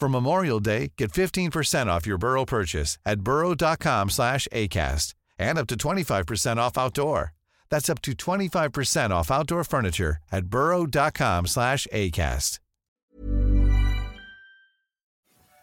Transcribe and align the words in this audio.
For 0.00 0.08
Memorial 0.08 0.60
Day, 0.60 0.92
get 0.96 1.12
15% 1.12 1.86
off 1.88 2.06
your 2.06 2.18
Burrow 2.18 2.46
purchase 2.46 2.98
at 3.04 3.20
burrow.com 3.20 4.10
slash 4.10 4.48
ACAST 4.52 5.14
and 5.38 5.58
up 5.58 5.66
to 5.66 5.74
25% 5.76 6.56
off 6.56 6.78
outdoor. 6.78 7.32
That's 7.70 7.90
up 7.90 8.00
to 8.02 8.12
25% 8.12 9.10
off 9.10 9.30
outdoor 9.30 9.64
furniture 9.64 10.16
at 10.32 10.46
burrow.com 10.46 11.46
slash 11.46 11.86
ACAST. 11.92 12.60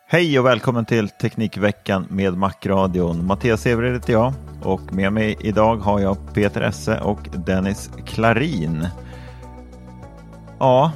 Hej 0.10 0.40
och 0.40 0.46
välkommen 0.46 0.86
till 0.86 1.10
Teknikveckan 1.10 2.08
med 2.10 2.38
Macradion. 2.38 3.26
Mattias 3.26 3.66
Everyd 3.66 3.94
heter 3.94 4.14
jag 4.14 4.34
och 4.64 4.94
med 4.94 5.14
mig 5.14 5.38
idag 5.40 5.78
har 5.78 6.00
jag 6.00 6.34
Peter 6.34 6.62
Esse 6.62 7.00
och 7.00 7.20
Dennis 7.46 7.90
Klarin. 8.06 8.88
Ja, 10.60 10.92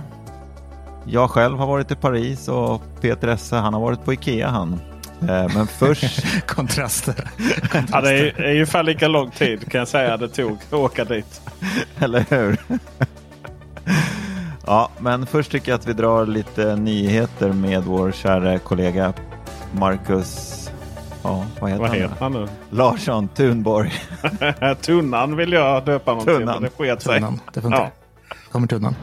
jag 1.05 1.29
själv 1.29 1.57
har 1.57 1.67
varit 1.67 1.91
i 1.91 1.95
Paris 1.95 2.47
och 2.47 2.81
Peter 3.01 3.27
Esse 3.27 3.55
han 3.55 3.73
har 3.73 3.81
varit 3.81 4.05
på 4.05 4.13
Ikea 4.13 4.49
han. 4.49 4.79
Eh, 5.21 5.27
Men 5.55 5.67
först... 5.79 6.23
Kontraster. 6.47 7.29
Ja, 7.91 8.01
det 8.01 8.09
är, 8.19 8.41
är 8.41 8.51
ungefär 8.51 8.83
lika 8.83 9.07
lång 9.07 9.31
tid 9.31 9.71
kan 9.71 9.79
jag 9.79 9.87
säga 9.87 10.17
det 10.17 10.27
tog 10.27 10.51
att 10.67 10.73
åka 10.73 11.05
dit. 11.05 11.41
Eller 11.99 12.25
hur? 12.29 12.57
ja, 14.65 14.89
men 14.99 15.25
först 15.25 15.51
tycker 15.51 15.71
jag 15.71 15.79
att 15.79 15.87
vi 15.87 15.93
drar 15.93 16.25
lite 16.25 16.75
nyheter 16.75 17.51
med 17.51 17.83
vår 17.83 18.11
kära 18.11 18.59
kollega 18.59 19.13
Marcus... 19.71 20.57
Ja, 21.23 21.45
vad 21.59 21.69
heter 21.69 21.81
Vad 21.81 21.89
han? 21.89 21.99
heter 21.99 22.15
han 22.19 22.31
nu? 22.33 22.47
Larsson 22.69 23.27
Thunborg. 23.27 23.91
Tunnan 24.81 25.35
vill 25.35 25.51
jag 25.53 25.85
döpa 25.85 26.11
honom 26.11 26.25
till, 26.25 26.33
Tunnan. 26.35 26.53
men 26.61 26.63
det 26.63 26.69
sket 26.85 27.01
sig. 27.01 27.15
Tunnan. 27.19 27.39
Det 27.53 27.61
funkar. 27.61 27.79
Ja. 27.79 27.89
Kommer 28.51 28.67
tunnan. 28.67 28.95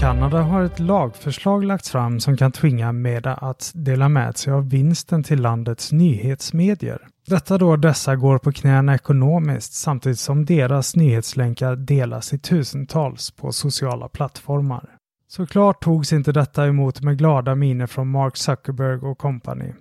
Kanada 0.00 0.42
har 0.42 0.62
ett 0.62 0.78
lagförslag 0.78 1.64
lagts 1.64 1.90
fram 1.90 2.20
som 2.20 2.36
kan 2.36 2.52
tvinga 2.52 2.92
Meta 2.92 3.34
att 3.34 3.72
dela 3.74 4.08
med 4.08 4.36
sig 4.36 4.52
av 4.52 4.70
vinsten 4.70 5.22
till 5.22 5.40
landets 5.40 5.92
nyhetsmedier. 5.92 7.08
Detta 7.26 7.58
då 7.58 7.76
dessa 7.76 8.16
går 8.16 8.38
på 8.38 8.52
knäna 8.52 8.94
ekonomiskt 8.94 9.72
samtidigt 9.72 10.18
som 10.18 10.44
deras 10.44 10.96
nyhetslänkar 10.96 11.76
delas 11.76 12.32
i 12.32 12.38
tusentals 12.38 13.30
på 13.30 13.52
sociala 13.52 14.08
plattformar. 14.08 14.88
Såklart 15.28 15.82
togs 15.82 16.12
inte 16.12 16.32
detta 16.32 16.66
emot 16.66 17.00
med 17.00 17.18
glada 17.18 17.54
miner 17.54 17.86
från 17.86 18.10
Mark 18.10 18.36
Zuckerberg 18.36 18.98
och 18.98 19.18
company. 19.18 19.72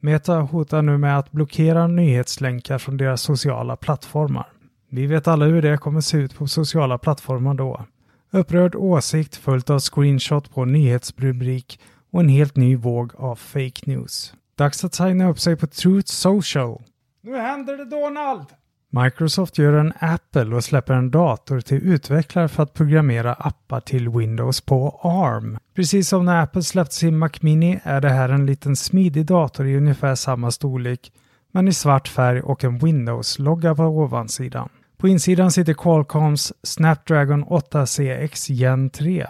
Meta 0.00 0.40
hotar 0.40 0.82
nu 0.82 0.98
med 0.98 1.18
att 1.18 1.32
blockera 1.32 1.86
nyhetslänkar 1.86 2.78
från 2.78 2.96
deras 2.96 3.22
sociala 3.22 3.76
plattformar. 3.76 4.46
Vi 4.90 5.06
vet 5.06 5.28
alla 5.28 5.44
hur 5.44 5.62
det 5.62 5.78
kommer 5.78 6.00
se 6.00 6.18
ut 6.18 6.36
på 6.38 6.46
sociala 6.46 6.98
plattformar 6.98 7.54
då. 7.54 7.84
Upprörd 8.32 8.74
åsikt 8.74 9.36
följt 9.36 9.70
av 9.70 9.78
screenshot 9.80 10.54
på 10.54 10.64
nyhetsrubrik 10.64 11.80
och 12.10 12.20
en 12.20 12.28
helt 12.28 12.56
ny 12.56 12.76
våg 12.76 13.12
av 13.16 13.36
fake 13.36 13.82
news. 13.84 14.34
Dags 14.54 14.84
att 14.84 14.94
signa 14.94 15.28
upp 15.28 15.40
sig 15.40 15.56
på 15.56 15.66
Truth 15.66 16.12
Social. 16.12 16.82
Nu 17.22 17.36
händer 17.36 17.76
det 17.76 17.84
Donald! 17.84 18.46
Microsoft 18.92 19.58
gör 19.58 19.72
en 19.72 19.92
Apple 20.00 20.54
och 20.54 20.64
släpper 20.64 20.94
en 20.94 21.10
dator 21.10 21.60
till 21.60 21.82
utvecklare 21.82 22.48
för 22.48 22.62
att 22.62 22.74
programmera 22.74 23.34
appar 23.34 23.80
till 23.80 24.08
Windows 24.08 24.60
på 24.60 25.00
ARM. 25.02 25.58
Precis 25.74 26.08
som 26.08 26.24
när 26.24 26.42
Apple 26.42 26.62
släppte 26.62 26.94
sin 26.94 27.18
Mac 27.18 27.30
Mini 27.40 27.80
är 27.82 28.00
det 28.00 28.08
här 28.08 28.28
en 28.28 28.46
liten 28.46 28.76
smidig 28.76 29.26
dator 29.26 29.66
i 29.66 29.76
ungefär 29.76 30.14
samma 30.14 30.50
storlek 30.50 31.12
men 31.52 31.68
i 31.68 31.72
svart 31.72 32.08
färg 32.08 32.40
och 32.40 32.64
en 32.64 32.78
Windows-logga 32.78 33.74
på 33.74 33.82
ovansidan. 33.82 34.68
På 35.00 35.08
insidan 35.08 35.50
sitter 35.50 35.72
Qualcomms 35.74 36.52
Snapdragon 36.62 37.44
8CX 37.44 38.52
Gen 38.52 38.90
3 38.90 39.26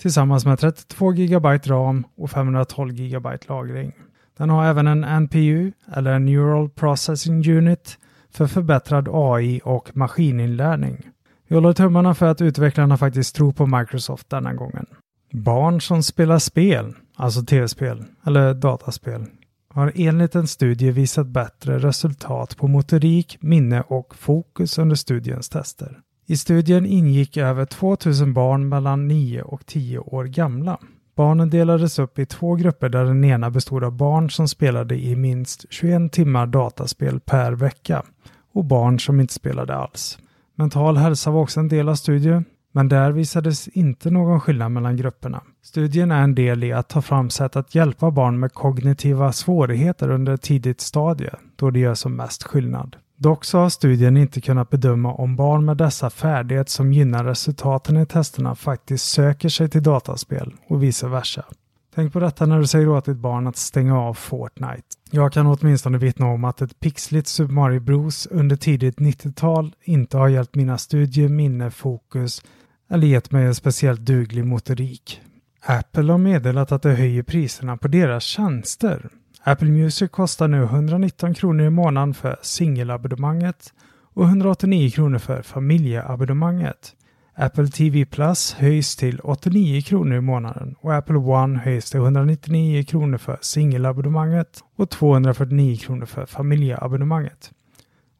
tillsammans 0.00 0.46
med 0.46 0.58
32 0.58 1.10
GB 1.10 1.48
RAM 1.48 2.04
och 2.16 2.30
512 2.30 2.92
GB 2.92 3.28
lagring. 3.48 3.92
Den 4.38 4.50
har 4.50 4.64
även 4.64 4.86
en 4.86 5.22
NPU 5.22 5.72
eller 5.94 6.18
Neural 6.18 6.70
Processing 6.70 7.50
Unit 7.56 7.98
för 8.30 8.46
förbättrad 8.46 9.08
AI 9.12 9.60
och 9.64 9.96
maskininlärning. 9.96 11.08
Vi 11.48 11.54
håller 11.54 11.72
tummarna 11.72 12.14
för 12.14 12.26
att 12.26 12.40
utvecklarna 12.40 12.96
faktiskt 12.96 13.36
tror 13.36 13.52
på 13.52 13.66
Microsoft 13.66 14.30
denna 14.30 14.54
gången. 14.54 14.86
Barn 15.32 15.80
som 15.80 16.02
spelar 16.02 16.38
spel, 16.38 16.94
alltså 17.16 17.42
tv-spel 17.42 18.04
eller 18.26 18.54
dataspel, 18.54 19.26
har 19.74 19.92
enligt 19.94 20.34
en 20.34 20.46
studie 20.46 20.90
visat 20.90 21.26
bättre 21.26 21.78
resultat 21.78 22.56
på 22.56 22.68
motorik, 22.68 23.38
minne 23.40 23.80
och 23.80 24.14
fokus 24.14 24.78
under 24.78 24.96
studiens 24.96 25.48
tester. 25.48 25.98
I 26.26 26.36
studien 26.36 26.86
ingick 26.86 27.36
över 27.36 27.64
2000 27.64 28.34
barn 28.34 28.68
mellan 28.68 29.08
9 29.08 29.42
och 29.42 29.66
10 29.66 29.98
år 29.98 30.24
gamla. 30.24 30.78
Barnen 31.16 31.50
delades 31.50 31.98
upp 31.98 32.18
i 32.18 32.26
två 32.26 32.54
grupper 32.54 32.88
där 32.88 33.04
den 33.04 33.24
ena 33.24 33.50
bestod 33.50 33.84
av 33.84 33.92
barn 33.92 34.30
som 34.30 34.48
spelade 34.48 34.94
i 34.94 35.16
minst 35.16 35.64
21 35.70 36.12
timmar 36.12 36.46
dataspel 36.46 37.20
per 37.20 37.52
vecka 37.52 38.02
och 38.52 38.64
barn 38.64 39.00
som 39.00 39.20
inte 39.20 39.34
spelade 39.34 39.74
alls. 39.74 40.18
Mental 40.54 40.96
hälsa 40.96 41.30
var 41.30 41.40
också 41.40 41.60
en 41.60 41.68
del 41.68 41.88
av 41.88 41.94
studien, 41.94 42.44
men 42.72 42.88
där 42.88 43.12
visades 43.12 43.68
inte 43.68 44.10
någon 44.10 44.40
skillnad 44.40 44.72
mellan 44.72 44.96
grupperna. 44.96 45.42
Studien 45.64 46.10
är 46.10 46.22
en 46.22 46.34
del 46.34 46.64
i 46.64 46.72
att 46.72 46.88
ta 46.88 47.02
fram 47.02 47.30
sätt 47.30 47.56
att 47.56 47.74
hjälpa 47.74 48.10
barn 48.10 48.40
med 48.40 48.52
kognitiva 48.52 49.32
svårigheter 49.32 50.10
under 50.10 50.34
ett 50.34 50.42
tidigt 50.42 50.80
stadie, 50.80 51.34
då 51.56 51.70
det 51.70 51.78
gör 51.78 51.94
som 51.94 52.16
mest 52.16 52.42
skillnad. 52.42 52.96
Dock 53.16 53.44
så 53.44 53.58
har 53.58 53.68
studien 53.68 54.16
inte 54.16 54.40
kunnat 54.40 54.70
bedöma 54.70 55.12
om 55.12 55.36
barn 55.36 55.64
med 55.64 55.76
dessa 55.76 56.10
färdigheter 56.10 56.70
som 56.70 56.92
gynnar 56.92 57.24
resultaten 57.24 57.96
i 57.96 58.06
testerna 58.06 58.54
faktiskt 58.54 59.04
söker 59.04 59.48
sig 59.48 59.68
till 59.68 59.82
dataspel 59.82 60.54
och 60.68 60.82
vice 60.82 61.08
versa. 61.08 61.44
Tänk 61.94 62.12
på 62.12 62.20
detta 62.20 62.46
när 62.46 62.58
du 62.58 62.66
säger 62.66 62.88
åt 62.88 63.04
ditt 63.04 63.16
barn 63.16 63.46
att 63.46 63.56
stänga 63.56 64.00
av 64.00 64.14
Fortnite. 64.14 64.82
Jag 65.10 65.32
kan 65.32 65.46
åtminstone 65.46 65.98
vittna 65.98 66.26
om 66.26 66.44
att 66.44 66.62
ett 66.62 66.80
pixligt 66.80 67.28
Super 67.28 67.52
Mario 67.52 67.80
Bros 67.80 68.26
under 68.26 68.56
tidigt 68.56 68.98
90-tal 68.98 69.74
inte 69.84 70.16
har 70.16 70.28
hjälpt 70.28 70.54
mina 70.54 70.78
studier, 70.78 71.28
minne, 71.28 71.70
fokus 71.70 72.42
eller 72.90 73.06
gett 73.06 73.30
mig 73.30 73.44
en 73.46 73.54
speciellt 73.54 74.00
duglig 74.00 74.44
motorik. 74.44 75.20
Apple 75.66 76.12
har 76.12 76.18
meddelat 76.18 76.72
att 76.72 76.82
de 76.82 76.90
höjer 76.94 77.22
priserna 77.22 77.76
på 77.76 77.88
deras 77.88 78.24
tjänster. 78.24 79.08
Apple 79.42 79.68
Music 79.68 80.10
kostar 80.10 80.48
nu 80.48 80.62
119 80.62 81.34
kronor 81.34 81.66
i 81.66 81.70
månaden 81.70 82.14
för 82.14 82.38
singelabonnemanget 82.42 83.72
och 84.14 84.24
189 84.24 84.90
kronor 84.90 85.18
för 85.18 85.42
familjeabonnemanget. 85.42 86.96
Apple 87.34 87.68
TV 87.68 88.04
Plus 88.04 88.52
höjs 88.52 88.96
till 88.96 89.20
89 89.20 89.82
kronor 89.82 90.16
i 90.16 90.20
månaden 90.20 90.74
och 90.80 90.94
Apple 90.94 91.16
One 91.16 91.58
höjs 91.58 91.90
till 91.90 92.00
199 92.00 92.84
kronor 92.84 93.18
för 93.18 93.38
singelabonnemanget 93.40 94.60
och 94.76 94.90
249 94.90 95.76
kronor 95.76 96.06
för 96.06 96.26
familjeabonnemanget. 96.26 97.50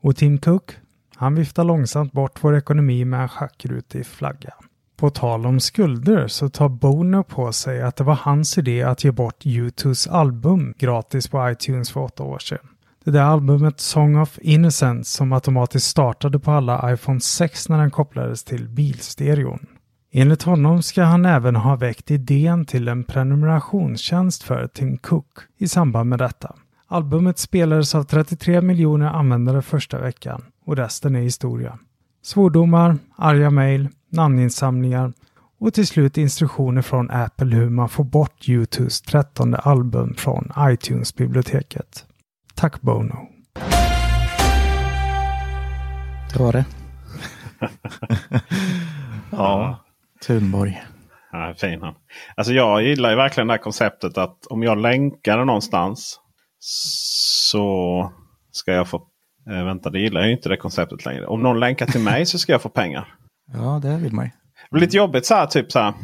Och 0.02 0.16
Tim 0.16 0.38
Cook, 0.38 0.72
han 1.16 1.34
viftar 1.34 1.64
långsamt 1.64 2.12
bort 2.12 2.38
vår 2.44 2.56
ekonomi 2.56 3.04
med 3.04 3.22
en 3.22 3.28
schackrutig 3.28 4.06
flagga. 4.06 4.54
På 5.02 5.10
tal 5.10 5.46
om 5.46 5.60
skulder 5.60 6.28
så 6.28 6.48
tar 6.48 6.68
Bono 6.68 7.22
på 7.22 7.52
sig 7.52 7.82
att 7.82 7.96
det 7.96 8.04
var 8.04 8.14
hans 8.14 8.58
idé 8.58 8.82
att 8.82 9.04
ge 9.04 9.10
bort 9.10 9.44
U2s 9.44 10.10
album 10.10 10.74
gratis 10.78 11.28
på 11.28 11.50
iTunes 11.50 11.90
för 11.90 12.00
åtta 12.00 12.22
år 12.22 12.38
sedan. 12.38 12.68
Det 13.04 13.10
där 13.10 13.22
albumet 13.22 13.80
Song 13.80 14.16
of 14.16 14.38
Innocence 14.42 15.16
som 15.16 15.32
automatiskt 15.32 15.86
startade 15.86 16.38
på 16.38 16.50
alla 16.50 16.92
iPhone 16.92 17.20
6 17.20 17.68
när 17.68 17.78
den 17.78 17.90
kopplades 17.90 18.44
till 18.44 18.68
bilstereon. 18.68 19.66
Enligt 20.12 20.42
honom 20.42 20.82
ska 20.82 21.02
han 21.02 21.24
även 21.24 21.56
ha 21.56 21.76
väckt 21.76 22.10
idén 22.10 22.64
till 22.64 22.88
en 22.88 23.04
prenumerationstjänst 23.04 24.42
för 24.42 24.66
Tim 24.66 24.96
Cook 24.96 25.38
i 25.58 25.68
samband 25.68 26.10
med 26.10 26.18
detta. 26.18 26.54
Albumet 26.86 27.38
spelades 27.38 27.94
av 27.94 28.04
33 28.04 28.60
miljoner 28.60 29.06
användare 29.06 29.62
första 29.62 29.98
veckan 29.98 30.42
och 30.64 30.76
resten 30.76 31.16
är 31.16 31.20
historia. 31.20 31.78
Svordomar, 32.22 32.98
arga 33.16 33.50
mejl, 33.50 33.88
namninsamlingar 34.08 35.12
och 35.60 35.74
till 35.74 35.86
slut 35.86 36.18
instruktioner 36.18 36.82
från 36.82 37.10
Apple 37.10 37.56
hur 37.56 37.68
man 37.68 37.88
får 37.88 38.04
bort 38.04 38.40
U2s 38.40 39.06
trettonde 39.06 39.58
album 39.58 40.14
från 40.14 40.52
iTunes-biblioteket. 40.58 42.04
Tack 42.54 42.80
Bono. 42.80 43.28
Det 46.32 46.38
var 46.38 46.52
det. 46.52 46.64
Ja. 49.30 49.84
Thunborg. 50.26 50.82
Ja, 51.32 51.54
fin 51.58 51.82
han. 51.82 51.94
Alltså 52.36 52.52
jag 52.52 52.82
gillar 52.82 53.10
ju 53.10 53.16
verkligen 53.16 53.46
det 53.46 53.52
här 53.52 53.58
konceptet 53.58 54.18
att 54.18 54.46
om 54.46 54.62
jag 54.62 54.78
länkar 54.78 55.44
någonstans 55.44 56.20
så 56.58 58.12
ska 58.50 58.72
jag 58.72 58.88
få... 58.88 59.06
Eh, 59.50 59.64
vänta, 59.64 59.90
det 59.90 59.98
gillar 59.98 60.20
jag 60.20 60.28
ju 60.28 60.36
inte 60.36 60.48
det 60.48 60.56
konceptet 60.56 61.04
längre. 61.04 61.26
Om 61.26 61.42
någon 61.42 61.60
länkar 61.60 61.86
till 61.86 62.00
mig 62.00 62.26
så 62.26 62.38
ska 62.38 62.52
jag 62.52 62.62
få 62.62 62.68
pengar. 62.68 63.14
Ja, 63.54 63.80
det 63.82 63.96
vill 63.96 64.12
man 64.12 64.24
ju. 64.24 64.30
Det 64.30 64.68
blir 64.70 64.80
lite 64.80 64.96
jobbigt 64.96 65.26
så 65.26 65.34
här, 65.34 65.46
typ 65.46 65.72
så 65.72 65.78
här. 65.78 65.94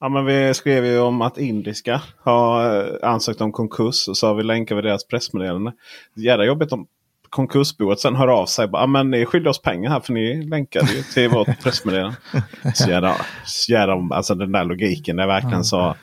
Ja, 0.00 0.08
men 0.08 0.24
vi 0.24 0.54
skrev 0.54 0.86
ju 0.86 0.98
om 0.98 1.22
att 1.22 1.38
Indiska 1.38 2.02
har 2.22 2.76
eh, 2.80 3.08
ansökt 3.10 3.40
om 3.40 3.52
konkurs 3.52 4.08
och 4.08 4.16
så 4.16 4.26
har 4.26 4.34
vi 4.34 4.42
länkat 4.42 4.78
vid 4.78 4.84
deras 4.84 5.06
pressmeddelande. 5.06 5.72
Jävla 6.14 6.44
jobbigt 6.44 6.72
om 6.72 6.86
konkursboet 7.28 8.00
sen 8.00 8.16
hör 8.16 8.28
av 8.28 8.46
sig. 8.46 8.68
Ja, 8.72 8.86
men 8.86 9.10
ni 9.10 9.26
skyller 9.26 9.50
oss 9.50 9.62
pengar 9.62 9.90
här 9.90 10.00
för 10.00 10.12
ni 10.12 10.42
länkade 10.42 10.92
ju 10.92 11.02
till 11.02 11.28
vårt 11.28 11.60
pressmeddelande. 11.62 12.16
Så 12.74 12.90
jävla, 12.90 13.16
så 13.44 13.72
jävla, 13.72 14.16
alltså 14.16 14.34
den 14.34 14.52
där 14.52 14.64
logiken 14.64 15.18
är 15.18 15.26
verkligen 15.26 15.64
så. 15.64 15.96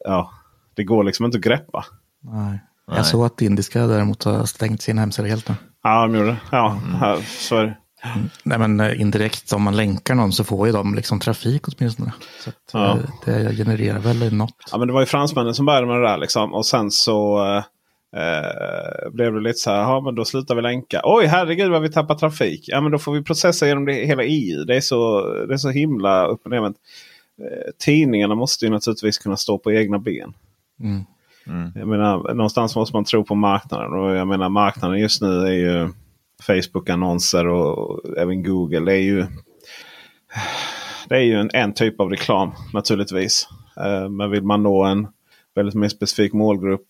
Ja, 0.00 0.30
det 0.74 0.84
går 0.84 1.04
liksom 1.04 1.26
inte 1.26 1.38
att 1.38 1.44
greppa. 1.44 1.84
Nej. 2.20 2.60
Nej. 2.92 2.98
Jag 2.98 3.06
såg 3.06 3.24
att 3.24 3.42
Indiska 3.42 3.86
däremot 3.86 4.24
har 4.24 4.44
stängt 4.44 4.82
sin 4.82 4.98
hemsida 4.98 5.28
helt 5.28 5.48
nu. 5.48 5.54
Ja, 5.82 6.02
de 6.02 6.14
gjorde 6.14 6.26
det. 6.28 6.36
Ja, 6.52 6.80
ja, 7.00 7.18
så 7.38 7.56
är 7.56 7.64
det. 7.64 7.76
Nej, 8.42 8.58
men 8.58 8.80
eh, 8.80 9.00
indirekt 9.00 9.52
om 9.52 9.62
man 9.62 9.76
länkar 9.76 10.14
någon 10.14 10.32
så 10.32 10.44
får 10.44 10.66
ju 10.66 10.72
de 10.72 10.94
liksom 10.94 11.20
trafik 11.20 11.62
åtminstone. 11.68 12.12
Så 12.44 12.50
att, 12.50 12.56
Ja. 12.72 12.92
eh, 12.92 12.98
det 13.24 13.56
genererar 13.56 13.98
väl 13.98 14.34
något. 14.34 14.54
Ja, 14.72 14.78
men 14.78 14.88
det 14.88 14.94
var 14.94 15.00
ju 15.00 15.06
fransmännen 15.06 15.54
som 15.54 15.66
började 15.66 15.86
med 15.86 15.96
det 15.96 16.08
där. 16.08 16.18
Liksom. 16.18 16.54
Och 16.54 16.66
sen 16.66 16.90
så 16.90 17.42
eh, 18.16 19.10
blev 19.12 19.32
det 19.34 19.40
lite 19.40 19.58
så 19.58 19.70
här. 19.70 19.78
Ja, 19.80 20.00
men 20.00 20.14
då 20.14 20.24
slutar 20.24 20.54
vi 20.54 20.62
länka. 20.62 21.00
Oj, 21.04 21.26
herregud 21.26 21.70
vad 21.70 21.82
vi 21.82 21.92
tappar 21.92 22.14
trafik. 22.14 22.64
Ja, 22.68 22.80
men 22.80 22.92
då 22.92 22.98
får 22.98 23.12
vi 23.12 23.22
processa 23.22 23.66
genom 23.66 23.84
det, 23.84 23.92
hela 23.92 24.22
EU. 24.24 24.64
Det 24.64 24.76
är 24.76 24.80
så, 24.80 25.20
det 25.48 25.54
är 25.54 25.58
så 25.58 25.70
himla 25.70 26.26
upp 26.26 26.40
och 26.44 26.50
ner. 26.50 26.60
Men, 26.60 26.74
eh, 27.40 27.70
tidningarna 27.78 28.34
måste 28.34 28.64
ju 28.64 28.70
naturligtvis 28.70 29.18
kunna 29.18 29.36
stå 29.36 29.58
på 29.58 29.72
egna 29.72 29.98
ben. 29.98 30.32
Mm. 30.80 31.04
Mm. 31.46 31.72
Jag 31.74 31.88
menar, 31.88 32.34
någonstans 32.34 32.76
måste 32.76 32.96
man 32.96 33.04
tro 33.04 33.24
på 33.24 33.34
marknaden. 33.34 33.92
Och 33.92 34.16
jag 34.16 34.28
menar 34.28 34.48
marknaden 34.48 34.98
just 34.98 35.22
nu 35.22 35.46
är 35.46 35.52
ju 35.52 35.88
Facebook-annonser 36.46 37.46
och, 37.46 38.00
även 38.18 38.42
Google. 38.42 38.80
Det 38.80 38.92
är 38.92 39.02
ju, 39.02 39.26
det 41.08 41.16
är 41.16 41.22
ju 41.22 41.40
en, 41.40 41.50
en 41.52 41.74
typ 41.74 42.00
av 42.00 42.10
reklam 42.10 42.52
naturligtvis. 42.72 43.48
Eh, 43.76 44.08
men 44.08 44.30
vill 44.30 44.42
man 44.42 44.62
nå 44.62 44.84
en 44.84 45.06
väldigt 45.54 45.74
mer 45.74 45.88
specifik 45.88 46.32
målgrupp 46.32 46.86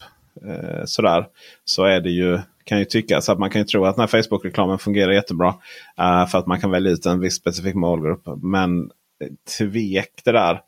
eh, 0.47 0.85
sådär, 0.85 1.27
så 1.65 1.85
är 1.85 2.01
det 2.01 2.11
ju 2.11 2.39
kan 2.65 2.79
ju 2.79 2.85
tyckas 2.85 3.29
att 3.29 3.39
man 3.39 3.51
kan 3.51 3.61
ju 3.61 3.65
tro 3.65 3.85
att 3.85 3.97
den 3.97 4.09
här 4.09 4.23
Facebook-reklamen 4.23 4.79
fungerar 4.79 5.13
jättebra. 5.13 5.55
eh, 5.99 6.27
för 6.27 6.39
att 6.39 6.47
man 6.47 6.61
kan 6.61 6.71
välja 6.71 6.91
ut 6.91 7.07
en 7.07 7.21
viss 7.21 7.35
specifik 7.35 7.75
målgrupp. 7.75 8.23
Men 8.43 8.91
eh, 9.21 9.29
tvek 9.59 10.23
det 10.25 10.33
där. 10.33 10.61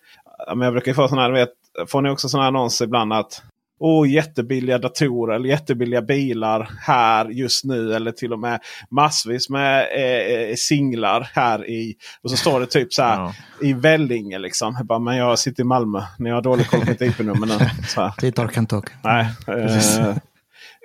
Men 0.49 0.61
jag 0.61 0.73
brukar 0.73 0.91
ju 0.91 0.95
få 0.95 1.09
sådana 1.09 1.23
här, 1.23 1.31
vet, 1.31 1.53
får 1.87 2.03
ni 2.03 2.11
också 2.11 2.29
sådana 2.29 2.43
här 2.43 2.49
annonser 2.49 2.85
ibland 2.85 3.13
att 3.13 3.43
Åh, 3.87 4.11
jättebilliga 4.11 4.79
datorer 4.79 5.35
eller 5.35 5.49
jättebilliga 5.49 6.03
bilar 6.03 6.71
här 6.81 7.29
just 7.29 7.65
nu. 7.65 7.95
Eller 7.95 8.13
till 8.13 8.33
och 8.33 8.39
med 8.39 8.61
massvis 8.91 9.49
med 9.49 9.81
eh, 9.97 10.35
eh, 10.51 10.55
singlar 10.57 11.31
här 11.35 11.71
i. 11.71 11.95
Och 12.23 12.31
så 12.31 12.37
står 12.37 12.61
det 12.61 12.67
typ 12.67 12.93
så 12.93 13.03
här 13.03 13.17
Ja. 13.61 13.67
i 13.67 13.73
Vellinge 13.73 14.39
liksom. 14.39 14.75
Jag 14.79 14.87
bara, 14.87 14.99
men 14.99 15.17
jag 15.17 15.39
sitter 15.39 15.63
i 15.63 15.65
Malmö. 15.65 16.03
Ni 16.19 16.31
har 16.31 16.43
dålig 16.43 16.67
koll 16.67 16.81
på 16.81 16.87
mitt 16.87 17.01
IP-nummer 17.03 17.47
nu. 17.47 17.59
Talk. 17.95 18.21
Nej, 19.03 19.27
Precis. 19.47 19.99
eh, 19.99 20.15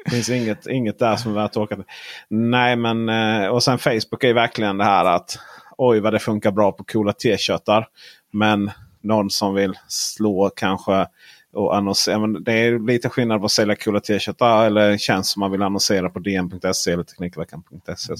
det 0.05 0.11
finns 0.11 0.29
inget, 0.29 0.67
inget 0.67 0.99
där 0.99 1.15
som 1.15 1.31
är 1.31 1.35
värt 1.35 1.51
att 1.51 1.57
åka 1.57 1.75
till. 1.75 1.85
Nej, 2.29 2.75
men 2.75 3.09
eh, 3.09 3.47
och 3.47 3.63
sen 3.63 3.77
Facebook 3.79 4.23
är 4.23 4.27
ju 4.27 4.33
verkligen 4.33 4.77
det 4.77 4.83
här 4.85 5.05
att 5.05 5.39
oj 5.77 5.99
vad 5.99 6.13
det 6.13 6.19
funkar 6.19 6.51
bra 6.51 6.71
på 6.71 6.83
coola 6.83 7.13
t-shirtar. 7.13 7.87
Men 8.33 8.71
någon 9.01 9.29
som 9.29 9.53
vill 9.53 9.73
slå 9.87 10.49
kanske 10.55 11.07
och 11.53 11.75
annonsera. 11.77 12.19
Men 12.19 12.43
det 12.43 12.53
är 12.53 12.79
lite 12.79 13.09
skillnad 13.09 13.39
på 13.39 13.45
att 13.45 13.51
sälja 13.51 13.75
coola 13.75 13.99
t-shirtar 13.99 14.65
eller 14.65 14.97
tjänst 14.97 15.29
som 15.31 15.39
man 15.39 15.51
vill 15.51 15.61
annonsera 15.61 16.09
på 16.09 16.19
dn.se 16.19 16.91
eller 16.91 17.03
Teknikveckan.se. 17.03 18.13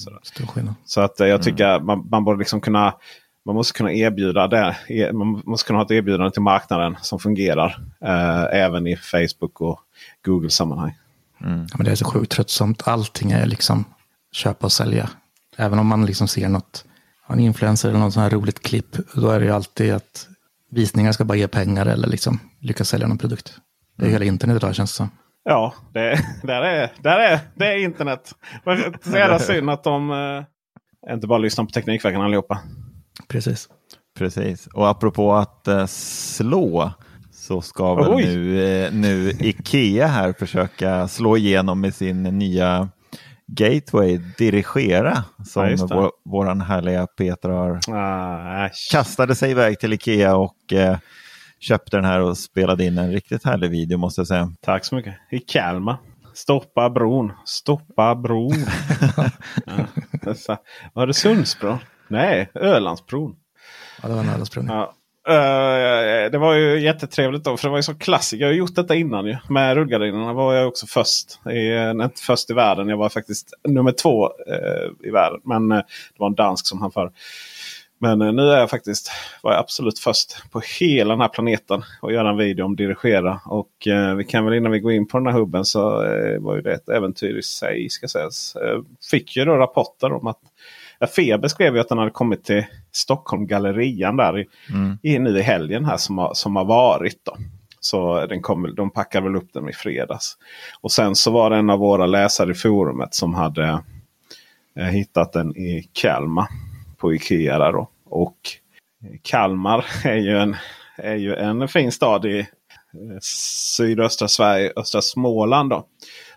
skillnad. 0.46 0.74
Så 0.84 1.00
att 1.00 1.20
eh, 1.20 1.26
jag 1.26 1.42
tycker 1.42 1.66
att 1.66 1.84
man, 1.84 2.08
man 2.10 2.24
borde 2.24 2.38
liksom 2.38 2.60
kunna 2.60 2.94
man 3.44 3.54
måste 3.54 3.76
kunna 3.78 3.92
erbjuda 3.92 4.46
det. 4.46 4.76
E- 4.88 5.12
Man 5.12 5.42
måste 5.46 5.66
kunna 5.66 5.78
ha 5.78 5.84
ett 5.84 5.90
erbjudande 5.90 6.30
till 6.30 6.42
marknaden 6.42 6.96
som 7.02 7.18
fungerar. 7.18 7.82
Eh, 8.04 8.60
även 8.60 8.86
i 8.86 8.96
Facebook 8.96 9.60
och 9.60 9.80
Google-sammanhang. 10.24 10.98
Ja, 11.38 11.46
men 11.46 11.84
det 11.84 11.90
är 11.90 11.94
så 11.94 12.04
sjukt 12.04 12.32
tröttsamt. 12.32 12.88
Allting 12.88 13.30
är 13.30 13.46
liksom 13.46 13.84
köpa 14.32 14.66
och 14.66 14.72
sälja. 14.72 15.10
Även 15.56 15.78
om 15.78 15.86
man 15.86 16.06
liksom 16.06 16.28
ser 16.28 16.48
något, 16.48 16.84
en 17.28 17.40
influencer 17.40 17.88
eller 17.88 17.98
något 17.98 18.12
sånt 18.14 18.32
här 18.32 18.38
roligt 18.38 18.62
klipp. 18.62 18.96
Då 19.14 19.30
är 19.30 19.40
det 19.40 19.46
ju 19.46 19.52
alltid 19.52 19.92
att 19.94 20.28
visningar 20.70 21.12
ska 21.12 21.24
bara 21.24 21.38
ge 21.38 21.48
pengar 21.48 21.86
eller 21.86 22.08
liksom 22.08 22.38
lyckas 22.60 22.88
sälja 22.88 23.06
någon 23.06 23.18
produkt. 23.18 23.54
Det 23.96 24.06
är 24.06 24.10
hela 24.10 24.24
internet 24.24 24.56
idag 24.56 24.74
känns 24.74 24.92
det 24.92 24.96
som. 24.96 25.10
Ja, 25.44 25.74
det, 25.92 26.24
där, 26.42 26.62
är, 26.62 26.92
där 27.02 27.18
är, 27.18 27.40
det 27.54 27.66
är 27.66 27.76
internet. 27.78 28.34
Det 28.64 28.70
är 28.70 29.10
så 29.10 29.16
jävla 29.16 29.38
synd 29.38 29.70
att 29.70 29.84
de 29.84 30.10
eh, 30.10 31.14
inte 31.14 31.26
bara 31.26 31.38
lyssnar 31.38 31.64
på 31.64 31.70
Teknikveckan 31.70 32.22
allihopa. 32.22 32.58
Precis. 33.28 33.68
Precis. 34.18 34.66
Och 34.66 34.88
apropå 34.88 35.34
att 35.34 35.68
eh, 35.68 35.86
slå 35.86 36.92
så 37.32 37.60
ska 37.60 37.94
väl 37.94 38.08
Oj. 38.08 38.24
nu, 38.24 38.64
eh, 38.64 38.92
nu 38.92 39.30
Ikea 39.30 40.06
här 40.06 40.32
försöka 40.32 41.08
slå 41.08 41.36
igenom 41.36 41.80
med 41.80 41.94
sin 41.94 42.22
nya 42.22 42.88
Gateway 43.54 44.20
Dirigera 44.38 45.24
som 45.44 45.68
Ja, 45.70 45.86
vår, 45.90 46.10
våran 46.24 46.60
härliga 46.60 47.06
Peter 47.06 47.48
har 47.48 47.80
Ah, 47.94 48.70
kastade 48.90 49.34
sig 49.34 49.50
iväg 49.50 49.80
till 49.80 49.92
Ikea 49.92 50.36
och 50.36 50.72
eh, 50.72 50.98
köpte 51.60 51.96
den 51.96 52.04
här 52.04 52.20
och 52.20 52.38
spelade 52.38 52.84
in 52.84 52.98
en 52.98 53.12
riktigt 53.12 53.44
härlig 53.44 53.70
video 53.70 53.98
måste 53.98 54.20
jag 54.20 54.28
säga. 54.28 54.52
Tack 54.60 54.84
så 54.84 54.94
mycket. 54.94 55.14
I 55.30 55.38
Kalmar. 55.38 55.96
Stoppa 56.34 56.90
bron. 56.90 57.32
Stoppa 57.44 58.14
bron. 58.14 58.52
ja. 59.66 60.56
Var 60.92 61.06
det 61.06 61.14
Sundsbron? 61.14 61.78
Nej, 62.08 62.50
Ölandsbron. 62.54 63.36
Ja, 64.02 64.08
det 64.08 64.14
var 64.14 64.22
en 64.22 64.28
ödesprövning. 64.28 64.76
Ja. 64.76 64.94
Eh, 65.28 66.30
det 66.30 66.38
var 66.38 66.54
ju 66.54 66.80
jättetrevligt 66.80 67.44
då. 67.44 67.56
För 67.56 67.68
det 67.68 67.70
var 67.70 67.78
ju 67.78 67.82
så 67.82 67.94
klassiskt. 67.94 68.40
Jag 68.40 68.48
har 68.48 68.52
gjort 68.52 68.74
detta 68.74 68.94
innan 68.94 69.26
ju. 69.26 69.36
Med 69.48 69.74
rullgardinerna 69.74 70.32
var 70.32 70.54
jag 70.54 70.68
också 70.68 70.86
först. 70.86 71.40
I, 71.50 71.70
eh, 71.70 71.90
inte 71.90 72.22
först 72.22 72.50
i 72.50 72.54
världen. 72.54 72.88
Jag 72.88 72.96
var 72.96 73.08
faktiskt 73.08 73.54
nummer 73.68 73.92
två 73.92 74.24
eh, 74.26 75.08
i 75.08 75.10
världen. 75.10 75.40
Men 75.44 75.72
eh, 75.72 75.78
det 75.78 76.18
var 76.18 76.26
en 76.26 76.34
dansk 76.34 76.66
som 76.66 76.80
han 76.80 76.92
för. 76.92 77.12
Men 77.98 78.22
eh, 78.22 78.32
nu 78.32 78.42
är 78.42 78.58
jag 78.58 78.70
faktiskt 78.70 79.10
var 79.42 79.52
jag 79.52 79.60
absolut 79.60 79.98
först 79.98 80.50
på 80.52 80.62
hela 80.80 81.14
den 81.14 81.20
här 81.20 81.28
planeten. 81.28 81.82
Och 82.02 82.12
göra 82.12 82.30
en 82.30 82.36
video 82.36 82.64
om 82.64 82.76
dirigera. 82.76 83.40
Och 83.46 83.86
eh, 83.86 84.14
vi 84.14 84.24
kan 84.24 84.44
väl 84.44 84.54
innan 84.54 84.72
vi 84.72 84.80
går 84.80 84.92
in 84.92 85.08
på 85.08 85.18
den 85.18 85.26
här 85.26 85.40
hubben 85.40 85.64
så 85.64 86.04
eh, 86.04 86.40
var 86.40 86.56
ju 86.56 86.62
det 86.62 86.74
ett 86.74 86.88
äventyr 86.88 87.38
i 87.38 87.42
sig. 87.42 87.88
Ska 87.90 88.08
sägas. 88.08 88.56
Eh, 88.56 88.80
fick 89.10 89.36
ju 89.36 89.44
då 89.44 89.56
rapporter 89.56 90.12
om 90.12 90.26
att 90.26 90.40
Feber 91.06 91.48
skrev 91.48 91.74
ju 91.74 91.80
att 91.80 91.88
den 91.88 91.98
hade 91.98 92.10
kommit 92.10 92.44
till 92.44 92.66
Stockholm 92.92 93.46
Gallerian 93.46 94.16
där 94.16 94.38
i, 94.38 94.46
i, 95.02 95.18
nu 95.18 95.38
i 95.38 95.42
helgen 95.42 95.84
här 95.84 95.96
som 95.96 96.18
har, 96.18 96.34
som 96.34 96.56
har 96.56 96.64
varit. 96.64 97.24
Då. 97.24 97.36
Så 97.80 98.26
den 98.26 98.42
kom, 98.42 98.74
de 98.74 98.90
packade 98.90 99.26
väl 99.26 99.36
upp 99.36 99.52
den 99.52 99.68
i 99.68 99.72
fredags. 99.72 100.36
Och 100.80 100.92
sen 100.92 101.14
så 101.14 101.30
var 101.30 101.50
det 101.50 101.56
en 101.56 101.70
av 101.70 101.78
våra 101.78 102.06
läsare 102.06 102.50
i 102.50 102.54
forumet 102.54 103.14
som 103.14 103.34
hade 103.34 103.82
eh, 104.78 104.84
hittat 104.84 105.32
den 105.32 105.56
i 105.56 105.88
Kalmar. 105.92 106.46
På 106.96 107.14
Ikea 107.14 107.58
där 107.58 107.72
då. 107.72 107.88
Och 108.04 108.36
Kalmar 109.22 109.86
är 110.04 110.16
ju 110.16 110.38
en, 110.38 110.56
är 110.96 111.16
ju 111.16 111.34
en 111.34 111.68
fin 111.68 111.92
stad 111.92 112.24
i 112.26 112.38
eh, 112.38 112.46
sydöstra 113.76 114.28
Sverige, 114.28 114.72
östra 114.76 115.02
Småland. 115.02 115.70
Då, 115.70 115.86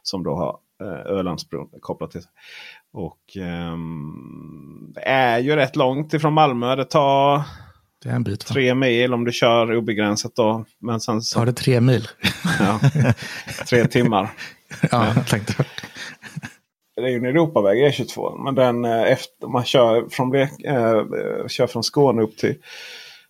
som 0.04 0.24
då 0.24 0.36
har 0.36 0.58
eh, 0.82 1.12
Ölandsbron 1.12 1.70
kopplat 1.80 2.12
till 2.12 2.22
sig. 2.22 2.32
Och 2.94 3.38
um, 3.74 4.92
det 4.96 5.02
är 5.02 5.40
ju 5.40 5.56
rätt 5.56 5.76
långt 5.76 6.14
ifrån 6.14 6.34
Malmö. 6.34 6.76
Det 6.76 6.86
tar 6.86 7.42
det 8.04 8.10
är 8.10 8.14
en 8.16 8.24
bit, 8.24 8.50
va? 8.50 8.54
tre 8.54 8.76
mil 8.76 9.14
om 9.14 9.26
du 9.26 9.32
kör 9.32 9.76
obegränsat. 9.76 10.36
Då. 10.36 10.66
Men 10.80 11.00
sen 11.00 11.22
så, 11.22 11.40
Tar 11.40 11.46
det 11.46 11.54
tre 11.54 11.82
mil? 11.82 12.08
ja, 12.60 12.80
tre 13.70 13.88
timmar. 13.88 14.34
ja, 14.92 15.14
jag 15.16 15.28
tänkte 15.28 15.66
Det 16.96 17.02
är 17.02 17.08
ju 17.08 17.18
en 17.18 17.26
Europaväg 17.26 17.78
E22. 17.78 18.44
Men 18.44 18.56
den 18.56 18.86
eh, 18.86 19.02
efter 19.02 19.48
man 19.48 19.64
kör 19.66 20.10
från, 20.10 20.30
Blek, 20.30 20.50
äh, 20.64 21.04
kör 21.48 21.68
från 21.68 21.84
Skåne 21.84 22.22
upp 22.22 22.38
till 22.38 22.56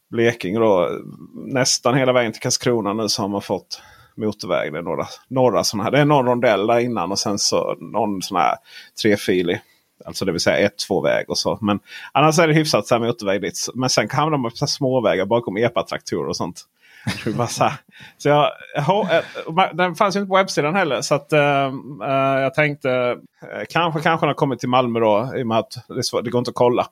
Blekinge. 0.10 0.60
Då, 0.60 0.90
nästan 1.34 1.96
hela 1.96 2.14
vägen 2.14 2.32
till 2.32 2.42
Karlskrona 2.42 2.94
nu 2.94 3.10
så 3.10 3.22
har 3.22 3.30
man 3.30 3.42
fått 3.42 3.82
motorväg. 4.16 4.74
Det 4.74 4.80
är 4.80 4.84
några, 4.84 5.06
några 5.28 5.64
sådana 5.64 5.84
här. 5.84 5.92
Det 5.92 6.00
är 6.00 6.06
någon 6.06 6.26
rondell 6.26 6.68
där 6.68 6.80
innan 6.80 7.12
och 7.12 7.20
sen 7.20 7.40
så 7.40 7.76
någon 7.80 8.22
sån 8.22 8.38
här 8.38 8.56
trefilig. 9.02 9.62
Alltså 10.06 10.26
det 10.26 10.32
vill 10.32 10.42
säga 10.42 10.58
ett, 10.58 10.78
två 10.88 11.02
väg 11.02 11.30
och 11.30 11.38
så. 11.38 11.58
Men 11.62 11.80
annars 12.12 12.40
är 12.40 12.48
det 12.48 12.54
hyfsat 12.54 12.88
så 12.88 12.96
här 12.96 13.02
motorväg 13.02 13.42
dit. 13.42 13.68
Men 13.74 13.90
sen 13.90 14.10
hamnar 14.10 14.38
man 14.38 14.52
på 14.60 14.68
småvägar 14.68 15.26
bakom 15.26 15.58
epatraktorer 15.58 16.30
och 16.30 16.36
sånt. 16.36 16.64
så, 17.50 17.72
så 18.18 18.30
jag, 18.30 18.52
eh, 18.76 19.70
den 19.74 19.96
fanns 19.96 20.16
ju 20.16 20.20
inte 20.20 20.30
på 20.30 20.36
webbsidan 20.36 20.76
heller. 20.76 21.02
Så 21.02 21.16
att, 21.16 21.34
uh, 21.34 22.10
jag 22.42 22.54
tänkte 22.54 22.90
uh, 22.90 23.18
kanske 23.70 24.02
kanske 24.02 24.26
den 24.26 24.30
har 24.30 24.34
kommit 24.34 24.60
till 24.60 24.70
Malmö 24.70 25.00
då. 25.00 25.34
I 25.36 25.44
och 25.44 25.48
med 25.48 25.58
att 25.58 25.74
det, 25.88 26.22
det 26.24 26.30
går 26.30 26.40
inte 26.40 26.50
att 26.50 26.56
kolla. 26.56 26.88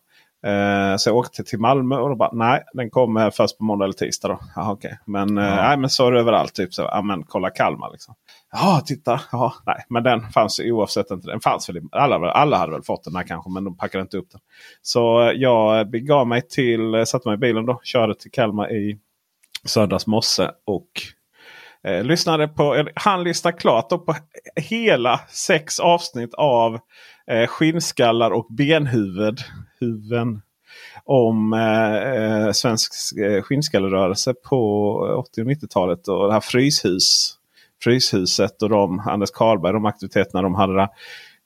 Uh, 0.48 0.98
så 0.98 1.10
jag 1.10 1.18
åkte 1.18 1.44
till 1.44 1.60
Malmö 1.60 1.96
och 1.98 2.10
då 2.10 2.16
bara 2.16 2.32
nej, 2.34 2.64
den 2.74 2.90
kommer 2.90 3.30
först 3.30 3.58
på 3.58 3.64
måndag 3.64 3.86
eller 3.86 3.94
tisdag. 3.94 4.28
Då. 4.28 4.40
Aha, 4.62 4.74
okay. 4.74 4.92
Men, 5.06 5.38
uh, 5.38 5.56
nej, 5.56 5.78
men 5.78 5.90
så 5.90 6.08
är 6.08 6.12
det 6.12 6.20
överallt. 6.20 6.54
Typ 6.54 6.74
så, 6.74 6.82
ja, 6.82 7.02
men, 7.02 7.24
kolla 7.24 7.50
Kalmar. 7.50 7.92
Liksom. 7.92 8.16
Ja, 8.52 8.82
titta. 8.86 9.22
Ja, 9.32 9.54
nej, 9.66 9.86
men 9.90 10.04
den 10.04 10.22
fanns 10.30 10.60
oavsett 10.60 11.12
inte. 11.12 11.28
Den 11.28 11.40
fanns 11.40 11.70
väl, 11.70 11.82
alla, 11.92 12.32
alla 12.32 12.58
hade 12.58 12.72
väl 12.72 12.84
fått 12.84 13.04
den 13.04 13.16
här 13.16 13.24
kanske, 13.24 13.50
men 13.50 13.64
de 13.64 13.78
packade 13.78 14.02
inte 14.02 14.18
upp 14.18 14.32
den. 14.32 14.42
Så 14.82 15.32
jag 15.36 15.90
begav 15.90 16.28
mig 16.28 16.42
till, 16.42 17.06
satte 17.06 17.28
mig 17.28 17.36
i 17.36 17.38
bilen 17.38 17.66
då, 17.66 17.80
körde 17.84 18.16
till 18.16 18.32
Kalmar 18.32 18.72
i 18.72 18.98
söndags 19.66 20.08
morse. 20.08 20.50
Och 20.66 20.88
eh, 21.88 22.04
lyssnade 22.04 22.48
på, 22.48 22.88
han 22.96 23.24
lyssnade 23.24 23.58
klart 23.58 23.90
på 23.90 24.16
hela 24.56 25.20
sex 25.30 25.80
avsnitt 25.80 26.34
av 26.34 26.80
eh, 27.32 27.48
Skinnskallar 27.48 28.32
och 28.32 28.48
benhuvud. 28.50 29.40
Huven, 29.80 30.42
om 31.06 31.54
eh, 31.54 31.96
eh 31.96 32.52
svensk 32.52 32.92
eh, 33.18 33.42
skinnskallerörelse 33.42 34.34
på 34.34 34.94
80 35.18 35.42
och 35.42 35.48
90-talet. 35.48 36.08
Och 36.08 36.28
det 36.28 36.34
här 36.34 36.40
Fryshus, 36.40 37.34
Fryshuset 37.84 38.62
och 38.62 38.70
de, 38.70 39.00
Anders 39.00 39.32
Karlberg, 39.32 39.74
de 39.74 39.86
aktiviteterna 39.86 40.42
de 40.42 40.56
hade 40.56 40.76
där. 40.76 40.90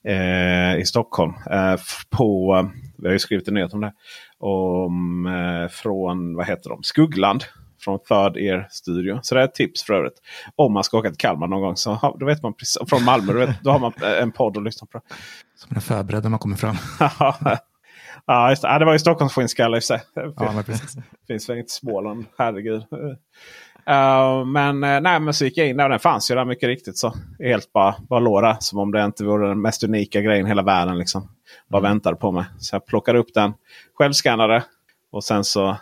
Eh, 0.08 0.80
i 0.80 0.86
Stockholm. 0.86 1.34
Eh, 1.52 1.76
på, 2.10 2.56
eh, 2.56 2.70
vi 2.98 3.08
har 3.08 3.14
ju 3.14 3.20
skrivit 3.20 3.48
en 3.48 3.54
nyhet 3.54 3.74
om 3.74 3.82
det. 3.82 3.94
Om, 4.38 5.26
eh, 5.26 5.70
från 5.70 6.36
vad 6.36 6.48
heter 6.48 6.70
de? 6.70 6.84
Skuggland 6.84 7.44
från 7.86 8.00
Third 8.00 8.38
Ear 8.38 8.68
Studio. 8.72 9.20
Så 9.22 9.36
det 9.36 9.42
är 9.42 9.46
ett 9.46 9.56
tips 9.56 9.84
för 9.84 9.94
övrigt. 9.94 10.22
Om 10.56 10.74
man 10.74 10.84
ska 10.84 10.98
åka 10.98 11.10
till 11.10 11.18
Kalmar 11.18 11.48
någon 11.48 11.62
gång. 11.62 11.76
Så 11.76 12.16
då 12.20 12.26
vet 12.26 12.44
man 12.44 12.54
precis, 12.54 12.90
från 12.90 13.04
Malmö, 13.04 13.34
då, 13.34 13.40
vet, 13.40 13.64
då 13.64 13.72
har 13.72 13.80
man 13.80 13.94
en 14.22 14.32
podd 14.32 14.58
att 14.58 14.64
lyssna 14.64 14.88
på. 14.92 15.02
Så 15.56 15.68
man 15.70 15.78
är 15.78 15.82
förberedd 15.82 16.24
när 16.24 16.30
man 16.30 16.40
kommer 16.40 16.56
fram. 16.56 16.76
ja, 18.26 18.50
just 18.50 18.62
det. 18.62 18.68
Ja, 18.68 18.80
det 18.80 18.86
var 18.86 18.94
ju 18.94 19.00
Stockholms 19.00 19.34
skinnskalle 19.34 19.78
i 19.78 19.82
sig. 19.82 20.02
Ja, 20.14 20.52
men 20.56 20.64
precis. 20.64 20.96
finns 21.28 21.50
väl 21.50 21.58
inte 21.58 21.72
Småland, 21.72 22.26
herregud. 22.38 22.86
Uh, 23.90 24.46
men 24.46 24.84
uh, 24.84 25.02
nej, 25.02 25.20
men 25.20 25.34
så 25.34 25.46
gick 25.46 25.58
jag 25.58 25.68
in 25.68 25.78
där 25.78 25.84
och 25.84 25.90
den 25.90 26.00
fanns 26.00 26.32
ju 26.32 26.36
där 26.36 26.46
mycket 26.46 26.68
riktigt. 26.68 26.98
så 26.98 27.14
Helt 27.40 27.74
bara, 27.74 27.96
bara 28.10 28.20
låra. 28.20 28.60
Som 28.60 28.80
om 28.80 28.92
det 28.92 29.04
inte 29.04 29.24
vore 29.24 29.48
den 29.48 29.62
mest 29.62 29.84
unika 29.84 30.22
grejen 30.22 30.46
i 30.46 30.50
hela 30.50 30.64
världen. 30.64 30.98
Liksom. 30.98 31.30
Bara 31.70 31.80
mm. 31.80 31.92
väntade 31.92 32.16
på 32.16 32.32
mig. 32.32 32.46
Så 32.60 32.76
jag 32.76 32.86
plockade 32.86 33.20
upp 33.20 33.34
den. 33.34 33.54
Självskannade. 33.98 34.64
Och 35.12 35.24
sen 35.24 35.44
så 35.44 35.78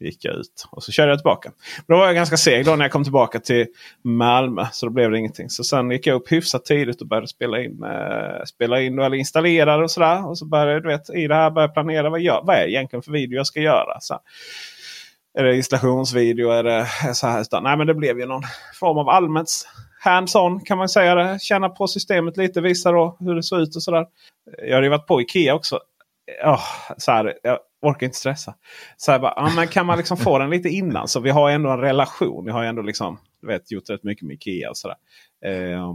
gick 0.00 0.24
jag 0.24 0.34
ut. 0.34 0.66
Och 0.70 0.82
så 0.82 0.92
körde 0.92 1.12
jag 1.12 1.18
tillbaka. 1.18 1.52
Men 1.86 1.94
då 1.94 2.00
var 2.00 2.06
jag 2.06 2.14
ganska 2.14 2.36
seg 2.36 2.64
då 2.64 2.76
när 2.76 2.84
jag 2.84 2.92
kom 2.92 3.04
tillbaka 3.04 3.40
till 3.40 3.66
Malmö. 4.04 4.66
Så 4.72 4.86
då 4.86 4.92
blev 4.92 5.10
det 5.10 5.18
ingenting. 5.18 5.50
Så 5.50 5.64
sen 5.64 5.90
gick 5.90 6.06
jag 6.06 6.14
upp 6.14 6.32
hyfsat 6.32 6.64
tidigt 6.64 7.00
och 7.00 7.06
började 7.06 7.28
spela 7.28 7.62
in. 7.62 7.82
Eh, 7.82 8.44
spela 8.44 8.80
in 8.80 8.98
eller 8.98 9.16
installera 9.16 9.76
och 9.76 9.90
sådär. 9.90 10.28
Och 10.28 10.38
så 10.38 10.44
började 10.44 10.80
du 10.80 10.88
vet, 10.88 11.10
i 11.10 11.26
det 11.26 11.34
här 11.34 11.50
började 11.50 11.72
planera 11.72 12.10
vad, 12.10 12.20
jag, 12.20 12.42
vad 12.44 12.56
är 12.56 12.66
egentligen 12.66 13.02
för 13.02 13.12
video 13.12 13.36
jag 13.36 13.46
ska 13.46 13.60
göra. 13.60 14.00
Så 14.00 14.20
är 15.38 15.44
det 15.44 15.56
installationsvideo? 15.56 16.50
Är 16.50 16.62
det 16.62 16.86
så 17.14 17.26
här? 17.26 17.60
Nej 17.60 17.76
men 17.76 17.86
det 17.86 17.94
blev 17.94 18.18
ju 18.18 18.26
någon 18.26 18.42
form 18.80 18.98
av 18.98 19.08
allmänt 19.08 19.48
hands-on 20.04 20.60
kan 20.60 20.78
man 20.78 20.88
säga 20.88 21.14
det. 21.14 21.38
Känna 21.40 21.68
på 21.68 21.86
systemet 21.86 22.36
lite, 22.36 22.60
visa 22.60 22.92
då 22.92 23.16
hur 23.20 23.34
det 23.34 23.42
såg 23.42 23.60
ut 23.60 23.76
och 23.76 23.82
sådär. 23.82 24.06
Jag 24.68 24.76
har 24.76 24.82
ju 24.82 24.88
varit 24.88 25.06
på 25.06 25.20
Ikea 25.20 25.54
också. 25.54 25.80
Oh, 26.44 26.64
så 26.96 27.12
här, 27.12 27.38
jag 27.42 27.58
orkar 27.82 28.06
inte 28.06 28.18
stressa. 28.18 28.54
Så 28.96 29.12
här 29.12 29.18
bara, 29.18 29.32
ah, 29.36 29.50
men 29.56 29.68
kan 29.68 29.86
man 29.86 29.98
liksom 29.98 30.16
få 30.16 30.38
den 30.38 30.50
lite 30.50 30.68
innan? 30.68 31.08
Så 31.08 31.20
vi 31.20 31.30
har 31.30 31.50
ändå 31.50 31.70
en 31.70 31.80
relation. 31.80 32.46
Jag 32.46 32.54
har 32.54 32.64
ändå 32.64 32.82
liksom, 32.82 33.18
du 33.40 33.46
vet, 33.46 33.70
gjort 33.70 33.90
rätt 33.90 34.04
mycket 34.04 34.26
med 34.26 34.34
Ikea. 34.34 34.70
och 34.70 34.76
sådär. 34.76 34.96
Eh, 35.44 35.92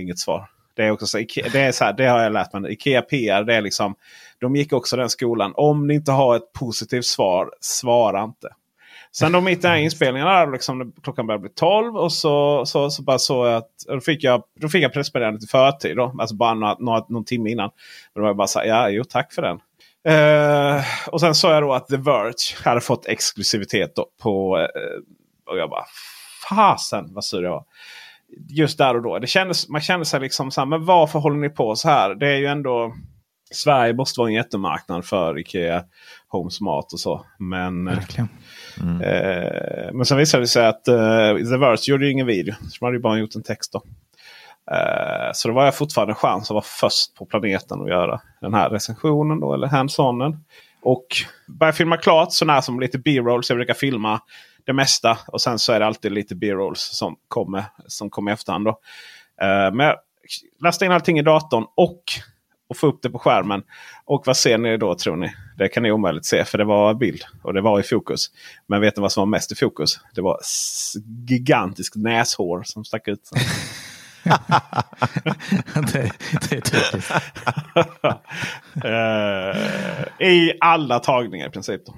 inget 0.00 0.18
svar. 0.18 0.50
Det 0.74 0.84
är 0.84 0.90
också 0.90 1.06
så, 1.06 1.18
det, 1.52 1.60
är 1.60 1.72
så 1.72 1.84
här, 1.84 1.92
det 1.92 2.06
har 2.06 2.22
jag 2.22 2.32
lärt 2.32 2.52
mig. 2.52 2.72
Ikea 2.72 3.02
PR, 3.02 3.44
det 3.44 3.54
är 3.54 3.60
liksom, 3.60 3.94
de 4.40 4.56
gick 4.56 4.72
också 4.72 4.96
den 4.96 5.10
skolan. 5.10 5.52
Om 5.56 5.86
ni 5.86 5.94
inte 5.94 6.12
har 6.12 6.36
ett 6.36 6.52
positivt 6.52 7.04
svar, 7.04 7.50
svara 7.60 8.24
inte. 8.24 8.48
Sen 9.12 9.32
då 9.32 9.40
mitt 9.40 9.58
i 9.58 9.62
den 9.62 9.70
här 9.70 9.78
inspelningen, 9.78 10.52
liksom, 10.52 10.92
klockan 11.02 11.26
började 11.26 11.42
bli 11.42 11.50
12 11.50 11.96
och 11.96 12.12
så, 12.12 12.66
så, 12.66 12.90
så 12.90 13.02
bara 13.02 13.18
så 13.18 13.44
att 13.44 13.70
då 13.86 14.00
fick 14.00 14.24
jag, 14.24 14.42
då 14.60 14.68
fick 14.68 14.84
jag 14.84 14.92
pressmeddelandet 14.92 15.44
i 15.44 15.46
förtid. 15.46 15.96
Då, 15.96 16.16
alltså 16.18 16.36
bara 16.36 16.54
några, 16.54 16.76
några, 16.78 17.04
någon 17.08 17.24
timme 17.24 17.50
innan. 17.50 17.70
Men 18.14 18.20
då 18.20 18.22
var 18.22 18.28
jag 18.28 18.36
bara 18.36 18.46
så 18.46 18.58
här, 18.58 18.66
ja, 18.66 18.88
jo 18.88 19.04
tack 19.04 19.32
för 19.32 19.42
den. 19.42 19.60
Uh, 20.08 20.84
och 21.08 21.20
sen 21.20 21.34
sa 21.34 21.54
jag 21.54 21.62
då 21.62 21.72
att 21.72 21.88
The 21.88 21.96
Verge 21.96 22.64
hade 22.64 22.80
fått 22.80 23.06
exklusivitet 23.06 23.94
på... 24.22 24.58
Uh, 24.58 24.64
och 25.50 25.58
jag 25.58 25.70
bara 25.70 25.84
fasen 26.48 27.14
vad 27.14 27.24
sur 27.24 27.42
jag 27.42 27.50
var. 27.50 27.64
Just 28.48 28.78
där 28.78 28.96
och 28.96 29.02
då. 29.02 29.18
Det 29.18 29.26
kändes, 29.26 29.68
man 29.68 29.80
kände 29.80 30.06
sig 30.06 30.20
liksom 30.20 30.50
så 30.50 30.60
här, 30.60 30.66
men 30.66 30.84
varför 30.84 31.18
håller 31.18 31.36
ni 31.36 31.48
på 31.48 31.76
så 31.76 31.88
här? 31.88 32.14
Det 32.14 32.28
är 32.28 32.36
ju 32.36 32.46
ändå... 32.46 32.94
Sverige 33.50 33.94
måste 33.94 34.20
vara 34.20 34.28
en 34.28 34.34
jättemarknad 34.34 35.04
för 35.04 35.38
Ikea 35.38 35.84
Homes 36.28 36.60
mat 36.60 36.92
och 36.92 37.00
så. 37.00 37.26
Men, 37.38 37.84
Verkligen. 37.84 38.28
Mm. 38.80 39.00
Eh, 39.00 39.92
men 39.92 40.06
sen 40.06 40.18
visade 40.18 40.42
det 40.42 40.48
sig 40.48 40.66
att 40.66 40.88
eh, 40.88 41.36
The 41.36 41.56
Verge 41.56 41.90
gjorde 41.90 42.04
ju 42.04 42.12
ingen 42.12 42.26
video. 42.26 42.54
Så 42.54 42.76
de 42.80 42.84
hade 42.84 42.96
ju 42.96 43.02
bara 43.02 43.18
gjort 43.18 43.34
en 43.34 43.42
text 43.42 43.72
då. 43.72 43.82
Uh, 44.70 45.30
så 45.32 45.48
då 45.48 45.54
var 45.54 45.64
jag 45.64 45.74
fortfarande 45.74 46.12
en 46.12 46.16
chans 46.16 46.50
att 46.50 46.54
vara 46.54 46.64
först 46.64 47.14
på 47.14 47.26
planeten 47.26 47.80
och 47.80 47.88
göra 47.88 48.20
den 48.40 48.54
här 48.54 48.70
recensionen 48.70 49.40
då, 49.40 49.54
eller 49.54 49.66
hands-onen. 49.66 50.44
Och 50.82 51.06
börja 51.46 51.72
filma 51.72 51.96
klart 51.96 52.32
sådär 52.32 52.60
som 52.60 52.80
lite 52.80 52.98
B-rolls. 52.98 53.50
Jag 53.50 53.56
brukar 53.56 53.74
filma 53.74 54.20
det 54.64 54.72
mesta 54.72 55.18
och 55.26 55.40
sen 55.40 55.58
så 55.58 55.72
är 55.72 55.80
det 55.80 55.86
alltid 55.86 56.12
lite 56.12 56.34
B-rolls 56.34 56.80
som 56.80 57.16
kommer, 57.28 57.64
som 57.86 58.10
kommer 58.10 58.30
i 58.30 58.34
efterhand. 58.34 58.64
Då. 58.64 58.70
Uh, 58.70 59.74
men 59.74 59.86
jag 59.86 59.96
lastade 60.60 60.86
in 60.86 60.92
allting 60.92 61.18
i 61.18 61.22
datorn 61.22 61.66
och, 61.76 62.02
och 62.68 62.76
få 62.76 62.86
upp 62.86 63.02
det 63.02 63.10
på 63.10 63.18
skärmen. 63.18 63.62
Och 64.04 64.22
vad 64.26 64.36
ser 64.36 64.58
ni 64.58 64.76
då 64.76 64.94
tror 64.94 65.16
ni? 65.16 65.34
Det 65.56 65.68
kan 65.68 65.82
ni 65.82 65.92
omöjligt 65.92 66.26
se 66.26 66.44
för 66.44 66.58
det 66.58 66.64
var 66.64 66.94
bild 66.94 67.22
och 67.42 67.54
det 67.54 67.60
var 67.60 67.80
i 67.80 67.82
fokus. 67.82 68.30
Men 68.66 68.80
vet 68.80 68.96
ni 68.96 69.00
vad 69.00 69.12
som 69.12 69.20
var 69.20 69.26
mest 69.26 69.52
i 69.52 69.54
fokus? 69.54 70.00
Det 70.14 70.20
var 70.20 70.38
gigantiskt 71.28 71.96
näshår 71.96 72.62
som 72.62 72.84
stack 72.84 73.08
ut. 73.08 73.30
det, 75.92 76.12
det, 76.50 76.56
är 76.56 76.60
typiskt. 76.60 77.12
uh, 78.84 80.26
I 80.28 80.52
alla 80.60 80.98
tagningar 80.98 81.48
i 81.48 81.50
princip. 81.50 81.86
Då. 81.86 81.94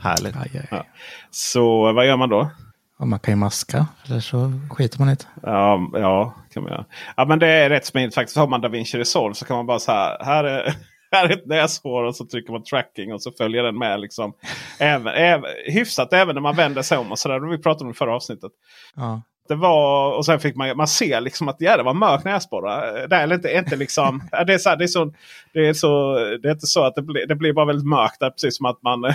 Härligt. 0.00 0.36
Aj, 0.36 0.50
aj. 0.54 0.68
Ja. 0.70 0.86
Så 1.30 1.92
vad 1.92 2.06
gör 2.06 2.16
man 2.16 2.28
då? 2.28 2.50
Ja, 2.98 3.04
man 3.04 3.18
kan 3.18 3.32
ju 3.32 3.36
maska 3.36 3.86
eller 4.06 4.20
så 4.20 4.52
skiter 4.70 4.98
man 4.98 5.08
det. 5.08 5.26
Ja, 5.42 5.90
ja, 5.92 6.34
kan 6.50 6.62
man 6.62 6.72
göra. 6.72 6.84
Ja, 7.16 7.24
men 7.24 7.38
det 7.38 7.46
är 7.46 7.70
rätt 7.70 7.86
smidigt 7.86 8.14
faktiskt. 8.14 8.36
Har 8.36 8.46
man 8.46 8.60
DaVinci 8.60 8.98
Resolve 8.98 9.34
så 9.34 9.44
kan 9.44 9.56
man 9.56 9.66
bara 9.66 9.78
så 9.78 9.92
här. 9.92 10.24
Här 10.24 10.44
är, 10.44 10.74
här 11.12 11.28
är 11.28 11.32
ett 11.32 11.46
näshår 11.46 12.02
och 12.02 12.16
så 12.16 12.26
trycker 12.26 12.52
man 12.52 12.62
tracking 12.62 13.12
och 13.12 13.22
så 13.22 13.32
följer 13.32 13.62
den 13.62 13.78
med. 13.78 14.00
Liksom. 14.00 14.32
Även, 14.78 15.14
även, 15.14 15.50
hyfsat 15.66 16.12
även 16.12 16.34
när 16.34 16.42
man 16.42 16.56
vänder 16.56 16.82
sig 16.82 16.98
om. 16.98 17.12
och 17.12 17.18
så 17.18 17.28
där. 17.28 17.50
Vi 17.50 17.58
pratade 17.58 17.84
om 17.84 17.90
i 17.90 17.94
förra 17.94 18.14
avsnittet. 18.14 18.52
Ja. 18.96 19.22
Det 19.48 19.54
var, 19.54 20.16
och 20.16 20.26
sen 20.26 20.40
fick 20.40 20.56
man, 20.56 20.76
man 20.76 20.88
ser 20.88 21.20
liksom 21.20 21.48
att 21.48 21.56
ja, 21.58 21.76
det 21.76 21.82
var 21.82 21.94
mörk 21.94 22.24
näsborre. 22.24 23.06
Det 23.06 23.16
är 23.16 23.34
inte, 23.34 23.52
inte 23.52 23.76
liksom, 23.76 24.22
det 24.46 24.54
är, 24.54 24.58
så, 24.58 24.74
det 24.74 24.84
är, 24.84 24.88
så, 24.88 25.12
det 25.52 25.68
är, 25.68 25.72
så, 25.72 26.14
det 26.42 26.48
är 26.48 26.52
inte 26.52 26.66
så 26.66 26.84
att 26.84 26.94
det 26.94 27.02
blir, 27.02 27.26
det 27.26 27.34
blir 27.34 27.52
bara 27.52 27.66
väldigt 27.66 27.86
mörkt 27.88 28.20
där. 28.20 28.30
Precis 28.30 28.56
som 28.56 28.66
att 28.66 28.82
man 28.82 29.14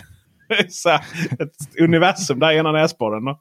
så 0.69 0.89
här, 0.89 1.01
ett 1.39 1.79
universum 1.81 2.39
där 2.39 2.51
ena 2.51 2.71
näsborren. 2.71 3.23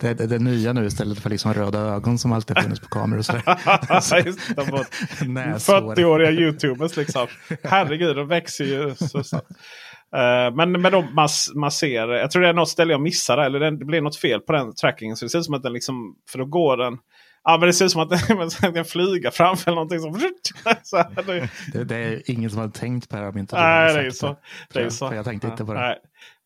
det, 0.00 0.20
är 0.20 0.26
det 0.26 0.38
nya 0.38 0.72
nu 0.72 0.86
istället 0.86 1.18
för 1.18 1.30
liksom 1.30 1.54
röda 1.54 1.78
ögon 1.78 2.18
som 2.18 2.32
alltid 2.32 2.58
funnits 2.58 2.80
på 2.80 2.88
kameror. 2.88 3.22
Så 3.22 3.32
Just, 4.16 4.40
40-åriga 5.68 6.30
youtubers 6.30 6.96
liksom. 6.96 7.26
Herregud, 7.62 8.16
de 8.16 8.28
växer 8.28 8.64
ju. 8.64 8.94
Så, 8.94 9.24
så. 9.24 9.36
Uh, 10.16 10.54
men 10.56 10.72
men 10.72 10.92
då 10.92 11.02
man, 11.02 11.28
man 11.54 11.70
ser, 11.70 12.08
jag 12.08 12.30
tror 12.30 12.42
det 12.42 12.48
är 12.48 12.52
något 12.52 12.68
ställe 12.68 12.92
jag 12.92 13.00
missade. 13.00 13.44
Eller 13.44 13.60
det, 13.60 13.78
det 13.78 13.84
blir 13.84 14.00
något 14.00 14.16
fel 14.16 14.40
på 14.40 14.52
den 14.52 14.74
trackingen. 14.74 15.16
Så 15.16 15.24
det 15.24 15.28
ser 15.28 15.38
ut 15.38 15.44
som 15.44 15.54
att 15.54 15.62
den 15.62 15.72
liksom, 15.72 16.16
för 16.30 16.38
då 16.38 16.44
går 16.44 16.76
den. 16.76 16.98
Ja, 17.44 17.58
men 17.58 17.66
det 17.66 17.72
ser 17.72 17.84
ut 17.84 17.90
som 17.90 18.00
att 18.00 18.74
kan 18.74 18.84
flyga 18.84 19.30
framför 19.30 19.70
eller 19.70 19.74
någonting. 19.74 20.00
Så, 20.00 20.12
så 20.82 20.96
här, 20.96 21.22
det, 21.26 21.48
Det, 21.72 21.84
det 21.84 21.96
är 21.96 22.30
ingen 22.30 22.50
som 22.50 22.60
har 22.60 22.68
tänkt 22.68 23.08
på 23.08 23.16
det 23.16 23.28
om 23.28 23.38
inte 23.38 23.56
Nej, 23.56 23.94
det 23.94 24.06
är 24.06 24.10
så. 24.10 24.36
Det 24.72 24.80
är 24.80 24.90
så. 24.90 25.08
För 25.08 25.16
jag 25.16 25.24
tänkte 25.24 25.46
inte 25.46 25.64
på 25.64 25.74
det. 25.74 25.98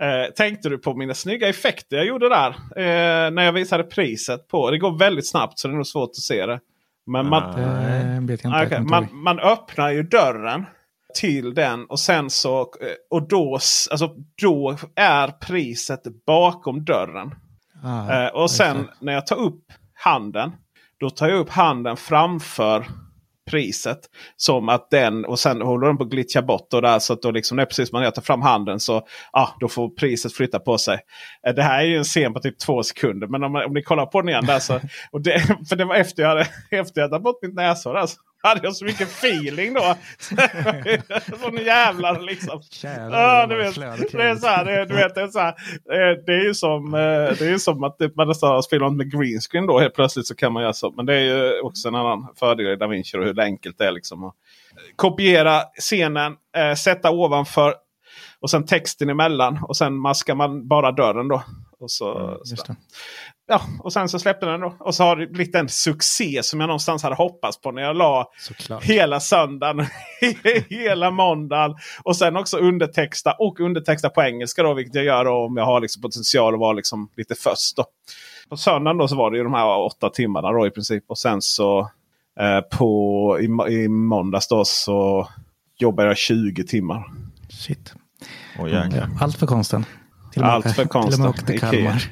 Eh, 0.03 0.33
tänkte 0.37 0.69
du 0.69 0.79
på 0.79 0.95
mina 0.95 1.15
snygga 1.15 1.49
effekter 1.49 1.97
jag 1.97 2.07
gjorde 2.07 2.29
där? 2.29 2.49
Eh, 2.77 3.31
när 3.31 3.43
jag 3.43 3.53
visade 3.53 3.83
priset 3.83 4.49
på. 4.49 4.71
Det 4.71 4.79
går 4.79 4.99
väldigt 4.99 5.29
snabbt 5.29 5.59
så 5.59 5.69
det 5.69 5.75
är 5.75 5.77
nog 5.77 5.87
svårt 5.87 6.11
att 6.11 6.17
se 6.17 6.47
det. 6.47 6.61
Men 7.07 7.29
man, 7.29 7.43
jag 7.43 8.31
jag 8.31 8.69
kommer 8.69 8.79
inte 8.79 8.81
man, 8.91 9.09
man 9.13 9.39
öppnar 9.39 9.91
ju 9.91 10.03
dörren 10.03 10.67
till 11.15 11.55
den 11.55 11.85
och 11.85 12.01
sen 12.01 12.31
så 12.31 12.71
och 13.11 13.29
då, 13.29 13.55
alltså, 13.91 14.15
då 14.43 14.77
är 14.97 15.29
priset 15.29 16.01
bakom 16.27 16.85
dörren. 16.85 17.35
Ah, 17.85 18.25
Eh, 18.25 18.29
och 18.29 18.51
sen 18.51 18.89
när 19.01 19.13
jag 19.13 19.27
tar 19.27 19.37
upp 19.37 19.63
handen. 19.95 20.53
Då 21.01 21.11
tar 21.11 21.29
jag 21.29 21.39
upp 21.39 21.51
handen 21.51 21.97
framför 21.97 22.87
priset. 23.51 23.99
Som 24.37 24.69
att 24.69 24.91
den 24.91 25.25
och 25.25 25.39
sen 25.39 25.63
håller 25.63 25.87
den 25.87 25.97
på 25.97 26.05
att 26.05 26.11
glitcha 26.11 26.43
bort. 26.43 26.75
Och 26.75 26.83
där, 26.83 26.99
så 26.99 27.13
att 27.13 27.23
då 27.23 27.31
liksom, 27.31 27.57
när 27.57 27.65
precis 27.65 27.93
när 27.93 28.03
jag 28.03 28.15
tar 28.15 28.23
fram 28.23 28.43
handen 28.43 28.81
så 28.81 29.07
ah, 29.33 29.49
då 29.61 29.69
får 29.69 29.89
priset 29.89 30.33
flytta 30.33 30.59
på 30.59 30.79
sig. 30.79 30.99
Eh, 31.47 31.55
det 31.55 31.63
här 31.63 31.79
är 31.79 31.87
ju 31.87 31.97
en 31.97 32.05
scen 32.05 32.33
på 32.33 32.41
typ 32.41 32.59
två 32.59 32.83
sekunder. 32.83 33.27
Men 33.27 33.45
om, 33.45 33.55
om 33.55 33.75
ni 33.75 33.83
kollar 33.83 34.07
på 34.07 34.21
den 34.21 34.29
igen. 34.29 34.47
Där, 34.47 34.59
så, 34.59 34.81
och 35.11 35.21
det, 35.21 35.41
för 35.69 35.77
det 35.77 35.85
var 35.85 35.95
efter 35.95 36.23
jag 36.23 36.29
hade, 36.29 36.41
efter 36.71 37.01
jag 37.01 37.03
hade 37.03 37.11
tagit 37.11 37.25
bort 37.25 37.43
mitt 37.43 37.55
näshår. 37.55 37.97
Alltså 37.97 38.19
hade 38.47 38.61
jag 38.63 38.77
så 38.77 38.85
mycket 38.85 39.09
feeling 39.09 39.75
då. 39.75 39.81
Sån 41.41 41.57
jävlar 41.57 42.21
liksom. 42.21 42.61
Det 43.49 43.55
du 43.55 43.57
var 43.57 43.65
vet, 43.65 43.75
flödet 43.75 44.13
det 44.13 44.23
är 44.23 44.35
så 44.35 44.47
här, 44.47 44.65
det, 44.65 44.85
du 44.85 44.95
vet, 44.95 45.15
det 45.15 45.21
är 45.21 45.29
så 45.29 45.39
här, 45.39 45.55
eh, 45.93 46.25
det 46.27 46.33
är 46.33 46.45
ju 46.45 46.55
som, 46.55 46.95
eh, 46.95 47.01
det 47.39 47.41
är 47.41 47.59
som 47.59 47.85
att 47.85 47.97
man 48.15 48.29
nästan 48.29 48.63
spelar 48.63 48.91
med 48.91 49.13
green 49.13 49.41
screen 49.41 49.67
då. 49.67 49.79
Helt 49.79 49.95
plötsligt 49.95 50.27
så 50.27 50.35
kan 50.35 50.53
man 50.53 50.63
göra 50.63 50.73
så. 50.73 50.91
Men 50.91 51.07
det 51.07 51.15
är 51.15 51.21
ju 51.21 51.61
också 51.61 51.89
en 51.89 51.95
annan 51.95 52.29
fördel 52.39 52.67
i 52.67 52.77
DaVinci 52.77 53.19
och 53.19 53.25
hur 53.25 53.41
enkelt 53.41 53.79
det 53.79 53.87
är 53.87 53.93
liksom 53.93 54.25
att 54.25 54.35
kopiera 54.97 55.61
scenen, 55.81 56.37
eh, 56.57 56.75
sätta 56.75 57.11
ovanför 57.11 57.75
och 58.41 58.51
sen 58.51 58.67
texten 58.67 59.11
emellan. 59.11 59.59
Och 59.63 59.77
sen 59.77 59.95
maskar 59.95 60.35
man 60.35 60.69
bara 60.69 60.93
dörren 60.93 61.29
då. 61.29 61.43
Och, 61.81 61.91
så, 61.91 62.19
Mm, 62.19 62.31
det. 62.67 62.77
ja, 63.49 63.61
och 63.81 63.93
sen 63.93 64.09
så 64.09 64.19
släppte 64.19 64.47
den 64.47 64.61
då. 64.61 64.77
Och 64.81 64.95
så 64.95 65.05
har 65.05 65.17
det 65.17 65.27
blivit 65.27 65.55
en 65.55 65.69
succé 65.69 66.41
som 66.43 66.61
jag 66.61 66.67
någonstans 66.67 67.03
hade 67.03 67.15
hoppats 67.15 67.61
på 67.61 67.73
när 67.73 67.83
jag 67.83 67.97
la 67.97 68.31
Såklart. 68.39 68.85
hela 68.85 69.21
söndagen, 69.21 69.87
hela 70.69 71.11
måndagen. 71.11 71.77
Och 72.03 72.17
sen 72.17 72.37
också 72.37 72.57
undertexta 72.59 73.33
och 73.33 73.61
undertexta 73.61 74.09
på 74.09 74.23
engelska 74.23 74.63
då, 74.63 74.75
vilket 74.75 74.95
jag 74.95 75.05
gör 75.05 75.25
då, 75.25 75.33
om 75.33 75.57
jag 75.57 75.65
har 75.65 75.81
liksom 75.81 76.03
potential 76.03 76.55
att 76.55 76.61
vara 76.61 76.73
liksom 76.73 77.09
lite 77.17 77.35
först. 77.35 77.77
Då. 77.77 77.85
På 78.49 78.57
söndagen 78.57 78.99
då 78.99 79.09
så 79.09 79.17
var 79.17 79.31
det 79.31 79.37
ju 79.37 79.45
de 79.45 79.55
här 79.55 79.79
åtta 79.79 80.11
timmarna 80.11 80.53
då 80.53 80.67
i 80.67 80.71
princip. 80.71 81.05
Och 81.09 81.19
sen 81.19 81.43
så 81.43 81.91
eh, 82.41 82.61
på, 82.61 83.39
i, 83.41 83.73
i 83.75 83.89
måndags 83.89 84.49
då 84.49 84.65
så 84.65 85.29
jobbade 85.79 86.09
jag 86.09 86.17
20 86.17 86.65
timmar. 86.65 87.05
Shit. 87.51 87.95
Jäklar. 88.59 89.09
Allt 89.21 89.39
för 89.39 89.47
konsten. 89.47 89.85
Till 90.37 90.45
Allt 90.45 90.75
för 90.75 90.85
konsten. 90.85 91.13
Till 91.13 91.29
och 91.29 91.37
med 91.37 91.47
till 91.47 91.55
Ikea. 91.57 91.71
Kalmar. 91.71 92.03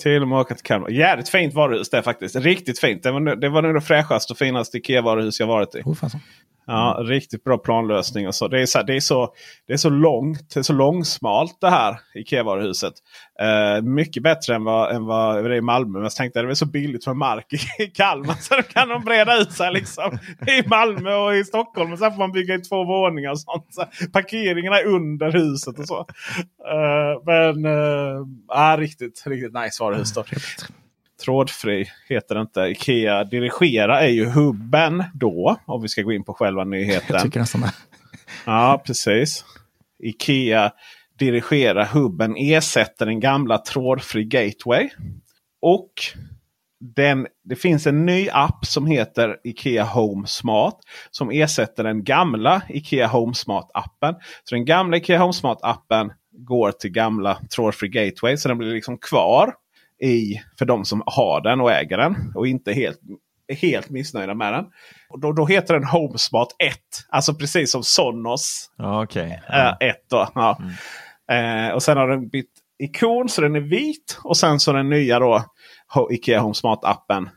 Till 0.00 0.22
och 0.22 0.28
med 0.28 0.38
åka 0.38 0.54
till 0.54 0.64
Kalmar. 0.64 0.90
Jävligt 0.90 1.28
fint 1.28 1.54
varuhus 1.54 1.90
det 1.90 2.02
faktiskt. 2.02 2.36
Riktigt 2.36 2.78
fint. 2.78 3.02
Det 3.02 3.12
var, 3.12 3.36
det 3.36 3.48
var 3.48 3.62
nog 3.62 3.74
det 3.74 3.80
fräschaste 3.80 4.32
och 4.32 4.38
finaste 4.38 4.78
Ikea-varuhus 4.78 5.40
jag 5.40 5.46
varit 5.46 5.74
i. 5.74 5.82
Oh. 5.84 5.94
Ja, 6.66 6.98
riktigt 7.00 7.44
bra 7.44 7.58
planlösning. 7.58 8.28
Och 8.28 8.34
så. 8.34 8.48
Det, 8.48 8.60
är 8.60 8.66
så, 8.66 8.82
det, 8.82 8.96
är 8.96 9.00
så, 9.00 9.34
det 9.66 9.72
är 9.72 9.76
så 9.76 9.90
långt, 9.90 10.54
det 10.54 10.60
är 10.60 10.62
så 10.62 10.72
långsmalt 10.72 11.60
det 11.60 11.70
här 11.70 11.98
Ikea-varuhuset. 12.14 12.92
Eh, 13.40 13.82
mycket 13.82 14.22
bättre 14.22 14.54
än 14.54 14.64
vad, 14.64 14.94
än 14.94 15.04
vad 15.04 15.44
det 15.44 15.50
är 15.50 15.58
i 15.58 15.60
Malmö. 15.60 15.92
Men 15.92 16.02
jag 16.02 16.12
tänkte 16.12 16.40
att 16.40 16.46
det 16.46 16.50
är 16.50 16.54
så 16.54 16.66
billigt 16.66 17.04
för 17.04 17.14
mark 17.14 17.52
i, 17.52 17.82
i 17.82 17.86
Kalmar. 17.94 18.34
Så 18.34 18.56
då 18.56 18.62
kan 18.62 18.88
de 18.88 19.04
breda 19.04 19.38
ut 19.38 19.52
sig 19.52 19.72
liksom, 19.72 20.18
i 20.46 20.68
Malmö 20.68 21.14
och 21.14 21.36
i 21.36 21.44
Stockholm. 21.44 21.92
Och 21.92 21.98
sen 21.98 22.10
får 22.10 22.18
man 22.18 22.32
bygga 22.32 22.54
i 22.54 22.58
två 22.58 22.84
våningar 22.84 23.30
och 23.30 23.40
sånt. 23.40 23.66
Så 23.70 23.84
parkeringarna 24.12 24.78
är 24.78 24.86
under 24.86 25.30
huset 25.32 25.78
och 25.78 25.86
så. 25.86 25.98
Eh, 26.68 27.22
men 27.26 27.66
uh, 27.66 28.26
ja, 28.48 28.76
riktigt, 28.78 29.22
riktigt 29.26 29.52
nice 29.52 29.81
varuhus. 29.82 30.12
Då. 30.12 30.24
Trådfri 31.24 31.86
heter 32.08 32.34
det 32.34 32.40
inte. 32.40 32.60
Ikea 32.60 33.24
Dirigera 33.24 34.00
är 34.00 34.08
ju 34.08 34.26
hubben 34.26 35.04
då. 35.14 35.56
Om 35.66 35.82
vi 35.82 35.88
ska 35.88 36.02
gå 36.02 36.12
in 36.12 36.24
på 36.24 36.34
själva 36.34 36.64
nyheten. 36.64 37.06
Jag 37.08 37.22
tycker 37.22 37.40
nästan 37.40 37.60
det. 37.60 37.72
Ja, 38.46 38.82
precis. 38.86 39.44
Ikea 39.98 40.72
Dirigera 41.18 41.84
hubben 41.84 42.36
ersätter 42.36 43.06
den 43.06 43.20
gamla 43.20 43.58
trådfri 43.58 44.24
Gateway. 44.24 44.88
Och 45.62 45.92
den, 46.96 47.26
det 47.44 47.56
finns 47.56 47.86
en 47.86 48.06
ny 48.06 48.28
app 48.32 48.66
som 48.66 48.86
heter 48.86 49.36
Ikea 49.44 49.84
Home 49.84 50.26
Smart. 50.26 50.78
Som 51.10 51.30
ersätter 51.30 51.84
den 51.84 52.04
gamla 52.04 52.62
Ikea 52.68 53.06
Home 53.06 53.32
Smart-appen. 53.32 54.14
Så 54.44 54.54
den 54.54 54.64
gamla 54.64 54.96
Ikea 54.96 55.18
Home 55.18 55.32
Smart-appen 55.32 56.10
går 56.46 56.72
till 56.72 56.90
gamla 56.90 57.38
trådfri 57.54 57.88
Gateway. 57.88 58.36
Så 58.36 58.48
den 58.48 58.58
blir 58.58 58.74
liksom 58.74 58.98
kvar 58.98 59.54
i, 60.02 60.40
för 60.58 60.64
de 60.64 60.84
som 60.84 61.02
har 61.06 61.40
den 61.40 61.60
och 61.60 61.72
äger 61.72 61.98
den. 61.98 62.16
Och 62.34 62.46
inte 62.46 62.72
helt, 62.72 62.98
är 63.46 63.54
helt 63.54 63.90
missnöjda 63.90 64.34
med 64.34 64.52
den. 64.52 64.64
Och 65.08 65.20
då, 65.20 65.32
då 65.32 65.46
heter 65.46 65.74
den 65.74 65.84
HomeSmart 65.84 66.48
1. 66.58 66.76
Alltså 67.08 67.34
precis 67.34 67.72
som 67.72 67.82
Sonos 67.82 68.70
Ja, 68.76 69.02
okej. 69.04 69.42
eh, 69.48 69.88
1. 69.88 69.96
Då. 70.10 70.28
Ja. 70.34 70.58
Eh, 71.32 71.74
och 71.74 71.82
sen 71.82 71.96
har 71.96 72.08
den 72.08 72.28
bytt 72.28 72.50
ikon 72.78 73.28
så 73.28 73.40
den 73.40 73.56
är 73.56 73.60
vit. 73.60 74.18
Och 74.24 74.36
sen 74.36 74.60
så 74.60 74.72
den 74.72 74.88
nya 74.90 75.18
då 75.18 75.44
Ikea 76.10 76.40
HomeSmart-appen. 76.40 77.28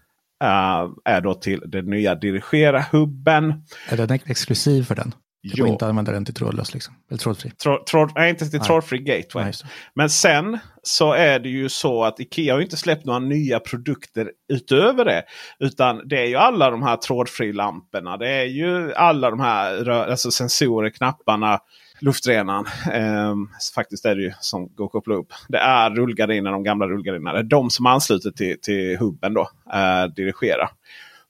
eh, 0.44 0.90
är 1.06 1.22
då 1.22 1.34
till 1.34 1.62
den 1.66 1.86
nya 1.86 2.16
Dirigera-hubben. 2.16 3.54
Är 3.90 3.98
den 3.98 4.20
exklusiv 4.26 4.84
för 4.84 4.96
den? 4.96 5.14
Du 5.54 5.58
får 5.58 5.68
inte 5.68 5.88
använda 5.88 6.12
den 6.12 6.26
till 6.26 6.34
trådlös 6.34 6.74
liksom. 6.74 6.94
Eller 7.10 7.20
trådfri. 7.20 7.50
Tråd, 7.50 7.86
tråd, 7.86 8.12
nej, 8.16 8.30
inte 8.30 8.46
till 8.46 8.60
trådfri 8.60 8.98
gateway. 8.98 9.44
Nej. 9.44 9.54
Men 9.94 10.10
sen 10.10 10.60
så 10.84 11.14
är 11.14 11.40
det 11.40 11.50
ju 11.50 11.70
så 11.70 12.04
att 12.04 12.20
Ikea 12.20 12.54
har 12.54 12.62
inte 12.62 12.78
släppt 12.78 13.06
några 13.06 13.20
nya 13.20 13.60
produkter 13.60 14.32
utöver 14.54 15.06
det. 15.06 15.24
Utan 15.60 16.08
det 16.08 16.22
är 16.22 16.26
ju 16.26 16.36
alla 16.36 16.72
de 16.72 16.84
här 16.84 16.98
trådfri-lamporna. 16.98 18.18
Det 18.18 18.30
är 18.30 18.46
ju 18.46 18.94
alla 18.94 19.30
de 19.30 19.40
här 19.40 19.90
alltså 19.90 20.32
sensorer, 20.32 20.90
knapparna, 20.90 21.60
luftrenaren. 22.00 22.66
Ehm, 22.92 23.50
faktiskt 23.76 24.06
är 24.06 24.16
det 24.16 24.22
ju 24.22 24.32
som 24.40 24.68
går 24.76 24.86
att 24.86 24.92
koppla 24.92 25.16
upp. 25.16 25.34
Det 25.48 25.58
är 25.58 25.90
rullgardiner, 25.90 26.52
de 26.52 26.64
gamla 26.64 26.88
rullgardinerna. 26.88 27.34
Det 27.34 27.40
är 27.40 27.44
de 27.44 27.70
som 27.70 27.86
ansluter 27.86 28.32
till, 28.32 28.62
till 28.62 28.98
hubben 28.98 29.34
då. 29.34 29.50
Eh, 29.74 30.14
dirigera. 30.16 30.70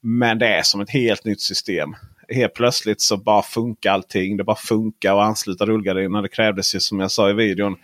Men 0.01 0.39
det 0.39 0.47
är 0.47 0.63
som 0.63 0.81
ett 0.81 0.89
helt 0.89 1.25
nytt 1.25 1.41
system. 1.41 1.95
Helt 2.29 2.53
plötsligt 2.53 3.01
så 3.01 3.17
bara 3.17 3.41
funkar 3.41 3.91
allting. 3.91 4.37
Det 4.37 4.43
bara 4.43 4.55
funkar 4.55 5.17
att 5.17 5.27
ansluta 5.27 5.65
rullgardinerna. 5.65 6.21
Det 6.21 6.29
krävdes 6.29 6.75
ju 6.75 6.79
som 6.79 6.99
jag 6.99 7.11
sa 7.11 7.29
i 7.29 7.33
videon 7.33 7.75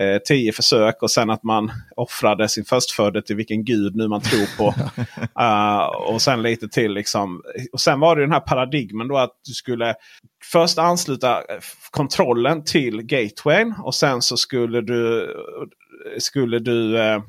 eh, 0.00 0.18
tio 0.24 0.52
försök 0.52 1.02
och 1.02 1.10
sen 1.10 1.30
att 1.30 1.42
man 1.42 1.72
offrade 1.96 2.48
sin 2.48 2.64
förstfödde 2.64 3.22
till 3.22 3.36
vilken 3.36 3.64
gud 3.64 3.96
nu 3.96 4.08
man 4.08 4.20
tror 4.20 4.56
på. 4.56 4.74
Eh, 5.40 5.84
och 5.84 6.22
sen 6.22 6.42
lite 6.42 6.68
till. 6.68 6.92
liksom. 6.92 7.42
Och 7.72 7.80
sen 7.80 8.00
var 8.00 8.16
det 8.16 8.22
den 8.22 8.32
här 8.32 8.40
paradigmen 8.40 9.08
då 9.08 9.18
att 9.18 9.30
du 9.46 9.52
skulle 9.52 9.94
först 10.52 10.78
ansluta 10.78 11.42
kontrollen 11.90 12.64
till 12.64 13.02
gatewayn. 13.02 13.74
Och 13.82 13.94
sen 13.94 14.22
så 14.22 14.36
skulle 14.36 14.80
du, 14.80 15.28
skulle 16.18 16.58
du 16.58 16.98
eh, 16.98 17.22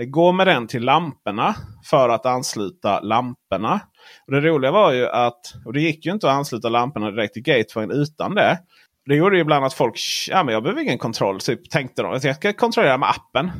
Eh, 0.00 0.06
gå 0.06 0.32
med 0.32 0.46
den 0.46 0.66
till 0.66 0.84
lamporna 0.84 1.54
för 1.84 2.08
att 2.08 2.26
ansluta 2.26 3.00
lamporna. 3.00 3.80
Och 4.26 4.32
Det 4.32 4.40
roliga 4.40 4.70
var 4.70 4.92
ju 4.92 5.08
att, 5.08 5.40
och 5.64 5.72
det 5.72 5.80
gick 5.80 6.06
ju 6.06 6.12
inte 6.12 6.30
att 6.30 6.36
ansluta 6.36 6.68
lamporna 6.68 7.10
direkt 7.10 7.34
till 7.34 7.42
gatewayn 7.42 7.90
utan 7.90 8.34
det. 8.34 8.58
Det 9.06 9.14
gjorde 9.14 9.36
ju 9.36 9.42
ibland 9.42 9.64
att 9.64 9.74
folk, 9.74 10.00
ja 10.28 10.44
men 10.44 10.54
jag 10.54 10.62
behöver 10.62 10.82
ingen 10.82 10.98
kontroll, 10.98 11.40
typ, 11.40 11.70
tänkte 11.70 12.02
de. 12.02 12.12
att 12.12 12.24
Jag 12.24 12.36
ska 12.36 12.52
kontrollera 12.52 12.98
med 12.98 13.08
appen. 13.08 13.50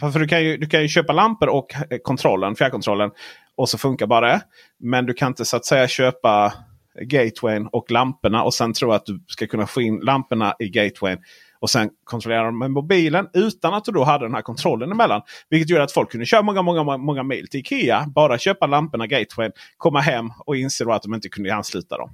För, 0.00 0.10
för 0.10 0.20
du, 0.20 0.28
kan 0.28 0.44
ju, 0.44 0.56
du 0.56 0.66
kan 0.66 0.82
ju 0.82 0.88
köpa 0.88 1.12
lampor 1.12 1.48
och 1.48 1.74
eh, 1.74 1.98
kontrollen, 2.02 2.56
fjärrkontrollen. 2.56 3.10
Och 3.56 3.68
så 3.68 3.78
funkar 3.78 4.06
bara 4.06 4.26
det. 4.26 4.40
Men 4.78 5.06
du 5.06 5.14
kan 5.14 5.28
inte 5.28 5.44
så 5.44 5.56
att 5.56 5.64
säga 5.64 5.88
köpa 5.88 6.52
gatewayn 7.00 7.66
och 7.72 7.90
lamporna 7.90 8.42
och 8.42 8.54
sen 8.54 8.72
tro 8.72 8.92
att 8.92 9.06
du 9.06 9.24
ska 9.26 9.46
kunna 9.46 9.66
få 9.66 9.82
in 9.82 10.00
lamporna 10.02 10.54
i 10.58 10.68
gatewayn. 10.68 11.18
Och 11.60 11.70
sen 11.70 11.90
kontrollera 12.04 12.44
dem 12.44 12.58
med 12.58 12.70
mobilen 12.70 13.28
utan 13.32 13.74
att 13.74 13.84
du 13.84 13.92
då 13.92 14.04
hade 14.04 14.24
den 14.24 14.34
här 14.34 14.42
kontrollen 14.42 14.92
emellan. 14.92 15.22
Vilket 15.48 15.70
gör 15.70 15.80
att 15.80 15.92
folk 15.92 16.10
kunde 16.10 16.26
köra 16.26 16.42
många, 16.42 16.62
många, 16.62 16.96
många 16.96 17.22
mil 17.22 17.48
till 17.48 17.60
Ikea. 17.60 18.06
Bara 18.14 18.38
köpa 18.38 18.66
lamporna, 18.66 19.06
gatewayn, 19.06 19.52
komma 19.76 20.00
hem 20.00 20.30
och 20.46 20.56
inse 20.56 20.84
då 20.84 20.92
att 20.92 21.02
de 21.02 21.14
inte 21.14 21.28
kunde 21.28 21.54
ansluta 21.54 21.96
dem. 21.98 22.10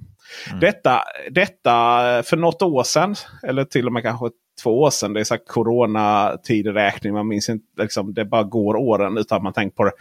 Detta, 0.61 1.03
detta 1.31 1.73
för 2.23 2.37
något 2.37 2.61
år 2.61 2.83
sedan, 2.83 3.15
eller 3.43 3.63
till 3.63 3.87
och 3.87 3.93
med 3.93 4.03
kanske 4.03 4.29
två 4.63 4.81
år 4.81 4.89
sedan. 4.89 5.13
Det 5.13 5.19
är 5.19 5.23
så 5.23 5.33
här 5.33 5.41
coronatideräkning. 5.47 7.13
Man 7.13 7.27
minns 7.27 7.49
inte, 7.49 7.81
liksom, 7.81 8.13
det 8.13 8.25
bara 8.25 8.43
går 8.43 8.75
åren 8.75 9.17
utan 9.17 9.35
att 9.35 9.43
man 9.43 9.53
tänker 9.53 9.75
på 9.75 9.83
det. 9.83 9.91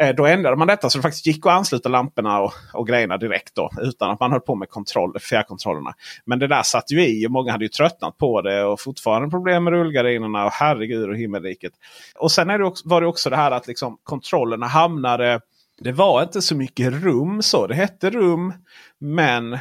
Eh, 0.00 0.14
då 0.14 0.26
ändrade 0.26 0.56
man 0.56 0.68
detta 0.68 0.90
så 0.90 0.98
det 0.98 1.02
faktiskt 1.02 1.26
gick 1.26 1.46
att 1.46 1.52
ansluta 1.52 1.88
lamporna 1.88 2.40
och, 2.40 2.52
och 2.72 2.86
grejerna 2.86 3.16
direkt. 3.16 3.54
Då, 3.54 3.70
utan 3.80 4.10
att 4.10 4.20
man 4.20 4.30
höll 4.30 4.40
på 4.40 4.54
med 4.54 4.68
kontroll, 4.68 5.18
fjärrkontrollerna. 5.20 5.94
Men 6.24 6.38
det 6.38 6.46
där 6.46 6.62
satt 6.62 6.90
ju 6.90 7.06
i 7.06 7.26
och 7.26 7.30
många 7.30 7.52
hade 7.52 7.64
ju 7.64 7.68
tröttnat 7.68 8.18
på 8.18 8.42
det. 8.42 8.64
Och 8.64 8.80
fortfarande 8.80 9.30
problem 9.30 9.64
med 9.64 9.72
rullgardinerna. 9.72 10.44
Och 10.44 10.52
herregud 10.52 11.08
och 11.08 11.16
himmelriket. 11.16 11.72
Och 12.18 12.32
sen 12.32 12.50
är 12.50 12.58
det 12.58 12.64
också, 12.64 12.88
var 12.88 13.00
det 13.00 13.06
också 13.06 13.30
det 13.30 13.36
här 13.36 13.50
att 13.50 13.66
liksom 13.66 13.98
kontrollerna 14.02 14.66
hamnade 14.66 15.40
det 15.78 15.92
var 15.92 16.22
inte 16.22 16.42
så 16.42 16.56
mycket 16.56 16.92
rum 16.92 17.42
så. 17.42 17.66
Det 17.66 17.74
hette 17.74 18.10
rum 18.10 18.52
men 18.98 19.58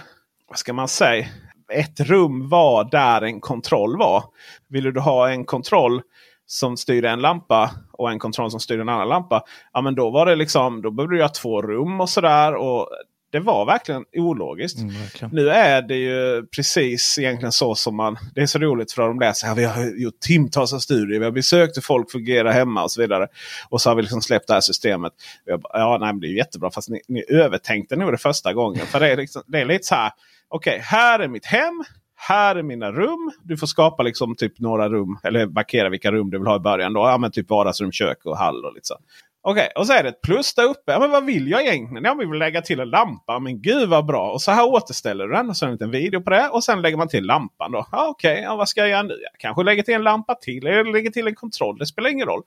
vad 0.49 0.57
ska 0.57 0.73
man 0.73 0.87
säga? 0.87 1.27
Ett 1.73 1.99
rum 1.99 2.49
var 2.49 2.83
där 2.83 3.21
en 3.21 3.39
kontroll 3.39 3.97
var. 3.97 4.23
Ville 4.69 4.91
du 4.91 4.99
ha 4.99 5.29
en 5.29 5.45
kontroll 5.45 6.01
som 6.53 6.77
styrde 6.77 7.09
en 7.09 7.19
lampa 7.19 7.71
och 7.91 8.11
en 8.11 8.19
kontroll 8.19 8.51
som 8.51 8.59
styrde 8.59 8.81
en 8.81 8.89
annan 8.89 9.09
lampa. 9.09 9.43
Ja 9.73 9.81
men 9.81 9.95
då 9.95 10.09
var 10.09 10.25
det 10.25 10.35
liksom, 10.35 10.81
då 10.81 10.91
behövde 10.91 11.15
du 11.15 11.21
ha 11.21 11.29
två 11.29 11.61
rum 11.61 12.01
och 12.01 12.09
sådär. 12.09 12.55
Och 12.55 12.89
det 13.31 13.39
var 13.39 13.65
verkligen 13.65 14.05
ologiskt. 14.17 14.79
Mm, 14.79 14.93
verkligen. 15.01 15.35
Nu 15.35 15.49
är 15.49 15.81
det 15.81 15.95
ju 15.95 16.45
precis 16.55 17.19
egentligen 17.19 17.51
så 17.51 17.75
som 17.75 17.95
man... 17.95 18.17
Det 18.35 18.41
är 18.41 18.45
så 18.45 18.59
roligt 18.59 18.91
för 18.91 19.01
de 19.01 19.19
läser. 19.19 19.47
Ja, 19.47 19.53
vi 19.53 19.63
har 19.63 20.01
gjort 20.01 20.19
timtals 20.19 20.73
av 20.73 20.79
studier. 20.79 21.19
Vi 21.19 21.25
har 21.25 21.31
besökt 21.31 21.77
hur 21.77 21.81
folk 21.81 22.11
fungerar 22.11 22.51
hemma 22.51 22.83
och 22.83 22.91
så 22.91 23.01
vidare. 23.01 23.27
Och 23.69 23.81
så 23.81 23.89
har 23.89 23.95
vi 23.95 24.01
liksom 24.01 24.21
släppt 24.21 24.47
det 24.47 24.53
här 24.53 24.61
systemet. 24.61 25.13
Bara, 25.47 25.79
ja, 25.79 25.97
nej, 26.01 26.13
det 26.21 26.27
är 26.27 26.37
jättebra. 26.37 26.71
Fast 26.71 26.89
ni, 26.89 27.01
ni 27.07 27.23
övertänkte 27.29 27.95
nog 27.95 28.11
det 28.11 28.17
första 28.17 28.53
gången. 28.53 28.85
För 28.85 28.99
det 28.99 29.11
är, 29.11 29.17
liksom, 29.17 29.41
det 29.47 29.59
är 29.59 29.65
lite 29.65 29.83
så 29.83 29.95
här. 29.95 30.11
Okej, 30.47 30.71
okay, 30.71 30.81
här 30.81 31.19
är 31.19 31.27
mitt 31.27 31.45
hem. 31.45 31.83
Här 32.27 32.55
är 32.55 32.63
mina 32.63 32.91
rum. 32.91 33.31
Du 33.43 33.57
får 33.57 33.67
skapa 33.67 34.03
liksom 34.03 34.35
typ 34.35 34.59
några 34.59 34.89
rum. 34.89 35.19
Eller 35.23 35.47
markera 35.47 35.89
vilka 35.89 36.11
rum 36.11 36.29
du 36.29 36.37
vill 36.37 36.47
ha 36.47 36.55
i 36.55 36.59
början. 36.59 36.93
Då. 36.93 36.99
Ja, 36.99 37.17
men 37.17 37.31
typ 37.31 37.49
vardagsrum, 37.49 37.91
kök 37.91 38.25
och 38.25 38.37
hall 38.37 38.65
och 38.65 38.73
lite 38.73 38.87
så. 38.87 38.95
Okej, 39.41 39.61
okay, 39.61 39.81
och 39.81 39.87
så 39.87 39.93
är 39.93 40.03
det 40.03 40.09
ett 40.09 40.21
plus 40.21 40.53
där 40.53 40.63
uppe. 40.63 40.91
Ja, 40.91 40.99
men 40.99 41.11
vad 41.11 41.25
vill 41.25 41.47
jag 41.47 41.61
egentligen? 41.61 42.03
Jag 42.03 42.17
vill 42.17 42.39
lägga 42.39 42.61
till 42.61 42.79
en 42.79 42.89
lampa. 42.89 43.39
Men 43.39 43.61
gud 43.61 43.89
vad 43.89 44.05
bra! 44.05 44.31
Och 44.31 44.41
så 44.41 44.51
här 44.51 44.65
återställer 44.65 45.27
du 45.27 45.33
den. 45.33 45.49
Och 45.49 45.57
så 45.57 45.65
en 45.65 45.71
liten 45.71 45.91
video 45.91 46.21
på 46.21 46.29
det. 46.29 46.49
Och 46.49 46.63
sen 46.63 46.81
lägger 46.81 46.97
man 46.97 47.07
till 47.07 47.25
lampan. 47.25 47.71
då. 47.71 47.87
Ja, 47.91 48.07
Okej, 48.09 48.31
okay, 48.31 48.43
ja, 48.43 48.55
vad 48.55 48.69
ska 48.69 48.81
jag 48.81 48.89
göra 48.89 49.03
nu? 49.03 49.19
Jag 49.21 49.39
kanske 49.39 49.63
lägger 49.63 49.83
till 49.83 49.93
en 49.93 50.03
lampa 50.03 50.35
till. 50.35 50.67
Eller 50.67 50.93
lägger 50.93 51.09
till 51.09 51.27
en 51.27 51.35
kontroll. 51.35 51.77
Det 51.77 51.85
spelar 51.85 52.09
ingen 52.09 52.27
roll. 52.27 52.41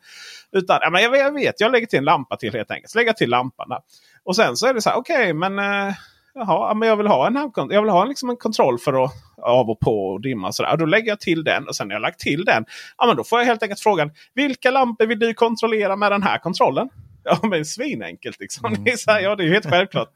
Utan, 0.53 0.79
ja, 0.81 0.91
men 0.91 1.03
jag, 1.03 1.17
jag 1.17 1.33
vet, 1.33 1.61
jag 1.61 1.73
lägger 1.73 1.87
till 1.87 1.99
en 1.99 2.05
lampa 2.05 2.37
till 2.37 2.53
helt 2.53 2.71
enkelt. 2.71 2.91
Så 2.91 2.99
lägger 2.99 3.13
till 3.13 3.31
lampan 3.31 3.69
där. 3.69 3.79
Och 4.25 4.37
sen 4.37 4.57
så 4.57 4.67
är 4.67 4.75
det 4.75 4.83
så 4.83 4.91
här, 4.91 4.97
okej, 4.97 5.17
okay, 5.17 5.33
men... 5.33 5.59
Eh, 5.59 5.95
Jaha, 6.39 6.75
men 6.75 6.89
jag 6.89 6.97
vill 6.97 7.07
ha 7.07 7.27
en, 7.27 7.51
jag 7.71 7.83
vill 7.83 7.91
ha 7.91 8.05
liksom 8.05 8.31
en 8.31 8.37
kontroll 8.37 8.79
för 8.79 9.05
att 9.05 9.13
av 9.43 9.71
och 9.71 9.81
på 9.81 10.09
och 10.09 10.21
dimma. 10.21 10.49
Och 10.49 10.55
sådär. 10.55 10.73
Och 10.73 10.79
då 10.79 10.85
lägger 10.85 11.09
jag 11.09 11.21
till 11.21 11.45
den 11.45 11.69
och 11.69 11.77
sen 11.77 11.89
när 11.89 11.95
jag 11.95 12.03
lagt 12.03 12.21
till 12.21 12.45
den. 12.45 12.65
Ja, 12.99 13.07
men 13.07 13.17
då 13.17 13.25
får 13.25 13.39
jag 13.39 13.47
helt 13.47 13.63
enkelt 13.63 13.81
frågan. 13.81 14.11
Vilka 14.35 14.71
lampor 14.71 15.07
vill 15.07 15.19
du 15.19 15.35
kontrollera 15.35 15.97
med 15.97 16.13
den 16.13 16.23
här 16.23 16.39
kontrollen? 16.39 16.89
Ja 17.29 17.39
men 17.43 17.65
svinenkelt 17.65 18.41
liksom. 18.41 18.67
Mm. 18.67 18.85
Det 18.85 18.91
är 18.91 18.97
så 18.97 19.11
här, 19.11 19.21
ja 19.21 19.37
det 19.37 19.45
är 19.45 19.49
helt 19.49 19.71
självklart. 19.71 20.09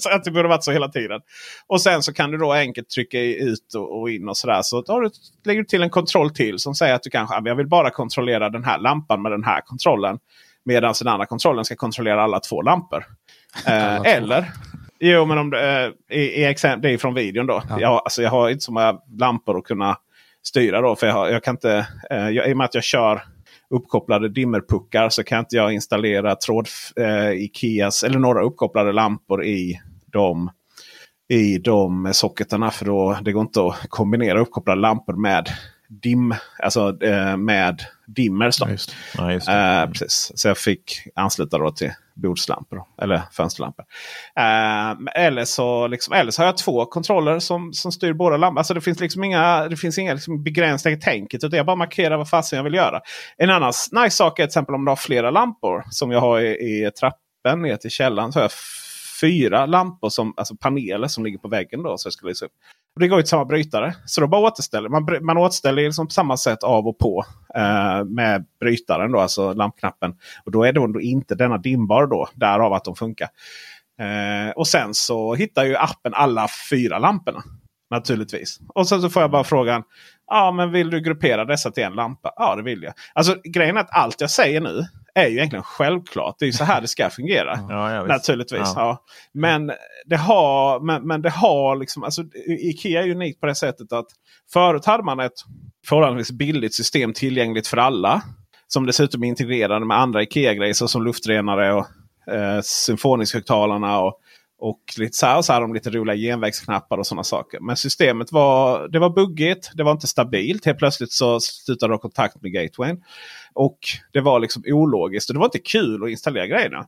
så 0.00 0.10
att 0.10 0.24
det 0.24 0.30
borde 0.30 0.48
varit 0.48 0.64
så 0.64 0.72
hela 0.72 0.88
tiden. 0.88 1.20
Och 1.66 1.82
sen 1.82 2.02
så 2.02 2.12
kan 2.12 2.30
du 2.30 2.38
då 2.38 2.52
enkelt 2.52 2.90
trycka 2.90 3.20
ut 3.20 3.74
och, 3.74 4.00
och 4.00 4.10
in 4.10 4.28
och 4.28 4.36
sådär. 4.36 4.62
Så 4.62 4.82
då 4.82 5.00
du, 5.00 5.10
lägger 5.44 5.60
du 5.60 5.66
till 5.66 5.82
en 5.82 5.90
kontroll 5.90 6.30
till 6.30 6.58
som 6.58 6.74
säger 6.74 6.94
att 6.94 7.02
du 7.02 7.10
kanske 7.10 7.42
jag 7.44 7.54
vill 7.54 7.68
bara 7.68 7.90
kontrollera 7.90 8.50
den 8.50 8.64
här 8.64 8.78
lampan 8.78 9.22
med 9.22 9.32
den 9.32 9.44
här 9.44 9.60
kontrollen. 9.60 10.18
Medan 10.64 10.94
den 10.98 11.08
andra 11.08 11.26
kontrollen 11.26 11.64
ska 11.64 11.76
kontrollera 11.76 12.22
alla 12.22 12.40
två 12.40 12.62
lampor. 12.62 13.04
Eh, 13.66 14.00
eller 14.00 14.52
Jo, 15.02 15.26
men 15.26 15.38
om 15.38 15.50
det, 15.50 15.84
eh, 15.84 16.18
i, 16.18 16.22
i 16.22 16.44
exempel, 16.44 16.82
det 16.82 16.94
är 16.94 16.98
från 16.98 17.14
videon 17.14 17.46
då. 17.46 17.62
Ja. 17.68 17.80
Jag, 17.80 17.92
alltså, 17.92 18.22
jag 18.22 18.30
har 18.30 18.50
inte 18.50 18.64
så 18.64 18.72
många 18.72 18.98
lampor 19.18 19.58
att 19.58 19.64
kunna 19.64 19.96
styra 20.42 20.80
då. 20.80 20.96
För 20.96 21.06
jag, 21.06 21.14
har, 21.14 21.28
jag 21.28 21.44
kan 21.44 21.54
inte, 21.54 21.86
eh, 22.10 22.28
jag, 22.28 22.50
I 22.50 22.52
och 22.52 22.56
med 22.56 22.64
att 22.64 22.74
jag 22.74 22.84
kör 22.84 23.22
uppkopplade 23.70 24.28
dimmerpuckar 24.28 25.08
så 25.08 25.24
kan 25.24 25.38
inte 25.38 25.56
jag 25.56 25.72
installera 25.72 26.36
tråd, 26.36 26.68
eh, 27.00 27.30
Ikeas 27.30 28.02
eller 28.02 28.18
några 28.18 28.42
uppkopplade 28.42 28.92
lampor 28.92 29.44
i 29.44 29.80
de, 30.06 30.50
i 31.28 31.58
de 31.58 32.10
socketarna. 32.12 32.70
För 32.70 32.84
då, 32.84 33.18
det 33.22 33.32
går 33.32 33.42
inte 33.42 33.60
att 33.66 33.88
kombinera 33.88 34.40
uppkopplade 34.40 34.80
lampor 34.80 35.12
med 35.12 35.48
dim, 35.88 36.34
alltså, 36.58 37.02
eh, 37.02 37.36
med 37.36 37.82
dimmers. 38.06 38.60
Ja, 38.60 39.32
ja, 39.32 39.82
eh, 39.82 39.90
precis. 39.90 40.32
Så 40.34 40.48
jag 40.48 40.58
fick 40.58 40.92
ansluta 41.14 41.58
då 41.58 41.70
till 41.70 41.92
bordslampor. 42.20 42.82
Eller 43.02 43.22
fönsterlampor. 43.32 43.84
Eh, 44.36 45.24
eller, 45.24 45.44
så, 45.44 45.86
liksom, 45.86 46.14
eller 46.14 46.30
så 46.30 46.42
har 46.42 46.46
jag 46.46 46.58
två 46.58 46.84
kontroller 46.84 47.38
som, 47.38 47.72
som 47.72 47.92
styr 47.92 48.12
båda 48.12 48.36
lamporna. 48.36 48.60
Alltså 48.60 48.74
det 48.74 48.80
finns 48.80 49.00
liksom 49.00 49.24
inga, 49.24 49.68
det 49.68 49.76
finns 49.76 49.98
inga 49.98 50.14
liksom 50.14 50.42
begränsningar 50.42 50.98
i 50.98 51.00
tänket. 51.00 51.44
Utan 51.44 51.56
jag 51.56 51.66
bara 51.66 51.76
markerar 51.76 52.16
vad 52.16 52.28
fasen 52.28 52.56
jag 52.56 52.64
vill 52.64 52.74
göra. 52.74 53.00
En 53.36 53.50
annan 53.50 53.72
nice 53.92 54.16
sak 54.16 54.38
är 54.38 54.42
till 54.42 54.48
exempel 54.48 54.74
om 54.74 54.84
du 54.84 54.90
har 54.90 54.96
flera 54.96 55.30
lampor. 55.30 55.84
Som 55.90 56.10
jag 56.10 56.20
har 56.20 56.40
i, 56.40 56.46
i 56.46 56.90
trappen 57.00 57.62
ner 57.62 57.76
till 57.76 57.90
källaren. 57.90 58.32
Så 58.32 58.38
har 58.38 58.44
jag 58.44 58.52
fyra 59.20 59.66
lampor, 59.66 60.08
som, 60.08 60.34
alltså 60.36 60.56
paneler 60.56 61.08
som 61.08 61.24
ligger 61.24 61.38
på 61.38 61.48
väggen. 61.48 61.82
Då, 61.82 61.98
så 61.98 62.06
jag 62.06 62.12
ska 62.12 62.26
lysa 62.26 62.46
upp. 62.46 62.52
Det 63.00 63.08
går 63.08 63.18
ju 63.18 63.22
till 63.22 63.28
samma 63.28 63.44
brytare. 63.44 63.94
Så 64.04 64.20
då 64.20 64.26
bara 64.26 64.40
återställer 64.40 64.88
man. 64.88 65.06
Man 65.22 65.38
återställer 65.38 65.82
liksom 65.82 66.06
på 66.06 66.10
samma 66.10 66.36
sätt 66.36 66.62
av 66.62 66.88
och 66.88 66.98
på 66.98 67.24
eh, 67.54 68.04
med 68.04 68.46
brytaren, 68.60 69.12
då, 69.12 69.20
alltså 69.20 69.52
lampknappen. 69.52 70.14
Och 70.44 70.52
då 70.52 70.64
är 70.64 70.72
det 70.72 70.80
då 70.80 71.00
inte 71.00 71.34
denna 71.34 71.58
dimbar 71.58 72.06
då. 72.06 72.28
Därav 72.34 72.72
att 72.72 72.84
de 72.84 72.94
funkar. 72.94 73.28
Eh, 74.00 74.50
och 74.50 74.68
sen 74.68 74.94
så 74.94 75.34
hittar 75.34 75.64
ju 75.64 75.76
appen 75.76 76.14
alla 76.14 76.48
fyra 76.70 76.98
lamporna. 76.98 77.42
Naturligtvis. 77.90 78.58
Och 78.68 78.88
sen 78.88 79.02
så 79.02 79.10
får 79.10 79.22
jag 79.22 79.30
bara 79.30 79.44
frågan. 79.44 79.82
Ja, 80.26 80.52
men 80.52 80.72
vill 80.72 80.90
du 80.90 81.00
gruppera 81.00 81.44
dessa 81.44 81.70
till 81.70 81.82
en 81.82 81.92
lampa? 81.92 82.32
Ja, 82.36 82.56
det 82.56 82.62
vill 82.62 82.82
jag. 82.82 82.92
Alltså 83.12 83.36
grejen 83.44 83.76
är 83.76 83.80
att 83.80 83.96
allt 83.96 84.20
jag 84.20 84.30
säger 84.30 84.60
nu 84.60 84.84
är 85.14 85.26
ju 85.26 85.36
egentligen 85.36 85.62
självklart. 85.62 86.36
Det 86.38 86.44
är 86.44 86.46
ju 86.46 86.52
så 86.52 86.64
här 86.64 86.80
det 86.80 86.88
ska 86.88 87.10
fungera. 87.10 87.58
Ja, 87.68 87.92
ja, 87.94 88.04
Naturligtvis. 88.04 88.72
Ja. 88.76 89.04
Men 89.32 89.72
det 90.06 90.16
har, 90.16 90.80
men, 90.80 91.06
men 91.06 91.22
det 91.22 91.30
har 91.30 91.76
liksom, 91.76 92.04
alltså, 92.04 92.22
Ikea 92.46 93.02
är 93.02 93.10
unikt 93.10 93.40
på 93.40 93.46
det 93.46 93.54
sättet 93.54 93.92
att 93.92 94.06
förut 94.52 94.84
hade 94.84 95.02
man 95.02 95.20
ett 95.20 95.32
förhållandevis 95.86 96.30
billigt 96.30 96.74
system 96.74 97.12
tillgängligt 97.12 97.66
för 97.66 97.76
alla. 97.76 98.22
Som 98.66 98.86
dessutom 98.86 99.24
är 99.24 99.28
integrerade 99.28 99.86
med 99.86 99.98
andra 99.98 100.22
Ikea-grejer 100.22 100.74
som 100.74 101.04
luftrenare 101.04 101.72
och 101.72 101.86
eh, 102.34 102.60
symfonishögtalarna 102.62 104.00
och 104.00 104.20
och 104.60 104.80
lite 104.98 105.16
så 105.16 105.26
här, 105.26 105.36
och 105.36 105.44
så 105.44 105.52
hade 105.52 105.64
de 105.64 105.74
lite 105.74 105.90
roliga 105.90 106.16
genvägsknappar 106.16 106.98
och 106.98 107.06
sådana 107.06 107.24
saker. 107.24 107.60
Men 107.60 107.76
systemet 107.76 108.32
var, 108.32 108.88
det 108.88 108.98
var 108.98 109.10
buggigt. 109.10 109.70
Det 109.74 109.82
var 109.82 109.92
inte 109.92 110.06
stabilt. 110.06 110.64
Helt 110.64 110.78
plötsligt 110.78 111.12
så 111.12 111.40
slutade 111.40 111.90
det 111.90 111.94
ha 111.94 112.00
kontakt 112.00 112.42
med 112.42 112.52
gatewayn. 112.52 113.02
Och 113.52 113.78
det 114.12 114.20
var 114.20 114.40
liksom 114.40 114.62
ologiskt 114.66 115.30
och 115.30 115.34
det 115.34 115.38
var 115.38 115.46
inte 115.46 115.58
kul 115.58 116.04
att 116.04 116.10
installera 116.10 116.46
grejerna. 116.46 116.86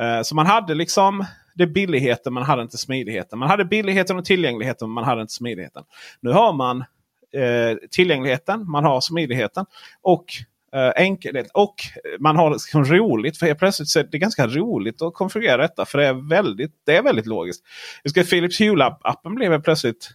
Eh, 0.00 0.22
så 0.22 0.34
man 0.34 0.46
hade 0.46 0.74
liksom 0.74 1.24
det 1.54 1.66
billigheten, 1.66 2.32
man 2.32 2.42
hade 2.42 2.62
inte 2.62 2.78
smidigheten. 2.78 3.38
Man 3.38 3.48
hade 3.48 3.64
billigheten 3.64 4.18
och 4.18 4.24
tillgängligheten, 4.24 4.88
men 4.88 4.94
man 4.94 5.04
hade 5.04 5.20
inte 5.20 5.34
smidigheten. 5.34 5.84
Nu 6.20 6.30
har 6.30 6.52
man 6.52 6.80
eh, 7.34 7.76
tillgängligheten, 7.90 8.70
man 8.70 8.84
har 8.84 9.00
smidigheten. 9.00 9.66
Och 10.02 10.24
Uh, 10.74 10.92
enkelhet. 10.96 11.46
Och 11.54 11.74
man 12.20 12.36
har 12.36 12.50
liksom 12.50 12.84
roligt. 12.84 13.38
För 13.38 13.46
helt 13.46 13.58
plötsligt 13.58 13.88
så 13.88 13.98
är 13.98 14.08
det 14.10 14.18
ganska 14.18 14.46
roligt 14.46 15.02
att 15.02 15.14
konfigurera 15.14 15.56
detta. 15.56 15.84
För 15.84 15.98
det 15.98 16.06
är 16.06 16.28
väldigt, 16.28 16.72
det 16.86 16.96
är 16.96 17.02
väldigt 17.02 17.26
logiskt. 17.26 17.64
Jag 18.02 18.10
ska 18.10 18.22
Philips 18.22 18.60
Hue-appen 18.60 19.34
blev 19.34 19.62
plötsligt 19.62 20.10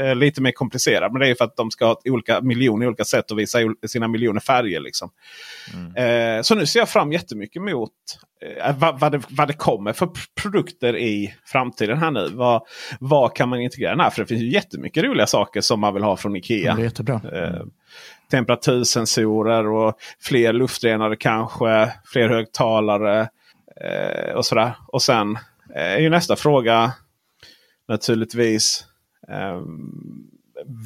uh, 0.00 0.14
lite 0.14 0.40
mer 0.40 0.52
komplicerad. 0.52 1.12
Men 1.12 1.20
det 1.20 1.28
är 1.28 1.34
för 1.34 1.44
att 1.44 1.56
de 1.56 1.70
ska 1.70 1.86
ha 1.86 2.00
olika 2.04 2.40
miljoner 2.40 2.86
olika 2.86 3.04
sätt 3.04 3.30
att 3.30 3.38
visa 3.38 3.58
sina 3.86 4.08
miljoner 4.08 4.40
färger. 4.40 4.80
Liksom. 4.80 5.10
Mm. 5.74 6.36
Uh, 6.36 6.42
så 6.42 6.54
nu 6.54 6.66
ser 6.66 6.78
jag 6.78 6.88
fram 6.88 7.12
jättemycket 7.12 7.62
mot 7.62 7.92
vad, 8.78 9.00
vad, 9.00 9.12
det, 9.12 9.20
vad 9.28 9.48
det 9.48 9.54
kommer 9.54 9.92
för 9.92 10.08
produkter 10.42 10.96
i 10.96 11.34
framtiden 11.44 11.98
här 11.98 12.10
nu. 12.10 12.28
Vad, 12.32 12.62
vad 13.00 13.36
kan 13.36 13.48
man 13.48 13.60
integrera 13.60 13.90
den 13.90 14.00
här? 14.00 14.10
För 14.10 14.22
det 14.22 14.26
finns 14.26 14.42
ju 14.42 14.50
jättemycket 14.50 15.04
roliga 15.04 15.26
saker 15.26 15.60
som 15.60 15.80
man 15.80 15.94
vill 15.94 16.02
ha 16.02 16.16
från 16.16 16.36
Ikea. 16.36 16.74
Det 16.74 16.80
är 16.80 16.84
jättebra. 16.84 17.20
Mm 17.32 17.70
temperatursensorer 18.32 19.66
och 19.66 19.94
fler 20.20 20.52
luftrenare 20.52 21.16
kanske. 21.16 21.92
Fler 22.04 22.28
högtalare 22.28 23.28
eh, 23.80 24.34
och 24.34 24.46
sådär. 24.46 24.72
Och 24.88 25.02
sen 25.02 25.36
eh, 25.74 25.92
är 25.92 25.98
ju 25.98 26.10
nästa 26.10 26.36
fråga 26.36 26.92
naturligtvis 27.88 28.84
eh, 29.28 29.60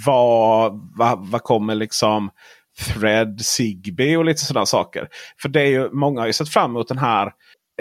vad, 0.07 0.91
vad, 0.97 1.27
vad 1.27 1.43
kommer 1.43 1.75
liksom 1.75 2.31
Thread, 2.79 3.41
Zigbee 3.41 4.17
och 4.17 4.25
lite 4.25 4.41
sådana 4.45 4.67
saker. 4.67 5.09
För 5.43 5.49
det 5.49 5.61
är 5.61 5.67
ju 5.67 5.91
många 5.91 6.21
har 6.21 6.27
ju 6.27 6.33
sett 6.33 6.49
fram 6.49 6.71
emot 6.71 6.89
den 6.89 6.99
här 6.99 7.33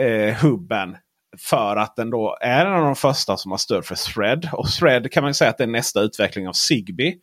eh, 0.02 0.36
hubben. 0.36 0.98
För 1.38 1.76
att 1.76 1.96
den 1.96 2.10
då 2.10 2.38
är 2.42 2.66
en 2.66 2.74
av 2.74 2.84
de 2.84 2.96
första 2.96 3.38
som 3.38 3.52
har 3.52 3.58
stöd 3.58 3.86
för 3.86 3.96
Thread. 3.96 4.50
Och 4.54 4.68
Thread 4.68 5.12
kan 5.12 5.24
man 5.24 5.34
säga 5.34 5.50
att 5.50 5.58
det 5.58 5.64
är 5.64 5.68
nästa 5.68 6.02
utveckling 6.02 6.48
av 6.48 6.54
Zigbee. 6.54 7.14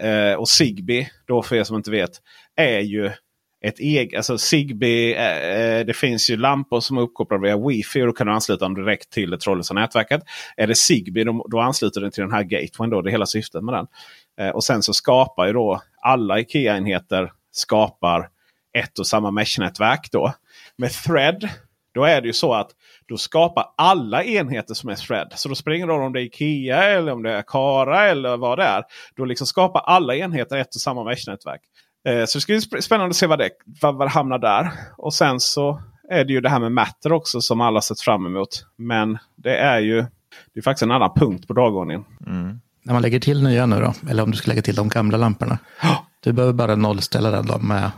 Eh, 0.00 0.34
och 0.34 0.48
Zigbee, 0.48 1.10
då 1.26 1.42
för 1.42 1.56
er 1.56 1.64
som 1.64 1.76
inte 1.76 1.90
vet, 1.90 2.10
är 2.56 2.80
ju 2.80 3.10
ett 3.64 3.78
eget, 3.78 4.16
alltså 4.16 4.38
Zigbee, 4.38 5.14
eh, 5.14 5.86
det 5.86 5.96
finns 5.96 6.30
ju 6.30 6.36
lampor 6.36 6.80
som 6.80 6.96
är 6.98 7.02
uppkopplade 7.02 7.42
via 7.42 7.56
Wi-Fi 7.56 8.02
och 8.02 8.06
då 8.06 8.12
kan 8.12 8.26
du 8.26 8.32
ansluta 8.32 8.64
dem 8.64 8.74
direkt 8.74 9.10
till 9.10 9.30
det 9.30 9.38
trådlösa 9.38 9.74
nätverket. 9.74 10.22
Är 10.56 10.66
det 10.66 10.74
Zigbee 10.74 11.24
då, 11.24 11.46
då 11.50 11.60
ansluter 11.60 12.00
den 12.00 12.10
till 12.10 12.22
den 12.22 12.32
här 12.32 12.42
gatewayn. 12.42 12.90
Då, 12.90 13.02
det 13.02 13.10
är 13.10 13.12
hela 13.12 13.26
syftet 13.26 13.64
med 13.64 13.74
den. 13.74 13.86
Eh, 14.40 14.54
och 14.54 14.64
sen 14.64 14.82
så 14.82 14.92
skapar 14.92 15.46
ju 15.46 15.52
då 15.52 15.82
alla 16.02 16.40
IKEA-enheter 16.40 17.32
skapar 17.52 18.28
ett 18.78 18.98
och 18.98 19.06
samma 19.06 19.30
mesh-nätverk. 19.30 20.08
Då. 20.12 20.32
Med 20.76 20.90
Thread 20.90 21.48
då 21.94 22.04
är 22.04 22.20
det 22.20 22.26
ju 22.26 22.32
så 22.32 22.54
att 22.54 22.70
då 23.10 23.16
skapar 23.16 23.64
alla 23.76 24.24
enheter 24.24 24.74
som 24.74 24.90
är 24.90 24.94
thread. 24.94 25.32
Så 25.36 25.48
då 25.48 25.54
springer 25.54 25.86
det 25.86 25.92
om 25.92 26.12
det 26.12 26.20
är 26.20 26.24
Ikea 26.24 26.82
eller 26.82 27.12
om 27.12 27.22
det 27.22 27.32
är 27.32 27.42
Kara 27.42 28.08
eller 28.08 28.36
vad 28.36 28.58
det 28.58 28.64
är. 28.64 28.82
Då 29.16 29.24
liksom 29.24 29.46
skapar 29.46 29.80
alla 29.80 30.14
enheter 30.16 30.56
ett 30.56 30.74
och 30.74 30.80
samma 30.80 31.04
mesh-nätverk. 31.04 31.60
Eh, 32.08 32.24
så 32.24 32.38
det 32.38 32.42
ska 32.42 32.60
bli 32.70 32.82
spännande 32.82 33.10
att 33.10 33.16
se 33.16 33.26
vad 33.26 33.38
det, 33.38 33.50
vad, 33.80 33.94
vad 33.94 34.06
det 34.06 34.10
hamnar 34.10 34.38
där. 34.38 34.70
Och 34.96 35.14
sen 35.14 35.40
så 35.40 35.82
är 36.10 36.24
det 36.24 36.32
ju 36.32 36.40
det 36.40 36.48
här 36.48 36.58
med 36.58 36.72
Matter 36.72 37.12
också 37.12 37.40
som 37.40 37.60
alla 37.60 37.80
sett 37.80 38.00
fram 38.00 38.26
emot. 38.26 38.66
Men 38.76 39.18
det 39.36 39.56
är 39.56 39.80
ju 39.80 40.04
det 40.54 40.60
är 40.60 40.62
faktiskt 40.62 40.82
en 40.82 40.90
annan 40.90 41.10
punkt 41.16 41.48
på 41.48 41.52
dagordningen. 41.52 42.04
Mm. 42.26 42.60
När 42.82 42.92
man 42.92 43.02
lägger 43.02 43.20
till 43.20 43.42
nya 43.42 43.66
nu 43.66 43.80
då, 43.80 43.94
eller 44.10 44.22
om 44.22 44.30
du 44.30 44.36
ska 44.36 44.48
lägga 44.48 44.62
till 44.62 44.74
de 44.74 44.88
gamla 44.88 45.18
lamporna. 45.18 45.58
Du 46.20 46.32
behöver 46.32 46.52
bara 46.52 46.76
nollställa 46.76 47.30
den 47.30 47.46
då 47.46 47.58
med 47.58 47.90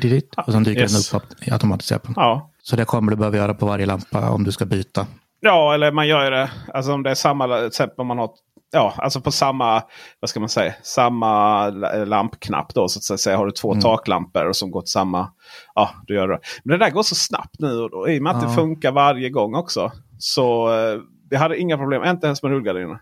dit, 0.00 0.34
Och 0.46 0.52
sen 0.52 0.62
dyker 0.62 0.80
Yes. 0.80 1.10
den 1.10 1.20
upp 1.20 1.26
i 1.42 1.50
automatiskt 1.50 1.90
i 1.90 1.94
appen. 1.94 2.12
Ja. 2.16 2.50
Så 2.68 2.76
det 2.76 2.84
kommer 2.84 3.10
du 3.10 3.16
behöva 3.16 3.36
göra 3.36 3.54
på 3.54 3.66
varje 3.66 3.86
lampa 3.86 4.30
om 4.30 4.44
du 4.44 4.52
ska 4.52 4.64
byta. 4.64 5.06
Ja, 5.40 5.74
eller 5.74 5.92
man 5.92 6.08
gör 6.08 6.24
ju 6.24 6.30
det. 6.30 6.50
Alltså 6.74 6.92
om 6.92 7.02
det 7.02 7.10
är 7.10 7.14
samma, 7.14 7.56
till 7.56 7.66
exempel 7.66 8.04
man 8.06 8.18
har 8.18 8.30
Ja, 8.72 8.94
alltså 8.96 9.20
på 9.20 9.30
samma, 9.30 9.82
vad 10.20 10.30
ska 10.30 10.40
man 10.40 10.48
säga, 10.48 10.74
samma 10.82 11.68
lampknapp 12.06 12.74
då 12.74 12.88
så 12.88 13.14
att 13.14 13.20
säga. 13.20 13.36
Har 13.36 13.46
du 13.46 13.52
två 13.52 13.72
Mm. 13.72 13.82
taklampor 13.82 14.52
som 14.52 14.70
går 14.70 14.80
till 14.80 14.90
samma, 14.92 15.28
ja 15.74 15.90
du 16.06 16.14
gör 16.14 16.28
det. 16.28 16.38
Men 16.64 16.78
det 16.78 16.84
där 16.84 16.90
går 16.92 17.02
så 17.02 17.14
snabbt 17.14 17.54
nu 17.58 17.80
och 17.80 17.90
då, 17.90 18.08
i 18.08 18.18
och 18.18 18.22
med 18.22 18.36
att 18.36 18.42
Ja. 18.42 18.48
det 18.48 18.54
funkar 18.54 18.92
varje 18.92 19.30
gång 19.30 19.54
också. 19.54 19.92
Så 20.18 20.68
eh, 20.74 20.98
vi 21.30 21.36
hade 21.36 21.58
inga 21.58 21.76
problem, 21.78 22.04
inte 22.04 22.26
ens 22.26 22.42
med 22.42 22.52
rullgardinerna. 22.52 23.00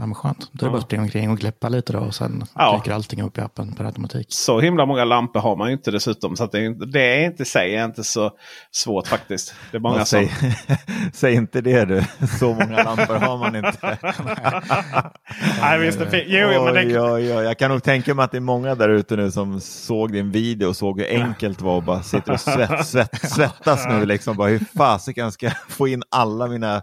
Ja, 0.00 0.06
men 0.06 0.14
skönt. 0.14 0.50
Då 0.52 0.64
är 0.66 0.68
det 0.68 0.70
bara 0.72 0.78
att 0.78 0.84
springa 0.84 1.02
omkring 1.02 1.30
och 1.30 1.38
gläppa 1.38 1.68
lite 1.68 1.92
då 1.92 1.98
och 1.98 2.14
sen 2.14 2.44
Ja. 2.54 2.76
dyker 2.76 2.94
allting 2.94 3.22
upp 3.22 3.38
i 3.38 3.40
appen 3.40 3.72
per 3.72 3.84
automatik. 3.84 4.26
Så 4.30 4.60
himla 4.60 4.86
många 4.86 5.04
lampor 5.04 5.40
har 5.40 5.56
man 5.56 5.68
ju 5.68 5.72
inte 5.74 5.90
dessutom. 5.90 6.36
Så 6.36 6.44
att 6.44 6.52
det, 6.52 6.58
är, 6.58 6.62
inte- 6.64 6.86
det 6.86 7.00
är 7.00 7.24
inte 7.24 7.44
sig 7.44 7.74
är 7.76 7.84
inte 7.84 8.04
så 8.04 8.30
svårt 8.70 9.06
faktiskt. 9.08 9.54
Det 9.70 9.76
är 9.76 9.80
många 9.80 9.98
Ja, 9.98 10.04
som... 10.04 10.28
säg, 10.28 10.54
säg 11.12 11.34
inte 11.34 11.60
det 11.60 11.84
du. 11.84 12.02
Så 12.38 12.48
många 12.54 12.82
lampor 12.84 13.14
har 13.14 13.38
man 13.38 13.56
inte. 13.56 13.98
Nej, 15.60 15.78
visst, 15.78 15.98
det 15.98 16.06
fin- 16.10 16.24
jo, 16.26 16.48
jo, 16.54 16.64
men 16.64 16.74
det... 16.74 16.80
Oj, 16.80 17.00
oj, 17.00 17.36
oj. 17.36 17.44
Jag 17.44 17.58
kan 17.58 17.70
nog 17.70 17.82
tänka 17.82 18.14
mig 18.14 18.24
att 18.24 18.30
det 18.30 18.36
är 18.38 18.40
många 18.40 18.74
där 18.74 18.88
ute 18.88 19.16
nu 19.16 19.30
som 19.30 19.60
såg 19.60 20.12
din 20.12 20.30
video 20.30 20.68
och 20.68 20.76
såg 20.76 21.00
hur 21.00 21.22
enkelt 21.22 21.58
det 21.58 21.64
var 21.64 21.76
och 21.76 21.82
bara 21.82 22.02
sitter 22.02 22.32
och 22.32 22.40
svett, 22.40 22.86
svett, 22.86 23.30
svettas 23.30 23.86
nu. 23.88 24.06
Liksom. 24.06 24.36
Bara, 24.36 24.48
hur 24.48 24.60
fasiken 24.76 25.32
ska 25.32 25.46
jag 25.46 25.54
få 25.68 25.88
in 25.88 26.02
alla 26.10 26.46
mina 26.46 26.82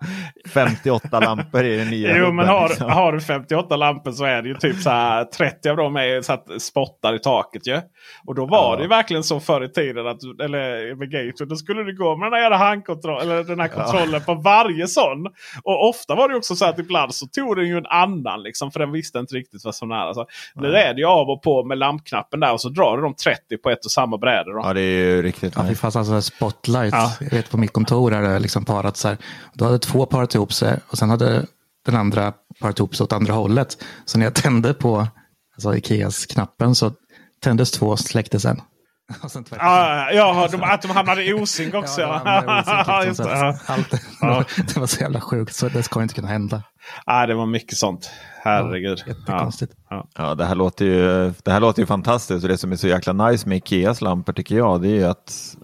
58 0.50 1.20
lampor 1.20 1.64
i 1.64 1.78
den 1.78 1.90
nya 1.90 2.18
Jo, 2.18 2.32
men 2.32 2.48
har, 2.48 2.70
liksom. 2.70 2.90
har 2.90 3.05
du 3.12 3.22
58 3.22 3.76
lampor 3.76 4.12
så 4.12 4.26
är 4.26 4.42
det 4.42 4.50
ju 4.50 4.56
typ 4.56 4.82
så 4.82 4.90
här 4.90 5.24
30 5.26 5.70
av 5.70 5.78
dem 5.78 5.96
är 5.96 6.22
så 6.22 6.34
att 6.34 6.48
spottar 6.62 7.14
i 7.16 7.20
taket 7.20 7.68
ju. 7.68 7.82
Och 8.26 8.36
då 8.36 8.46
var 8.46 8.72
Ja. 8.72 8.76
det 8.76 8.82
ju 8.84 8.88
verkligen 8.90 9.24
så 9.24 9.40
förr 9.40 9.64
i 9.64 9.70
tiden, 9.70 10.08
att, 10.08 10.24
eller 10.44 10.96
med 10.96 11.12
Gateway, 11.12 11.48
då 11.50 11.56
skulle 11.56 11.84
du 11.84 11.98
gå 11.98 12.18
med 12.18 12.26
den 12.26 12.34
här 12.34 12.42
jävla 12.42 12.58
handkontroll, 12.58 13.22
eller 13.22 13.44
den 13.44 13.60
här 13.60 13.68
kontrollen 13.68 14.22
på 14.22 14.34
varje 14.34 14.88
sån. 14.88 15.26
Och 15.64 15.90
ofta 15.90 16.16
var 16.16 16.30
det 16.30 16.36
också 16.36 16.56
så 16.56 16.66
att 16.66 16.80
ibland 16.80 17.14
så 17.16 17.28
tog 17.28 17.56
den 17.56 17.68
ju 17.68 17.78
en 17.78 17.86
annan 17.86 18.44
liksom, 18.44 18.72
för 18.72 18.80
den 18.80 18.92
visste 18.92 19.20
inte 19.20 19.36
riktigt 19.36 19.66
vad 19.66 19.76
som 19.76 19.92
är. 19.92 19.96
Alltså, 19.96 20.26
nu 20.56 20.76
är 20.76 20.94
det 20.94 21.00
ju 21.00 21.06
av 21.08 21.30
och 21.30 21.42
på 21.42 21.64
med 21.64 21.78
lampknappen 21.78 22.40
där 22.40 22.54
och 22.54 22.62
så 22.62 22.70
drar 22.70 22.98
du 22.98 23.04
de 23.04 23.14
30 23.16 23.58
på 23.64 23.70
ett 23.70 23.86
och 23.86 23.92
samma 23.92 24.18
bräde. 24.18 24.52
Då. 24.54 24.62
Ja, 24.64 24.74
det 24.74 24.82
är 24.82 25.06
ju 25.06 25.22
riktigt 25.22 25.54
Ja, 25.56 25.62
fy 25.64 25.70
nice. 25.70 25.82
fan, 25.82 25.92
alltså 26.00 26.22
spotlight. 26.22 26.94
Ja. 26.94 27.12
Jag 27.20 27.32
vet 27.32 27.52
på 27.52 27.58
mitt 27.58 27.74
kontor 27.74 28.14
är 28.14 28.22
det 28.22 28.40
liksom 28.40 28.66
parat 28.66 28.98
så 28.98 29.08
här. 29.08 29.18
Då 29.54 29.66
hade 29.66 29.80
två 29.80 30.06
parat 30.06 30.36
ihop 30.36 30.54
sig 30.54 30.80
och 30.90 30.98
sen 30.98 31.10
hade 31.10 31.46
den 31.86 31.96
andra 31.96 32.34
parat 32.62 32.80
ihop 32.80 32.96
sig 32.96 33.04
åt 33.04 33.14
andra 33.14 33.34
hållet. 33.34 33.84
Så 34.06 34.18
när 34.18 34.26
jag 34.26 34.34
tände 34.34 34.74
på 34.74 35.08
alltså 35.56 35.76
Ikeas 35.76 36.26
knappen 36.26 36.76
så 36.76 36.92
tändes 37.40 37.72
två 37.72 37.88
och 37.88 38.00
släcktes 38.00 38.46
en. 38.46 38.62
Och 39.24 39.32
sen 39.32 39.44
tvärtom. 39.44 39.68
Ja, 39.68 40.12
ja 40.12 40.48
de, 40.52 40.64
att 40.64 40.82
de 40.82 40.92
hamnade 40.92 41.24
i 41.24 41.34
osynk 41.34 41.74
också. 41.74 42.02
Ja, 42.02 42.22
Ja, 42.66 42.84
ja, 42.88 43.06
just 43.06 43.18
så 43.18 43.24
det. 43.24 43.30
Ja. 43.40 43.58
allt, 43.66 43.92
det 44.74 44.78
var 44.78 44.88
så 44.88 45.02
jävla 45.02 45.22
sjukt 45.22 45.56
så 45.56 45.70
det 45.70 45.84
ska 45.84 46.02
inte 46.02 46.14
kunna 46.16 46.28
hända. 46.28 46.64
Ja, 47.06 47.26
det 47.26 47.34
var 47.34 47.46
mycket 47.46 47.78
sånt. 47.78 48.12
Herregud. 48.44 49.04
Ja. 49.06 49.14
Jättekonstigt. 49.14 49.74
Ja, 50.16 50.36
det 50.36 50.46
här, 50.46 50.56
låter 50.56 50.86
ju, 50.86 51.34
det 51.44 51.52
här 51.52 51.60
låter 51.60 51.82
ju 51.82 51.86
fantastiskt 51.86 52.44
och 52.44 52.50
det 52.50 52.58
som 52.58 52.72
är 52.72 52.76
så 52.76 52.88
jäkla 52.88 53.14
nice 53.14 53.50
med 53.50 53.58
Ikeas 53.58 54.02
lampor 54.02 54.34
tycker 54.34 54.56
jag 54.56 54.82
det 54.82 54.88
är 54.88 54.96
ju 54.96 55.06
att 55.06 55.56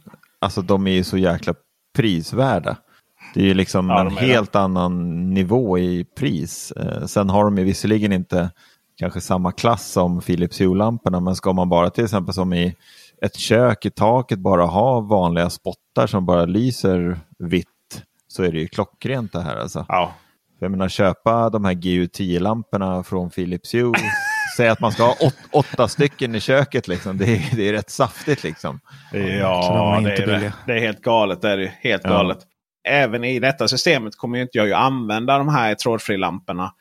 alltså, 0.41 0.61
de 0.61 0.87
är 0.87 1.03
så 1.03 1.17
jäkla 1.17 1.53
prisvärda. 1.95 2.77
Det 3.33 3.39
är 3.39 3.45
ju 3.45 3.53
liksom 3.53 3.89
Ja, 3.89 4.01
en 4.01 4.17
helt 4.17 4.55
annan 4.55 5.19
nivå 5.33 5.77
i 5.77 6.05
pris. 6.17 6.71
Eh, 6.71 7.05
sen 7.05 7.29
har 7.29 7.43
de 7.43 7.57
ju 7.57 7.63
visserligen 7.63 8.11
inte 8.11 8.49
kanske 8.97 9.21
samma 9.21 9.51
klass 9.51 9.91
som 9.91 10.21
Philips 10.21 10.61
Hue-lamporna 10.61 11.19
men 11.19 11.35
ska 11.35 11.53
man 11.53 11.69
bara 11.69 11.89
till 11.89 12.03
exempel 12.03 12.33
som 12.33 12.53
i 12.53 12.75
ett 13.21 13.35
kök 13.35 13.85
i 13.85 13.89
taket 13.89 14.39
bara 14.39 14.65
ha 14.65 14.99
vanliga 14.99 15.49
spottar 15.49 16.07
som 16.07 16.25
bara 16.25 16.45
lyser 16.45 17.19
vitt 17.39 17.67
så 18.27 18.43
är 18.43 18.51
det 18.51 18.59
ju 18.59 18.67
klockrent 18.67 19.33
det 19.33 19.41
här 19.41 19.55
alltså. 19.55 19.85
Ja. 19.87 20.13
För 20.59 20.65
jag 20.65 20.71
menar 20.71 20.89
köpa 20.89 21.49
de 21.49 21.65
här 21.65 21.73
GU10-lamporna 21.73 23.03
från 23.03 23.29
Philips 23.29 23.73
Hue. 23.73 23.93
Säg 24.57 24.69
att 24.69 24.79
man 24.79 24.91
ska 24.91 25.03
ha 25.03 25.11
åt, 25.11 25.35
åtta 25.51 25.87
stycken 25.87 26.35
i 26.35 26.39
köket 26.39 26.87
liksom. 26.87 27.17
Det 27.17 27.25
är, 27.25 27.55
det 27.55 27.69
är 27.69 27.73
rätt 27.73 27.89
saftigt 27.89 28.43
liksom. 28.43 28.79
Ja, 29.11 29.97
är 29.97 30.01
det 30.01 30.23
är, 30.23 30.53
det. 30.65 30.73
är 30.73 30.79
helt 30.79 31.01
galet. 31.01 31.41
Det 31.41 31.49
är 31.49 31.57
det. 31.57 31.73
Helt 31.81 32.03
Ja. 32.03 32.11
Även 32.83 33.23
i 33.23 33.39
detta 33.39 33.67
systemet 33.67 34.15
kommer 34.15 34.37
ju 34.37 34.43
inte 34.43 34.57
jag 34.57 34.67
ju 34.67 34.73
använda 34.73 35.37
de 35.37 35.49
här 35.49 35.75
trådfrilamporna. 35.75 36.73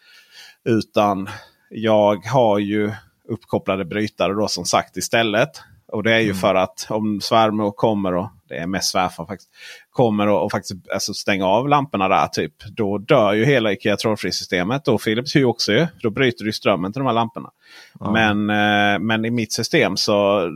Utan 0.64 1.28
jag 1.70 2.26
har 2.26 2.58
ju 2.58 2.92
uppkopplade 3.28 3.84
brytare 3.84 4.32
då 4.32 4.48
som 4.48 4.64
sagt 4.64 4.96
istället. 4.96 5.50
Och 5.92 6.02
det 6.02 6.14
är 6.14 6.20
ju 6.20 6.34
för 6.34 6.54
att 6.54 6.86
om 6.88 7.20
svärmor 7.20 7.70
kommer 7.70 8.14
och 8.14 8.28
det 8.48 8.56
är 8.56 8.66
mest 8.66 8.90
svärfar 8.90 9.26
faktiskt. 9.26 9.50
Kommer 9.90 10.26
och, 10.26 10.44
och 10.44 10.50
faktiskt 10.50 10.90
alltså 10.92 11.14
stänga 11.14 11.46
av 11.46 11.68
lamporna 11.68 12.08
där 12.08 12.26
typ. 12.26 12.54
Då 12.76 12.98
dör 12.98 13.32
ju 13.32 13.44
hela 13.44 13.72
Ikea 13.72 13.96
trådfri-systemet. 13.96 14.88
Och 14.88 15.02
Philips 15.02 15.36
Hue 15.36 15.44
också 15.44 15.72
ju. 15.72 15.86
Då 16.02 16.10
bryter 16.10 16.44
du 16.44 16.52
strömmen 16.52 16.92
till 16.92 17.00
de 17.00 17.06
här 17.06 17.14
lamporna. 17.14 17.50
Men, 18.12 18.50
eh, 18.50 18.98
men 18.98 19.24
i 19.24 19.30
mitt 19.30 19.52
system 19.52 19.96
så 19.96 20.48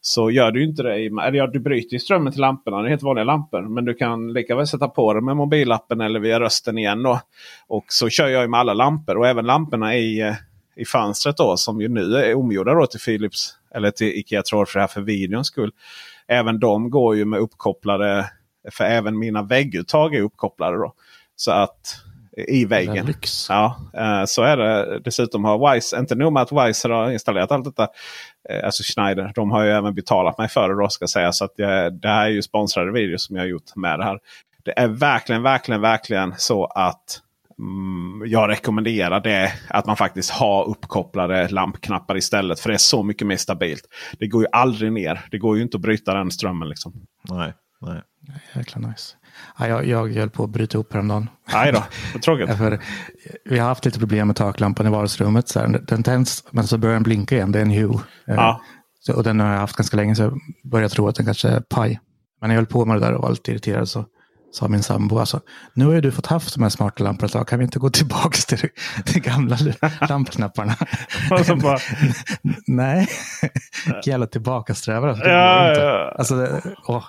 så 0.00 0.30
gör 0.30 0.50
du 0.50 0.64
inte 0.64 0.82
det. 0.82 0.96
I, 0.96 1.06
eller 1.06 1.32
ja, 1.32 1.46
du 1.46 1.60
bryter 1.60 1.92
ju 1.92 1.98
strömmen 1.98 2.32
till 2.32 2.40
lamporna. 2.40 2.82
Det 2.82 2.88
är 2.88 2.90
helt 2.90 3.02
vanliga 3.02 3.24
lampor. 3.24 3.62
Men 3.62 3.84
du 3.84 3.94
kan 3.94 4.32
lika 4.32 4.56
väl 4.56 4.66
sätta 4.66 4.88
på 4.88 5.14
dem 5.14 5.24
med 5.24 5.36
mobilappen 5.36 6.00
eller 6.00 6.20
via 6.20 6.40
rösten 6.40 6.78
igen. 6.78 7.02
Då. 7.02 7.20
Och 7.66 7.84
så 7.88 8.08
kör 8.08 8.28
jag 8.28 8.42
ju 8.42 8.48
med 8.48 8.60
alla 8.60 8.74
lampor. 8.74 9.16
Och 9.16 9.26
även 9.26 9.46
lamporna 9.46 9.96
i, 9.96 10.20
eh, 10.20 10.34
i 10.76 10.84
fönstret 10.84 11.36
då. 11.36 11.56
Som 11.56 11.80
ju 11.80 11.88
nu 11.88 12.14
är 12.14 12.34
omgjorda 12.34 12.74
då 12.74 12.86
till 12.86 13.00
Philips. 13.00 13.54
Eller 13.74 13.90
till 13.90 14.08
Ikea 14.08 14.42
trådfri 14.42 14.80
här 14.80 14.88
för 14.88 15.00
videons 15.00 15.46
skull. 15.46 15.72
Även 16.28 16.60
de 16.60 16.90
går 16.90 17.16
ju 17.16 17.24
med 17.24 17.40
uppkopplade. 17.40 18.30
För 18.70 18.84
även 18.84 19.18
mina 19.18 19.42
vägguttag 19.42 20.14
är 20.14 20.22
uppkopplade 20.22 20.76
då. 20.76 20.92
Så 21.36 21.50
att 21.50 22.02
i 22.48 22.64
väggen. 22.64 23.06
Lyx. 23.06 23.46
Ja, 23.48 23.76
eh, 23.94 24.24
så 24.26 24.42
är 24.42 24.56
det. 24.56 24.98
Dessutom 25.04 25.44
har 25.44 25.74
Wise, 25.74 25.98
inte 25.98 26.14
nog 26.14 26.32
med 26.32 26.42
att 26.42 26.52
Wise 26.52 26.88
har 26.88 27.10
installerat 27.10 27.52
allt 27.52 27.64
detta. 27.64 27.88
eh, 28.50 28.64
Alltså 28.64 28.82
Schneider, 28.82 29.32
de 29.34 29.50
har 29.50 29.64
ju 29.64 29.70
även 29.70 29.94
betalat 29.94 30.38
mig 30.38 30.48
för 30.48 30.68
det 30.68 30.82
då 30.82 30.88
ska 30.88 31.02
jag 31.02 31.10
säga. 31.10 31.32
Så 31.32 31.44
att 31.44 31.52
jag, 31.56 32.00
det 32.00 32.08
här 32.08 32.26
är 32.26 32.30
ju 32.30 32.42
sponsrade 32.42 32.92
videos 32.92 33.26
som 33.26 33.36
jag 33.36 33.42
har 33.42 33.48
gjort 33.48 33.76
med 33.76 33.98
det 33.98 34.04
här. 34.04 34.18
Det 34.64 34.78
är 34.78 34.88
verkligen, 34.88 35.42
verkligen, 35.42 35.80
verkligen 35.80 36.34
så 36.38 36.64
att 36.64 37.20
mm, 37.58 38.22
jag 38.30 38.48
rekommenderar 38.50 39.20
det. 39.20 39.52
Att 39.68 39.86
man 39.86 39.96
faktiskt 39.96 40.30
har 40.30 40.68
uppkopplade 40.68 41.48
lampknappar 41.48 42.16
istället. 42.16 42.60
För 42.60 42.68
det 42.68 42.74
är 42.74 42.78
så 42.78 43.02
mycket 43.02 43.26
mer 43.26 43.36
stabilt. 43.36 43.84
Det 44.18 44.26
går 44.26 44.42
ju 44.42 44.48
aldrig 44.52 44.92
ner. 44.92 45.20
Det 45.30 45.38
går 45.38 45.56
ju 45.56 45.62
inte 45.62 45.76
att 45.76 45.80
bryta 45.80 46.14
den 46.14 46.30
strömmen 46.30 46.68
liksom. 46.68 46.92
Nej, 47.30 47.52
nej. 47.80 48.02
Jäkla 48.54 48.88
nice. 48.88 49.16
Ja, 49.58 49.68
jag, 49.68 49.86
jag 49.86 50.14
höll 50.14 50.30
på 50.30 50.44
att 50.44 50.50
bryta 50.50 50.78
upp 50.78 50.92
häromdagen. 50.92 51.28
Nej 51.52 51.72
då, 51.72 51.84
vad 52.12 52.22
tråkigt. 52.22 52.48
Ja, 52.50 52.56
för 52.56 52.78
vi 53.44 53.58
har 53.58 53.68
haft 53.68 53.84
lite 53.84 53.98
problem 53.98 54.26
med 54.26 54.36
taklampan 54.36 54.86
i 54.86 54.90
vardagsrummet. 54.90 55.48
Så 55.48 55.60
här. 55.60 55.80
Den 55.88 56.02
tänds, 56.02 56.44
men 56.50 56.66
så 56.66 56.78
börjar 56.78 56.94
den 56.94 57.02
blinka 57.02 57.34
igen. 57.34 57.52
Det 57.52 57.58
är 57.58 57.62
en 57.62 57.70
Hue. 57.70 57.94
Eh, 58.28 58.34
Ja. 58.34 58.60
Så, 59.00 59.14
och 59.14 59.22
den 59.22 59.40
har 59.40 59.52
jag 59.52 59.58
haft 59.60 59.76
ganska 59.76 59.96
länge, 59.96 60.14
så 60.14 60.22
jag 60.22 60.40
börjar 60.70 60.88
tro 60.88 61.08
att 61.08 61.14
den 61.14 61.26
kanske 61.26 61.48
är 61.48 61.60
paj. 61.60 62.00
Men 62.40 62.50
jag 62.50 62.56
höll 62.56 62.66
på 62.66 62.84
med 62.84 62.96
det 62.96 63.00
där 63.06 63.12
och 63.12 63.22
var 63.22 63.30
lite 63.30 63.50
irriterad 63.50 63.88
så 63.88 64.04
sa 64.52 64.68
min 64.68 64.82
sambo, 64.82 65.18
alltså, 65.18 65.40
nu 65.74 65.84
har 65.86 65.92
ju 65.92 66.00
du 66.00 66.12
fått 66.12 66.26
haft 66.26 66.54
de 66.54 66.62
här 66.62 66.70
smarta 66.70 67.04
lamporna 67.04 67.26
ett 67.26 67.32
tag, 67.32 67.48
kan 67.48 67.58
vi 67.58 67.64
inte 67.64 67.78
gå 67.78 67.90
tillbaka 67.90 68.36
till 68.48 68.68
de 69.12 69.20
gamla 69.20 69.58
lampknapparna? 70.08 70.74
Och 71.30 71.46
så 71.46 71.56
bara, 71.56 71.78
Nej, 72.66 73.08
jävla 74.04 74.26
tillbakasträvare. 74.26 75.14
Det 75.14 75.30
Ja, 75.32 75.68
inte. 75.68 75.80
ja. 75.80 76.14
Alltså, 76.18 76.60
åh. 76.86 77.04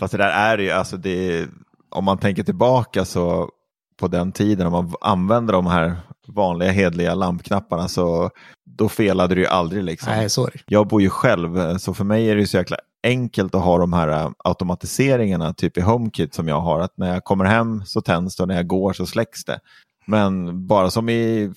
Fast 0.00 0.12
det 0.12 0.18
där 0.18 0.30
är 0.30 0.58
ju, 0.58 0.70
alltså 0.70 0.96
det, 0.96 1.46
om 1.90 2.04
man 2.04 2.18
tänker 2.18 2.42
tillbaka 2.42 3.04
så 3.04 3.50
på 3.96 4.08
den 4.08 4.32
tiden 4.32 4.66
om 4.66 4.72
man 4.72 4.94
använde 5.00 5.52
de 5.52 5.66
här 5.66 5.96
vanliga 6.28 6.70
hedliga 6.70 7.14
lampknapparna 7.14 7.88
så 7.88 8.30
då 8.64 8.88
felade 8.88 9.34
det 9.34 9.40
ju 9.40 9.46
aldrig 9.46 9.84
liksom. 9.84 10.12
Nej, 10.12 10.28
det. 10.36 10.62
Jag 10.66 10.86
bor 10.86 11.02
ju 11.02 11.10
själv 11.10 11.78
så 11.78 11.94
för 11.94 12.04
mig 12.04 12.30
är 12.30 12.34
det 12.34 12.40
ju 12.40 12.46
så 12.46 12.56
jäkla 12.56 12.76
enkelt 13.02 13.54
att 13.54 13.64
ha 13.64 13.78
de 13.78 13.92
här 13.92 14.08
äh, 14.08 14.30
automatiseringarna 14.44 15.52
typ 15.54 15.78
i 15.78 15.80
HomeKit 15.80 16.34
som 16.34 16.48
jag 16.48 16.60
har. 16.60 16.80
Att 16.80 16.96
när 16.96 17.14
jag 17.14 17.24
kommer 17.24 17.44
hem 17.44 17.84
så 17.84 18.00
tänds 18.00 18.36
det 18.36 18.42
och 18.42 18.48
när 18.48 18.56
jag 18.56 18.66
går 18.66 18.92
så 18.92 19.06
släcks 19.06 19.44
det. 19.44 19.60
Men 20.06 20.66
bara 20.66 20.90
som 20.90 21.08
i, 21.08 21.52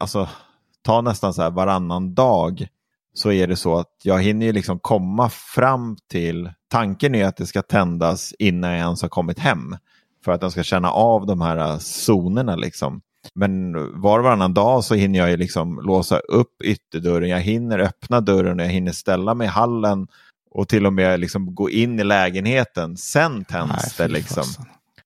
alltså 0.00 0.28
ta 0.82 1.00
nästan 1.00 1.34
så 1.34 1.42
här 1.42 1.50
varannan 1.50 2.14
dag 2.14 2.68
så 3.18 3.32
är 3.32 3.46
det 3.46 3.56
så 3.56 3.78
att 3.78 3.92
jag 4.02 4.22
hinner 4.22 4.46
ju 4.46 4.52
liksom 4.52 4.78
komma 4.78 5.28
fram 5.30 5.96
till, 6.10 6.50
tanken 6.70 7.14
är 7.14 7.24
att 7.24 7.36
det 7.36 7.46
ska 7.46 7.62
tändas 7.62 8.34
innan 8.38 8.70
jag 8.70 8.80
ens 8.80 9.02
har 9.02 9.08
kommit 9.08 9.38
hem. 9.38 9.76
För 10.24 10.32
att 10.32 10.40
den 10.40 10.50
ska 10.50 10.62
känna 10.62 10.90
av 10.90 11.26
de 11.26 11.40
här 11.40 11.56
äh, 11.56 11.78
zonerna 11.78 12.56
liksom. 12.56 13.00
Men 13.34 13.72
var 14.00 14.18
och 14.18 14.24
varannan 14.24 14.54
dag 14.54 14.84
så 14.84 14.94
hinner 14.94 15.18
jag 15.18 15.30
ju 15.30 15.36
liksom 15.36 15.80
låsa 15.80 16.18
upp 16.18 16.62
ytterdörren, 16.64 17.28
jag 17.28 17.40
hinner 17.40 17.78
öppna 17.78 18.20
dörren 18.20 18.60
och 18.60 18.66
jag 18.66 18.70
hinner 18.70 18.92
ställa 18.92 19.34
mig 19.34 19.44
i 19.44 19.50
hallen 19.50 20.06
och 20.50 20.68
till 20.68 20.86
och 20.86 20.92
med 20.92 21.20
liksom 21.20 21.54
gå 21.54 21.70
in 21.70 22.00
i 22.00 22.04
lägenheten. 22.04 22.96
Sen 22.96 23.44
tänds 23.44 23.98
Nej, 23.98 24.08
det 24.08 24.14
liksom. 24.14 24.44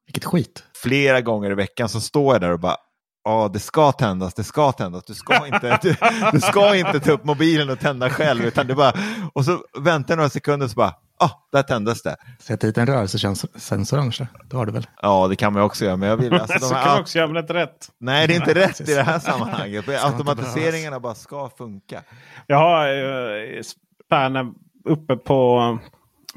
Vilket 0.07 0.25
skit. 0.25 0.65
Flera 0.83 1.21
gånger 1.21 1.51
i 1.51 1.55
veckan 1.55 1.89
så 1.89 2.01
står 2.01 2.35
jag 2.35 2.41
där 2.41 2.51
och 2.51 2.61
bara 2.61 2.77
Ja, 3.25 3.51
det 3.53 3.59
ska 3.59 3.93
tändas, 3.93 4.35
det 4.35 4.45
ska 4.45 4.73
tändas. 4.73 5.05
Du 5.05 5.15
ska, 5.15 5.47
inte, 5.47 5.79
du, 5.83 5.97
du 6.33 6.41
ska 6.41 6.77
inte 6.77 7.01
ta 7.01 7.13
upp 7.13 7.25
mobilen 7.25 7.71
och 7.71 7.81
tända 7.81 8.11
själv. 8.11 8.45
Utan 8.45 8.67
du 8.67 8.75
bara, 8.75 8.93
och 9.33 9.45
så 9.45 9.65
väntar 9.81 10.17
några 10.17 10.31
sekunder 10.31 10.67
och 10.67 10.71
så 10.71 10.75
bara, 10.75 10.95
ah, 11.19 11.31
där 11.53 11.63
tändes 11.63 12.03
det. 12.03 12.17
Sätt 12.39 12.61
dit 12.61 12.79
en 12.79 12.87
rörelsesensor 12.87 13.97
kanske. 13.97 14.29
Det 14.51 14.57
har 14.57 14.67
du 14.67 14.73
väl? 14.73 14.87
Ja, 15.03 15.29
det 15.29 15.37
kan 15.37 15.53
man 15.53 15.63
också 15.63 15.85
göra. 15.85 15.97
Men 15.97 16.09
jag 16.09 16.17
vill, 16.17 16.35
alltså, 16.35 16.59
de 16.59 16.61
så 16.61 16.75
här, 16.75 16.85
kan 16.85 16.95
du 16.97 17.01
också 17.01 17.19
göra, 17.19 17.29
men 17.29 17.37
inte 17.37 17.55
rätt. 17.55 17.89
Nej, 17.99 18.27
det 18.27 18.35
är 18.35 18.37
inte 18.37 18.55
Nej, 18.55 18.67
rätt 18.67 18.81
i 18.81 18.95
det 18.95 19.03
här 19.03 19.19
sammanhanget. 19.19 19.89
Automatiseringarna 19.89 21.01
bara 21.01 21.15
ska 21.15 21.51
funka. 21.59 22.03
Jag 22.47 22.57
har 22.57 22.89
eh, 22.89 23.63
spärren 24.07 24.55
uppe 24.85 25.17
på, 25.17 25.79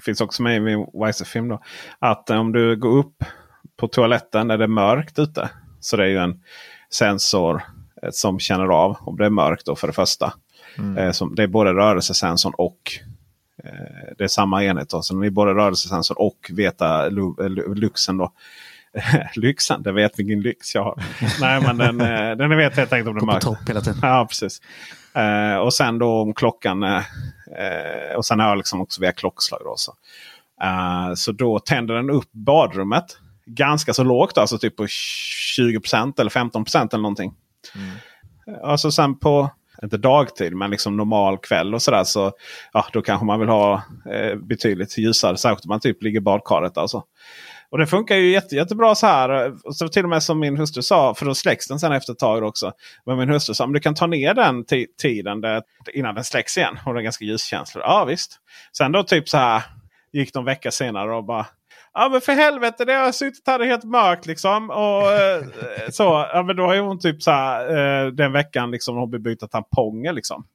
finns 0.05 0.21
också 0.21 0.43
med 0.43 0.55
i 0.55 0.59
min 0.59 0.87
Wiser-film 0.93 1.47
då. 1.47 1.61
Att 1.99 2.29
om 2.29 2.51
du 2.51 2.75
går 2.75 2.97
upp 2.97 3.23
på 3.77 3.87
toaletten 3.87 4.47
när 4.47 4.57
det 4.57 4.63
är 4.63 4.67
mörkt 4.67 5.19
ute. 5.19 5.49
Så 5.79 5.97
det 5.97 6.03
är 6.03 6.07
ju 6.07 6.17
en 6.17 6.41
sensor 6.95 7.61
eh, 8.03 8.09
som 8.11 8.39
känner 8.39 8.67
av 8.67 8.97
om 8.99 9.17
det 9.17 9.25
är 9.25 9.29
mörkt 9.29 9.65
då 9.65 9.75
för 9.75 9.87
det 9.87 9.93
första. 9.93 10.33
Eh, 10.97 11.11
som, 11.11 11.35
det 11.35 11.43
är 11.43 11.47
både 11.47 11.73
rörelsesensorn 11.73 12.53
och 12.57 12.79
eh, 13.63 14.13
det 14.17 14.23
är 14.23 14.27
samma 14.27 14.63
enhet. 14.63 14.89
Då. 14.89 15.01
Så 15.01 15.15
det 15.15 15.27
är 15.27 15.31
både 15.31 15.53
rörelsesensor 15.53 16.21
och 16.21 16.51
veta 16.53 17.09
lu, 17.09 17.35
lu, 17.49 17.75
luxen. 17.75 18.17
Då. 18.17 18.31
lyxen, 19.35 19.83
det 19.83 19.91
vet 19.91 20.19
vilken 20.19 20.41
lyx 20.41 20.75
jag 20.75 20.83
har. 20.83 21.03
Nej 21.41 21.61
men 21.61 21.77
den, 21.77 21.97
den 22.37 22.57
vet 22.57 22.77
helt 22.77 22.93
enkelt 22.93 23.09
om 23.09 23.15
det 23.15 23.19
är 23.19 23.19
på 23.19 23.25
mörkt. 23.25 23.43
topp 23.43 23.69
hela 23.69 23.81
tiden. 23.81 23.99
Ja, 24.01 24.25
precis. 24.29 24.61
Och 25.63 25.73
sen 25.73 25.99
då 25.99 26.21
om 26.21 26.33
klockan. 26.33 26.83
Och 28.17 28.25
sen 28.25 28.39
har 28.39 28.47
jag 28.47 28.57
liksom 28.57 28.81
också 28.81 29.01
via 29.01 29.11
klockslag. 29.11 29.61
Då, 29.63 29.73
så. 29.77 29.93
Så 31.15 31.31
då 31.31 31.59
tänder 31.59 31.95
den 31.95 32.09
upp 32.09 32.31
badrummet. 32.31 33.17
Ganska 33.45 33.93
så 33.93 34.03
lågt, 34.03 34.37
alltså 34.37 34.57
typ 34.57 34.75
på 34.75 34.85
20% 34.85 36.19
eller 36.19 36.29
15% 36.29 36.87
eller 36.93 37.01
någonting. 37.01 37.33
Eh, 38.47 38.69
Alltså 38.69 38.91
sen 38.91 39.19
på, 39.19 39.49
inte 39.83 39.97
dagtid, 39.97 40.53
men 40.55 40.71
liksom 40.71 40.97
normal 40.97 41.37
kväll 41.37 41.73
och 41.73 41.81
sådär. 41.81 42.03
Så 42.03 42.31
ja, 42.73 42.85
då 42.93 43.01
kanske 43.01 43.25
man 43.25 43.39
vill 43.39 43.49
ha 43.49 43.83
eh, 44.11 44.35
betydligt 44.35 44.97
ljusare. 44.97 45.37
Särskilt 45.37 45.65
om 45.65 45.69
man 45.69 45.79
typ 45.79 46.03
ligger 46.03 46.17
i 46.17 46.21
badkaret. 46.21 46.77
Alltså. 46.77 47.03
Och 47.69 47.77
det 47.77 47.87
funkar 47.87 48.15
ju 48.15 48.31
jätte, 48.31 48.55
jättebra 48.55 48.95
så 48.95 49.07
här. 49.07 49.53
Så 49.73 49.87
till 49.87 50.03
och 50.03 50.09
med 50.09 50.23
som 50.23 50.39
min 50.39 50.57
hustru 50.57 50.81
sa, 50.81 51.13
för 51.15 51.25
då 51.25 51.35
släcks 51.35 51.67
den 51.67 51.79
sen 51.79 51.91
efter 51.91 52.13
ett 52.13 52.19
tag 52.19 52.43
också. 52.43 52.71
Men 53.05 53.17
min 53.17 53.29
hustru 53.29 53.53
sa, 53.53 53.63
om 53.63 53.73
du 53.73 53.79
kan 53.79 53.95
ta 53.95 54.07
ner 54.07 54.33
den 54.33 54.65
ti- 54.65 54.85
tiden 55.01 55.41
där, 55.41 55.61
innan 55.93 56.15
den 56.15 56.23
släcks 56.23 56.57
igen. 56.57 56.77
Och 56.85 56.93
den 56.93 56.99
är 56.99 57.03
ganska 57.03 57.25
ljuskänslig. 57.25 57.81
Ja 57.81 58.05
visst. 58.05 58.39
Sen 58.77 58.91
då 58.91 59.03
typ 59.03 59.29
så 59.29 59.37
här 59.37 59.63
gick 60.13 60.33
de 60.33 60.39
en 60.39 60.45
vecka 60.45 60.71
senare 60.71 61.15
och 61.15 61.23
bara 61.23 61.45
Ja 61.97 62.09
men 62.09 62.21
för 62.21 62.31
helvete 62.31 62.85
det 62.85 62.93
har 62.93 63.11
suttit 63.11 63.47
här 63.47 63.59
det 63.59 63.65
är 63.65 63.69
helt 63.69 63.83
mörkt 63.83 64.25
liksom. 64.25 64.69
Och, 64.69 65.11
eh, 65.11 65.43
så, 65.89 66.03
ja, 66.33 66.43
men 66.47 66.55
då 66.55 66.63
har 66.63 66.73
ju 66.73 66.79
hon 66.81 66.99
typ 66.99 67.23
så 67.23 67.31
här, 67.31 68.05
eh, 68.05 68.11
den 68.11 68.31
veckan 68.31 68.71
liksom 68.71 68.95
hon 68.97 69.19
byta 69.19 69.47
tamponger 69.47 70.13
liksom. 70.13 70.45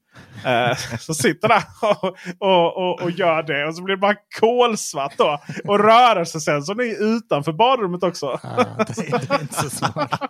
Eh, 0.45 0.77
så 0.99 1.15
sitter 1.15 1.49
där 1.49 1.63
och, 1.83 2.17
och, 2.39 2.77
och, 2.77 3.03
och 3.03 3.11
gör 3.11 3.43
det. 3.43 3.67
Och 3.67 3.75
så 3.75 3.83
blir 3.83 3.97
det 3.97 4.01
bara 4.01 4.17
kolsvart 4.41 5.13
då. 5.17 5.39
Och 5.65 5.79
rörelsesensorn 5.79 6.81
är 6.81 7.17
utanför 7.17 7.53
badrummet 7.53 8.03
också. 8.03 8.41
Ja, 8.43 8.65
det, 8.79 9.09
är, 9.09 9.19
det 9.19 9.35
är 9.35 9.41
inte 9.41 9.55
så 9.55 9.71
smart. 9.71 10.21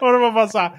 Och 0.00 0.12
det 0.12 0.18
var 0.18 0.32
bara 0.32 0.48
så 0.48 0.58
här. 0.58 0.72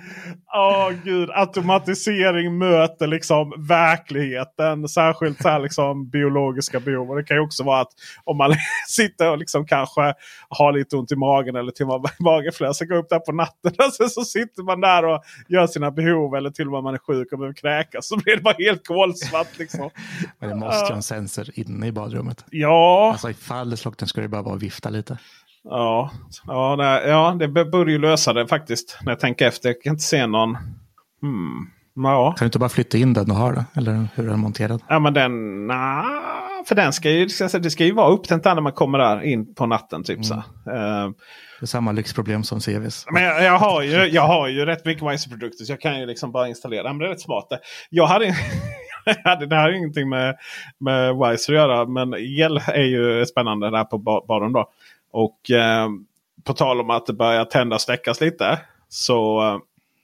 Åh 0.53 0.91
gud, 1.03 1.29
automatisering 1.33 2.57
möter 2.57 3.07
liksom 3.07 3.53
verkligheten. 3.67 4.87
Särskilt 4.87 5.41
så 5.41 5.49
här 5.49 5.59
liksom 5.59 6.09
biologiska 6.09 6.79
behov. 6.79 7.09
Och 7.09 7.15
det 7.15 7.23
kan 7.23 7.37
ju 7.37 7.43
också 7.43 7.63
vara 7.63 7.81
att 7.81 7.91
om 8.23 8.37
man 8.37 8.53
sitter 8.87 9.31
och 9.31 9.37
liksom 9.37 9.65
kanske 9.65 10.13
har 10.49 10.71
lite 10.71 10.97
ont 10.97 11.11
i 11.11 11.15
magen 11.15 11.55
eller 11.55 11.71
till 11.71 11.85
och 11.85 12.01
med 12.01 12.11
mageflösa. 12.19 12.85
Går 12.85 12.95
upp 12.95 13.09
där 13.09 13.19
på 13.19 13.31
natten 13.31 13.71
och 13.87 13.93
sen 13.93 14.09
så 14.09 14.23
sitter 14.23 14.63
man 14.63 14.81
där 14.81 15.05
och 15.05 15.23
gör 15.47 15.67
sina 15.67 15.91
behov. 15.91 16.35
Eller 16.35 16.49
till 16.49 16.65
och 16.65 16.71
med 16.73 16.83
man 16.83 16.93
är 16.93 16.97
sjuk 16.97 17.31
och 17.31 17.39
behöver 17.39 17.55
kräkas. 17.55 18.07
Så 18.07 18.17
blir 18.17 18.34
det 18.35 18.41
bara 18.41 18.55
helt 18.59 18.87
kolsvart 18.87 19.57
liksom. 19.59 19.89
Men 20.39 20.49
det 20.49 20.55
måste 20.55 20.79
ju 20.85 20.89
ha 20.89 20.95
en 20.95 21.03
sensor 21.03 21.47
inne 21.53 21.87
i 21.87 21.91
badrummet. 21.91 22.45
Ja, 22.51 23.09
Alltså 23.11 23.29
ifall 23.29 23.69
det 23.69 23.77
slocknar 23.77 24.07
ska 24.07 24.21
det 24.21 24.27
bara 24.27 24.41
vara 24.41 24.55
att 24.55 24.63
vifta 24.63 24.89
lite. 24.89 25.17
ja, 25.63 26.11
ja, 26.47 26.75
nej, 26.75 27.03
ja 27.07 27.35
det 27.39 27.65
borde 27.65 27.91
ju 27.91 27.97
lösa 27.99 28.33
det 28.33 28.47
faktiskt. 28.47 28.97
När 29.01 29.11
jag 29.11 29.19
tänker 29.19 29.47
efter. 29.47 29.69
Jag 29.69 29.81
kan 29.81 29.91
inte 29.93 30.03
se 30.03 30.27
någon. 30.27 30.57
Hmm. 31.21 31.69
Ja. 31.95 32.31
Kan 32.31 32.45
du 32.45 32.45
inte 32.45 32.59
bara 32.59 32.69
flytta 32.69 32.97
in 32.97 33.13
den 33.13 33.25
du 33.25 33.33
har? 33.33 33.65
Eller 33.73 34.07
hur 34.15 34.25
är 34.25 34.29
den 34.29 34.39
monterad? 34.39 34.81
Ja 34.87 34.99
men 34.99 35.13
den, 35.13 35.67
nah, 35.67 36.05
för 36.67 36.75
den 36.75 36.93
ska 36.93 37.09
ju, 37.11 37.25
det 37.59 37.69
ska 37.71 37.83
ju 37.85 37.91
vara 37.91 38.07
upptänt 38.11 38.45
när 38.45 38.61
man 38.61 38.71
kommer 38.71 38.97
där 38.99 39.21
in 39.21 39.55
på 39.55 39.65
natten. 39.65 40.03
Typ 40.03 40.25
så. 40.25 40.33
Eh, 40.33 40.43
Det 41.59 41.61
är 41.61 41.65
samma 41.65 41.91
lyxproblem 41.91 42.43
som 42.43 42.59
CVs. 42.59 43.05
men 43.11 43.23
jag, 43.23 43.43
jag, 43.43 43.57
har 43.59 43.81
ju, 43.81 43.91
jag 44.05 44.27
har 44.27 44.47
ju 44.47 44.65
rätt 44.65 44.85
mycket 44.85 45.03
Wiser-produkter 45.03 45.65
så 45.65 45.71
jag 45.71 45.81
kan 45.81 45.99
ju 45.99 46.05
liksom 46.05 46.31
bara 46.31 46.47
installera. 46.47 46.83
Men 46.83 46.97
det 46.99 47.05
är 47.05 47.09
rätt 47.09 47.21
smart. 47.21 47.47
Jag 47.89 48.05
hade, 48.07 48.25
det 49.49 49.55
här 49.55 49.69
ju 49.69 49.77
ingenting 49.77 50.09
med, 50.09 50.35
med 50.79 51.15
Wiser 51.15 51.53
att 51.53 51.57
göra. 51.59 51.85
Men 51.85 52.13
el 52.13 52.57
är 52.67 52.83
ju 52.83 53.25
spännande 53.25 53.69
där 53.71 53.83
på 53.83 53.97
ba- 53.97 54.25
baren 54.27 54.53
då. 54.53 54.69
Och 55.11 55.51
eh, 55.51 55.87
på 56.43 56.53
tal 56.53 56.81
om 56.81 56.89
att 56.89 57.05
det 57.05 57.13
börjar 57.13 57.45
tändas 57.45 57.75
och 57.75 57.81
släckas 57.81 58.21
lite. 58.21 58.59
Så 58.89 59.41
eh, 59.47 59.57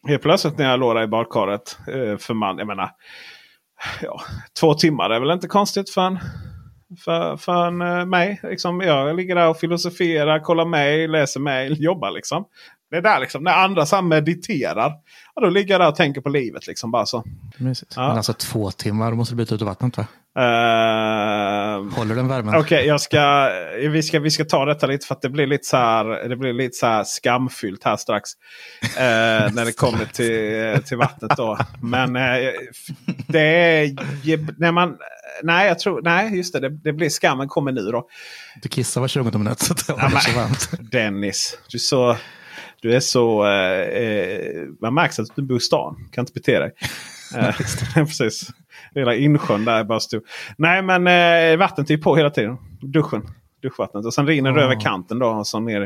helt 0.09 0.21
plötsligt 0.21 0.57
när 0.57 0.69
jag 0.69 0.79
låg 0.79 0.95
där 0.95 1.03
i 1.03 1.07
badkaret. 1.07 1.77
Eh, 1.87 2.17
för 2.17 2.33
man, 2.33 2.57
jag 2.57 2.67
menar. 2.67 2.89
Ja, 4.01 4.21
två 4.59 4.73
timmar 4.73 5.09
är 5.09 5.19
väl 5.19 5.31
inte 5.31 5.47
konstigt 5.47 5.89
för 5.89 6.01
en, 6.01 6.19
för, 6.99 7.37
för 7.37 7.65
eh, 7.67 8.05
mig. 8.05 8.39
Liksom, 8.43 8.81
jag 8.81 9.15
ligger 9.15 9.35
där 9.35 9.49
och 9.49 9.57
filosoferar, 9.57 10.39
kollar 10.39 10.65
mejl, 10.65 11.11
läser 11.11 11.39
mejl, 11.39 11.75
jobbar 11.83 12.11
liksom. 12.11 12.45
Det 12.91 12.97
är 12.97 13.01
där 13.01 13.19
liksom, 13.19 13.43
när 13.43 13.53
andra 13.53 13.85
så 13.85 14.01
mediterar. 14.01 14.93
Ja, 15.35 15.41
då 15.41 15.49
ligger 15.49 15.73
jag 15.73 15.81
där 15.81 15.87
och 15.87 15.95
tänker 15.95 16.21
på 16.21 16.29
livet. 16.29 16.67
Liksom, 16.67 16.91
bara 16.91 17.05
så. 17.05 17.23
Ja. 17.57 17.73
Men 17.95 18.17
alltså 18.17 18.33
två 18.33 18.71
timmar, 18.71 19.11
då 19.11 19.17
måste 19.17 19.33
du 19.33 19.37
byta 19.37 19.55
ut 19.55 19.61
vattnet 19.61 19.97
va? 19.97 20.05
Eh, 20.37 21.95
Håller 21.97 22.15
den 22.15 22.27
värmen? 22.27 22.55
Okej, 22.55 22.87
jag 22.87 23.01
ska, 23.01 23.49
vi, 23.91 24.03
ska, 24.03 24.19
vi 24.19 24.31
ska 24.31 24.45
ta 24.45 24.65
detta 24.65 24.87
lite 24.87 25.07
för 25.07 25.15
att 25.15 25.21
det 25.21 25.29
blir 25.29 25.47
lite 25.47 25.67
så 25.67 25.77
här, 25.77 26.29
det 26.29 26.35
blir 26.35 26.53
lite 26.53 26.77
så 26.77 26.85
här 26.85 27.03
skamfyllt 27.03 27.83
här 27.83 27.97
strax. 27.97 28.29
Eh, 28.81 29.53
när 29.53 29.65
det 29.65 29.77
kommer 29.77 30.05
till, 30.13 30.83
till 30.83 30.97
vattnet 30.97 31.31
då. 31.37 31.57
Men 31.81 32.15
eh, 32.15 32.51
det 33.27 33.41
är... 33.41 34.59
När 34.59 34.71
man, 34.71 34.97
nej, 35.43 35.67
jag 35.67 35.79
tror, 35.79 36.01
nej, 36.01 36.37
just 36.37 36.53
det, 36.53 36.59
det. 36.59 36.69
Det 36.69 36.93
blir 36.93 37.09
skammen 37.09 37.47
kommer 37.47 37.71
nu 37.71 37.81
då. 37.81 38.07
Du 38.61 38.69
kissar 38.69 39.01
var 39.01 39.07
20 39.07 39.37
minut 39.37 39.59
så 39.59 39.73
det 39.73 39.83
Ja, 39.87 39.95
varmt. 40.35 40.91
Dennis, 40.91 41.57
du 41.69 41.79
så... 41.79 42.17
Du 42.81 42.95
är 42.95 42.99
så... 42.99 43.45
Eh, 43.45 43.79
eh, 43.81 44.63
man 44.81 44.93
märks 44.93 45.19
att 45.19 45.27
du 45.35 45.41
bor 45.41 45.57
i 45.57 45.59
stan. 45.59 46.07
Kan 46.11 46.21
inte 46.21 46.33
bete 46.33 46.59
dig. 46.59 46.71
Eh, 47.37 47.55
precis. 47.95 48.49
Hela 48.95 49.15
insjön 49.15 49.65
där 49.65 49.79
är 49.79 49.83
bara 49.83 49.99
stor. 49.99 50.21
Nej 50.57 50.81
men 50.81 51.07
eh, 51.07 51.57
vattnet 51.57 51.89
är 51.91 51.97
på 51.97 52.15
hela 52.15 52.29
tiden. 52.29 52.57
Duschen. 52.81 53.21
Duschvattnet. 53.61 54.05
Och 54.05 54.13
sen 54.13 54.27
rinner 54.27 54.51
det 54.51 54.61
Ah. 54.61 54.63
över 54.63 54.79
kanten 54.79 55.19
då. 55.19 55.27
Och 55.27 55.47
så 55.47 55.59
ner 55.59 55.81
i, 55.81 55.85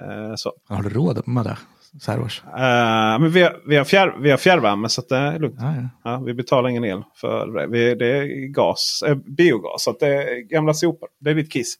eh, 0.00 0.34
så. 0.36 0.52
Har 0.68 0.82
du 0.82 0.88
råd 0.88 1.28
med 1.28 1.44
det? 1.44 1.56
Så 2.00 2.12
här 2.12 2.20
års? 2.20 2.42
Eh, 2.44 3.18
men 3.18 3.30
vi 3.30 3.42
har, 3.42 3.56
vi, 3.66 3.76
har 3.76 3.84
fjärr, 3.84 4.16
vi 4.20 4.30
har 4.30 4.38
fjärrvärme 4.38 4.88
så 4.88 5.02
det 5.08 5.16
är 5.16 5.38
lugnt. 5.38 5.56
Ja, 5.60 5.74
ja. 5.76 6.10
Ja, 6.10 6.18
vi 6.18 6.34
betalar 6.34 6.68
ingen 6.68 6.84
el 6.84 7.02
för 7.14 7.46
det. 7.46 7.66
Vi, 7.66 7.94
det 7.94 8.06
är 8.06 8.46
gas, 8.46 9.02
eh, 9.06 9.14
biogas. 9.14 9.84
Så 9.84 9.90
att 9.90 10.00
det 10.00 10.08
är 10.08 10.40
gamla 10.40 10.74
sopor. 10.74 11.08
Det 11.20 11.30
är 11.30 11.34
ditt 11.34 11.52
kiss. 11.52 11.74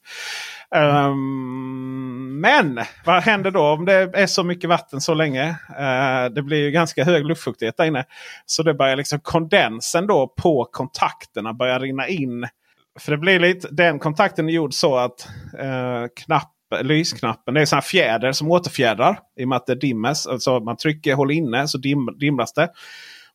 Ehm, 0.75 2.39
men 2.41 2.79
vad 3.05 3.23
händer 3.23 3.51
då 3.51 3.61
om 3.61 3.85
det 3.85 3.93
är 3.93 4.27
så 4.27 4.43
mycket 4.43 4.69
vatten 4.69 5.01
så 5.01 5.13
länge? 5.13 5.49
Eh, 5.79 6.25
det 6.31 6.41
blir 6.41 6.57
ju 6.57 6.71
ganska 6.71 7.03
hög 7.03 7.25
luftfuktighet 7.25 7.77
där 7.77 7.85
inne. 7.85 8.05
Så 8.45 8.63
det 8.63 8.73
börjar 8.73 8.95
liksom 8.95 9.19
kondensen 9.19 10.07
då 10.07 10.27
på 10.27 10.69
kontakterna 10.71 11.53
börjar 11.53 11.79
rinna 11.79 12.07
in. 12.07 12.47
För 12.99 13.11
det 13.11 13.17
blir 13.17 13.39
lite, 13.39 13.67
den 13.71 13.99
kontakten 13.99 14.49
är 14.49 14.53
gjord 14.53 14.73
så 14.73 14.97
att 14.97 15.27
eh, 15.59 16.05
knapp, 16.15 16.53
lysknappen, 16.81 17.53
det 17.53 17.61
är 17.61 17.65
sån 17.65 17.77
här 17.77 17.81
fjäder 17.81 18.31
som 18.31 18.51
återfjädrar. 18.51 19.19
I 19.39 19.43
och 19.43 19.47
med 19.47 19.55
att 19.55 19.65
det 19.65 19.75
dimmes. 19.75 20.27
Alltså 20.27 20.59
man 20.59 20.77
trycker, 20.77 21.13
håller 21.13 21.33
inne 21.35 21.67
så 21.67 21.77
dim, 21.77 22.17
dimlas 22.19 22.53
det. 22.53 22.69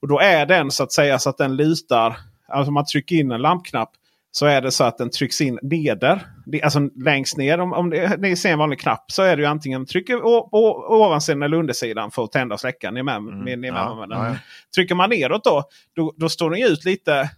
Och 0.00 0.08
då 0.08 0.18
är 0.20 0.46
den 0.46 0.70
så 0.70 0.82
att 0.82 0.92
säga 0.92 1.18
så 1.18 1.30
att 1.30 1.38
den 1.38 1.56
lutar. 1.56 2.16
Alltså 2.48 2.68
om 2.68 2.74
man 2.74 2.84
trycker 2.84 3.16
in 3.16 3.32
en 3.32 3.42
lampknapp. 3.42 3.90
Så 4.34 4.46
är 4.46 4.60
det 4.60 4.70
så 4.70 4.84
att 4.84 4.98
den 4.98 5.10
trycks 5.10 5.40
in 5.40 5.58
neder. 5.62 6.26
Alltså 6.62 6.80
längst 7.04 7.36
ner. 7.36 7.60
Om, 7.60 7.72
om 7.72 7.90
det, 7.90 8.16
ni 8.20 8.36
ser 8.36 8.52
en 8.52 8.58
vanlig 8.58 8.80
knapp 8.80 9.04
så 9.10 9.22
är 9.22 9.36
det 9.36 9.42
ju 9.42 9.48
antingen 9.48 9.86
trycker 9.86 10.16
å- 10.26 10.48
å- 10.52 10.96
ovansidan 11.04 11.42
eller 11.42 11.56
undersidan 11.56 12.10
för 12.10 12.24
att 12.24 12.32
tända 12.32 12.54
och 12.54 12.60
släcka. 12.60 12.90
Ni 12.90 13.00
är 13.00 13.04
med, 13.04 13.22
ni 13.22 13.52
är 13.52 13.56
med 13.56 13.68
Ja, 13.68 14.06
med 14.06 14.16
ja. 14.16 14.36
Trycker 14.74 14.94
man 14.94 15.10
neråt 15.10 15.44
då, 15.44 15.62
då, 15.96 16.12
då 16.16 16.28
står 16.28 16.50
den 16.50 16.62
ut 16.72 16.84
lite 16.84 17.30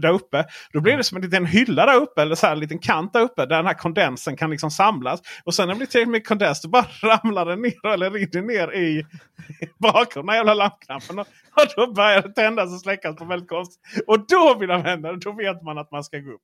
där 0.00 0.12
uppe. 0.12 0.44
Då 0.72 0.80
blir 0.80 0.96
det 0.96 1.04
som 1.04 1.16
en 1.16 1.22
liten 1.22 1.46
hylla 1.46 1.86
där 1.86 1.96
uppe. 1.96 2.22
Eller 2.22 2.34
så 2.34 2.46
här, 2.46 2.52
en 2.52 2.60
liten 2.60 2.78
kant 2.78 3.12
där 3.12 3.20
uppe. 3.20 3.46
Där 3.46 3.56
den 3.56 3.66
här 3.66 3.74
kondensen 3.74 4.36
kan 4.36 4.50
liksom 4.50 4.70
samlas. 4.70 5.20
Och 5.44 5.54
sen 5.54 5.68
när 5.68 5.74
det 5.74 5.78
blir 5.78 5.86
tillräckligt 5.86 6.12
mycket 6.12 6.28
kondens 6.28 6.62
då 6.62 6.68
bara 6.68 6.86
ramlar 7.02 7.46
den 7.46 7.62
ner 7.62 7.86
eller 7.86 8.10
rinner 8.10 8.42
ner 8.42 8.74
i 8.74 9.06
bakom 9.78 10.26
den 10.26 10.36
jävla 10.36 10.54
lampknappen. 10.54 11.18
Och, 11.18 11.26
och 11.56 11.66
då 11.76 11.92
börjar 11.92 12.22
det 12.22 12.32
tändas 12.32 12.74
och 12.74 12.80
släckas 12.80 13.16
på 13.16 13.24
väldigt 13.24 13.48
konstigt. 13.48 14.04
Och 14.06 14.26
då 14.28 14.56
mina 14.60 14.78
vänner, 14.78 15.12
då 15.12 15.32
vet 15.32 15.62
man 15.62 15.78
att 15.78 15.90
man 15.90 16.04
ska 16.04 16.18
gå 16.18 16.30
upp. 16.30 16.40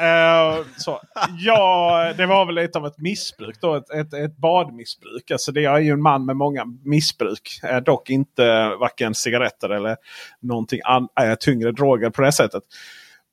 Uh, 0.00 0.66
så, 0.76 1.00
ja, 1.38 2.12
det 2.16 2.26
var 2.26 2.46
väl 2.46 2.54
lite 2.54 2.78
av 2.78 2.86
ett 2.86 2.98
missbruk 2.98 3.60
då. 3.60 3.74
Ett, 3.74 3.90
ett, 3.90 4.14
ett 4.14 4.36
badmissbruk. 4.36 5.30
Alltså 5.30 5.52
det, 5.52 5.60
jag 5.60 5.76
är 5.76 5.80
ju 5.80 5.92
en 5.92 6.02
man 6.02 6.26
med 6.26 6.36
många 6.36 6.64
missbruk. 6.84 7.60
Uh, 7.70 7.76
dock 7.76 8.10
inte 8.10 8.68
varken 8.80 9.14
cigaretter 9.14 9.68
eller 9.68 9.96
någonting 10.40 10.80
an, 10.84 11.02
uh, 11.02 11.34
tyngre 11.34 11.72
droger 11.72 12.10
på 12.10 12.22
det 12.22 12.32
sättet. 12.32 12.62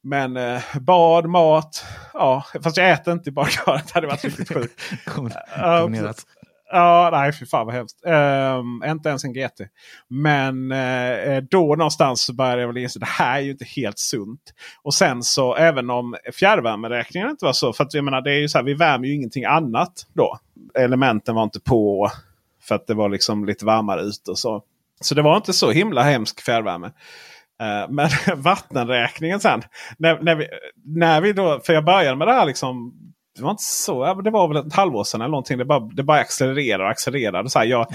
Men 0.03 0.37
eh, 0.37 0.61
bad, 0.81 1.29
mat. 1.29 1.85
Ja, 2.13 2.45
fast 2.63 2.77
jag 2.77 2.89
äter 2.89 3.13
inte 3.13 3.29
i 3.29 3.33
badkaret. 3.33 3.87
Det 3.87 3.93
hade 3.93 4.07
varit 4.07 4.25
riktigt 4.25 4.49
sjukt. 4.53 4.81
Kombinerat. 5.05 6.25
Ja, 6.71 7.09
nej 7.11 7.33
fy 7.33 7.45
fan 7.45 7.65
vad 7.65 7.75
hemskt. 7.75 8.05
Uh, 8.07 8.91
inte 8.91 9.09
ens 9.09 9.23
en 9.23 9.33
GT. 9.33 9.61
Men 10.07 10.71
uh, 10.71 11.43
då 11.51 11.75
någonstans 11.75 12.21
så 12.21 12.33
började 12.33 12.61
jag 12.61 12.67
väl 12.67 12.77
inse 12.77 12.99
det 12.99 13.05
här 13.05 13.37
är 13.37 13.41
ju 13.41 13.51
inte 13.51 13.65
helt 13.65 13.99
sunt. 13.99 14.41
Och 14.83 14.93
sen 14.93 15.23
så 15.23 15.55
även 15.55 15.89
om 15.89 16.15
fjärrvärmeräkningen 16.33 17.29
inte 17.29 17.45
var 17.45 17.53
så. 17.53 17.73
För 17.73 17.83
att 17.83 17.93
jag 17.93 18.03
menar 18.03 18.21
det 18.21 18.31
är 18.31 18.39
ju 18.39 18.49
så 18.49 18.57
här, 18.57 18.65
vi 18.65 18.73
värmer 18.73 19.07
ju 19.07 19.15
ingenting 19.15 19.45
annat 19.45 20.05
då. 20.13 20.39
Elementen 20.75 21.35
var 21.35 21.43
inte 21.43 21.59
på. 21.59 22.11
För 22.63 22.75
att 22.75 22.87
det 22.87 22.93
var 22.93 23.09
liksom 23.09 23.45
lite 23.45 23.65
varmare 23.65 24.01
ute 24.01 24.31
och 24.31 24.39
så. 24.39 24.63
Så 25.01 25.15
det 25.15 25.21
var 25.21 25.37
inte 25.37 25.53
så 25.53 25.71
himla 25.71 26.03
hemsk 26.03 26.41
fjärrvärme. 26.41 26.91
Eh, 27.61 27.89
men 27.89 28.09
vattenräkningen 28.41 29.39
sen. 29.39 29.61
När, 29.97 30.19
när, 30.21 30.35
vi, 30.35 30.47
när 30.85 31.21
vi 31.21 31.33
då, 31.33 31.59
för 31.59 31.73
jag 31.73 31.85
började 31.85 32.15
med 32.15 32.27
det 32.27 32.33
här 32.33 32.45
liksom 32.45 32.93
det 33.37 33.43
var 33.43 33.51
inte 33.51 33.63
så. 33.63 34.21
Det 34.21 34.29
var 34.29 34.47
väl 34.47 34.67
ett 34.67 34.73
halvår 34.73 35.03
sedan 35.03 35.21
eller 35.21 35.31
någonting. 35.31 35.57
Det 35.57 35.65
bara, 35.65 35.79
det 35.79 36.03
bara 36.03 36.19
accelererar 36.19 36.83
och 36.83 36.89
accelererar. 36.89 37.45
Så 37.47 37.59
här, 37.59 37.65
jag, 37.65 37.87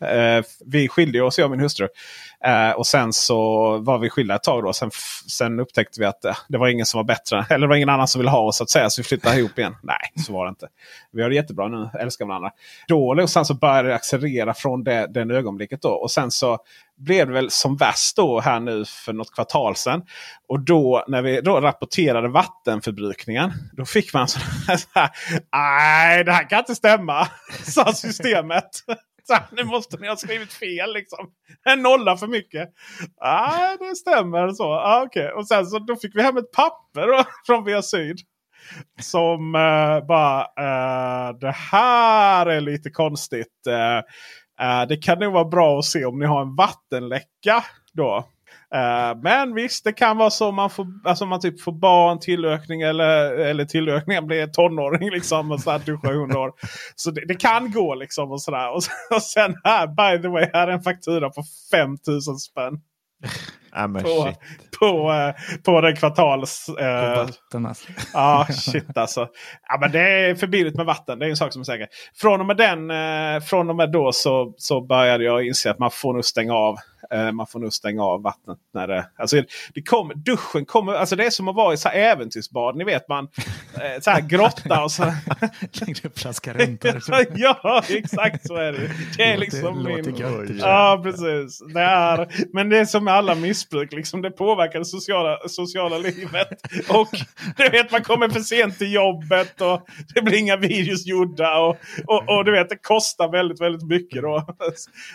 eh, 0.00 0.44
vi 0.66 0.88
skilde 0.88 1.22
oss, 1.22 1.38
jag 1.38 1.44
och 1.44 1.50
min 1.50 1.60
hustru. 1.60 1.88
Eh, 2.44 2.70
och 2.70 2.86
sen 2.86 3.12
så 3.12 3.38
var 3.78 3.98
vi 3.98 4.10
skilda 4.10 4.34
ett 4.34 4.42
tag. 4.42 4.64
Då. 4.64 4.72
Sen, 4.72 4.90
sen 5.28 5.60
upptäckte 5.60 6.00
vi 6.00 6.06
att 6.06 6.24
eh, 6.24 6.36
det 6.48 6.58
var 6.58 6.68
ingen 6.68 6.86
som 6.86 6.98
var 6.98 7.04
bättre. 7.04 7.46
Eller 7.50 7.66
det 7.66 7.66
var 7.66 7.76
ingen 7.76 7.88
annan 7.88 8.08
som 8.08 8.18
ville 8.18 8.30
ha 8.30 8.40
oss 8.40 8.60
att 8.60 8.70
säga. 8.70 8.90
Så 8.90 9.02
vi 9.02 9.04
flyttade 9.04 9.38
ihop 9.38 9.58
igen. 9.58 9.76
Nej, 9.82 10.24
så 10.26 10.32
var 10.32 10.46
det 10.46 10.48
inte. 10.48 10.68
Vi 11.12 11.22
har 11.22 11.28
det 11.28 11.34
jättebra 11.34 11.68
nu. 11.68 11.90
Älskar 12.00 12.26
varandra. 12.26 12.50
Då 12.88 13.26
sen 13.26 13.44
så 13.44 13.54
började 13.54 13.88
det 13.88 13.94
accelerera 13.94 14.54
från 14.54 14.84
det, 14.84 15.06
den 15.06 15.30
ögonblicket. 15.30 15.82
Då. 15.82 15.90
Och 15.90 16.10
sen 16.10 16.30
så 16.30 16.58
blev 16.96 17.26
det 17.26 17.32
väl 17.32 17.50
som 17.50 17.76
värst 17.76 18.16
då 18.16 18.40
här 18.40 18.60
nu 18.60 18.84
för 18.84 19.12
något 19.12 19.34
kvartal 19.34 19.76
sedan. 19.76 20.02
Och 20.48 20.60
då 20.60 21.04
när 21.08 21.22
vi 21.22 21.40
då 21.40 21.60
rapporterade 21.60 22.28
vattenförbrukningen. 22.28 23.52
Då 23.72 23.84
fick 23.84 24.14
man 24.14 24.28
så 24.28 24.38
här. 24.94 25.10
Nej, 25.52 26.24
det 26.24 26.32
här 26.32 26.48
kan 26.48 26.58
inte 26.58 26.74
stämma. 26.74 27.28
Sa 27.64 27.92
systemet. 27.92 28.70
Nu 29.52 29.64
måste 29.64 29.96
ni 29.96 30.08
ha 30.08 30.16
skrivit 30.16 30.52
fel 30.52 30.92
liksom. 30.92 31.30
En 31.64 31.82
nolla 31.82 32.16
för 32.16 32.26
mycket. 32.26 32.68
Nej, 33.22 33.76
det 33.80 33.96
stämmer 33.96 34.48
så. 34.48 34.72
Ah, 34.72 35.02
okay. 35.02 35.28
Och 35.30 35.48
sen 35.48 35.66
så 35.66 35.78
då 35.78 35.96
fick 35.96 36.16
vi 36.16 36.22
hem 36.22 36.36
ett 36.36 36.52
papper 36.52 37.26
från 37.46 37.64
Via 37.64 37.82
Syd. 37.82 38.18
Som 39.00 39.54
eh, 39.54 40.06
bara, 40.06 40.40
eh, 40.40 41.38
det 41.38 41.50
här 41.50 42.46
är 42.46 42.60
lite 42.60 42.90
konstigt. 42.90 43.66
Eh, 43.68 43.98
eh, 44.66 44.88
det 44.88 44.96
kan 44.96 45.18
nog 45.18 45.32
vara 45.32 45.44
bra 45.44 45.78
att 45.78 45.84
se 45.84 46.04
om 46.04 46.18
ni 46.18 46.26
har 46.26 46.42
en 46.42 46.54
vattenläcka. 46.54 47.64
då. 47.92 48.24
Uh, 48.74 49.22
men 49.22 49.54
visst, 49.54 49.84
det 49.84 49.92
kan 49.92 50.16
vara 50.16 50.30
så 50.30 50.52
man 50.52 50.70
får, 50.70 50.86
alltså 51.04 51.26
man 51.26 51.40
typ 51.40 51.60
får 51.60 51.72
barn, 51.72 52.18
tillökning 52.20 52.82
eller, 52.82 53.32
eller 53.32 53.64
tillökning 53.64 54.26
blir 54.26 54.46
tonåring. 54.46 55.10
Liksom, 55.10 55.50
och 55.50 55.60
så 55.60 55.70
här 55.70 55.82
du 55.84 55.98
700 55.98 56.38
år. 56.38 56.52
Så 56.96 57.10
det, 57.10 57.26
det, 57.28 57.34
kan 57.34 57.72
gå 57.72 57.94
liksom. 57.94 58.32
Och, 58.32 58.42
så 58.42 58.50
där. 58.50 58.70
Och, 58.70 58.82
och 59.16 59.22
sen 59.22 59.54
här, 59.64 59.86
by 59.86 60.22
the 60.22 60.28
way, 60.28 60.50
här 60.52 60.68
är 60.68 60.72
en 60.72 60.82
faktura 60.82 61.30
på 61.30 61.42
5000 61.72 62.36
spänn. 62.36 62.80
Ja, 63.72 63.88
på, 63.88 64.32
på, 64.78 65.12
eh, 65.12 65.60
på 65.64 65.80
den 65.80 65.96
kvartals... 65.96 66.68
Eh, 66.68 67.16
vatten 67.16 67.66
alltså. 67.66 67.88
Ja, 68.12 68.46
shit 68.50 68.96
alltså. 68.96 69.28
Ja, 69.68 69.78
men 69.80 69.92
det 69.92 70.00
är 70.00 70.34
för 70.34 70.46
billigt 70.46 70.76
med 70.76 70.86
vatten. 70.86 71.18
Det 71.18 71.26
är 71.26 71.30
en 71.30 71.36
sak 71.36 71.52
som 71.52 71.60
är 71.60 71.64
säker. 71.64 71.88
Från 72.16 72.40
och 72.40 72.46
med, 72.46 72.56
den, 72.56 72.90
eh, 72.90 73.40
från 73.40 73.70
och 73.70 73.76
med 73.76 73.92
då 73.92 74.12
så, 74.12 74.54
så 74.56 74.80
började 74.80 75.24
jag 75.24 75.46
inse 75.46 75.70
att 75.70 75.78
man 75.78 75.90
får 75.90 76.12
nog 76.14 76.24
stänga 76.24 76.54
av 76.54 76.78
Uh, 77.14 77.32
man 77.32 77.46
får 77.46 77.60
nog 77.60 77.72
stänga 77.72 78.02
av 78.02 78.22
vattnet. 78.22 78.58
När 78.74 78.86
det, 78.86 79.06
alltså 79.16 79.42
det 79.74 79.82
kom, 79.82 80.12
duschen 80.16 80.64
kommer, 80.64 80.92
alltså 80.92 81.16
det 81.16 81.26
är 81.26 81.30
som 81.30 81.48
att 81.48 81.56
vara 81.56 81.74
i 81.74 81.76
så 81.76 81.88
äventyrsbad. 81.88 82.76
Ni 82.76 82.84
vet 82.84 83.08
man 83.08 83.24
uh, 83.24 84.00
så 84.00 84.10
här 84.10 84.20
grotta 84.20 84.84
och 84.84 84.92
så. 84.92 85.04
Upp 86.04 86.18
flaska 86.18 86.54
räntor. 86.54 87.02
ja 87.34 87.82
exakt 87.88 88.46
så 88.46 88.54
är 88.54 88.72
det. 88.72 88.90
Det 89.16 89.32
är 89.32 89.36
liksom 89.36 89.84
det 89.84 90.02
min... 90.02 90.16
Gött, 90.16 90.50
ja 90.60 91.00
precis. 91.02 91.62
Det 91.74 91.80
är, 91.80 92.28
men 92.52 92.68
det 92.68 92.78
är 92.78 92.84
som 92.84 93.04
med 93.04 93.14
alla 93.14 93.34
missbruk. 93.58 93.92
Liksom, 93.92 94.22
det 94.22 94.30
påverkar 94.30 94.78
det 94.78 94.84
sociala, 94.84 95.38
sociala 95.48 95.98
livet. 95.98 96.48
Och 96.88 97.08
du 97.56 97.68
vet 97.68 97.92
man 97.92 98.02
kommer 98.02 98.28
för 98.28 98.40
sent 98.40 98.78
till 98.78 98.92
jobbet. 98.92 99.60
och 99.60 99.88
Det 100.14 100.22
blir 100.22 100.38
inga 100.38 100.56
videos 100.56 101.06
gjorda. 101.06 101.58
Och, 101.58 101.76
och, 102.06 102.36
och 102.36 102.44
du 102.44 102.52
vet 102.52 102.68
det 102.68 102.76
kostar 102.82 103.28
väldigt 103.32 103.60
väldigt 103.60 103.88
mycket. 103.88 104.22
Då. 104.22 104.46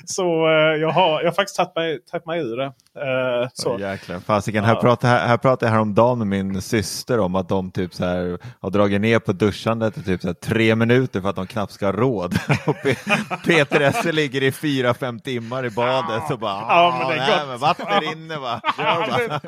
Så 0.06 0.48
uh, 0.48 0.82
jag, 0.82 0.90
har, 0.90 1.22
jag 1.22 1.28
har 1.28 1.36
faktiskt 1.36 1.58
tagit 1.58 1.76
mig, 1.76 2.00
tagit 2.12 2.26
mig 2.26 2.40
ur 2.40 2.58
det. 2.58 2.66
Uh, 2.66 3.50
så. 3.54 3.74
Oh, 3.74 3.82
jäklar. 3.82 4.20
Fasiken, 4.20 4.64
här, 4.64 4.76
pratade, 4.76 5.14
här, 5.14 5.28
här 5.28 5.38
pratade 5.38 5.66
jag 5.66 5.72
häromdagen 5.72 6.20
med 6.20 6.28
min 6.28 6.62
syster 6.62 7.20
om 7.20 7.36
att 7.36 7.50
de 7.50 7.72
typ 7.72 7.94
så 7.94 8.06
här, 8.06 8.38
har 8.60 8.70
dragit 8.70 9.02
ner 9.02 9.20
på 9.20 9.34
duschandet 9.34 9.98
i 9.98 10.04
typ 10.04 10.22
så 10.22 10.28
här, 10.28 10.34
tre 10.34 10.76
minuter 10.76 11.22
för 11.22 11.30
att 11.30 11.36
de 11.36 11.48
knappt 11.48 11.74
ska 11.74 11.86
ha 11.86 11.92
råd. 11.92 12.34
Peter 13.46 13.82
Esse 13.82 14.12
ligger 14.12 14.44
i 14.44 14.52
fyra, 14.52 14.94
fem 14.94 15.20
timmar 15.20 15.66
i 15.66 15.70
badet 15.70 16.32
och 16.32 16.40
bara 16.40 16.62
ja, 16.62 16.96
men 17.00 17.08
det 17.08 17.24
är 17.24 17.28
nej, 17.28 17.40
gott. 17.40 17.48
men 17.48 17.60
vatten 17.60 18.02
rinner 18.02 18.33
va. 18.38 18.62
vatten, 18.78 19.40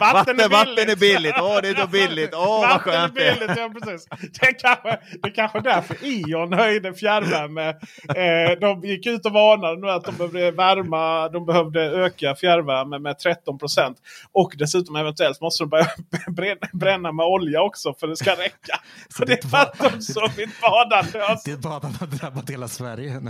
Vatten, 0.00 0.40
är 0.40 0.48
vatten 0.48 0.74
billigt. 0.74 0.88
är 0.88 0.96
billigt, 0.96 1.34
åh 1.40 1.58
det 1.62 1.68
är 1.68 1.74
så 1.74 1.86
billigt, 1.86 2.34
åh 2.34 2.60
vad 2.60 2.60
Vatten 2.70 2.92
är 2.92 2.98
skönt 2.98 3.14
det 3.14 3.28
är. 3.28 3.56
ja 3.58 3.70
precis. 3.80 4.08
Det 4.40 4.46
är 4.46 4.58
kanske, 4.58 4.98
det 5.22 5.28
är 5.28 5.34
kanske 5.34 5.60
därför 5.60 5.96
Ion 6.02 6.52
höjde 6.52 6.94
fjärrvärme. 6.94 7.68
Eh, 7.68 8.58
de 8.60 8.80
gick 8.84 9.06
ut 9.06 9.26
och 9.26 9.32
varnade 9.32 9.80
nu 9.80 9.90
att 9.90 10.04
de 10.04 10.16
behövde 10.16 10.50
värma, 10.50 11.28
de 11.28 11.46
behövde 11.46 11.80
öka 11.82 12.34
fjärrvärme 12.34 12.98
med 12.98 13.18
13 13.18 13.58
procent. 13.58 13.98
Och 14.32 14.52
dessutom 14.58 14.96
eventuellt 14.96 15.40
måste 15.40 15.64
de 15.64 15.68
börja 15.70 16.56
bränna- 16.72 17.12
med 17.12 17.26
olja 17.26 17.62
också 17.62 17.94
för 18.00 18.06
det 18.06 18.16
ska 18.16 18.30
räcka. 18.30 18.80
Så 19.08 19.24
det 19.24 19.32
är 19.32 20.36
mitt 20.36 20.60
badande. 20.60 21.20
Alltså. 21.20 21.50
Det 21.50 21.56
badande 21.56 21.96
har 22.00 22.06
drabbat 22.06 22.50
hela 22.50 22.68
Sverige. 22.68 23.20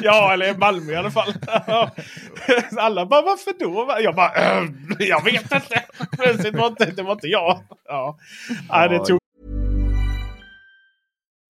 Ja, 0.00 0.32
eller 0.32 0.54
Malmö 0.54 0.92
i 0.92 0.96
alla 0.96 1.10
fall. 1.10 1.32
Alla 2.78 3.06
bara, 3.06 3.22
varför 3.22 3.52
då? 3.60 3.96
Jag 4.00 4.13
bara, 4.14 4.32
"Äh, 4.34 4.68
jag 4.98 5.24
vet 5.24 5.42
inte. 5.52 5.82
Det 6.42 6.50
var 6.50 6.66
inte, 6.66 6.84
det 6.90 7.02
var 7.02 7.12
inte 7.12 7.26
jag. 7.26 7.60
Ja. 7.88 8.18
Nej, 8.70 8.88
det 8.88 8.98
tog 9.04 9.18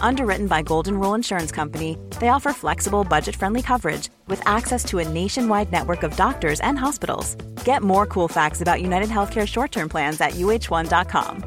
Underwritten 0.00 0.46
by 0.46 0.62
Golden 0.62 0.98
Rule 0.98 1.14
Insurance 1.14 1.52
Company, 1.52 1.98
they 2.20 2.28
offer 2.28 2.52
flexible, 2.52 3.04
budget 3.04 3.36
friendly 3.36 3.62
coverage 3.62 4.08
with 4.28 4.40
access 4.46 4.84
to 4.84 4.98
a 4.98 5.08
nationwide 5.08 5.72
network 5.72 6.02
of 6.02 6.16
doctors 6.16 6.60
and 6.60 6.78
hospitals. 6.78 7.34
Get 7.64 7.82
more 7.82 8.06
cool 8.06 8.28
facts 8.28 8.60
about 8.60 8.80
United 8.80 9.08
Healthcare 9.10 9.46
short 9.46 9.72
term 9.72 9.88
plans 9.88 10.20
at 10.20 10.32
uh1.com. 10.32 11.44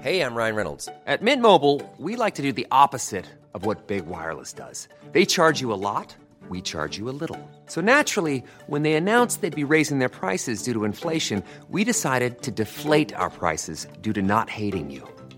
Hey, 0.00 0.20
I'm 0.20 0.34
Ryan 0.34 0.56
Reynolds. 0.56 0.88
At 1.06 1.22
Mint 1.22 1.42
Mobile, 1.42 1.80
we 1.98 2.16
like 2.16 2.34
to 2.36 2.42
do 2.42 2.52
the 2.52 2.66
opposite 2.70 3.26
of 3.54 3.64
what 3.64 3.86
Big 3.86 4.06
Wireless 4.06 4.52
does. 4.52 4.88
They 5.12 5.24
charge 5.24 5.60
you 5.60 5.72
a 5.72 5.78
lot, 5.78 6.16
we 6.48 6.60
charge 6.60 6.98
you 6.98 7.08
a 7.08 7.14
little. 7.14 7.38
So 7.66 7.80
naturally, 7.80 8.42
when 8.66 8.82
they 8.82 8.94
announced 8.94 9.42
they'd 9.42 9.54
be 9.54 9.64
raising 9.64 10.00
their 10.00 10.08
prices 10.08 10.62
due 10.64 10.72
to 10.72 10.84
inflation, 10.84 11.42
we 11.68 11.84
decided 11.84 12.42
to 12.42 12.50
deflate 12.50 13.14
our 13.14 13.30
prices 13.30 13.86
due 14.00 14.12
to 14.14 14.22
not 14.22 14.50
hating 14.50 14.90
you. 14.90 15.08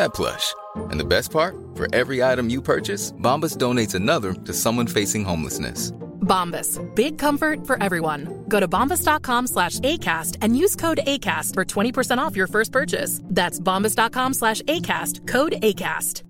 that 0.00 0.14
plush. 0.14 0.54
And 0.90 0.98
the 0.98 1.04
best 1.04 1.30
part? 1.30 1.54
For 1.74 1.86
every 1.94 2.22
item 2.22 2.50
you 2.50 2.62
purchase, 2.62 3.12
Bombas 3.12 3.56
donates 3.56 3.94
another 3.94 4.32
to 4.46 4.52
someone 4.52 4.88
facing 4.88 5.24
homelessness. 5.24 5.92
Bombas. 6.20 6.78
Big 6.94 7.18
comfort 7.18 7.66
for 7.66 7.82
everyone. 7.82 8.44
Go 8.48 8.60
to 8.60 8.68
bombas.com 8.68 9.46
slash 9.46 9.80
ACAST 9.80 10.36
and 10.42 10.56
use 10.56 10.76
code 10.76 11.00
ACAST 11.06 11.54
for 11.54 11.64
20% 11.64 12.18
off 12.18 12.36
your 12.36 12.46
first 12.46 12.72
purchase. 12.72 13.20
That's 13.24 13.60
bombas.com 13.60 14.34
slash 14.34 14.62
ACAST. 14.62 15.26
Code 15.26 15.54
ACAST. 15.62 16.22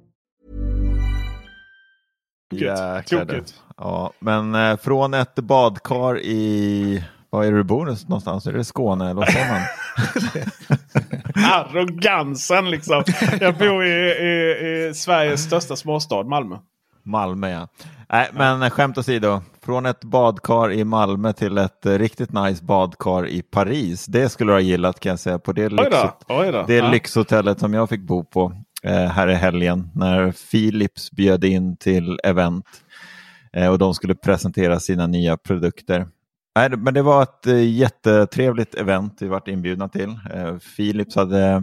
Jäklar 2.53 3.25
du. 3.25 3.45
Ja, 3.77 4.13
men 4.19 4.55
eh, 4.55 4.77
från 4.77 5.15
ett 5.15 5.35
badkar 5.35 6.19
i, 6.19 7.05
var 7.31 7.45
är 7.45 7.53
du 7.53 7.63
bor 7.65 7.85
någonstans? 7.87 8.47
Är 8.47 8.53
det 8.53 8.65
Skåne 8.65 9.05
eller 9.05 9.15
vad 9.15 9.33
sa 9.33 9.39
man? 9.39 9.61
Arrogansen 11.53 12.71
liksom. 12.71 13.05
Jag 13.41 13.59
bor 13.59 13.85
i, 13.87 13.91
i, 13.91 14.89
i 14.91 14.95
Sveriges 14.95 15.43
största 15.45 15.77
småstad, 15.77 16.23
Malmö. 16.23 16.57
Malmö 17.05 17.51
ja. 17.51 17.69
Nej, 18.13 18.29
men 18.33 18.71
skämt 18.71 18.99
åsido. 18.99 19.43
Från 19.65 19.87
ett 19.87 20.05
badkar 20.05 20.73
i 20.73 20.85
Malmö 20.85 21.33
till 21.33 21.59
ett 21.59 21.87
riktigt 21.87 22.33
nice 22.33 22.65
badkar 22.65 23.27
i 23.27 23.43
Paris. 23.43 24.07
Det 24.07 24.29
skulle 24.29 24.51
du 24.53 24.55
ha 24.55 24.61
gillat 24.61 25.01
kan 25.01 25.11
jag 25.11 25.19
säga 25.21 25.39
på 25.39 25.53
det, 25.53 25.69
lyxhot- 25.69 26.25
det 26.67 26.75
Ja. 26.75 26.91
lyxhotellet 26.91 27.61
som 27.61 27.75
jag 27.75 27.89
fick 27.89 28.01
bo 28.01 28.25
på 28.25 28.53
eh, 28.83 28.93
här 29.07 29.29
i 29.29 29.35
helgen 29.35 29.91
när 29.95 30.33
Philips 30.51 31.11
bjöd 31.11 31.45
in 31.45 31.77
till 31.77 32.21
event 32.25 32.65
eh, 33.53 33.69
och 33.69 33.79
de 33.79 33.95
skulle 33.95 34.15
presentera 34.15 34.81
sina 34.81 35.07
nya 35.07 35.37
produkter. 35.37 36.07
Nej, 36.61 36.71
det- 36.71 36.77
men 36.77 36.95
det 36.95 37.03
var 37.03 37.23
ett 37.23 37.47
eh, 37.47 37.69
jättetrevligt 37.69 38.75
event 38.75 39.17
vi 39.21 39.29
varit 39.29 39.49
inbjudna 39.49 39.89
till. 39.89 40.19
Eh, 40.35 40.57
Philips 40.77 41.17
hade 41.17 41.47
eh, 41.47 41.61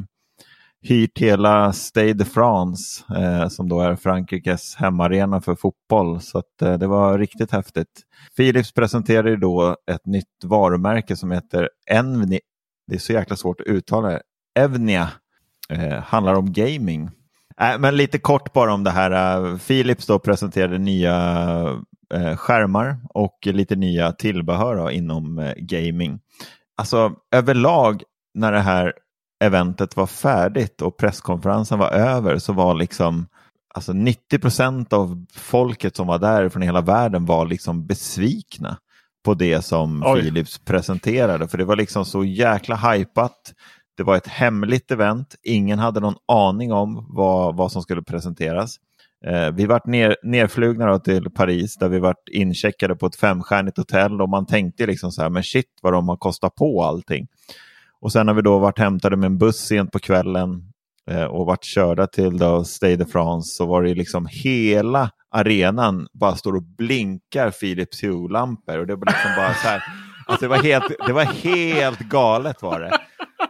hyrt 0.81 1.19
hela 1.19 1.73
Stade 1.73 2.13
de 2.13 2.25
France 2.25 3.03
eh, 3.17 3.47
som 3.47 3.69
då 3.69 3.81
är 3.81 3.95
Frankrikes 3.95 4.75
hemmaarena 4.75 5.41
för 5.41 5.55
fotboll. 5.55 6.21
Så 6.21 6.37
att, 6.37 6.61
eh, 6.61 6.73
det 6.77 6.87
var 6.87 7.17
riktigt 7.19 7.51
häftigt. 7.51 8.01
Philips 8.37 8.71
presenterade 8.73 9.35
då 9.37 9.75
ett 9.91 10.05
nytt 10.05 10.43
varumärke 10.43 11.15
som 11.15 11.31
heter 11.31 11.69
Envni. 11.91 12.39
Det 12.87 12.95
är 12.95 12.99
så 12.99 13.13
jäkla 13.13 13.35
svårt 13.35 13.61
att 13.61 13.67
uttala 13.67 14.07
det. 14.07 14.21
Evnia 14.59 15.09
eh, 15.69 16.03
handlar 16.03 16.33
om 16.33 16.53
gaming. 16.53 17.09
Äh, 17.61 17.79
men 17.79 17.97
lite 17.97 18.19
kort 18.19 18.53
bara 18.53 18.73
om 18.73 18.83
det 18.83 18.91
här. 18.91 19.11
Äh, 19.51 19.57
Philips 19.57 20.05
då 20.05 20.19
presenterade 20.19 20.77
nya 20.77 21.13
skärmar 22.35 22.97
och 23.09 23.37
lite 23.43 23.75
nya 23.75 24.11
tillbehör 24.11 24.75
då, 24.75 24.91
inom 24.91 25.39
eh, 25.39 25.53
gaming. 25.57 26.19
Alltså 26.77 27.13
överlag 27.31 28.03
när 28.33 28.51
det 28.51 28.59
här 28.59 28.93
eventet 29.43 29.97
var 29.97 30.07
färdigt 30.07 30.81
och 30.81 30.97
presskonferensen 30.97 31.79
var 31.79 31.89
över 31.89 32.37
så 32.37 32.53
var 32.53 32.75
liksom 32.75 33.27
alltså 33.73 33.93
90 33.93 34.39
procent 34.39 34.93
av 34.93 35.25
folket 35.33 35.95
som 35.95 36.07
var 36.07 36.19
där 36.19 36.49
från 36.49 36.61
hela 36.61 36.81
världen 36.81 37.25
var 37.25 37.45
liksom 37.45 37.87
besvikna 37.87 38.77
på 39.25 39.33
det 39.33 39.61
som 39.61 40.03
Oj. 40.05 40.21
Philips 40.21 40.57
presenterade. 40.57 41.47
För 41.47 41.57
det 41.57 41.65
var 41.65 41.75
liksom 41.75 42.05
så 42.05 42.23
jäkla 42.23 42.75
hypat. 42.75 43.53
Det 43.97 44.03
var 44.03 44.15
ett 44.15 44.27
hemligt 44.27 44.91
event. 44.91 45.35
Ingen 45.43 45.79
hade 45.79 45.99
någon 45.99 46.15
aning 46.27 46.73
om 46.73 47.05
vad, 47.09 47.55
vad 47.55 47.71
som 47.71 47.81
skulle 47.81 48.01
presenteras. 48.01 48.75
Eh, 49.27 49.51
vi 49.51 49.65
vart 49.65 49.85
ner, 49.85 50.15
nerflugna 50.23 50.85
då 50.85 50.99
till 50.99 51.29
Paris 51.29 51.75
där 51.75 51.89
vi 51.89 51.99
vart 51.99 52.29
incheckade 52.31 52.95
på 52.95 53.05
ett 53.05 53.15
femstjärnigt 53.15 53.77
hotell 53.77 54.21
och 54.21 54.29
man 54.29 54.45
tänkte 54.45 54.85
liksom 54.85 55.11
så 55.11 55.21
här, 55.21 55.29
men 55.29 55.43
shit 55.43 55.79
vad 55.81 55.93
de 55.93 56.09
har 56.09 56.17
kostat 56.17 56.55
på 56.55 56.83
allting. 56.83 57.27
Och 58.01 58.11
sen 58.11 58.27
har 58.27 58.35
vi 58.35 58.41
då 58.41 58.59
varit 58.59 58.79
hämtade 58.79 59.15
med 59.15 59.27
en 59.27 59.37
buss 59.37 59.57
sent 59.57 59.91
på 59.91 59.99
kvällen 59.99 60.73
eh, 61.11 61.23
och 61.23 61.45
varit 61.45 61.63
körda 61.63 62.07
till 62.07 62.37
då 62.37 62.63
Stade 62.63 62.95
de 62.95 63.05
France 63.05 63.55
så 63.55 63.65
var 63.65 63.83
det 63.83 63.93
liksom 63.93 64.27
hela 64.31 65.11
arenan 65.31 66.07
bara 66.13 66.35
står 66.35 66.55
och 66.55 66.63
blinkar 66.63 67.51
Philips 67.51 68.03
Hue-lampor 68.03 68.77
och 68.77 68.87
det 68.87 68.95
var 68.95 69.05
liksom 69.05 69.31
bara 69.37 69.53
så 69.53 69.67
här, 69.67 69.83
alltså 70.27 70.45
det 70.45 70.49
var 70.49 70.63
helt, 70.63 70.91
det 71.07 71.13
var 71.13 71.23
helt 71.23 71.99
galet 71.99 72.61
var 72.61 72.79
det. 72.79 72.99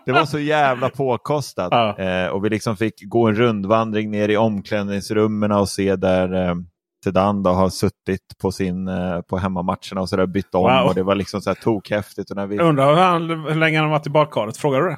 Det 0.07 0.19
var 0.19 0.25
så 0.25 0.39
jävla 0.39 0.89
påkostat 0.89 1.67
Ja. 1.71 1.97
eh, 1.97 2.27
och 2.27 2.45
vi 2.45 2.49
liksom 2.49 2.77
fick 2.77 2.93
gå 3.09 3.27
en 3.27 3.35
rundvandring 3.35 4.11
ner 4.11 4.29
i 4.29 4.37
omklädningsrummen 4.37 5.51
och 5.51 5.69
se 5.69 5.95
där 5.95 6.47
eh, 6.49 6.55
Zidane 7.03 7.43
då 7.43 7.49
har 7.49 7.69
suttit 7.69 8.37
på, 8.41 8.51
sin, 8.51 8.87
eh, 8.87 9.21
på 9.21 9.37
hemmamatcherna 9.37 10.01
och 10.01 10.09
så 10.09 10.15
där 10.17 10.25
bytt 10.25 10.55
om 10.55 10.63
Wow. 10.63 10.85
och 10.87 10.95
det 10.95 11.03
var 11.03 11.15
liksom 11.15 11.41
så 11.41 11.49
här 11.49 11.55
tokhäftigt. 11.55 12.29
Och 12.31 12.35
när 12.37 12.47
vi 12.47 12.55
Jag 12.55 12.65
undrar 12.69 12.87
hur, 12.95 13.01
han, 13.01 13.29
hur 13.29 13.55
länge 13.55 13.79
han 13.79 13.89
varit 13.89 14.07
i 14.07 14.09
badkaret. 14.09 14.57
Frågar 14.57 14.81
du 14.81 14.89
det? 14.89 14.97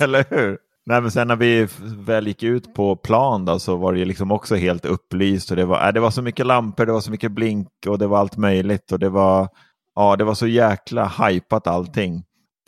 Eller 0.04 0.24
hur? 0.30 0.58
Nej, 0.86 1.00
men 1.00 1.10
sen 1.10 1.28
när 1.28 1.36
vi 1.36 1.68
väl 1.80 2.26
gick 2.26 2.42
ut 2.42 2.74
på 2.74 2.96
plan 2.96 3.44
då, 3.44 3.58
så 3.58 3.76
var 3.76 3.92
det 3.92 4.04
liksom 4.04 4.32
också 4.32 4.54
helt 4.56 4.84
upplyst. 4.84 5.50
Och 5.50 5.56
det, 5.56 5.64
var, 5.64 5.86
äh, 5.86 5.92
det 5.92 6.00
var 6.00 6.10
så 6.10 6.22
mycket 6.22 6.46
lampor, 6.46 6.86
det 6.86 6.92
var 6.92 7.00
så 7.00 7.10
mycket 7.10 7.32
blink 7.32 7.68
och 7.86 7.98
det 7.98 8.06
var 8.06 8.18
allt 8.18 8.36
möjligt. 8.36 8.92
Och 8.92 8.98
det 8.98 9.08
var, 9.08 9.48
ja, 9.94 10.16
det 10.16 10.24
var 10.24 10.34
så 10.34 10.46
jäkla 10.46 11.12
hypat 11.28 11.66
allting. 11.66 12.24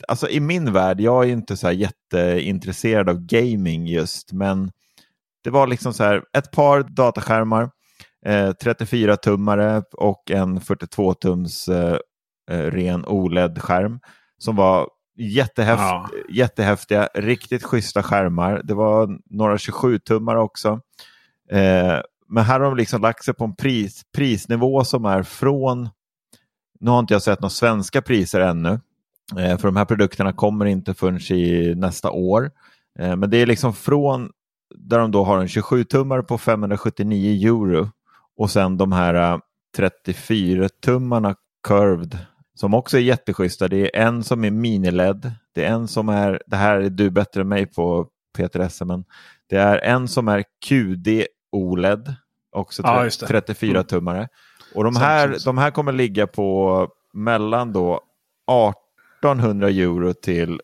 Alltså 0.07 0.29
i 0.29 0.39
min 0.39 0.73
värld, 0.73 1.01
jag 1.01 1.23
är 1.25 1.29
inte 1.29 1.57
så 1.57 1.67
här 1.67 1.73
jätteintresserad 1.73 3.09
av 3.09 3.19
gaming 3.25 3.87
just, 3.87 4.31
men 4.33 4.71
det 5.43 5.49
var 5.49 5.67
liksom 5.67 5.93
så 5.93 6.03
här 6.03 6.23
ett 6.37 6.51
par 6.51 6.83
dataskärmar, 6.83 7.69
eh, 8.25 8.49
34-tummare 8.63 9.83
och 9.93 10.31
en 10.31 10.59
42-tums 10.59 11.69
eh, 11.69 11.97
eh, 12.51 12.71
ren 12.71 13.05
OLED-skärm 13.05 13.99
som 14.37 14.55
var 14.55 14.87
jättehäft, 15.17 15.81
Ja. 15.81 16.09
jättehäftiga, 16.29 17.09
riktigt 17.13 17.63
schyssta 17.63 18.03
skärmar. 18.03 18.61
Det 18.63 18.73
var 18.73 19.09
några 19.29 19.57
27-tummare 19.57 20.37
också. 20.37 20.79
Eh, 21.51 21.99
men 22.27 22.43
här 22.43 22.59
har 22.59 22.65
de 22.65 22.77
liksom 22.77 23.01
lagt 23.01 23.23
sig 23.25 23.33
på 23.33 23.43
en 23.43 23.55
pris, 23.55 24.01
prisnivå 24.15 24.83
som 24.83 25.05
är 25.05 25.23
från, 25.23 25.89
nu 26.79 26.91
har 26.91 26.99
inte 26.99 27.13
jag 27.13 27.21
sett 27.21 27.41
några 27.41 27.49
svenska 27.49 28.01
priser 28.01 28.39
ännu, 28.41 28.79
för 29.35 29.63
de 29.63 29.75
här 29.75 29.85
produkterna 29.85 30.33
kommer 30.33 30.65
inte 30.65 30.93
förrän 30.93 31.17
i 31.37 31.75
nästa 31.75 32.11
år. 32.11 32.51
Eh, 32.99 33.15
men 33.15 33.29
det 33.29 33.37
är 33.37 33.45
liksom 33.45 33.73
från 33.73 34.31
där 34.75 34.99
de 34.99 35.11
då 35.11 35.23
har 35.23 35.37
en 35.39 35.47
27-tummare 35.47 36.21
på 36.21 36.37
579 36.37 37.47
euro 37.49 37.89
och 38.37 38.51
sen 38.51 38.77
de 38.77 38.91
här 38.91 39.39
34-tummarna 39.77 41.35
curved 41.67 42.17
som 42.55 42.73
också 42.73 42.97
är 42.97 43.01
jätteschyssta. 43.01 43.67
Det 43.67 43.97
är 43.97 44.01
en 44.07 44.23
som 44.23 44.45
är 44.45 44.51
mini-LED. 44.51 45.31
Det 45.55 45.65
är 45.65 45.71
en 45.73 45.87
som 45.87 46.09
är, 46.09 46.41
det 46.47 46.55
här 46.55 46.75
är 46.81 46.89
du 46.89 47.09
bättre 47.09 47.41
än 47.41 47.47
mig 47.47 47.65
på 47.65 48.07
Peter 48.37 48.59
Esse, 48.59 48.85
men 48.85 49.03
det 49.49 49.55
är 49.57 49.77
en 49.77 50.07
som 50.07 50.27
är 50.27 50.43
QD 50.67 51.25
OLED, 51.51 52.15
också 52.51 52.83
Ja, 52.85 52.95
tre- 52.95 53.03
just 53.03 53.19
det. 53.19 53.27
34 53.27 53.83
tummare. 53.83 54.27
Och 54.75 54.83
de 54.83 54.95
här, 54.95 55.37
de 55.45 55.57
här 55.57 55.71
kommer 55.71 55.91
ligga 55.91 56.27
på 56.27 56.87
mellan 57.13 57.73
då 57.73 58.01
1800 59.21 59.69
euro 59.69 60.13
till 60.13 60.61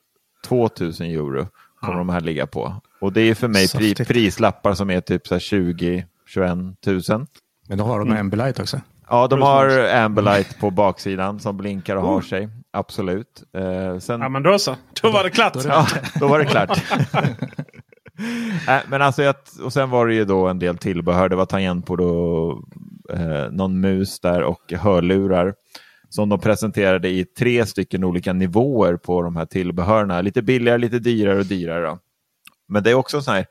2000 0.48 1.08
euro 1.08 1.48
kommer 1.82 1.98
de 1.98 2.10
här 2.10 2.22
ligga 2.22 2.48
på. 2.48 2.82
Och 3.02 3.14
det 3.14 3.22
är 3.22 3.36
för 3.36 3.48
mig 3.48 3.68
pri, 3.70 3.96
prislappar 3.96 4.74
som 4.74 4.90
är 4.90 5.02
typ 5.02 5.28
så 5.28 5.36
här 5.36 5.40
20 5.40 6.06
21 6.28 6.58
000. 6.86 7.26
Men 7.68 7.78
då 7.78 7.84
har 7.84 8.00
de 8.00 8.08
Mm. 8.08 8.20
Ambilight 8.20 8.60
också. 8.60 8.82
Ja, 9.10 9.28
de 9.28 9.42
har 9.42 9.66
Mars. 9.66 9.94
Amberlight 9.94 10.60
på 10.60 10.72
baksidan 10.72 11.40
som 11.40 11.58
blinkar 11.58 11.96
och 11.96 12.04
har 12.04 12.22
sig. 12.22 12.50
Absolut. 12.72 13.44
Eh, 13.54 14.00
sen, 14.00 14.22
Ja 14.22 14.30
men 14.30 14.44
då 14.44 14.60
så. 14.60 14.76
Då 15.02 15.12
var 15.12 15.24
det 15.24 15.30
klart. 15.30 15.66
Ja, 15.66 15.88
då 16.20 16.28
var 16.28 16.40
det 16.40 16.46
klart. 16.46 16.84
Nej, 18.68 18.84
men 18.88 19.02
alltså, 19.02 19.24
jag, 19.24 19.36
och 19.64 19.74
sen 19.74 19.90
var 19.90 20.08
det 20.08 20.14
ju 20.14 20.26
då 20.26 20.48
en 20.48 20.60
del 20.60 20.78
tillbehör. 20.78 21.30
Det 21.30 21.36
var 21.36 21.46
tangentbord 21.46 22.02
och 22.02 22.64
eh, 23.14 23.52
någon 23.52 23.80
mus 23.80 24.20
där 24.20 24.44
och 24.44 24.74
hörlurar 24.74 25.54
som 26.18 26.30
de 26.30 26.40
presenterade 26.40 27.10
i 27.10 27.26
tre 27.26 27.66
stycken 27.66 28.04
olika 28.04 28.34
nivåer 28.34 28.98
på 28.98 29.22
de 29.22 29.36
här 29.36 29.46
tillbehören. 29.46 30.26
Lite 30.26 30.42
billigare, 30.42 30.78
lite 30.78 31.00
dyrare 31.00 31.40
och 31.40 31.46
dyrare. 31.46 31.86
Då. 31.86 32.00
Men 32.68 32.84
det 32.84 32.90
är 32.90 32.94
också 32.94 33.18
en 33.18 33.24
sån 33.24 33.34
här 33.34 33.46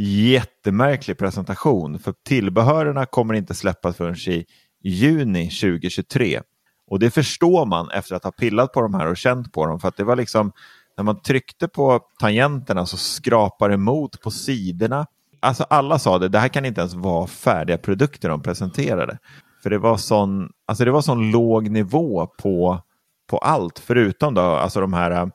jättemärklig 0.00 1.18
presentation. 1.18 1.98
För 1.98 2.14
tillbehörerna 2.26 3.06
kommer 3.06 3.34
inte 3.34 3.54
släppas 3.54 3.96
förrän 3.96 4.16
i 4.26 4.44
juni 4.82 5.50
2023. 5.50 6.40
Och 6.86 6.98
det 6.98 7.10
förstår 7.10 7.66
man 7.66 7.90
efter 7.90 8.14
att 8.14 8.24
ha 8.24 8.30
pillat 8.30 8.72
på 8.72 8.80
de 8.80 8.94
här 8.94 9.06
och 9.06 9.16
känt 9.16 9.52
på 9.52 9.66
dem. 9.66 9.80
För 9.80 9.88
att 9.88 9.96
det 9.96 10.04
var 10.04 10.16
liksom, 10.16 10.52
när 10.96 11.04
man 11.04 11.22
tryckte 11.22 11.68
på 11.68 12.00
tangenterna 12.18 12.86
så 12.86 12.96
skrapar 12.96 13.68
det 13.68 13.74
emot 13.74 14.20
på 14.20 14.30
sidorna. 14.30 15.06
Alltså 15.40 15.64
alla 15.64 15.98
sa 15.98 16.18
det, 16.18 16.28
det 16.28 16.38
här 16.38 16.48
kan 16.48 16.64
inte 16.64 16.80
ens 16.80 16.94
vara 16.94 17.26
färdiga 17.26 17.78
produkter 17.78 18.28
de 18.28 18.42
presenterade. 18.42 19.18
För 19.62 19.70
det 19.70 19.78
var 19.78 19.96
sån, 19.96 20.50
alltså 20.66 20.84
det 20.84 20.90
var 20.90 21.02
sån 21.02 21.30
låg 21.30 21.70
nivå 21.70 22.26
på, 22.26 22.82
på 23.30 23.38
allt, 23.38 23.78
förutom 23.78 24.34
då, 24.34 24.40
alltså 24.40 24.80
de 24.80 24.92
här 24.92 25.10
äh, 25.10 25.26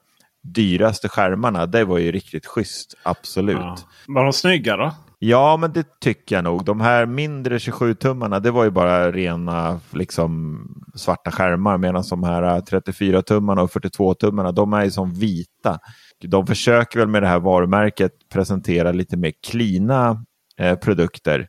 dyraste 0.44 1.10
skärmarna. 1.10 1.66
Det 1.66 1.86
var 1.86 1.98
ju 1.98 2.12
riktigt 2.12 2.46
schysst, 2.46 2.96
absolut. 3.04 3.58
Ja. 3.58 3.78
Var 4.08 4.24
de 4.24 4.34
snygga 4.34 4.78
då? 4.78 4.92
Ja, 5.20 5.58
men 5.58 5.74
det 5.74 6.00
tycker 6.00 6.36
jag 6.36 6.44
nog. 6.44 6.66
De 6.66 6.82
här 6.82 7.06
mindre 7.06 7.58
27-tummarna, 7.58 8.40
det 8.40 8.52
var 8.52 8.64
ju 8.64 8.70
bara 8.70 9.12
rena 9.12 9.80
liksom, 9.94 10.60
svarta 10.96 11.32
skärmar. 11.32 11.78
Medan 11.78 12.04
de 12.10 12.24
här 12.24 12.42
34-tummarna 12.62 13.60
och 13.60 13.72
42-tummarna, 13.72 14.52
de 14.52 14.74
är 14.74 14.84
ju 14.84 14.92
som 14.92 15.14
vita. 15.14 15.80
De 16.24 16.48
försöker 16.48 17.00
väl 17.00 17.08
med 17.08 17.24
det 17.24 17.28
här 17.28 17.40
varumärket 17.40 18.12
presentera 18.34 18.92
lite 18.92 19.18
mer 19.18 19.34
klina 19.48 20.26
eh, 20.58 20.76
produkter. 20.76 21.48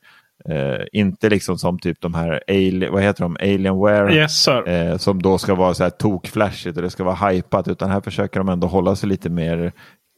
Eh, 0.49 0.85
inte 0.93 1.29
liksom 1.31 1.59
som 1.59 1.79
typ 1.79 2.01
de 2.01 2.15
här, 2.15 2.41
Ali 2.49 2.89
vad 2.93 3.03
heter 3.03 3.23
de, 3.23 3.37
Alienware. 3.41 4.15
Yes, 4.15 4.43
sir. 4.43 4.69
Eh, 4.69 4.97
som 4.97 5.23
då 5.23 5.39
ska 5.39 5.55
vara 5.55 5.75
så 5.75 5.83
här 5.83 5.91
tokflashigt 5.91 6.77
och 6.77 6.83
det 6.83 6.91
ska 6.91 7.05
vara 7.05 7.29
hypat. 7.31 7.69
Utan 7.69 7.91
här 7.91 8.01
försöker 8.01 8.41
de 8.41 8.49
ändå 8.49 8.67
hålla 8.67 8.97
sig 8.97 9.09
lite 9.09 9.31
mer 9.31 9.73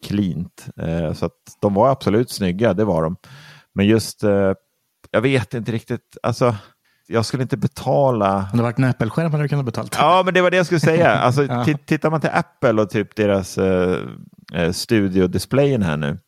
cleant. 0.06 0.66
Eh, 0.80 1.12
så 1.12 1.26
att 1.26 1.32
de 1.60 1.74
var 1.74 1.90
absolut 1.90 2.30
snygga, 2.30 2.74
det 2.74 2.84
var 2.84 3.02
de. 3.02 3.16
Men 3.74 3.86
just, 3.86 4.24
eh, 4.24 4.52
jag 5.10 5.20
vet 5.20 5.54
inte 5.54 5.72
riktigt, 5.72 6.16
alltså 6.22 6.54
jag 7.06 7.24
skulle 7.26 7.42
inte 7.42 7.56
betala. 7.56 8.48
Om 8.52 8.56
det 8.58 8.62
varit 8.62 8.78
en 8.78 8.84
Apple-skärm 8.84 9.30
hade 9.32 9.44
du 9.44 9.48
kunnat 9.48 9.64
betala. 9.64 9.88
Ja, 9.98 10.22
men 10.24 10.34
det 10.34 10.40
var 10.42 10.50
det 10.50 10.56
jag 10.56 10.66
skulle 10.66 10.80
säga. 10.80 11.10
Alltså, 11.18 11.42
Ja. 11.44 11.64
ti- 11.64 11.78
Tittar 11.86 12.10
man 12.10 12.20
till 12.20 12.30
Apple 12.32 12.82
och 12.82 12.90
typ 12.90 13.16
deras 13.16 13.58
eh, 13.58 13.98
eh, 14.54 14.72
studiodisplayen 14.72 15.82
här 15.82 15.96
nu 15.96 16.18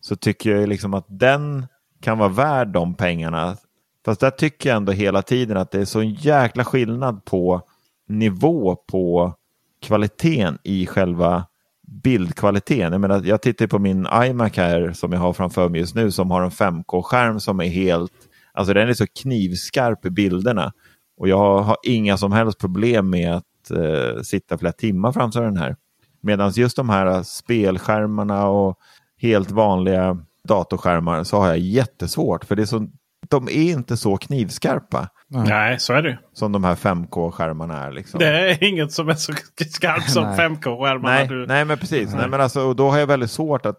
så 0.00 0.16
tycker 0.16 0.50
jag 0.50 0.60
ju 0.60 0.66
liksom 0.66 0.94
att 0.94 1.06
den 1.08 1.66
kan 2.00 2.18
vara 2.18 2.28
värd 2.28 2.68
de 2.68 2.94
pengarna. 2.94 3.56
Fast 4.04 4.20
där 4.20 4.30
tycker 4.30 4.68
jag 4.68 4.76
ändå 4.76 4.92
hela 4.92 5.22
tiden 5.22 5.56
att 5.56 5.70
det 5.70 5.80
är 5.80 5.84
så 5.84 6.00
en 6.00 6.14
jäkla 6.14 6.64
skillnad 6.64 7.24
på 7.24 7.62
nivå 8.08 8.76
på 8.76 9.34
kvaliteten 9.82 10.58
i 10.62 10.86
själva 10.86 11.46
bildkvaliteten. 11.88 12.92
Jag, 12.92 13.00
menar, 13.00 13.22
jag 13.24 13.42
tittar 13.42 13.66
på 13.66 13.78
min 13.78 14.06
iMac 14.24 14.56
här 14.56 14.92
som 14.92 15.12
jag 15.12 15.20
har 15.20 15.32
framför 15.32 15.68
mig 15.68 15.80
just 15.80 15.94
nu 15.94 16.10
som 16.10 16.30
har 16.30 16.42
en 16.42 16.50
5K-skärm 16.50 17.40
som 17.40 17.60
är 17.60 17.68
helt, 17.68 18.12
alltså 18.52 18.74
den 18.74 18.88
är 18.88 18.94
så 18.94 19.06
knivskarp 19.22 20.06
i 20.06 20.10
bilderna. 20.10 20.72
Och 21.16 21.28
jag 21.28 21.58
har 21.58 21.76
inga 21.82 22.16
som 22.16 22.32
helst 22.32 22.58
problem 22.58 23.10
med 23.10 23.34
att 23.34 23.70
eh, 23.70 24.22
sitta 24.22 24.58
flera 24.58 24.72
timmar 24.72 25.12
framför 25.12 25.42
den 25.42 25.56
här. 25.56 25.76
Medan 26.20 26.50
just 26.50 26.76
de 26.76 26.88
här 26.88 27.22
spelskärmarna 27.22 28.48
och 28.48 28.78
helt 29.20 29.50
vanliga 29.50 30.18
datorskärmar 30.48 31.24
så 31.24 31.38
har 31.38 31.48
jag 31.48 31.58
jättesvårt. 31.58 32.44
För 32.44 32.56
det 32.56 32.62
är 32.62 32.66
så, 32.66 32.88
de 33.28 33.48
är 33.48 33.72
inte 33.72 33.96
så 33.96 34.16
knivskarpa 34.16 35.08
Nej, 35.30 35.80
så 35.80 35.92
är 35.92 36.02
det 36.02 36.18
som 36.32 36.52
de 36.52 36.64
här 36.64 36.74
5K-skärmarna 36.74 37.86
är. 37.86 37.92
Liksom. 37.92 38.20
Det 38.20 38.50
är 38.50 38.64
inget 38.64 38.92
som 38.92 39.08
är 39.08 39.14
så 39.14 39.32
skarpt 39.70 40.10
som 40.10 40.24
Nej. 40.24 40.38
5K-skärmarna. 40.38 41.14
Nej, 41.14 41.28
Du... 41.28 41.46
nej, 41.46 41.64
men 41.64 41.78
precis. 41.78 42.14
Nej. 42.14 42.28
men 42.28 42.40
alltså, 42.40 42.60
och 42.60 42.76
då 42.76 42.90
har 42.90 42.98
jag 42.98 43.06
väldigt 43.06 43.30
svårt 43.30 43.66
att 43.66 43.78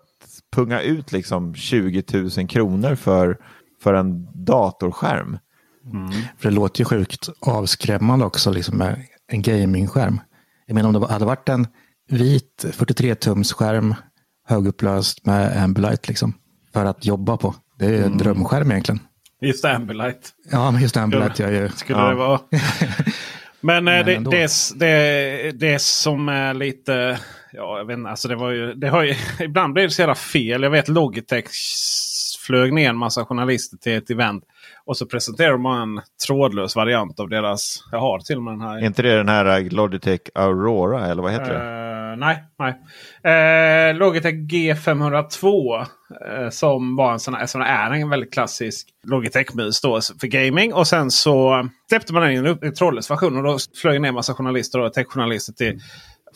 punga 0.55 0.82
ut 0.82 1.11
liksom 1.11 1.55
20 1.55 2.03
000 2.38 2.47
kronor 2.47 2.95
för, 2.95 3.38
för 3.84 3.93
en 3.93 4.28
datorskärm. 4.45 5.38
För 6.38 6.49
det 6.49 6.55
låter 6.55 6.80
ju 6.80 6.86
sjukt 6.86 7.30
avskrämmande 7.39 8.26
också 8.26 8.51
liksom 8.51 8.78
med 8.78 9.05
en 9.28 9.41
gamingskärm. 9.41 10.22
Jag 10.65 10.76
menar 10.76 10.89
om 10.89 11.01
det 11.01 11.07
hade 11.13 11.26
varit 11.26 11.49
en 11.49 11.67
vit 12.09 12.65
43-tums-skärm 12.65 13.95
högupplöst 14.47 15.26
med 15.26 15.63
Ambilight 15.63 16.07
liksom. 16.07 16.34
För 16.74 16.86
att 16.86 17.05
jobba 17.05 17.38
på. 17.38 17.55
Det 17.80 17.86
är 17.86 17.89
ju 17.89 18.03
en 18.03 18.17
drömskärm 18.17 18.72
egentligen. 18.72 18.99
Just 19.41 19.65
Ambilight. 19.65 20.30
Ja, 20.51 20.72
men 20.72 20.82
just 20.82 20.97
Ambilight 20.97 21.39
gör 21.39 21.51
ju... 21.51 21.70
Skulle 21.70 21.99
ja. 21.99 22.09
det 22.09 22.15
vara. 22.15 22.39
Men, 23.61 23.88
eh, 23.88 24.05
Men 24.05 24.24
det, 24.24 24.32
det, 24.32 24.80
det, 24.80 25.51
det 25.51 25.82
som 25.82 26.30
är 26.30 26.53
lite... 26.53 27.20
Ja, 27.51 27.78
jag 27.78 27.86
vet 27.86 27.97
inte. 27.97 28.09
Alltså 28.09 28.28
det 28.28 28.36
var 28.36 28.51
ju, 28.51 28.74
det 28.74 28.89
har 28.89 29.03
ju, 29.03 29.15
ibland 29.39 29.74
blir 29.74 29.84
det 29.84 29.89
så 29.89 30.01
jävla 30.01 30.15
fel. 30.15 30.63
Jag 30.63 30.70
vet 30.70 30.88
Logitech 30.88 31.49
flög 32.39 32.74
ner 32.74 32.89
en 32.89 32.97
massa 32.97 33.26
journalister 33.26 33.78
till 33.78 33.93
ett 33.93 34.09
event. 34.09 34.43
Och 34.90 34.98
så 34.98 35.06
presenterar 35.06 35.52
de 35.52 35.66
en 35.66 36.02
trådlös 36.28 36.76
variant 36.76 37.20
av 37.20 37.30
deras... 37.30 37.84
Jag 37.92 38.00
har 38.00 38.20
till 38.20 38.38
och 38.38 38.44
med 38.44 38.54
den 38.54 38.62
här. 38.62 38.78
Är 38.78 38.86
inte 38.86 39.02
det 39.02 39.18
den 39.18 39.30
här 39.30 39.70
Logitech 39.70 40.22
Aurora 40.36 41.08
eller 41.08 41.22
vad 41.22 41.32
heter 41.32 41.54
det? 41.54 42.12
Eh, 42.12 42.18
nej, 42.18 42.44
nej. 42.60 43.92
Uh, 43.92 43.98
Logitech 43.98 44.34
G502. 44.34 45.80
eh, 45.80 46.50
som 46.50 46.96
var 46.96 47.14
en 47.14 47.20
sån 47.20 47.34
här, 47.34 47.46
som 47.46 47.62
är 47.62 47.92
en 47.92 48.10
väldigt 48.10 48.34
klassisk 48.34 48.88
Logitech-mus 49.04 49.82
för 50.20 50.28
gaming. 50.28 50.74
Och 50.74 50.88
sen 50.88 51.12
så 51.12 51.68
släppte 51.90 52.14
man 52.14 52.24
den 52.24 52.32
i 52.32 52.36
en, 52.36 52.58
en 52.62 52.74
trådlös 52.74 53.12
version. 53.12 53.38
Och 53.38 53.44
då 53.44 53.58
flög 53.82 54.02
ner 54.02 54.10
en 54.10 54.16
massa 54.16 54.34
journalister 54.34 54.80
och 54.80 54.94
techjournalister 54.94 55.54
till... 55.54 55.80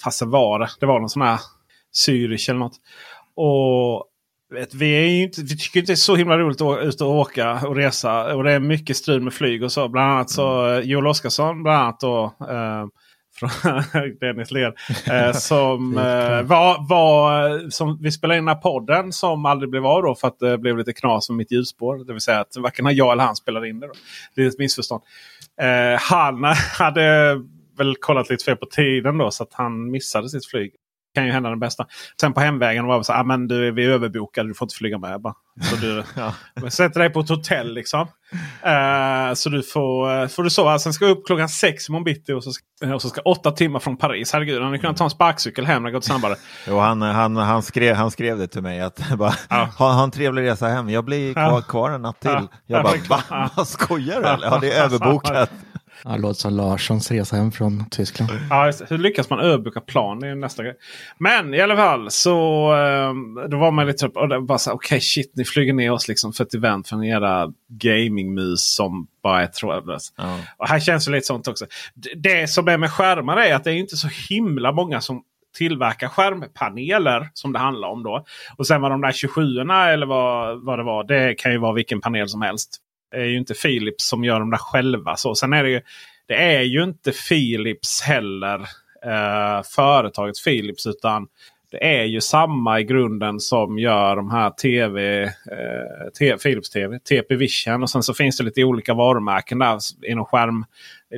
Fast 0.04 0.20
det 0.20 0.26
var. 0.26 0.70
Det 0.80 0.86
var 0.86 1.00
någon 1.00 1.10
sån 1.10 1.22
här 1.22 1.40
Zürich 2.08 2.50
eller 2.50 2.60
något. 2.60 2.78
Och 3.36 4.06
vet, 4.54 4.74
vi, 4.74 4.92
är 4.94 5.24
inte, 5.24 5.42
vi 5.42 5.58
tycker 5.58 5.80
inte 5.80 5.92
det 5.92 5.94
är 5.94 5.96
så 5.96 6.16
himla 6.16 6.38
roligt 6.38 6.62
att 6.62 6.84
ut 6.84 7.02
och 7.02 7.10
åka 7.10 7.68
och 7.68 7.76
resa. 7.76 8.36
Och 8.36 8.44
det 8.44 8.52
är 8.52 8.60
mycket 8.60 8.98
strul 8.98 9.22
med 9.22 9.34
flyg 9.34 9.64
och 9.64 9.72
så. 9.72 9.88
Bland 9.88 10.12
annat 10.12 10.30
så 10.30 10.66
mm. 10.66 10.90
Joel 10.90 11.08
Oscarsson, 11.08 11.64
bland 11.64 11.82
annat 11.82 12.00
då. 12.00 12.36
Eh, 12.50 12.86
från 13.40 13.50
Dennis 14.20 14.52
Led. 14.52 14.74
Eh, 15.12 15.32
som, 15.34 15.98
eh, 15.98 16.42
var, 16.42 16.90
var, 16.90 17.70
som 17.70 17.98
vi 18.02 18.12
spelade 18.12 18.38
in 18.38 18.46
den 18.46 18.56
här 18.56 18.62
podden 18.62 19.14
som 19.14 19.46
aldrig 19.46 19.70
blev 19.70 19.86
av 19.86 20.04
då 20.04 20.16
för 20.16 20.28
att 20.28 20.40
det 20.40 20.58
blev 20.58 20.78
lite 20.78 20.94
knas 20.94 21.30
med 21.30 21.38
mitt 21.38 21.52
ljusspår. 21.52 22.06
Det 22.06 22.14
vill 22.14 22.22
säga 22.22 22.40
att 22.40 22.58
varken 22.58 22.96
jag 22.96 23.12
eller 23.12 23.24
han 23.24 23.36
spelade 23.36 23.70
in 23.70 23.80
det. 23.80 23.88
Då. 23.88 23.94
Det 24.36 24.44
är 24.44 24.48
ett 24.48 24.60
missförstånd. 24.60 25.04
Eh, 25.62 26.00
han 26.00 26.44
hade 26.78 27.36
väl 27.78 27.96
kollat 27.96 28.30
lite 28.30 28.44
fel 28.44 28.58
på 28.58 28.66
tiden 28.66 29.18
då 29.18 29.32
så 29.32 29.44
att 29.44 29.54
han 29.54 29.92
missade 29.92 30.30
sitt 30.30 30.46
flyg. 30.46 30.74
Kan 31.16 31.26
ju 31.26 31.32
hända 31.32 31.50
den 31.50 31.60
bästa. 31.60 31.86
Sen 32.22 32.34
på 32.34 32.40
hemvägen 32.40 32.86
var 32.86 32.98
det 32.98 33.04
så 33.04 33.14
här, 33.14 33.20
ah, 33.20 33.24
men 33.24 33.48
du, 33.48 33.72
vi 33.72 33.86
är 33.86 33.90
överbokade, 33.90 34.50
du 34.50 34.54
får 34.54 34.66
inte 34.66 34.76
flyga 34.76 34.98
med. 34.98 35.22
Bara. 35.22 35.34
Så 35.62 35.76
du 35.76 36.04
sätter 36.70 37.00
dig 37.00 37.10
på 37.10 37.20
ett 37.20 37.30
hotell 37.30 37.74
liksom. 37.74 38.08
Eh, 38.62 39.34
så 39.34 39.50
du 39.50 39.64
får, 39.64 40.22
eh, 40.22 40.28
får 40.28 40.44
du 40.44 40.50
sova. 40.50 40.80
Sen 40.80 40.94
ska 40.94 41.06
jag 41.06 41.18
upp 41.18 41.26
klockan 41.26 41.50
sex 41.50 41.90
imorgon 41.90 42.04
bitti 42.04 42.34
och 42.34 42.44
så, 42.44 42.52
ska, 42.52 42.64
och 42.94 43.02
så 43.02 43.10
ska 43.10 43.22
åtta 43.22 43.52
timmar 43.52 43.80
från 43.80 43.98
Paris. 43.98 44.34
Herregud, 44.34 44.56
han 44.58 44.66
hade 44.66 44.78
kunnat 44.80 44.98
ta 44.98 45.04
en 45.04 45.10
sparkcykel 45.10 45.66
hem. 45.66 45.84
Det 45.84 45.92
gått 45.92 46.04
snabbare. 46.06 46.36
Jo, 46.68 46.80
han, 46.80 47.02
han, 47.02 47.36
han, 47.38 47.64
skrev, 47.64 47.96
han 47.96 48.12
skrev 48.12 48.38
det 48.38 48.48
till 48.48 48.62
mig. 48.62 48.82
att 48.82 49.10
bara, 49.18 49.34
ha, 49.50 49.92
ha 49.92 50.04
en 50.04 50.12
trevlig 50.12 50.44
resa 50.44 50.68
hem. 50.68 50.90
Jag 50.90 51.06
blir 51.06 51.34
kvar, 51.34 51.44
Ja. 51.44 51.62
kvar 51.62 51.90
en 51.92 52.02
natt 52.02 52.20
till. 52.20 52.32
Ja. 52.32 52.48
Jag 52.66 52.84
bara, 52.84 52.96
Ja. 53.10 53.22
va? 53.30 53.50
Vad 53.56 53.68
skojar 53.68 54.22
du? 54.22 54.46
Ja, 54.46 54.58
det 54.62 54.72
är 54.74 54.84
överbokat. 54.84 55.52
Ja, 56.06 56.12
det 56.12 56.22
låter 56.22 56.40
som 56.40 56.54
Larssons 56.54 57.12
resa 57.12 57.36
hem 57.36 57.52
från 57.52 57.90
Tyskland. 57.90 58.32
Ja. 58.50 58.72
Hur 58.90 58.98
lyckas 58.98 59.30
man 59.30 59.40
överboka 59.40 59.82
plan? 59.82 60.20
Det 60.20 60.28
är 60.28 60.36
nästa 60.36 60.64
grej. 60.64 60.76
Men 61.18 61.54
i 61.54 61.62
alla 61.62 61.76
fall 61.76 62.12
så 62.12 62.38
eh, 62.76 63.48
då 63.48 63.58
var 63.58 63.72
man 63.72 63.88
lite 63.88 64.00
trött. 64.00 64.18
Och 64.18 64.44
bara 64.44 64.58
så 64.58 64.72
okej 64.72 65.02
shit, 65.02 65.32
ni 65.36 65.46
flyger 65.46 65.74
ner 65.74 65.92
oss 65.92 66.08
liksom 66.08 66.34
för 66.34 66.44
ett 66.44 66.54
event 66.54 66.88
för 66.88 66.96
en 66.96 67.04
jävla 67.04 67.54
gamingmus 67.68 68.76
som 68.76 69.08
bara 69.24 69.42
är 69.42 69.48
trådlös. 69.48 70.14
Och 70.58 70.68
här 70.68 70.80
känns 70.80 71.06
det 71.06 71.12
lite 71.12 71.26
sånt 71.26 71.48
också. 71.48 71.66
Det 72.16 72.50
som 72.50 72.68
är 72.68 72.78
med 72.78 72.92
skärmar 72.92 73.38
är 73.38 73.56
att 73.56 73.64
det 73.64 73.72
är 73.72 73.76
inte 73.76 73.98
så 73.98 74.08
himla 74.30 74.72
många 74.72 75.02
som 75.02 75.24
tillverkar 75.58 76.08
skärmpaneler 76.08 77.30
som 77.34 77.54
det 77.54 77.60
handlar 77.60 77.88
om 77.88 78.04
då. 78.04 78.26
Och 78.58 78.68
sen 78.68 78.82
var 78.82 78.90
de 78.90 79.02
där 79.02 79.12
27 79.12 79.42
eller 79.60 80.06
vad, 80.06 80.66
vad 80.66 80.80
det 80.80 80.84
var. 80.84 81.04
Det 81.04 81.36
kan 81.36 81.52
ju 81.52 81.58
vara 81.58 81.74
vilken 81.74 82.02
panel 82.02 82.30
som 82.30 82.42
helst. 82.42 82.80
Det 83.14 83.22
är 83.22 83.26
ju 83.26 83.38
inte 83.38 83.54
Philips 83.54 84.08
som 84.08 84.24
gör 84.24 84.40
de 84.40 84.50
där 84.50 84.58
själva. 84.58 85.16
Så. 85.16 85.36
Sen 85.36 85.54
är 85.54 85.64
det 85.64 85.70
ju, 85.70 85.82
det 86.28 86.36
är 86.36 86.62
ju 86.62 86.84
inte 86.84 87.12
Philips 87.30 88.02
heller. 88.02 88.60
Eh, 89.06 89.64
företaget 89.76 90.44
Philips. 90.46 90.88
Utan 90.88 91.28
det 91.72 92.00
är 92.00 92.04
ju 92.04 92.22
samma 92.22 92.80
i 92.80 92.84
grunden 92.84 93.40
som 93.40 93.80
gör 93.80 94.16
de 94.16 94.32
här 94.32 94.50
TV, 94.50 95.24
eh, 95.24 96.38
Philips 96.44 96.70
TV, 96.70 97.00
TP 97.00 97.36
Vision. 97.36 97.84
Och 97.84 97.90
sen 97.90 98.04
så 98.04 98.14
finns 98.14 98.38
det 98.38 98.44
lite 98.44 98.64
olika 98.64 98.94
varumärken 98.94 99.60
där 99.60 99.80
inom 100.08 100.26
skärm. 100.26 100.66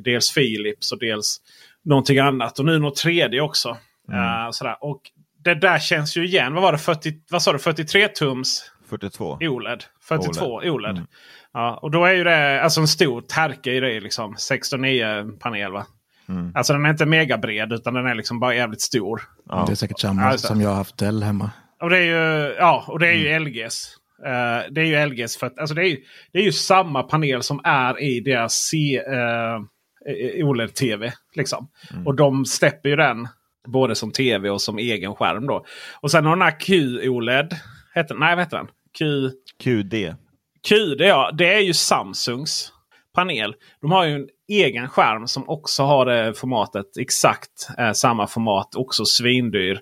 Dels 0.04 0.34
Philips 0.34 0.92
och 0.92 1.00
dels 1.00 1.42
någonting 1.86 2.20
annat. 2.20 2.60
Och 2.60 2.66
nu 2.66 2.80
något 2.80 2.96
tredje 2.96 3.42
också. 3.42 3.78
Mm. 4.10 4.20
Uh, 4.20 4.52
sådär. 4.52 4.78
Och 4.82 5.02
det 5.44 5.56
där 5.56 5.80
känns 5.80 6.18
ju 6.18 6.26
igen. 6.26 6.54
Vad 6.54 6.64
var 6.64 6.72
det? 6.72 6.78
40, 6.78 7.14
vad 7.30 7.42
sa 7.42 7.54
du? 7.54 7.60
43 7.60 8.08
tums? 8.08 8.72
42. 8.96 9.38
OLED. 9.42 9.84
42 10.02 10.46
OLED. 10.46 10.72
OLED. 10.72 10.98
Mm. 10.98 11.08
Ja, 11.54 11.80
och 11.82 11.92
då 11.92 12.06
är 12.06 12.14
ju 12.14 12.24
det 12.24 12.62
alltså 12.62 12.82
en 12.82 12.88
stor 12.88 13.22
tärke 13.22 13.72
i 13.72 13.80
det. 13.80 14.00
Liksom. 14.00 14.36
16.9 14.36 15.40
panel 15.40 15.72
va? 15.72 15.86
Mm. 16.30 16.52
Alltså 16.56 16.74
den 16.74 16.86
är 16.86 16.90
inte 16.90 17.06
mega 17.06 17.38
bred 17.38 17.74
utan 17.74 17.94
den 17.94 18.06
är 18.06 18.16
liksom 18.16 18.40
bara 18.40 18.56
jävligt 18.56 18.82
stor. 18.82 19.22
Ja. 19.50 19.64
Det 19.68 19.74
är 19.74 19.76
säkert 19.76 20.00
samma 20.00 20.24
alltså. 20.24 20.48
som 20.48 20.62
jag 20.62 20.70
har 20.70 20.76
haft 20.76 20.98
Dell 20.98 21.24
hemma. 21.24 21.52
Och 21.82 21.90
det 21.90 21.98
är 21.98 22.02
ju, 22.02 22.56
ja, 22.60 22.86
och 22.88 23.00
det 23.00 23.08
är 23.08 23.14
ju 23.14 23.28
mm. 23.28 23.44
LGs. 23.44 23.98
Uh, 24.26 24.74
det 24.74 24.82
är 24.82 24.86
ju 24.86 25.06
LGs 25.06 25.38
för 25.38 25.48
att 25.48 25.60
alltså 25.60 25.76
det, 25.76 25.88
är, 25.88 25.98
det 26.32 26.40
är 26.40 26.44
ju 26.44 26.52
samma 26.52 27.04
panel 27.04 27.44
som 27.44 27.62
är 27.64 28.02
i 28.02 28.20
deras 28.20 28.54
C, 28.54 29.02
uh, 29.10 29.62
OLED-TV. 30.46 31.12
Liksom. 31.36 31.68
Mm. 31.92 32.08
Och 32.08 32.16
de 32.16 32.46
släpper 32.46 32.90
ju 32.90 32.96
den 32.96 33.28
både 33.68 33.96
som 33.96 34.12
tv 34.12 34.50
och 34.50 34.62
som 34.62 34.78
egen 34.78 35.16
skärm. 35.16 35.48
Då. 35.48 35.66
Och 36.02 36.12
sen 36.12 36.26
har 36.26 36.36
den 36.36 36.42
här 36.42 36.60
Q-OLED. 36.60 37.56
Heter, 37.96 38.16
nej, 38.16 38.36
vad 38.36 38.44
heter 38.44 38.58
den? 38.58 38.68
Q... 38.98 39.32
QD. 39.64 40.16
QD 40.68 41.02
ja, 41.02 41.32
det 41.34 41.54
är 41.54 41.60
ju 41.60 41.74
Samsungs 41.74 42.74
panel. 43.16 43.56
De 43.82 43.92
har 43.92 44.06
ju 44.06 44.16
en 44.16 44.28
egen 44.48 44.90
skärm 44.90 45.28
som 45.28 45.50
också 45.50 45.84
har 45.84 46.06
det 46.06 46.34
formatet. 46.34 46.98
Exakt 47.00 47.70
eh, 47.78 47.92
samma 47.92 48.28
format. 48.28 48.76
Också 48.76 49.06
svindyr. 49.06 49.80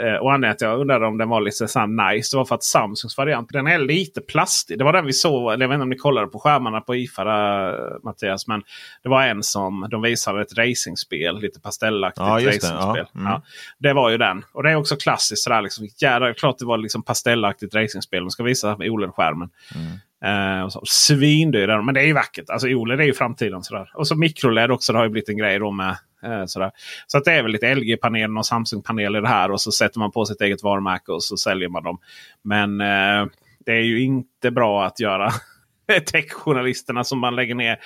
Eh, 0.00 0.14
och 0.14 0.32
anledningen 0.32 0.54
att 0.54 0.60
jag 0.60 0.80
undrade 0.80 1.06
om 1.06 1.18
den 1.18 1.28
var 1.28 1.40
lite 1.40 1.68
så 1.68 1.86
nice. 1.86 2.36
Det 2.36 2.38
var 2.38 2.44
för 2.44 2.54
att 2.54 2.64
Samsungs 2.64 3.16
variant 3.16 3.48
den 3.52 3.66
är 3.66 3.78
lite 3.78 4.20
plastig. 4.20 4.78
Det 4.78 4.84
var 4.84 4.92
den 4.92 5.06
vi 5.06 5.12
såg. 5.12 5.52
Eller 5.52 5.64
jag 5.64 5.68
vet 5.68 5.74
inte 5.74 5.82
om 5.82 5.90
ni 5.90 5.96
kollade 5.96 6.26
på 6.26 6.38
skärmarna 6.38 6.80
på 6.80 6.94
IFA 6.94 7.24
där, 7.24 8.04
Mattias. 8.04 8.46
Men 8.46 8.62
det 9.02 9.08
var 9.08 9.22
en 9.22 9.42
som 9.42 9.88
de 9.90 10.02
visade 10.02 10.42
ett 10.42 10.58
racingspel. 10.58 11.40
Lite 11.40 11.60
pastellaktigt 11.60 12.26
ja, 12.26 12.34
racingspel. 12.34 12.94
Det, 12.94 13.06
ja. 13.14 13.20
Mm. 13.20 13.32
Ja, 13.32 13.42
det 13.78 13.92
var 13.92 14.10
ju 14.10 14.18
den. 14.18 14.44
Och 14.52 14.62
det 14.62 14.70
är 14.70 14.76
också 14.76 14.96
klassiskt. 14.96 15.42
Sådär, 15.42 15.62
liksom, 15.62 15.88
jävlar, 16.00 16.32
klart 16.32 16.58
det 16.58 16.64
var 16.64 16.78
liksom 16.78 17.02
pastellaktigt 17.02 17.74
racingspel. 17.74 18.20
De 18.20 18.30
ska 18.30 18.42
visa 18.42 18.76
med 18.76 18.90
OLED-skärmen. 18.90 19.50
Mm. 19.74 19.98
Eh, 20.24 20.64
uh, 20.64 20.68
Svindyr 20.84 21.82
men 21.82 21.94
det 21.94 22.00
är 22.00 22.06
ju 22.06 22.12
vackert. 22.12 22.50
Alltså 22.50 22.68
OLED 22.68 23.00
är 23.00 23.04
ju 23.04 23.14
framtiden. 23.14 23.62
Sådär. 23.62 23.90
Och 23.94 24.08
så 24.08 24.16
mikroled 24.16 24.70
också. 24.70 24.92
Det 24.92 24.98
har 24.98 25.04
ju 25.04 25.10
blivit 25.10 25.28
en 25.28 25.36
grej 25.36 25.58
då 25.58 25.70
med. 25.70 25.96
Eh, 26.22 26.44
sådär. 26.46 26.70
Så 27.06 27.18
att 27.18 27.24
det 27.24 27.32
är 27.32 27.42
väl 27.42 27.52
lite 27.52 27.74
LG-panelen 27.74 28.36
och 28.36 28.46
Samsung-paneler 28.46 29.22
här. 29.22 29.50
Och 29.50 29.60
så 29.60 29.72
sätter 29.72 29.98
man 29.98 30.10
på 30.10 30.24
sitt 30.24 30.40
eget 30.40 30.62
varumärke 30.62 31.12
och 31.12 31.22
så 31.22 31.36
säljer 31.36 31.68
man 31.68 31.82
dem. 31.82 31.98
Men 32.42 32.80
eh, 32.80 33.26
det 33.66 33.72
är 33.72 33.82
ju 33.82 34.02
inte 34.02 34.50
bra 34.50 34.84
att 34.84 35.00
göra 35.00 35.32
techjournalisterna 36.12 37.04
som 37.04 37.18
man 37.18 37.36
lägger 37.36 37.54
ner. 37.54 37.78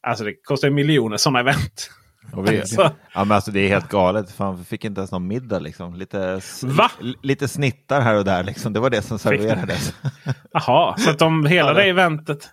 Alltså 0.00 0.24
det 0.24 0.34
kostar 0.34 0.70
miljoner 0.70 1.16
sådana 1.16 1.40
event. 1.40 1.90
Vi, 2.42 2.62
ja, 2.76 2.90
men 3.14 3.32
alltså 3.32 3.50
det 3.50 3.60
är 3.60 3.68
helt 3.68 3.88
galet. 3.88 4.32
Fan, 4.32 4.56
vi 4.56 4.64
fick 4.64 4.84
inte 4.84 5.00
ens 5.00 5.12
någon 5.12 5.26
middag. 5.26 5.58
Liksom. 5.58 5.94
Lite, 5.94 6.40
Va? 6.64 6.90
lite 7.22 7.48
snittar 7.48 8.00
här 8.00 8.14
och 8.14 8.24
där. 8.24 8.44
Liksom. 8.44 8.72
Det 8.72 8.80
var 8.80 8.90
det 8.90 9.02
som 9.02 9.18
serverades. 9.18 9.94
Jaha, 10.52 10.96
så 10.98 11.10
att 11.10 11.18
de, 11.18 11.46
hela 11.46 11.72
det 11.72 11.82
eventet. 11.82 12.50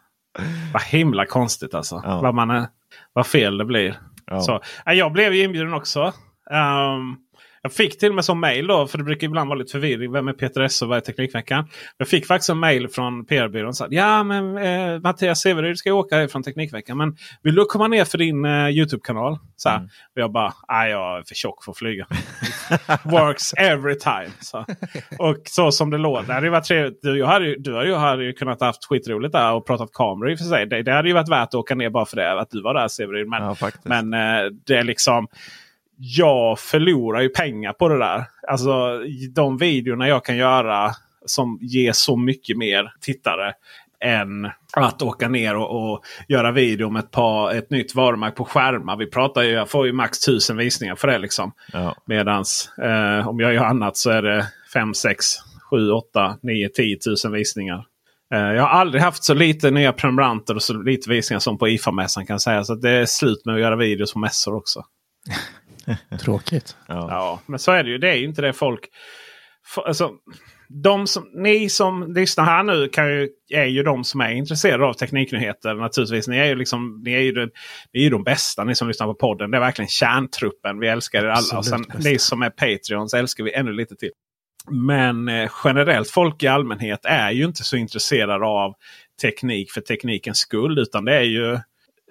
Vad 0.74 0.84
himla 0.84 1.26
konstigt 1.26 1.74
alltså. 1.74 2.02
Ja. 2.06 2.22
Vad, 2.22 2.36
man 2.36 2.50
är, 2.50 2.68
vad 3.14 3.28
fel 3.28 3.58
det 3.58 3.66
blir. 3.66 4.00
Ja. 4.26 4.42
Så, 4.42 4.62
jag 4.86 5.12
blev 5.12 5.34
ju 5.34 5.44
inbjuden 5.44 5.74
också. 5.74 6.14
Um, 6.52 7.18
jag 7.64 7.74
fick 7.74 8.00
till 8.00 8.10
och 8.10 8.16
med 8.16 8.26
som 8.26 8.40
mail 8.40 8.68
då, 8.68 8.88
för 8.88 8.98
det 8.98 9.04
brukar 9.04 9.28
ibland 9.28 9.50
vara 9.50 9.60
lite 9.60 9.72
förvirring. 9.72 10.12
Vem 10.12 10.28
är 10.28 10.34
Peter 10.34 10.62
S 10.62 10.82
och 10.82 10.88
vad 10.88 10.98
är 10.98 11.02
Teknikveckan? 11.02 11.68
Jag 11.98 12.08
fick 12.08 12.28
faktiskt 12.28 12.50
en 12.50 12.58
mail 12.58 12.88
från 12.88 13.26
PR-byrån. 13.26 13.74
Sa, 13.74 13.88
ja 13.90 14.24
men 14.24 14.58
eh, 14.58 15.00
Mattias 15.00 15.42
Severyd 15.42 15.78
ska 15.78 15.94
åka 15.94 16.16
härifrån 16.16 16.44
Teknikveckan. 16.44 16.98
Men 16.98 17.18
vill 17.44 17.56
du 17.56 17.66
komma 17.66 17.88
ner 17.88 18.06
för 18.06 18.18
din 18.18 18.46
eh, 18.46 18.70
YouTube-kanal? 18.70 19.38
Så 19.56 19.70
mm. 19.70 19.84
Och 19.84 20.22
jag 20.22 20.32
bara, 20.32 20.54
nej 20.68 20.92
jag 20.92 21.18
är 21.18 21.24
för 21.24 21.36
tjock 21.36 21.64
för 21.64 21.72
att 21.72 21.78
flyga. 21.78 22.08
Works 23.04 23.54
every 23.54 24.00
time. 24.00 24.32
Så. 24.40 24.66
Och 25.20 25.38
så 25.46 25.72
som 25.72 25.90
det 25.90 25.98
låter. 25.98 26.28
Det 26.28 26.34
hade 26.34 26.50
varit 26.50 26.66
trevligt. 26.66 27.00
Du, 27.02 27.26
hade, 27.26 27.56
du 27.60 27.76
hade 27.76 27.88
ju 27.88 27.96
hade 27.96 28.34
kunnat 28.34 28.62
haft 28.62 28.86
skitroligt 28.86 29.34
där 29.34 29.54
och 29.54 29.68
pratat 29.68 29.94
kameror 29.94 30.32
i 30.32 30.36
och 30.36 30.40
för 30.40 30.46
sig. 30.46 30.66
Det, 30.66 30.84
det 30.84 30.94
hade 30.94 31.08
ju 31.08 31.14
varit 31.14 31.30
värt 31.30 31.48
att 31.48 31.56
åka 31.56 31.76
ner 31.76 31.90
bara 31.90 32.06
för 32.06 32.16
det. 32.16 32.40
Att 32.40 32.50
du 32.52 32.62
var 32.62 32.74
där 32.74 32.88
Severyd. 32.88 33.28
Men, 33.28 33.44
ja, 33.44 33.70
men 33.84 34.14
eh, 34.14 34.52
det 34.66 34.76
är 34.76 34.84
liksom 34.84 35.28
jag 35.98 36.60
förlorar 36.60 37.22
ju 37.22 37.30
pengar 37.30 37.74
på 37.74 37.90
det 37.90 37.98
där. 37.98 38.26
Alltså 38.48 39.00
de 39.36 39.58
videorna 39.58 40.08
jag 40.08 40.26
kan 40.26 40.38
göra 40.38 40.92
som 41.26 41.60
ger 41.62 41.92
så 41.92 42.18
mycket 42.18 42.58
mer 42.58 42.94
tittare 43.02 43.54
än 44.04 44.50
att 44.74 45.02
åka 45.02 45.28
ner 45.30 45.56
och, 45.56 45.92
och, 45.92 46.06
göra 46.28 46.52
video 46.52 46.90
med 46.90 47.00
ett, 47.00 47.12
par, 47.12 47.52
ett 47.54 47.70
nytt 47.70 47.96
varumärke 47.96 48.36
på 48.36 48.46
skärmar. 48.46 48.98
Vi 48.98 49.10
pratar 49.10 49.42
ju, 49.42 49.50
jag 49.50 49.70
får 49.70 49.86
ju 49.86 49.94
max 49.94 50.20
tusen 50.20 50.58
visningar 50.58 50.96
för 50.96 51.08
det. 51.08 51.18
liksom. 51.18 51.52
Ja. 51.74 51.96
Medans 52.06 52.70
eh, 52.78 53.28
om 53.28 53.40
jag 53.40 53.54
gör 53.54 53.64
annat 53.64 53.98
så 53.98 54.10
är 54.10 54.22
det 54.22 54.48
5, 54.74 54.94
6, 54.94 55.26
7, 55.70 55.92
8, 55.92 56.38
9, 56.42 56.70
10 56.70 56.98
tusen 56.98 57.32
visningar. 57.32 57.86
Eh, 58.34 58.40
jag 58.40 58.62
har 58.62 58.70
aldrig 58.70 59.04
haft 59.04 59.24
så 59.24 59.34
lite 59.34 59.72
nya 59.72 59.94
prenumeranter 59.94 60.56
och 60.56 60.64
så 60.64 60.74
lite 60.74 61.10
visningar 61.10 61.40
som 61.40 61.58
på 61.58 61.68
IFA-mässan 61.68 62.26
kan 62.26 62.40
säga. 62.40 62.64
Så 62.64 62.76
det 62.76 62.90
är 62.90 63.06
slut 63.06 63.46
med 63.46 63.56
att 63.56 63.62
göra 63.62 63.76
videos 63.76 64.14
på 64.14 64.20
mässor 64.20 64.56
också. 64.56 64.86
Tråkigt. 66.20 66.78
Ja. 66.88 67.08
ja. 67.10 67.40
men 67.46 67.60
så 67.60 67.72
är 67.72 67.84
det 67.84 67.90
ju. 67.90 67.98
Det 67.98 68.10
är 68.10 68.16
ju 68.16 68.26
inte 68.26 68.42
det 68.42 68.54
folk... 68.54 68.90
Alltså, 69.86 70.12
de 70.84 71.08
som, 71.08 71.32
ni 71.34 71.70
som 71.70 72.14
lyssnar 72.14 72.46
här 72.46 72.64
nu 72.64 72.88
kan 72.88 73.08
ju, 73.08 73.30
är 73.50 73.66
ju 73.66 73.84
de 73.84 74.04
som 74.04 74.22
är 74.22 74.32
intresserade 74.32 74.86
av 74.86 74.94
tekniknyheter. 74.94 75.76
Naturligtvis. 75.76 76.28
Ni 76.28 76.38
är 76.38 76.46
ju, 76.46 76.56
liksom, 76.56 77.02
ni 77.06 77.14
är 77.14 77.20
ju, 77.20 77.32
den, 77.32 77.50
ni 77.94 78.00
är 78.00 78.04
ju 78.04 78.10
de 78.10 78.24
bästa 78.24 78.64
ni 78.64 78.76
som 78.76 78.88
lyssnar 78.88 79.08
på 79.08 79.14
podden. 79.14 79.52
Det 79.52 79.58
är 79.58 79.62
verkligen 79.62 79.90
kärntruppen. 79.90 80.80
Vi 80.80 80.88
älskar 80.88 81.24
er 81.24 81.28
alla. 81.28 81.58
och 81.58 81.66
sen 81.66 81.86
ni 82.00 82.20
som 82.20 82.42
är 82.42 82.50
Patreons 82.50 83.14
älskar 83.14 83.44
vi 83.44 83.54
ännu 83.54 83.74
lite 83.74 83.96
till. 83.96 84.12
Men 84.72 85.28
eh, 85.28 85.52
generellt 85.64 86.10
folk 86.10 86.44
i 86.44 86.48
allmänhet 86.48 87.00
är 87.04 87.32
ju 87.32 87.46
inte 87.46 87.64
så 87.64 87.78
intresserade 87.78 88.46
av 88.46 88.74
teknik 89.22 89.72
för 89.72 89.82
teknikens 89.82 90.38
skull. 90.38 90.80
Utan 90.80 91.06
det 91.06 91.16
är 91.16 91.24
ju 91.24 91.60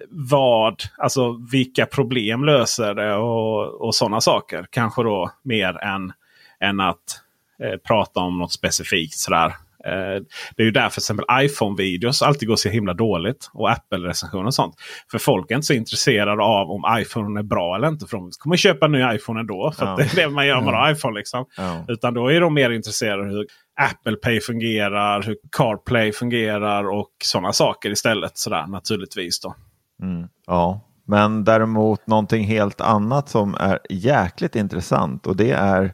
vad, 0.09 0.83
alltså 0.97 1.37
vilka 1.51 1.85
problem 1.85 2.45
löser 2.45 2.93
det 2.93 3.15
och, 3.15 3.81
och 3.81 3.95
sådana 3.95 4.21
saker. 4.21 4.65
Kanske 4.69 5.03
då 5.03 5.31
mer 5.43 5.83
än, 5.83 6.13
än 6.59 6.79
att 6.79 7.21
eh, 7.63 7.77
prata 7.87 8.19
om 8.19 8.37
något 8.37 8.51
specifikt. 8.51 9.13
Sådär. 9.13 9.53
Eh, 9.85 10.23
det 10.55 10.63
är 10.63 10.65
ju 10.65 10.71
därför 10.71 11.01
till 11.01 11.01
exempel 11.01 11.25
iPhone-videos 11.31 12.25
alltid 12.25 12.47
går 12.47 12.55
så 12.55 12.69
himla 12.69 12.93
dåligt. 12.93 13.49
Och 13.53 13.71
Apple-recensioner 13.71 14.45
och 14.45 14.53
sånt. 14.53 14.75
För 15.11 15.17
folk 15.17 15.51
är 15.51 15.55
inte 15.55 15.67
så 15.67 15.73
intresserade 15.73 16.43
av 16.43 16.71
om 16.71 16.83
iPhone 16.99 17.39
är 17.39 17.43
bra 17.43 17.75
eller 17.75 17.87
inte. 17.87 18.07
För 18.07 18.17
de 18.17 18.31
kommer 18.39 18.57
köpa 18.57 18.85
en 18.85 18.91
ny 18.91 19.15
iPhone 19.15 19.39
ändå. 19.39 19.71
För 19.71 19.85
ja. 19.85 19.95
det 19.95 20.03
är 20.03 20.15
det 20.15 20.29
man 20.29 20.47
gör 20.47 20.61
med 20.61 20.73
ja. 20.73 20.91
iPhone. 20.91 21.19
Liksom. 21.19 21.45
Ja. 21.57 21.85
Utan 21.87 22.13
då 22.13 22.31
är 22.31 22.41
de 22.41 22.53
mer 22.53 22.69
intresserade 22.69 23.21
av 23.21 23.29
hur 23.29 23.47
Apple 23.91 24.15
Pay 24.15 24.39
fungerar, 24.39 25.21
hur 25.21 25.37
CarPlay 25.57 26.11
fungerar 26.11 26.89
och 26.89 27.11
sådana 27.23 27.53
saker 27.53 27.89
istället. 27.89 28.37
Sådär 28.37 28.67
naturligtvis 28.67 29.39
då. 29.39 29.55
Mm, 30.03 30.27
ja, 30.47 30.81
men 31.07 31.43
däremot 31.43 32.07
någonting 32.07 32.43
helt 32.45 32.81
annat 32.81 33.29
som 33.29 33.55
är 33.55 33.79
jäkligt 33.89 34.55
intressant 34.55 35.27
och 35.27 35.35
det 35.35 35.51
är 35.51 35.93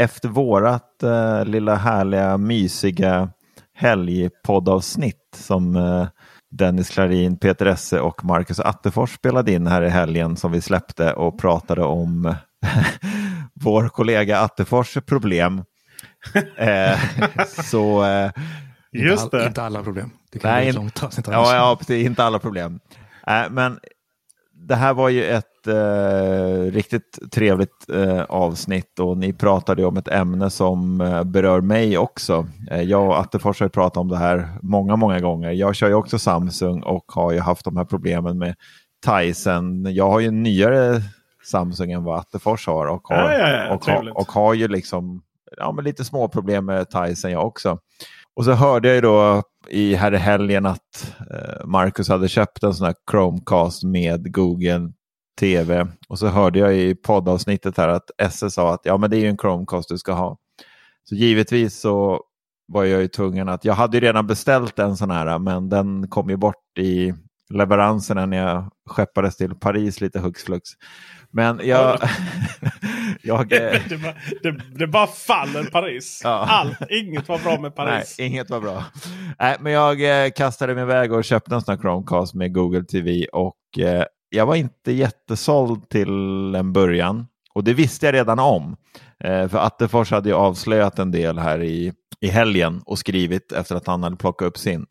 efter 0.00 0.28
vårat 0.28 1.02
eh, 1.02 1.44
lilla 1.44 1.74
härliga 1.74 2.38
mysiga 2.38 3.30
helgpoddavsnitt 3.74 5.36
som 5.36 5.76
eh, 5.76 6.06
Dennis 6.50 6.90
Klarin, 6.90 7.36
Peter 7.36 7.66
Esse 7.66 8.00
och 8.00 8.24
Marcus 8.24 8.60
Attefors 8.60 9.14
spelade 9.14 9.52
in 9.52 9.66
här 9.66 9.82
i 9.82 9.88
helgen 9.88 10.36
som 10.36 10.52
vi 10.52 10.60
släppte 10.60 11.12
och 11.12 11.38
pratade 11.38 11.82
om 11.82 12.34
vår 13.54 13.88
kollega 13.88 14.38
Attefors 14.38 14.98
problem. 15.06 15.64
eh, 16.56 16.98
så, 17.64 18.04
eh, 18.04 18.30
Just 18.92 19.30
det. 19.30 19.46
Inte 19.46 19.62
alla 19.62 19.82
problem. 19.82 20.10
Det 20.32 20.38
kan 20.38 20.50
Nej, 20.50 20.64
bli 20.64 20.72
långt 20.72 21.02
avsnitt. 21.02 21.26
Ja, 21.30 21.78
ja, 21.88 21.94
inte 21.94 22.24
alla 22.24 22.38
problem. 22.38 22.80
Äh, 23.26 23.50
men 23.50 23.78
det 24.52 24.74
här 24.74 24.94
var 24.94 25.08
ju 25.08 25.24
ett 25.24 25.66
eh, 25.66 26.72
riktigt 26.72 27.18
trevligt 27.32 27.90
eh, 27.92 28.22
avsnitt 28.22 28.98
och 28.98 29.16
ni 29.16 29.32
pratade 29.32 29.84
om 29.84 29.96
ett 29.96 30.08
ämne 30.08 30.50
som 30.50 31.00
eh, 31.00 31.24
berör 31.24 31.60
mig 31.60 31.98
också. 31.98 32.46
Eh, 32.70 32.82
jag 32.82 33.06
och 33.06 33.20
Attefors 33.20 33.60
har 33.60 33.68
pratat 33.68 33.96
om 33.96 34.08
det 34.08 34.16
här 34.16 34.48
många, 34.62 34.96
många 34.96 35.20
gånger. 35.20 35.50
Jag 35.50 35.74
kör 35.74 35.88
ju 35.88 35.94
också 35.94 36.18
Samsung 36.18 36.82
och 36.82 37.04
har 37.06 37.32
ju 37.32 37.38
haft 37.38 37.64
de 37.64 37.76
här 37.76 37.84
problemen 37.84 38.38
med 38.38 38.54
Tyson. 39.06 39.94
Jag 39.94 40.10
har 40.10 40.20
ju 40.20 40.26
en 40.26 40.42
nyare 40.42 41.02
Samsung 41.44 41.92
än 41.92 42.04
vad 42.04 42.18
Attefors 42.18 42.66
har 42.66 42.86
och 42.86 43.08
har, 43.08 43.16
ja, 43.16 43.38
ja, 43.38 43.48
ja, 43.48 43.74
och, 43.74 43.84
har 43.84 44.18
och 44.18 44.32
har 44.32 44.54
ju 44.54 44.68
liksom 44.68 45.22
ja, 45.56 45.72
men 45.72 45.84
lite 45.84 46.04
små 46.04 46.28
problem 46.28 46.64
med 46.66 46.90
Tyson 46.90 47.30
jag 47.30 47.46
också. 47.46 47.78
Och 48.36 48.44
så 48.44 48.52
hörde 48.52 48.88
jag 48.88 48.94
ju 48.94 49.00
då 49.00 49.42
i 49.68 49.94
här 49.94 50.14
i 50.14 50.16
helgen 50.16 50.66
att 50.66 51.16
eh, 51.30 51.66
Marcus 51.66 52.08
hade 52.08 52.28
köpt 52.28 52.62
en 52.62 52.74
sån 52.74 52.86
här 52.86 52.94
Chromecast 53.10 53.84
med 53.84 54.32
Google 54.34 54.92
TV. 55.40 55.86
Och 56.08 56.18
så 56.18 56.26
hörde 56.26 56.58
jag 56.58 56.76
i 56.76 56.94
poddavsnittet 56.94 57.76
här 57.76 57.88
att 57.88 58.10
SS 58.18 58.54
sa 58.54 58.74
att 58.74 58.80
ja 58.84 58.96
men 58.96 59.10
det 59.10 59.16
är 59.16 59.20
ju 59.20 59.28
en 59.28 59.38
Chromecast 59.38 59.88
du 59.88 59.98
ska 59.98 60.12
ha. 60.12 60.38
Så 61.04 61.14
givetvis 61.14 61.80
så 61.80 62.20
var 62.72 62.84
jag 62.84 63.00
ju 63.00 63.08
tvungen 63.08 63.48
att, 63.48 63.64
jag 63.64 63.74
hade 63.74 63.96
ju 63.96 64.00
redan 64.00 64.26
beställt 64.26 64.78
en 64.78 64.96
sån 64.96 65.10
här 65.10 65.38
men 65.38 65.68
den 65.68 66.08
kom 66.08 66.30
ju 66.30 66.36
bort 66.36 66.78
i 66.78 67.14
leveranserna 67.50 68.26
när 68.26 68.36
jag 68.36 68.70
skeppades 68.86 69.36
till 69.36 69.54
Paris 69.54 70.00
lite 70.00 70.20
hux 70.20 70.44
flux. 70.44 70.70
Men 71.30 71.60
jag... 71.64 71.98
jag 73.22 73.48
det, 73.48 73.82
det, 73.88 73.96
bara, 73.96 74.14
det, 74.42 74.78
det 74.78 74.86
bara 74.86 75.06
faller 75.06 75.64
Paris. 75.64 76.20
Ja. 76.24 76.46
Allt, 76.48 76.90
inget 76.90 77.28
var 77.28 77.38
bra 77.38 77.60
med 77.60 77.74
Paris. 77.74 78.16
Nej, 78.18 78.26
inget 78.28 78.50
var 78.50 78.60
bra. 78.60 78.84
Nej, 79.38 79.56
men 79.60 79.72
jag 79.72 80.24
eh, 80.24 80.30
kastade 80.30 80.74
mig 80.74 80.82
iväg 80.82 81.12
och 81.12 81.24
köpte 81.24 81.54
en 81.54 81.60
sån 81.62 81.72
här 81.72 81.82
Chromecast 81.82 82.34
med 82.34 82.54
Google 82.54 82.84
TV 82.84 83.26
och 83.32 83.78
eh, 83.78 84.04
jag 84.30 84.46
var 84.46 84.54
inte 84.54 84.92
jättesåld 84.92 85.88
till 85.88 86.54
en 86.54 86.72
början. 86.72 87.26
Och 87.54 87.64
det 87.64 87.74
visste 87.74 88.06
jag 88.06 88.14
redan 88.14 88.38
om. 88.38 88.76
Eh, 89.24 89.48
för 89.48 89.58
Attefors 89.58 90.10
hade 90.10 90.28
ju 90.28 90.34
avslöjat 90.34 90.98
en 90.98 91.10
del 91.10 91.38
här 91.38 91.62
i, 91.62 91.92
i 92.20 92.28
helgen 92.28 92.82
och 92.86 92.98
skrivit 92.98 93.52
efter 93.52 93.76
att 93.76 93.86
han 93.86 94.02
hade 94.02 94.16
plockat 94.16 94.48
upp 94.48 94.58
sin. 94.58 94.86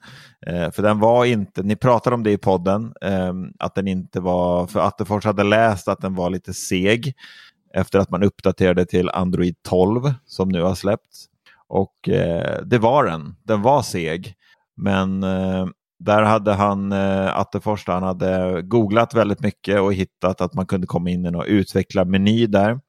Eh, 0.48 0.72
för 0.72 0.84
den 0.84 1.00
var 1.00 1.26
inte, 1.26 1.64
ni 1.64 1.76
pratade 1.76 2.14
om 2.14 2.24
det 2.24 2.32
i 2.32 2.38
podden, 2.38 2.94
eh, 3.02 3.34
att 3.60 3.76
den 3.76 3.88
inte 3.88 4.20
var, 4.20 4.68
för 4.68 4.80
Attefors 4.80 5.26
hade 5.26 5.44
läst 5.44 5.88
att 5.88 6.02
den 6.02 6.16
var 6.16 6.30
lite 6.30 6.54
seg 6.54 7.14
efter 7.74 8.00
att 8.00 8.10
man 8.10 8.24
uppdaterade 8.24 8.86
till 8.86 9.10
Android 9.10 9.56
12 9.64 10.14
som 10.26 10.50
nu 10.50 10.62
har 10.62 10.76
släppts. 10.76 11.26
Och 11.68 12.10
eh, 12.10 12.62
det 12.66 12.78
var 12.78 13.06
den, 13.06 13.36
den 13.44 13.62
var 13.62 13.82
seg. 13.82 14.34
Men 14.78 15.24
eh, 15.24 15.66
där 16.00 16.24
hade 16.24 16.54
han, 16.54 16.92
eh, 16.92 17.38
Attefors, 17.40 17.88
han 17.88 18.04
hade 18.04 18.62
googlat 18.62 19.14
väldigt 19.14 19.40
mycket 19.40 19.82
och 19.82 19.94
hittat 19.94 20.42
att 20.42 20.54
man 20.54 20.66
kunde 20.66 20.88
komma 20.88 21.10
in 21.10 21.26
i 21.26 21.30
och 21.30 21.46
utveckla 21.48 22.06
meny 22.06 22.48
där. 22.48 22.80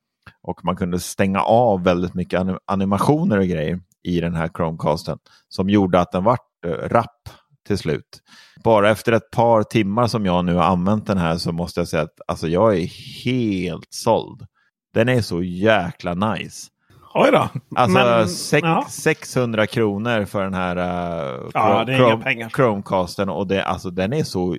Och 0.43 0.65
man 0.65 0.77
kunde 0.77 1.01
stänga 1.01 1.41
av 1.41 1.85
väldigt 1.85 2.15
mycket 2.15 2.43
animationer 2.67 3.39
och 3.39 3.47
grejer 3.47 3.81
i 4.03 4.21
den 4.21 4.35
här 4.35 4.49
Chromecasten 4.49 5.19
som 5.49 5.71
gjorde 5.71 6.01
att 6.01 6.13
den 6.13 6.25
vart 6.25 6.65
eh, 6.67 6.71
rapp 6.71 7.29
till 7.67 7.79
slut. 7.79 8.21
Bara 8.65 8.91
efter 8.91 9.13
ett 9.13 9.31
par 9.31 9.63
timmar 9.63 10.07
som 10.07 10.27
jag 10.27 10.45
nu 10.45 10.55
har 10.55 10.65
använt 10.65 11.07
den 11.07 11.19
här 11.19 11.37
så 11.37 11.53
måste 11.53 11.81
jag 11.81 11.89
säga 11.89 12.03
att 12.03 12.21
alltså, 12.29 12.49
jag 12.49 12.79
är 12.79 12.87
helt 13.25 13.89
såld. 13.91 14.47
Den 14.95 15.09
är 15.09 15.21
så 15.21 15.43
jäkla 15.43 16.15
nice. 16.15 16.69
Oj 17.15 17.31
då. 17.33 17.49
Alltså 17.77 17.99
Men, 17.99 18.29
sex, 18.29 18.65
ja. 18.65 18.87
600 18.91 19.67
kronor 19.67 20.25
för 20.25 20.43
den 20.45 20.55
här 20.55 20.77
uh, 20.77 21.51
ja, 21.55 21.85
Chrome, 21.87 22.51
Chromecasten 22.51 23.29
och 23.29 23.47
det, 23.47 23.65
alltså, 23.65 23.91
den 23.91 24.13
är 24.13 24.25
så 24.25 24.57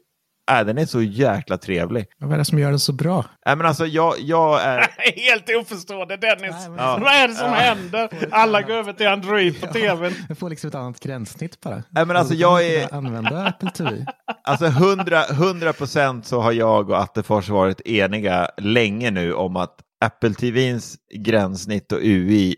Äh, 0.60 0.66
den 0.66 0.78
är 0.78 0.86
så 0.86 1.02
jäkla 1.02 1.58
trevlig. 1.58 2.06
Vad 2.20 2.34
är 2.34 2.38
det 2.38 2.46
som 2.46 2.60
gör 2.60 2.70
den 2.70 2.80
så 2.80 2.94
bra? 2.94 3.26
Äh, 3.46 3.56
men 3.56 3.66
alltså, 3.66 3.86
jag, 3.86 4.16
jag 4.20 4.62
är... 4.62 4.78
Helt 5.16 5.50
oförstående 5.60 6.18
Dennis! 6.18 6.52
Nej, 6.52 6.70
men... 6.70 6.78
ja. 6.78 6.98
Vad 7.02 7.14
är 7.14 7.28
det 7.28 7.34
som 7.34 7.48
ja. 7.48 7.54
händer? 7.54 8.10
Alla 8.32 8.62
går 8.62 8.74
över 8.74 8.94
till 8.94 9.08
Android 9.08 9.62
på 9.62 9.68
ja. 9.68 9.74
tvn. 9.74 10.14
Jag 10.28 10.38
får 10.38 10.50
liksom 10.50 10.68
ett 10.68 10.76
annat 10.76 11.00
gränssnitt 11.00 11.62
bara. 11.62 11.76
Äh, 11.76 12.06
men 12.06 12.12
alltså, 12.12 12.34
jag 12.34 12.66
är... 12.66 12.94
Använda 12.94 13.46
Apple 13.46 13.72
TV. 13.72 14.06
Alltså 14.44 14.66
100 14.66 15.74
procent 15.74 16.26
så 16.26 16.42
har 16.42 16.52
jag 16.52 16.90
och 16.90 17.02
Attefors 17.02 17.50
varit 17.50 17.82
eniga 17.82 18.50
länge 18.58 19.12
nu 19.12 19.34
om 19.34 19.56
att 19.56 19.76
Apple 20.06 20.34
TVns 20.34 20.96
gränssnitt 21.16 21.92
och 21.92 22.00
UI 22.02 22.56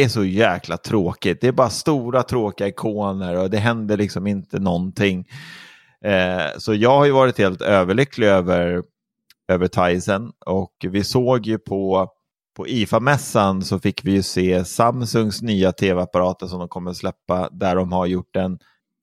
är 0.00 0.08
så 0.08 0.24
jäkla 0.24 0.76
tråkigt. 0.76 1.40
Det 1.40 1.48
är 1.48 1.52
bara 1.52 1.70
stora 1.70 2.22
tråkiga 2.22 2.68
ikoner 2.68 3.36
och 3.36 3.50
det 3.50 3.58
händer 3.58 3.96
liksom 3.96 4.26
inte 4.26 4.58
någonting. 4.58 5.26
Eh, 6.04 6.58
så 6.58 6.74
jag 6.74 6.96
har 6.96 7.04
ju 7.04 7.12
varit 7.12 7.38
helt 7.38 7.62
överlycklig 7.62 8.26
över, 8.26 8.82
över 9.52 9.68
Tyson 9.68 10.32
och 10.46 10.72
vi 10.82 11.04
såg 11.04 11.46
ju 11.46 11.58
på, 11.58 12.08
på 12.56 12.66
IFA-mässan 12.66 13.62
så 13.62 13.78
fick 13.78 14.04
vi 14.04 14.12
ju 14.12 14.22
se 14.22 14.64
Samsungs 14.64 15.42
nya 15.42 15.72
tv-apparater 15.72 16.46
som 16.46 16.58
de 16.58 16.68
kommer 16.68 16.92
släppa 16.92 17.48
där 17.52 17.76
de 17.76 17.92
har 17.92 18.06
gjort 18.06 18.36
en 18.36 18.58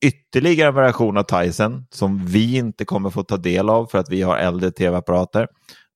ytterligare 0.05 0.71
version 0.71 1.17
av 1.17 1.23
Tyson 1.23 1.85
som 1.89 2.25
vi 2.25 2.57
inte 2.57 2.85
kommer 2.85 3.09
få 3.09 3.23
ta 3.23 3.37
del 3.37 3.69
av 3.69 3.85
för 3.85 3.97
att 3.97 4.09
vi 4.09 4.21
har 4.21 4.37
äldre 4.37 4.71
tv-apparater. 4.71 5.47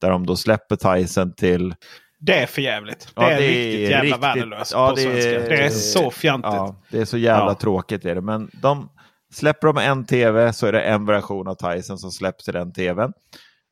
Där 0.01 0.09
de 0.09 0.25
då 0.25 0.35
släpper 0.35 0.75
Tyson 0.75 1.33
till 1.33 1.75
det 2.19 2.39
är 2.39 2.45
för 2.45 2.61
jävligt. 2.61 2.99
Det, 2.99 3.21
ja, 3.21 3.31
är, 3.31 3.37
det 3.37 3.45
är 3.45 3.49
riktigt 3.49 3.89
jävla 3.89 4.03
riktigt, 4.03 4.23
värdelöst 4.23 4.71
ja, 4.71 4.89
på 4.89 4.95
det 4.95 5.01
svenska. 5.01 5.29
Är, 5.29 5.49
det 5.49 5.65
är 5.65 5.69
så 5.69 6.11
fjantigt. 6.11 6.53
Ja, 6.53 6.75
det 6.91 7.01
är 7.01 7.05
så 7.05 7.17
jävla 7.17 7.55
tråkigt. 7.55 8.05
Är 8.05 8.15
det. 8.15 8.21
Men 8.21 8.49
de, 8.61 8.89
Släpper 9.35 9.67
de 9.67 9.77
en 9.77 10.05
tv 10.05 10.53
så 10.53 10.67
är 10.67 10.71
det 10.71 10.81
en 10.81 11.05
version 11.05 11.47
av 11.47 11.55
Tyson 11.55 11.97
som 11.97 12.11
släpps 12.11 12.49
i 12.49 12.51
den 12.51 12.73
tvn. 12.73 13.13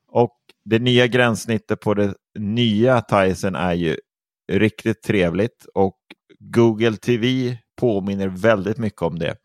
Och 0.08 0.36
det 0.64 0.78
nya 0.78 1.06
gränssnittet 1.06 1.80
på 1.80 1.94
det 1.94 2.14
nya 2.38 3.00
Tyson 3.00 3.54
är 3.54 3.72
ju 3.72 3.96
riktigt 4.52 5.02
trevligt 5.02 5.66
och 5.74 5.96
Google 6.38 6.96
TV 6.96 7.58
påminner 7.80 8.28
väldigt 8.28 8.78
mycket 8.78 9.02
om 9.02 9.18
det. 9.18 9.36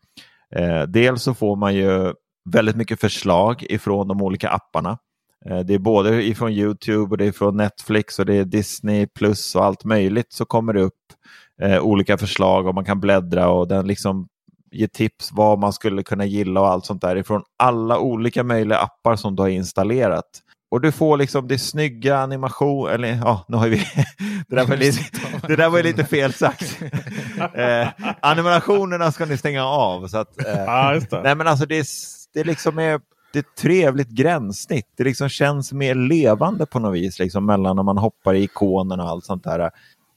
Eh, 0.56 0.82
dels 0.82 1.22
så 1.22 1.34
får 1.34 1.56
man 1.56 1.74
ju 1.74 2.12
väldigt 2.50 2.76
mycket 2.76 3.00
förslag 3.00 3.62
ifrån 3.68 4.08
de 4.08 4.22
olika 4.22 4.50
apparna. 4.50 4.98
Eh, 5.46 5.58
det 5.58 5.74
är 5.74 5.78
både 5.78 6.22
ifrån 6.22 6.52
Youtube 6.52 7.10
och 7.10 7.18
det 7.18 7.24
är 7.24 7.32
från 7.32 7.56
Netflix 7.56 8.18
och 8.18 8.26
det 8.26 8.34
är 8.34 8.44
Disney 8.44 9.06
plus 9.06 9.54
och 9.54 9.64
allt 9.64 9.84
möjligt 9.84 10.32
så 10.32 10.44
kommer 10.44 10.72
det 10.72 10.82
upp 10.82 10.94
eh, 11.62 11.80
olika 11.80 12.18
förslag 12.18 12.66
och 12.66 12.74
man 12.74 12.84
kan 12.84 13.00
bläddra 13.00 13.48
och 13.48 13.68
den 13.68 13.86
liksom 13.86 14.28
ge 14.70 14.88
tips 14.88 15.32
vad 15.32 15.58
man 15.58 15.72
skulle 15.72 16.02
kunna 16.02 16.24
gilla 16.24 16.60
och 16.60 16.68
allt 16.68 16.86
sånt 16.86 17.02
där 17.02 17.16
ifrån 17.16 17.42
alla 17.56 17.98
olika 17.98 18.44
möjliga 18.44 18.78
appar 18.78 19.16
som 19.16 19.36
du 19.36 19.42
har 19.42 19.48
installerat. 19.48 20.26
Och 20.70 20.80
du 20.80 20.92
får 20.92 21.16
liksom 21.16 21.48
det 21.48 21.58
snygga 21.58 22.18
animation, 22.18 22.90
eller 22.90 23.08
ja, 23.08 23.44
nu 23.48 23.56
har 23.56 23.68
vi, 23.68 23.76
det, 24.48 24.56
där 24.56 24.66
var 24.66 24.76
lite, 24.76 25.04
det 25.48 25.56
där 25.56 25.70
var 25.70 25.82
lite 25.82 26.04
fel 26.04 26.32
sagt. 26.32 26.82
eh, 27.54 27.88
animationerna 28.20 29.12
ska 29.12 29.26
ni 29.26 29.36
stänga 29.36 29.64
av. 29.64 30.08
Så 30.08 30.18
att, 30.18 30.46
eh, 30.46 30.64
ja, 30.64 31.00
Nej 31.22 31.34
men 31.34 31.46
alltså 31.46 31.66
det, 31.66 31.86
det 32.34 32.44
liksom 32.44 32.78
är 32.78 33.00
det 33.32 33.38
är 33.38 33.40
ett 33.40 33.56
trevligt 33.56 34.08
gränssnitt. 34.08 34.86
Det 34.96 35.04
liksom 35.04 35.28
känns 35.28 35.72
mer 35.72 35.94
levande 35.94 36.66
på 36.66 36.78
något 36.78 36.94
vis, 36.94 37.18
liksom 37.18 37.46
mellan 37.46 37.76
när 37.76 37.82
man 37.82 37.98
hoppar 37.98 38.34
i 38.34 38.42
ikonerna 38.42 39.02
och 39.02 39.08
allt 39.08 39.24
sånt 39.24 39.44
där 39.44 39.70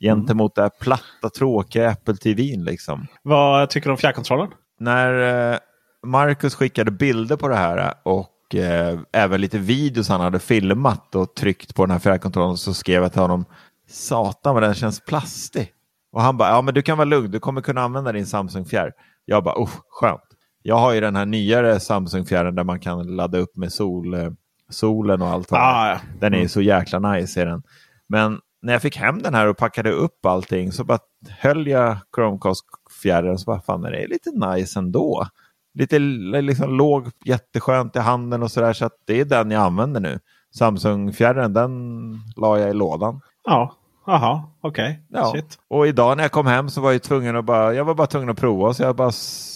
gentemot 0.03 0.55
det 0.55 0.61
här 0.61 0.71
platta 0.81 1.29
tråkiga 1.37 1.89
Apple 1.89 2.15
TV. 2.15 2.43
Liksom. 2.57 3.07
Vad 3.21 3.69
tycker 3.69 3.87
du 3.87 3.91
om 3.91 3.97
fjärrkontrollen? 3.97 4.49
När 4.79 5.51
eh, 5.53 5.57
Marcus 6.05 6.55
skickade 6.55 6.91
bilder 6.91 7.35
på 7.35 7.47
det 7.47 7.55
här 7.55 7.93
och 8.03 8.55
eh, 8.55 8.99
även 9.11 9.41
lite 9.41 9.57
videos 9.57 10.09
han 10.09 10.21
hade 10.21 10.39
filmat 10.39 11.15
och 11.15 11.35
tryckt 11.35 11.75
på 11.75 11.85
den 11.85 11.91
här 11.91 11.99
fjärrkontrollen 11.99 12.57
så 12.57 12.73
skrev 12.73 13.03
jag 13.03 13.11
till 13.11 13.21
honom 13.21 13.45
Satan 13.89 14.53
vad 14.53 14.63
den 14.63 14.73
känns 14.73 15.05
plastig. 15.05 15.71
Och 16.11 16.21
han 16.21 16.37
bara, 16.37 16.49
ja 16.49 16.61
men 16.61 16.73
du 16.73 16.81
kan 16.81 16.97
vara 16.97 17.05
lugn, 17.05 17.31
du 17.31 17.39
kommer 17.39 17.61
kunna 17.61 17.81
använda 17.81 18.11
din 18.11 18.25
Samsung 18.25 18.65
Fjärr. 18.65 18.91
Jag 19.25 19.43
bara, 19.43 19.55
oh, 19.55 19.69
skönt. 19.89 20.21
Jag 20.61 20.75
har 20.75 20.93
ju 20.93 21.01
den 21.01 21.15
här 21.15 21.25
nyare 21.25 21.79
Samsung 21.79 22.25
Fjärren 22.25 22.55
där 22.55 22.63
man 22.63 22.79
kan 22.79 23.15
ladda 23.15 23.37
upp 23.37 23.55
med 23.55 23.73
sol, 23.73 24.13
eh, 24.13 24.29
solen 24.69 25.21
och 25.21 25.27
allt. 25.27 25.47
Ah, 25.51 25.89
ja. 25.89 25.99
Den 26.19 26.33
är 26.33 26.37
mm. 26.37 26.49
så 26.49 26.61
jäkla 26.61 26.99
nice. 26.99 27.41
Är 27.41 27.45
den. 27.45 27.63
Men 28.07 28.39
när 28.63 28.73
jag 28.73 28.81
fick 28.81 28.97
hem 28.97 29.21
den 29.21 29.33
här 29.33 29.47
och 29.47 29.57
packade 29.57 29.91
upp 29.91 30.25
allting 30.25 30.71
så 30.71 30.83
bara 30.83 30.99
höll 31.39 31.67
jag 31.67 31.97
Chromecast-fjärren 32.15 33.37
så 33.37 33.45
bara 33.45 33.61
fan 33.61 33.81
det 33.81 34.03
är 34.03 34.07
lite 34.07 34.31
nice 34.31 34.79
ändå. 34.79 35.27
Lite 35.73 35.99
liksom 35.99 36.77
låg, 36.77 37.09
jätteskönt 37.25 37.95
i 37.95 37.99
handen 37.99 38.43
och 38.43 38.51
sådär 38.51 38.73
så 38.73 38.85
att 38.85 38.97
det 39.05 39.19
är 39.19 39.25
den 39.25 39.51
jag 39.51 39.63
använder 39.63 40.01
nu. 40.01 40.19
Samsung-fjärren 40.55 41.53
den 41.53 42.13
la 42.35 42.59
jag 42.59 42.69
i 42.69 42.73
lådan. 42.73 43.21
Ja, 43.43 43.75
Jaha, 44.05 44.43
okej. 44.61 45.01
Okay. 45.09 45.21
Ja. 45.21 45.43
Och 45.67 45.87
idag 45.87 46.17
när 46.17 46.23
jag 46.23 46.31
kom 46.31 46.47
hem 46.47 46.69
så 46.69 46.81
var 46.81 46.91
jag 46.91 47.03
tvungen 47.03 47.35
att 47.35 47.45
bara, 47.45 47.73
jag 47.73 47.85
var 47.85 47.95
bara 47.95 48.07
tvungen 48.07 48.29
att 48.29 48.39
prova 48.39 48.73
så 48.73 48.83
jag 48.83 48.95
bara 48.95 49.11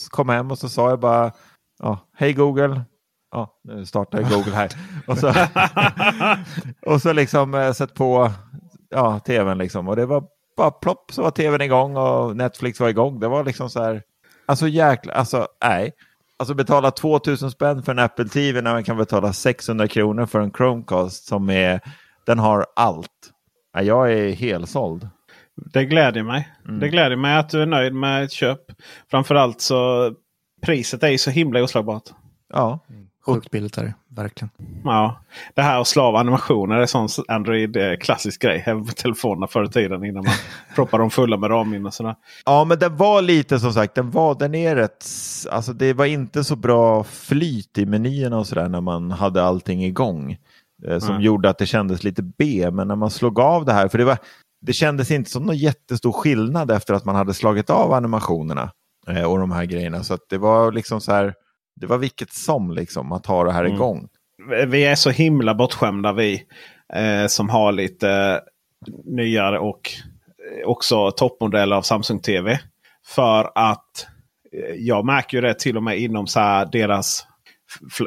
kom 0.10 0.30
hem 0.30 0.52
och 0.52 0.58
så 0.58 0.70
sa 0.70 0.90
jag 0.90 1.00
bara, 1.00 1.32
ja, 1.80 2.00
hej 2.16 2.34
Google, 2.34 2.82
ja, 3.32 3.60
nu 3.64 3.86
startar 3.86 4.22
Google 4.22 4.52
här. 4.52 4.72
och 5.08 5.18
så, 5.18 5.34
och 6.94 7.02
så 7.02 7.14
liksom 7.14 7.54
eh, 7.54 7.72
sett 7.72 7.94
på 7.94 8.32
ja, 8.90 9.20
tvn 9.20 9.58
liksom. 9.58 9.88
Och 9.88 9.96
det 9.96 10.06
var 10.06 10.24
bara 10.58 10.72
plopp 10.72 11.12
så 11.12 11.24
var 11.24 11.32
tvn 11.32 11.62
igång 11.62 11.98
och 11.98 12.38
Netflix 12.38 12.80
var 12.80 12.90
igång. 12.90 13.20
Det 13.20 13.28
var 13.28 13.44
liksom 13.44 13.70
så 13.70 13.84
här, 13.84 14.02
alltså 14.46 14.68
jäkla, 14.68 15.14
alltså 15.14 15.48
nej. 15.64 15.94
Alltså 16.40 16.54
betala 16.54 16.92
2000 16.92 17.52
spänn 17.52 17.84
för 17.84 17.92
en 17.92 18.00
Apple 18.00 18.28
TV 18.28 18.62
när 18.62 18.74
man 18.74 18.84
kan 18.84 18.98
betala 18.98 19.34
600 19.34 19.88
kronor 19.88 20.26
för 20.26 20.40
en 20.40 20.52
Chromecast 20.52 21.28
som 21.28 21.50
är, 21.50 21.82
den 22.26 22.40
har 22.40 22.66
allt. 22.76 23.32
Jag 23.74 24.14
är 24.14 24.32
helsåld. 24.32 25.10
Det 25.56 25.86
gläder 25.86 26.24
mig. 26.24 26.50
Mm. 26.66 26.80
Det 26.80 26.90
gläder 26.90 27.16
mig 27.16 27.38
att 27.38 27.50
du 27.50 27.62
är 27.62 27.66
nöjd 27.66 27.94
med 27.94 28.24
ett 28.24 28.32
köp. 28.32 28.62
Framförallt 29.12 29.62
så 29.62 30.12
priset 30.62 31.04
är 31.04 31.08
ju 31.10 31.18
så 31.18 31.30
himla 31.30 31.64
oslagbart. 31.64 32.04
Ja. 32.54 32.80
Sjukt 33.26 33.52
billigt 33.52 33.78
är 33.78 33.84
det, 33.84 33.94
verkligen. 34.18 34.50
Ja, 34.84 35.22
det 35.56 35.62
här 35.62 35.82
att 35.82 35.88
slava 35.88 36.20
animationer 36.20 36.76
är 36.76 36.86
sån 36.86 37.08
Android 37.28 37.78
eh, 37.78 37.98
klassisk 37.98 38.42
grej. 38.42 38.64
På 38.64 38.92
telefonerna 38.96 39.48
förr 39.48 39.64
i 39.64 39.70
tiden 39.70 40.06
innan 40.06 40.24
man 40.24 40.34
proppade 40.76 41.04
dem 41.04 41.10
fulla 41.10 41.38
med 41.38 41.50
ramminne 41.50 41.88
och 41.88 41.94
sådär. 41.94 42.16
Ja, 42.46 42.66
men 42.66 42.80
den 42.80 42.98
var 42.98 43.22
lite 43.22 43.60
som 43.60 43.74
sagt, 43.74 43.96
den 43.96 44.12
var, 44.12 44.36
den 44.36 44.56
är 44.56 44.76
rätt, 44.76 45.06
alltså 45.52 45.74
det 45.74 45.94
var 45.94 46.06
inte 46.06 46.44
så 46.44 46.56
bra 46.56 47.04
flyt 47.04 47.78
i 47.78 47.86
menyerna 47.86 48.38
och 48.38 48.48
sådär 48.48 48.70
när 48.70 48.82
man 48.82 49.12
hade 49.12 49.44
allting 49.44 49.86
igång. 49.86 50.38
Eh, 50.86 51.00
som 51.00 51.10
mm. 51.10 51.22
gjorde 51.22 51.50
att 51.50 51.58
det 51.58 51.66
kändes 51.66 52.04
lite 52.04 52.24
B, 52.24 52.70
men 52.72 52.88
när 52.88 52.96
man 52.96 53.12
slog 53.12 53.40
av 53.40 53.66
det 53.66 53.74
här, 53.74 53.88
för 53.88 53.98
det 53.98 54.06
var, 54.06 54.18
det 54.62 54.74
kändes 54.74 55.12
inte 55.12 55.32
som 55.32 55.44
någon 55.44 55.58
jättestor 55.58 56.12
skillnad 56.12 56.72
efter 56.72 56.94
att 56.94 57.06
man 57.06 57.16
hade 57.16 57.34
slagit 57.34 57.70
av 57.70 57.94
animationerna 57.94 58.72
eh, 59.08 59.24
och 59.24 59.40
de 59.40 59.52
här 59.52 59.66
grejerna. 59.66 60.04
Så 60.04 60.14
att 60.14 60.30
det 60.30 60.38
var 60.38 60.72
liksom 60.72 61.02
så 61.02 61.12
här, 61.12 61.34
det 61.80 61.88
var 61.88 61.98
vilket 61.98 62.34
som 62.34 62.72
liksom 62.72 63.12
att 63.12 63.26
ha 63.26 63.44
det 63.44 63.52
här 63.52 63.64
Mm. 63.66 63.76
igång. 63.76 64.08
Vi 64.68 64.86
är 64.86 64.96
så 64.96 65.10
himla 65.10 65.56
bortskämda 65.56 66.14
vi 66.14 66.44
eh, 66.94 67.28
som 67.28 67.50
har 67.50 67.72
lite 67.72 68.42
nyare 69.06 69.60
och 69.60 69.92
eh, 70.62 70.68
också 70.68 71.12
toppmodeller 71.12 71.76
av 71.76 71.82
Samsung 71.82 72.20
TV. 72.20 72.60
För 73.06 73.52
att 73.56 74.08
eh, 74.52 74.76
jag 74.76 75.06
märker 75.06 75.42
det 75.42 75.60
till 75.60 75.78
och 75.78 75.84
med 75.84 76.00
inom 76.00 76.28
så 76.28 76.66
deras 76.72 77.28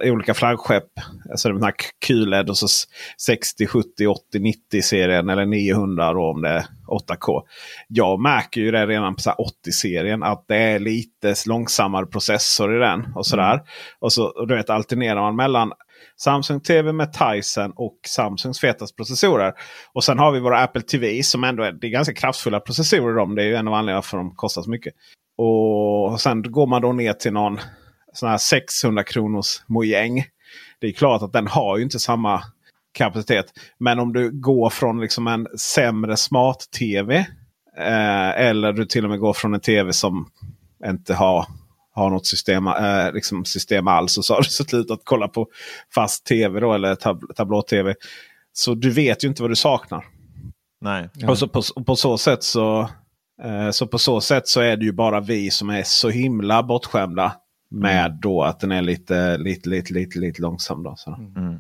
olika 0.05 0.35
flaggskepp. 0.35 0.89
Alltså 1.31 1.49
de 1.49 1.63
här 1.63 1.75
QLED 2.07 2.51
och 2.51 2.57
så 2.59 2.67
s- 2.67 2.85
60, 3.27 3.67
70, 3.67 4.07
80, 4.07 4.39
90 4.39 4.83
serien 4.83 5.29
eller 5.29 5.47
900 5.47 6.13
då 6.13 6.31
om 6.31 6.43
det 6.43 6.49
är 6.49 6.65
8K. 6.89 7.43
Jag 7.89 8.21
märker 8.21 8.61
ju 8.61 8.71
det 8.71 8.87
redan 8.87 9.15
på 9.15 9.21
så 9.21 9.31
här 9.31 9.37
80-serien 9.69 10.23
att 10.23 10.45
det 10.49 10.57
är 10.57 10.79
lite 10.79 11.35
långsammare 11.47 12.07
processor 12.07 12.77
i 12.77 12.79
den. 12.79 13.07
Och 13.15 13.27
sådär. 13.27 13.61
Och 14.01 14.13
så 14.13 14.25
och 14.27 14.49
du 14.49 14.57
vet 14.57 14.71
alternerar 14.71 15.21
man 15.21 15.37
mellan 15.37 15.73
Samsung 16.17 16.61
TV 16.61 16.93
med 16.93 17.13
Tyson 17.13 17.73
och 17.77 17.99
Samsungs 18.07 18.61
fetaste 18.61 18.97
processorer. 18.97 19.53
Och 19.93 20.05
sen 20.05 20.19
har 20.19 20.33
vi 20.33 20.41
våra 20.41 20.59
Apple 20.63 20.83
TV 20.83 21.23
som 21.23 21.45
ändå 21.45 21.63
är, 21.63 21.73
det 21.73 21.87
är 21.87 21.91
ganska 21.91 22.15
kraftfulla 22.15 22.61
processorer. 22.61 23.17
De. 23.17 23.35
Det 23.35 23.43
är 23.43 23.47
ju 23.47 23.55
en 23.55 23.69
av 23.69 23.75
anledningarna 23.75 24.03
för 24.03 24.19
att 24.19 24.25
de 24.25 24.35
kostar 24.37 24.63
så 24.63 24.71
mycket. 24.71 24.95
Och 25.39 26.21
sen 26.21 26.43
går 26.43 26.67
man 26.67 26.83
då 26.83 26.93
ner 26.93 27.13
till 27.13 27.33
någon 27.33 27.59
sån 28.13 28.29
här 28.29 28.39
600 28.39 29.05
kronors 29.05 29.63
Mojang. 29.67 30.25
Det 30.81 30.87
är 30.87 30.93
klart 30.93 31.23
att 31.23 31.33
den 31.33 31.47
har 31.47 31.77
ju 31.77 31.83
inte 31.83 31.99
samma 31.99 32.43
kapacitet. 32.93 33.47
Men 33.79 33.99
om 33.99 34.13
du 34.13 34.31
går 34.31 34.71
från 34.71 35.01
liksom 35.01 35.27
en 35.27 35.47
sämre 35.59 36.17
smart-tv. 36.17 37.27
Eh, 37.79 38.31
eller 38.31 38.73
du 38.73 38.87
till 38.87 39.05
och 39.05 39.11
med 39.11 39.19
går 39.19 39.33
från 39.33 39.55
en 39.55 39.61
tv 39.61 39.93
som 39.93 40.31
inte 40.87 41.15
har, 41.15 41.47
har 41.95 42.11
något 42.11 42.27
system, 42.27 42.67
eh, 42.67 43.13
liksom 43.13 43.45
system 43.45 43.89
alls. 43.89 44.19
Och 44.19 44.25
så 44.25 44.35
har 44.35 44.43
du 44.43 44.49
slutat 44.49 44.99
att 44.99 45.05
kolla 45.05 45.29
på 45.29 45.47
fast 45.95 46.27
tv 46.27 46.61
då, 46.61 46.75
eller 46.75 46.95
tab 46.95 47.37
tablå-tv. 47.37 47.95
Så 48.53 48.75
du 48.75 48.91
vet 48.91 49.25
ju 49.25 49.29
inte 49.29 49.43
vad 49.43 49.51
du 49.51 49.57
saknar. 49.57 50.05
Nej. 50.81 51.09
Och 51.29 51.39
så 51.39 51.49
på, 51.49 51.63
på 51.87 51.97
så 51.97 52.19
sätt 52.19 52.43
så 52.43 52.81
eh, 53.43 53.71
så 53.71 53.87
på 53.87 53.99
så 53.99 54.21
sätt 54.21 54.49
så 54.49 54.61
är 54.61 54.77
det 54.77 54.85
ju 54.85 54.93
bara 54.93 55.21
vi 55.21 55.51
som 55.51 55.71
är 55.71 55.83
så 55.83 56.09
himla 56.09 56.63
bortskämda 56.63 57.33
med 57.71 58.19
då 58.23 58.43
att 58.43 58.61
den 58.61 58.73
är 58.73 58.83
lite, 58.83 59.39
lite, 59.39 59.69
lite, 59.69 59.95
lite, 59.95 60.19
lite 60.19 60.43
långsam. 60.43 60.83
Då, 60.83 60.95
så. 60.97 61.17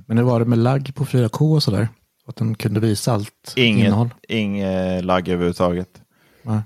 Men 0.06 0.18
hur 0.18 0.22
var 0.24 0.38
det 0.40 0.44
med 0.46 0.58
lagg 0.58 0.94
på 0.94 1.04
4K 1.04 1.54
och 1.54 1.62
sådär? 1.62 1.88
Att 2.26 2.36
den 2.36 2.54
kunde 2.54 2.80
visa 2.80 3.12
allt 3.12 3.52
Inget, 3.56 3.86
innehåll? 3.86 4.08
inget 4.28 5.04
lagg 5.04 5.28
överhuvudtaget. 5.28 5.88
Nej. 6.42 6.60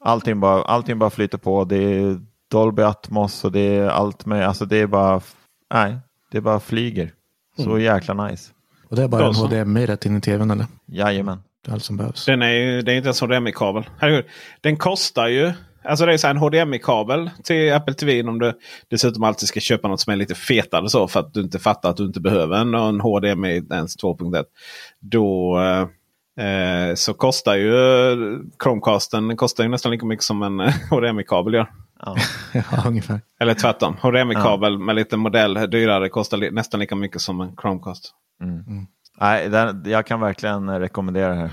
Allting 0.00 0.40
bara, 0.40 0.62
allting 0.62 0.98
bara 0.98 1.10
flyter 1.10 1.38
på. 1.38 1.64
Det 1.64 1.76
är 1.76 2.20
Dolby 2.50 2.82
Atmos 2.82 3.44
och 3.44 3.52
det 3.52 3.60
är 3.76 3.88
allt 3.88 4.26
med. 4.26 4.48
Alltså 4.48 4.64
det 4.64 4.76
är 4.76 4.86
bara, 4.86 5.20
nej, 5.74 5.96
det 6.32 6.40
bara 6.40 6.60
flyger. 6.60 7.12
Så 7.56 7.70
Mm. 7.70 7.82
jäkla 7.82 8.26
nice. 8.26 8.52
Och 8.90 8.96
det 8.96 9.02
är 9.02 9.08
bara 9.08 9.22
Då 9.22 9.28
en 9.28 9.34
så. 9.34 9.46
HDMI 9.46 9.86
rätt 9.86 10.06
in 10.06 10.16
i 10.16 10.20
tvn 10.20 10.50
eller? 10.50 10.66
Jajamän. 10.86 11.38
Det 11.64 11.70
är 11.70 11.74
allt 11.74 11.84
som 11.84 11.96
behövs. 11.96 12.24
Den 12.24 12.42
är 12.42 12.48
ju, 12.50 12.82
det 12.82 12.92
är 12.92 12.96
inte 12.96 13.06
ens 13.06 13.20
HDMI-kabel. 13.20 13.84
Den 14.60 14.76
kostar 14.76 15.26
ju. 15.28 15.52
Alltså 15.84 16.06
det 16.06 16.12
är 16.12 16.16
så 16.16 16.26
här 16.26 16.34
en 16.34 16.40
HDMI-kabel 16.40 17.30
till 17.44 17.72
Apple 17.72 17.94
TV. 17.94 18.22
Om 18.22 18.38
du 18.38 18.52
dessutom 18.90 19.24
alltid 19.24 19.48
ska 19.48 19.60
köpa 19.60 19.88
något 19.88 20.00
som 20.00 20.12
är 20.12 20.16
lite 20.16 20.34
fetare 20.34 20.88
så 20.88 21.08
för 21.08 21.20
att 21.20 21.34
du 21.34 21.40
inte 21.40 21.58
fattar 21.58 21.90
att 21.90 21.96
du 21.96 22.04
inte 22.04 22.20
behöver 22.20 22.56
en, 22.56 22.74
en 22.74 23.00
HDMI 23.00 23.62
ens 23.70 23.96
2.1. 23.96 24.44
Då 25.00 25.58
eh, 25.58 26.46
eh, 26.46 26.94
så 26.94 27.14
kostar 27.14 27.54
ju 27.54 27.74
Chromecasten 28.62 29.36
kostar 29.36 29.64
ju 29.64 29.70
nästan 29.70 29.92
lika 29.92 30.06
mycket 30.06 30.24
som 30.24 30.42
en 30.42 30.60
HDMI-kabel 30.90 31.54
gör. 31.54 31.70
Ja. 32.04 32.16
ja, 32.52 32.62
ungefär. 32.86 33.20
Eller 33.40 33.54
tvärtom. 33.54 33.96
HDMI-kabel 34.02 34.78
med 34.78 34.96
lite 34.96 35.16
modell 35.16 35.54
dyrare 35.54 36.08
kostar 36.08 36.36
li 36.36 36.50
nästan 36.50 36.80
lika 36.80 36.94
mycket 36.94 37.20
som 37.20 37.40
en 37.40 37.56
Chromecast. 37.56 38.14
Nej, 39.20 39.48
den, 39.48 39.82
jag 39.86 40.06
kan 40.06 40.20
verkligen 40.20 40.80
rekommendera 40.80 41.28
det 41.28 41.40
här. 41.40 41.50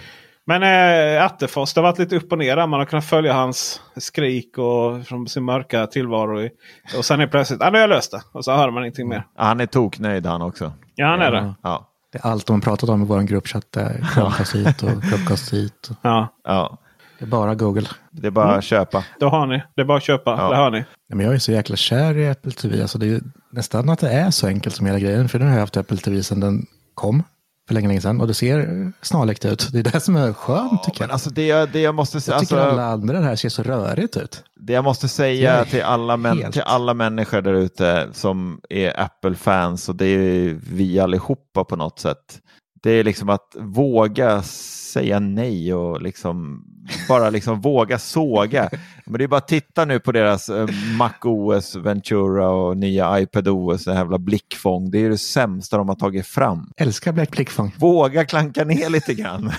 Men 0.47 0.63
eh, 0.63 1.25
Attefors, 1.25 1.73
det 1.73 1.81
har 1.81 1.83
varit 1.89 1.99
lite 1.99 2.15
upp 2.15 2.31
och 2.31 2.37
ner. 2.37 2.55
Man 2.67 2.79
har 2.79 2.85
kunnat 2.85 3.05
följa 3.05 3.33
hans 3.33 3.81
skrik 3.97 4.57
och 4.57 5.05
från 5.07 5.27
sin 5.27 5.43
mörka 5.43 5.87
tillvaro. 5.87 6.41
i- 6.41 6.49
Och 6.97 7.05
sen 7.05 7.19
är 7.19 7.27
plötsligt, 7.27 7.61
ah, 7.61 7.69
nu 7.69 7.77
har 7.77 7.81
jag 7.81 7.89
löst 7.89 8.11
det. 8.11 8.21
Och 8.31 8.45
så 8.45 8.51
hör 8.55 8.71
man 8.71 8.83
ingenting 8.83 9.07
mer. 9.09 9.23
Ja, 9.37 9.43
Han 9.43 9.59
är 9.59 9.65
toknöjd 9.65 10.25
han 10.25 10.41
också. 10.41 10.73
Ja, 10.95 11.07
han 11.07 11.21
är 11.21 11.31
det. 11.31 11.53
Ja. 11.63 11.89
Det 12.11 12.17
är 12.17 12.27
allt 12.27 12.45
de 12.45 12.53
har 12.53 12.61
pratat 12.61 12.89
om 12.89 13.01
i 13.01 13.05
vår 13.05 13.21
gruppchatt. 13.21 13.77
Chromecast 14.13 14.55
hit 14.55 14.83
och 14.83 14.89
Chromecast 15.03 15.53
hit. 15.53 15.87
Och 15.89 15.95
Ja, 16.01 16.27
ja. 16.43 16.77
det 17.19 17.25
är 17.25 17.29
bara 17.29 17.55
Google. 17.55 17.87
Det 18.11 18.27
är 18.27 18.31
bara 18.31 18.45
Mm. 18.45 18.57
att 18.57 18.63
köpa. 18.63 19.03
då 19.19 19.29
har 19.29 19.47
ni. 19.47 19.63
Det 19.75 19.81
är 19.81 19.85
bara 19.85 19.97
att 19.97 20.03
köpa. 20.03 20.31
Ja. 20.31 20.49
Det 20.49 20.55
har 20.55 20.71
ni. 20.71 20.77
Nej, 20.77 20.85
Men 21.07 21.25
jag 21.25 21.35
är 21.35 21.39
så 21.39 21.51
jäkla 21.51 21.75
kär 21.75 22.17
i 22.17 22.29
Apple 22.29 22.51
TV. 22.51 22.81
Alltså 22.81 22.97
det 22.97 23.05
är 23.05 23.09
ju 23.09 23.19
nästan 23.51 23.89
att 23.89 23.99
det 23.99 24.09
är 24.11 24.31
så 24.31 24.47
enkelt 24.47 24.75
som 24.75 24.85
hela 24.85 24.99
grejen. 24.99 25.29
För 25.29 25.39
den 25.39 25.47
har 25.47 25.53
jag 25.55 25.61
haft 25.61 25.77
Apple 25.77 25.97
TV 25.97 26.23
sedan 26.23 26.39
den 26.39 26.65
kom. 26.93 27.23
För 27.67 27.73
länge, 27.73 27.87
länge 27.87 28.01
sedan. 28.01 28.21
Och 28.21 28.27
det 28.27 28.33
ser 28.33 28.91
snarlikt 29.01 29.45
ut. 29.45 29.69
Det 29.71 29.79
är 29.79 29.83
det 29.83 29.99
som 29.99 30.15
är 30.15 30.33
skönt 30.33 30.83
tycker 30.83 30.99
Men 30.99 31.09
jag. 31.09 31.13
alltså 31.13 31.29
det, 31.29 31.47
jag- 31.47 31.69
det 31.71 31.79
jag 31.79 31.95
måste 31.95 32.21
säga, 32.21 32.35
jag 32.35 32.41
tycker 32.41 32.57
alltså, 32.57 32.71
alla 32.73 32.85
andra 32.85 33.19
här 33.21 33.35
ser 33.35 33.49
så 33.49 33.63
rörigt 33.63 34.17
ut. 34.17 34.43
det 34.59 34.73
jag 34.73 34.83
måste 34.83 35.07
säga 35.07 35.65
till 35.65 35.83
alla, 35.83 36.17
helt- 36.17 36.53
till 36.53 36.61
alla 36.61 36.93
människor 36.93 37.41
där 37.41 37.53
ute 37.53 38.07
som 38.13 38.61
är 38.69 38.99
Apple-fans 38.99 39.89
och 39.89 39.95
det 39.95 40.05
är 40.05 40.57
vi 40.71 40.99
allihopa 40.99 41.63
på 41.63 41.75
något 41.75 41.99
sätt. 41.99 42.39
Det 42.83 42.91
är 42.91 43.03
liksom 43.03 43.29
att 43.29 43.55
våga 43.59 44.41
säga 44.43 45.19
nej 45.19 45.73
och 45.73 46.01
liksom 46.01 46.63
bara 47.09 47.29
liksom 47.29 47.61
våga 47.61 47.99
såga. 47.99 48.69
Men 49.05 49.17
det 49.17 49.23
är 49.23 49.27
bara 49.27 49.37
att 49.37 49.47
titta 49.47 49.85
nu 49.85 49.99
på 49.99 50.11
deras 50.11 50.49
eh, 50.49 50.67
Mac 50.97 51.13
OS 51.23 51.75
Ventura 51.75 52.49
och 52.49 52.77
nya 52.77 53.19
iPad 53.19 53.47
OS, 53.47 53.85
det 53.85 53.91
här 53.91 53.99
jävla 53.99 54.17
blickfång. 54.17 54.91
Det 54.91 54.97
är 55.05 55.09
det 55.09 55.17
sämsta 55.17 55.77
de 55.77 55.89
har 55.89 55.95
tagit 55.95 56.27
fram. 56.27 56.71
Älskar 56.77 57.11
Black 57.11 57.31
Blickfång. 57.31 57.75
Våga 57.77 58.25
klanka 58.25 58.63
ner 58.63 58.89
lite 58.89 59.13
grann 59.13 59.51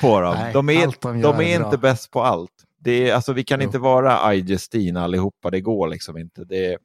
på 0.00 0.20
dem. 0.20 0.34
Nej, 0.38 0.52
de 0.52 0.70
är, 0.70 0.92
de 1.02 1.20
de 1.22 1.36
är 1.36 1.42
är 1.42 1.64
inte 1.64 1.78
bäst 1.78 2.10
på 2.10 2.22
allt. 2.22 2.50
Det 2.80 3.10
är, 3.10 3.14
alltså, 3.14 3.32
vi 3.32 3.44
kan 3.44 3.60
Jo. 3.60 3.66
inte 3.66 3.78
vara 3.78 4.34
iJustine 4.34 5.00
allihopa, 5.00 5.50
det 5.50 5.60
går 5.60 5.88
liksom 5.88 6.18
inte. 6.18 6.44
Det 6.44 6.66
är, 6.66 6.78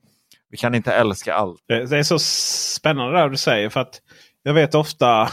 vi 0.49 0.57
kan 0.57 0.75
inte 0.75 0.93
älska 0.93 1.33
allt. 1.33 1.59
Det, 1.67 1.85
det 1.85 1.97
är 1.97 2.03
så 2.03 2.19
spännande 2.19 3.19
det 3.21 3.29
du 3.29 3.37
säger. 3.37 3.69
För 3.69 3.79
att 3.79 4.01
jag 4.43 4.53
vet 4.53 4.75
ofta 4.75 5.29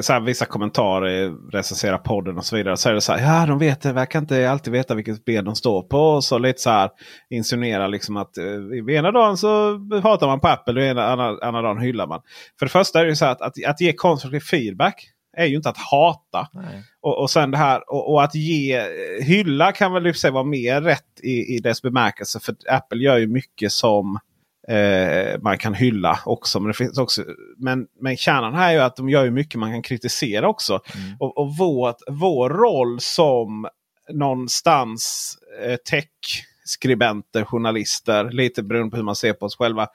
så 0.00 0.12
här, 0.12 0.20
vissa 0.20 0.46
kommentarer 0.46 1.50
recenserar 1.52 1.98
podden 1.98 2.38
och 2.38 2.44
så 2.44 2.56
vidare. 2.56 2.76
Så 2.76 2.88
är 2.88 2.94
det 2.94 3.00
så 3.00 3.12
här. 3.12 3.40
Ja, 3.40 3.46
de 3.46 3.58
vet. 3.58 3.84
Verkar 3.84 4.18
inte 4.18 4.50
alltid 4.50 4.72
veta 4.72 4.94
vilket 4.94 5.24
ben 5.24 5.44
de 5.44 5.56
står 5.56 5.82
på. 5.82 5.98
Och 5.98 6.24
så 6.24 6.38
lite 6.38 6.60
så 6.60 6.70
här 6.70 6.90
insinuerar 7.30 7.88
liksom 7.88 8.16
att 8.16 8.38
eh, 8.38 8.94
ena 8.94 9.10
dagen 9.10 9.36
så 9.36 9.78
hatar 10.02 10.26
man 10.26 10.40
på 10.40 10.48
Apple 10.48 10.80
och 10.80 10.86
ena, 10.86 11.04
andra, 11.04 11.38
andra 11.42 11.62
dagen 11.62 11.78
hyllar 11.78 12.06
man. 12.06 12.20
För 12.58 12.66
det 12.66 12.70
första 12.70 13.00
är 13.00 13.04
det 13.04 13.16
så 13.16 13.24
här 13.24 13.32
att, 13.32 13.40
att, 13.40 13.64
att 13.66 13.80
ge 13.80 13.92
konstruktiv 13.92 14.40
feedback 14.40 15.08
är 15.36 15.46
ju 15.46 15.56
inte 15.56 15.68
att 15.68 15.78
hata. 15.78 16.48
Och, 17.00 17.20
och 17.20 17.30
sen 17.30 17.50
det 17.50 17.58
här 17.58 17.92
och, 17.92 18.12
och 18.12 18.22
att 18.22 18.34
ge 18.34 18.76
eh, 18.76 19.24
hylla 19.24 19.72
kan 19.72 19.92
väl 19.92 20.06
i 20.06 20.14
sig 20.14 20.30
vara 20.30 20.44
mer 20.44 20.80
rätt 20.80 21.20
i, 21.22 21.56
i 21.56 21.58
dess 21.58 21.82
bemärkelse. 21.82 22.40
För 22.40 22.54
Apple 22.68 23.02
gör 23.02 23.18
ju 23.18 23.26
mycket 23.26 23.72
som 23.72 24.18
eh, 24.68 25.40
man 25.40 25.58
kan 25.58 25.74
hylla 25.74 26.18
också. 26.24 26.60
Men, 26.60 26.68
det 26.68 26.74
finns 26.74 26.98
också 26.98 27.24
men, 27.56 27.86
men 28.00 28.16
kärnan 28.16 28.54
här 28.54 28.68
är 28.68 28.72
ju 28.72 28.80
att 28.80 28.96
de 28.96 29.08
gör 29.08 29.24
ju 29.24 29.30
mycket 29.30 29.60
man 29.60 29.72
kan 29.72 29.82
kritisera 29.82 30.48
också. 30.48 30.80
Och, 31.18 31.38
och 31.38 31.56
vår, 31.56 31.94
vår 32.10 32.50
roll 32.50 33.00
som 33.00 33.68
någonstans 34.12 35.36
eh, 35.64 35.76
skribenter, 36.72 37.44
journalister, 37.44 38.30
lite 38.30 38.62
beroende 38.62 38.90
på 38.90 38.96
hur 38.96 39.04
man 39.04 39.16
ser 39.16 39.32
på 39.32 39.46
oss 39.46 39.56
själva. 39.56 39.86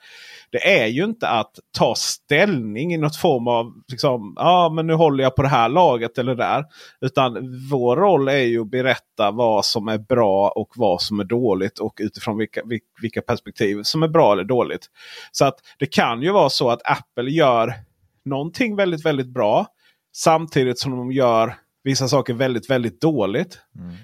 Det 0.50 0.80
är 0.80 0.86
ju 0.86 1.04
inte 1.04 1.28
att 1.28 1.58
ta 1.78 1.94
ställning 1.94 2.94
i 2.94 2.96
något 2.96 3.16
form 3.16 3.48
av, 3.48 3.72
liksom, 3.88 4.34
ja 4.36 4.72
men 4.74 4.86
nu 4.86 4.92
håller 4.94 5.24
jag 5.24 5.36
på 5.36 5.42
det 5.42 5.48
här 5.48 5.68
laget 5.68 6.18
eller 6.18 6.34
där. 6.34 6.64
Utan 7.00 7.58
vår 7.70 7.96
roll 7.96 8.28
är 8.28 8.38
ju 8.38 8.60
att 8.60 8.70
berätta 8.70 9.30
vad 9.30 9.64
som 9.64 9.88
är 9.88 9.98
bra 9.98 10.48
och 10.48 10.72
vad 10.76 11.02
som 11.02 11.20
är 11.20 11.24
dåligt 11.24 11.78
och 11.78 11.94
utifrån 12.00 12.38
vilka, 12.38 12.62
vilka 13.02 13.22
perspektiv 13.22 13.82
som 13.82 14.02
är 14.02 14.08
bra 14.08 14.32
eller 14.32 14.44
dåligt. 14.44 14.86
Så 15.32 15.44
att 15.44 15.58
det 15.78 15.86
kan 15.86 16.22
ju 16.22 16.32
vara 16.32 16.50
så 16.50 16.70
att 16.70 16.80
Apple 16.84 17.30
gör 17.30 17.74
någonting 18.24 18.76
väldigt, 18.76 19.04
väldigt 19.06 19.28
bra. 19.28 19.66
Samtidigt 20.12 20.78
som 20.78 20.96
de 20.96 21.12
gör 21.12 21.54
vissa 21.84 22.08
saker 22.08 22.34
väldigt, 22.34 22.70
väldigt 22.70 23.00
dåligt. 23.00 23.58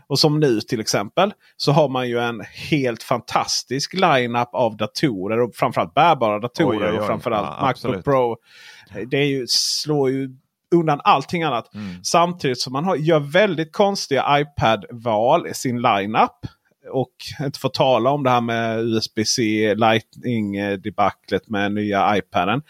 Och 0.07 0.19
som 0.19 0.41
nu 0.41 0.61
till 0.61 0.81
exempel 0.81 1.33
så 1.57 1.73
har 1.73 1.89
man 1.89 2.09
ju 2.09 2.19
en 2.19 2.43
helt 2.71 3.03
fantastisk 3.03 3.95
line-up 3.95 4.49
av 4.53 4.77
datorer. 4.77 5.41
Och 5.41 5.55
framförallt 5.55 5.95
bärbara 5.95 6.39
datorer. 6.39 6.79
Oj, 6.79 6.85
oj, 6.85 6.93
oj. 6.93 6.99
Och 6.99 7.07
framförallt 7.07 7.57
Ja, 7.61 7.67
Macbook. 7.67 8.05
Pro. 8.05 8.37
Det 9.07 9.17
är 9.17 9.27
ju, 9.27 9.47
slår 9.49 10.11
ju 10.11 10.31
undan 10.75 11.01
allting 11.05 11.43
annat. 11.43 11.75
Mm. 11.75 12.05
Samtidigt 12.05 12.61
som 12.61 12.73
man 12.73 12.85
har, 12.85 12.97
gör 12.97 13.21
väldigt 13.21 13.73
konstiga 13.73 14.41
iPad-val 14.41 15.47
i 15.47 15.55
sin 15.55 15.83
line-up. 15.83 16.47
Och 16.93 17.15
inte 17.41 17.59
få 17.59 17.69
tala 17.69 18.11
om 18.11 18.23
det 18.23 18.31
här 18.31 18.41
med 18.41 18.81
USB-C 18.81 19.75
Lightning-debaclet 19.75 21.49
med 21.49 21.73
nya 21.73 22.17
iPaden. 22.17 22.63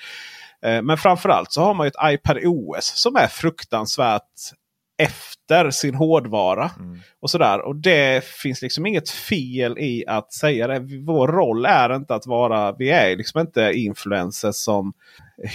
Eh, 0.62 0.82
Men 0.82 0.98
framförallt 0.98 1.52
så 1.52 1.62
har 1.62 1.74
man 1.74 1.86
ju 1.86 1.88
ett 1.88 2.14
iPad 2.14 2.38
OS 2.44 2.92
som 2.96 3.16
är 3.16 3.26
fruktansvärt 3.26 4.22
efter 4.98 5.70
sin 5.70 5.94
hårdvara. 5.94 6.70
Och 7.20 7.30
sådär. 7.30 7.60
Och 7.60 7.76
det 7.76 8.24
finns 8.24 8.62
liksom 8.62 8.86
inget 8.86 9.10
fel 9.10 9.78
i 9.78 10.04
att 10.06 10.32
säga 10.32 10.66
det. 10.66 10.78
Vår 11.06 11.28
roll 11.28 11.66
är 11.66 11.96
inte 11.96 12.14
att 12.14 12.26
vara, 12.26 12.72
vi 12.72 12.90
är 12.90 13.16
liksom 13.16 13.40
inte 13.40 13.72
influencers 13.74 14.54
som 14.54 14.92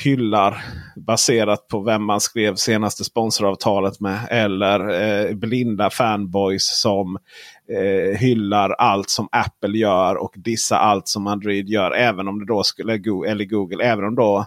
hyllar 0.03 0.63
baserat 0.95 1.67
på 1.67 1.79
vem 1.79 2.03
man 2.03 2.21
skrev 2.21 2.55
senaste 2.55 3.03
sponsoravtalet 3.03 3.99
med. 3.99 4.19
Eller 4.29 5.01
eh, 5.01 5.35
blinda 5.35 5.89
fanboys 5.89 6.81
som 6.81 7.17
eh, 7.71 8.17
hyllar 8.17 8.69
allt 8.69 9.09
som 9.09 9.29
Apple 9.31 9.77
gör 9.77 10.15
och 10.15 10.33
dissar 10.35 10.77
allt 10.77 11.07
som 11.07 11.27
Android 11.27 11.69
gör. 11.69 11.91
Även 11.91 12.27
om 12.27 12.39
det 12.39 12.45
då 12.45 12.63
skulle, 12.63 12.93
eller 12.93 13.45
Google, 13.45 13.83
även 13.83 14.05
om 14.05 14.15
då 14.15 14.45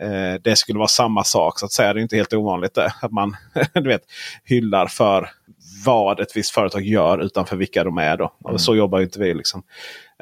eh, 0.00 0.40
det 0.42 0.56
skulle 0.56 0.78
vara 0.78 0.88
samma 0.88 1.24
sak. 1.24 1.58
så 1.58 1.66
att 1.66 1.72
säga. 1.72 1.92
Det 1.94 2.00
är 2.00 2.02
inte 2.02 2.16
helt 2.16 2.32
ovanligt 2.32 2.74
det. 2.74 2.92
Att 3.02 3.12
man 3.12 3.36
du 3.74 3.88
vet, 3.88 4.02
hyllar 4.44 4.86
för 4.86 5.30
vad 5.84 6.20
ett 6.20 6.36
visst 6.36 6.50
företag 6.50 6.82
gör 6.82 7.18
utanför 7.18 7.56
vilka 7.56 7.84
de 7.84 7.98
är. 7.98 8.16
Då. 8.16 8.32
Och 8.42 8.60
så 8.60 8.76
jobbar 8.76 9.00
inte 9.00 9.18
vi. 9.20 9.34
Liksom. 9.34 9.62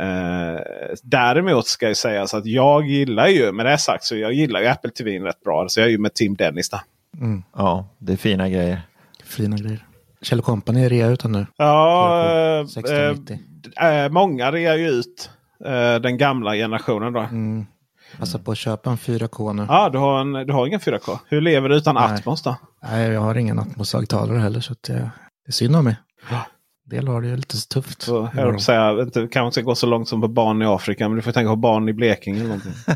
Eh, 0.01 0.61
däremot 1.03 1.67
ska 1.67 1.87
jag 1.87 1.97
säga 1.97 2.27
så 2.27 2.37
att 2.37 2.47
jag 2.47 2.87
gillar 2.87 3.29
ju, 3.29 3.53
med 3.53 3.67
det 3.67 3.79
sagt, 3.79 4.05
så 4.05 4.17
jag 4.17 4.33
gillar 4.33 4.61
ju 4.61 4.67
Apple 4.67 4.91
TV 4.91 5.19
rätt 5.19 5.41
bra. 5.45 5.69
Så 5.69 5.81
jag 5.81 5.87
är 5.87 5.91
ju 5.91 5.99
med 5.99 6.15
Tim 6.15 6.35
Dennis 6.37 6.71
där. 6.71 6.81
Mm. 7.21 7.43
Ja, 7.57 7.89
det 7.99 8.13
är 8.13 8.17
fina 8.17 8.49
grejer. 8.49 8.83
Fina 9.25 9.57
grejer. 9.57 9.85
Kjell 10.23 10.43
Company 10.43 10.85
är 10.85 10.89
rea 10.89 11.07
utan 11.09 11.33
nu. 11.33 11.47
Ja, 11.57 12.25
eh, 12.59 12.61
1690. 12.61 13.39
eh, 13.81 14.05
eh, 14.05 14.11
många 14.11 14.53
rear 14.53 14.77
ju 14.77 14.89
ut 14.89 15.31
eh, 15.65 15.95
den 15.97 16.17
gamla 16.19 16.55
generationen 16.55 17.13
då. 17.13 17.21
Mm. 17.21 17.67
Passa 18.19 18.39
på 18.39 18.53
att 18.53 18.59
köpa 18.59 18.91
en 18.91 18.97
4K 18.97 19.53
nu. 19.53 19.67
Ja, 19.69 19.89
du 19.89 19.99
har, 19.99 20.21
en, 20.21 20.33
du 20.33 20.53
har 20.53 20.67
ingen 20.67 20.81
4K. 20.81 21.19
Hur 21.29 21.41
lever 21.41 21.69
du 21.69 21.77
utan 21.77 21.95
Nej. 21.95 22.05
Atmos 22.05 22.43
då? 22.43 22.57
Nej, 22.83 23.11
jag 23.11 23.21
har 23.21 23.35
ingen 23.35 23.59
Atmos-högtalare 23.59 24.39
heller 24.39 24.61
så 24.61 24.73
att 24.73 24.83
det, 24.83 24.93
det 24.93 25.11
är 25.47 25.53
synd 25.53 25.77
om 25.77 25.85
mig. 25.85 25.97
Del 26.91 27.09
har 27.09 27.23
det 27.23 27.29
ju 27.29 27.37
lite 27.37 27.69
tufft. 27.69 28.03
Så, 28.03 28.29
jag 28.37 28.53
vill 28.53 28.61
säga, 28.61 28.91
inte, 29.03 29.21
kanske 29.21 29.41
inte 29.41 29.53
ska 29.53 29.63
gå 29.63 29.75
så 29.75 29.87
långt 29.87 30.09
som 30.09 30.21
på 30.21 30.29
barn 30.29 30.63
i 30.63 30.67
Afrika, 30.67 31.09
men 31.09 31.17
du 31.17 31.23
får 31.23 31.33
tänka 31.33 31.51
på 31.51 31.57
barn 31.57 31.89
i 31.89 31.93
Blekinge. 31.93 32.39
Eller 32.39 32.49
någonting. 32.49 32.73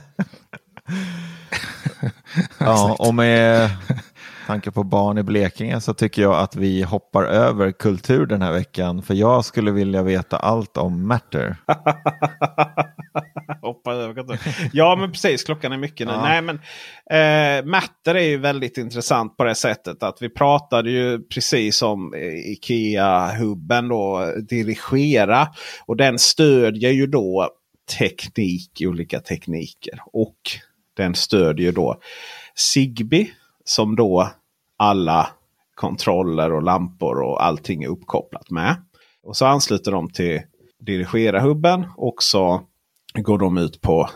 Ja, 2.59 2.97
och 2.99 3.15
med 3.15 3.71
tanke 4.47 4.71
på 4.71 4.85
barn 4.85 5.19
i 5.19 5.23
Blekinge 5.23 5.81
så 5.81 5.95
tycker 5.95 6.23
jag 6.23 6.39
att 6.39 6.57
vi 6.57 6.83
hoppar 6.83 7.25
över 7.25 7.73
kultur 7.73 8.27
den 8.27 8.43
här 8.43 8.53
veckan. 8.53 9.03
För 9.03 9.15
jag 9.15 9.45
skulle 9.45 9.71
vilja 9.71 10.03
veta 10.03 10.37
allt 10.37 10.77
om 10.77 11.07
Matter. 11.07 11.57
Hoppa 13.63 13.93
över 13.93 14.15
kontor. 14.15 14.39
Ja 14.73 14.97
men 14.97 15.13
precis, 15.13 15.45
klockan 15.45 15.73
är 15.73 15.79
mycket 15.79 16.07
nu. 16.07 16.13
Ja. 16.13 16.23
Nej, 16.23 16.43
men, 16.43 16.57
eh, 17.11 17.65
Matter 17.65 18.15
är 18.15 18.29
ju 18.29 18.37
väldigt 18.39 18.79
intressant 18.79 19.37
på 19.37 19.45
det 19.45 19.55
sättet 19.55 20.03
att 20.03 20.23
vi 20.23 20.29
pratade 20.29 20.91
ju 20.91 21.23
precis 21.23 21.83
om 21.83 22.15
eh, 22.15 22.53
Ikea-hubben 22.53 23.89
då, 23.89 24.33
dirigera. 24.49 25.49
Och 25.87 25.97
den 25.97 26.19
stödjer 26.19 26.91
ju 26.91 27.07
då 27.07 27.51
teknik, 27.99 28.71
olika 28.81 29.21
tekniker. 29.21 30.01
Och 30.13 30.39
den 30.97 31.15
stödjer 31.15 31.73
då 31.73 32.01
Zigbee 32.55 33.31
som 33.65 33.97
då 33.97 34.31
alla 34.77 35.29
kontroller 35.75 36.53
och 36.53 36.63
lampor 36.63 37.23
och 37.23 37.45
allting 37.45 37.83
är 37.83 37.89
uppkopplat 37.89 38.51
med. 38.51 38.77
Och 39.23 39.37
så 39.37 39.47
ansluter 39.47 39.93
de 39.93 40.11
till 40.11 40.43
dirigera-hubben 40.79 41.87
och 41.97 42.23
så 42.23 42.63
går 43.15 43.39
de 43.39 43.59
ut 43.59 43.81
på 43.81 44.11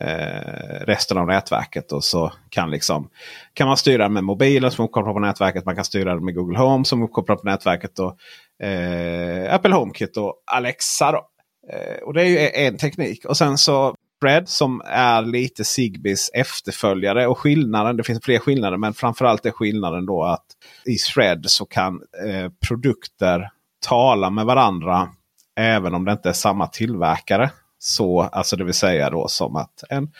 eh, 0.00 0.80
resten 0.80 1.18
av 1.18 1.26
nätverket. 1.26 1.92
Och 1.92 2.04
så 2.04 2.32
kan, 2.48 2.70
liksom, 2.70 3.08
kan 3.52 3.68
man 3.68 3.76
styra 3.76 4.08
med 4.08 4.24
mobilen 4.24 4.70
som 4.70 4.84
uppkopplar 4.84 5.12
på 5.12 5.18
nätverket. 5.18 5.64
Man 5.64 5.74
kan 5.74 5.84
styra 5.84 6.20
med 6.20 6.34
Google 6.34 6.58
Home 6.58 6.84
som 6.84 7.02
uppkopplar 7.02 7.36
på 7.36 7.46
nätverket. 7.46 7.98
Och, 7.98 8.18
eh, 8.66 9.54
Apple 9.54 9.74
HomeKit 9.74 10.16
och 10.16 10.42
Alexa. 10.46 11.12
Då. 11.12 11.26
Eh, 11.72 12.02
och 12.02 12.14
det 12.14 12.22
är 12.22 12.26
ju 12.26 12.66
en 12.66 12.76
teknik. 12.76 13.24
Och 13.24 13.36
sen 13.36 13.58
så 13.58 13.94
Thread 14.22 14.48
som 14.48 14.82
är 14.84 15.22
lite 15.22 15.64
Sigbys 15.64 16.30
efterföljare. 16.34 17.26
Och 17.26 17.38
skillnaden, 17.38 17.96
det 17.96 18.04
finns 18.04 18.24
fler 18.24 18.38
skillnader, 18.38 18.76
men 18.76 18.94
framförallt 18.94 19.46
är 19.46 19.50
skillnaden 19.50 20.06
då 20.06 20.24
att 20.24 20.46
i 20.84 20.96
Thread 20.96 21.50
så 21.50 21.66
kan 21.66 22.00
eh, 22.26 22.50
produkter 22.68 23.50
tala 23.86 24.30
med 24.30 24.46
varandra 24.46 25.08
även 25.56 25.94
om 25.94 26.04
det 26.04 26.12
inte 26.12 26.28
är 26.28 26.32
samma 26.32 26.66
tillverkare. 26.66 27.50
Så, 27.78 28.22
alltså 28.22 28.56
det 28.56 28.64
vill 28.64 28.74
säga 28.74 29.10
då 29.10 29.28
som 29.28 29.56
att 29.56 29.84
en 29.90 30.12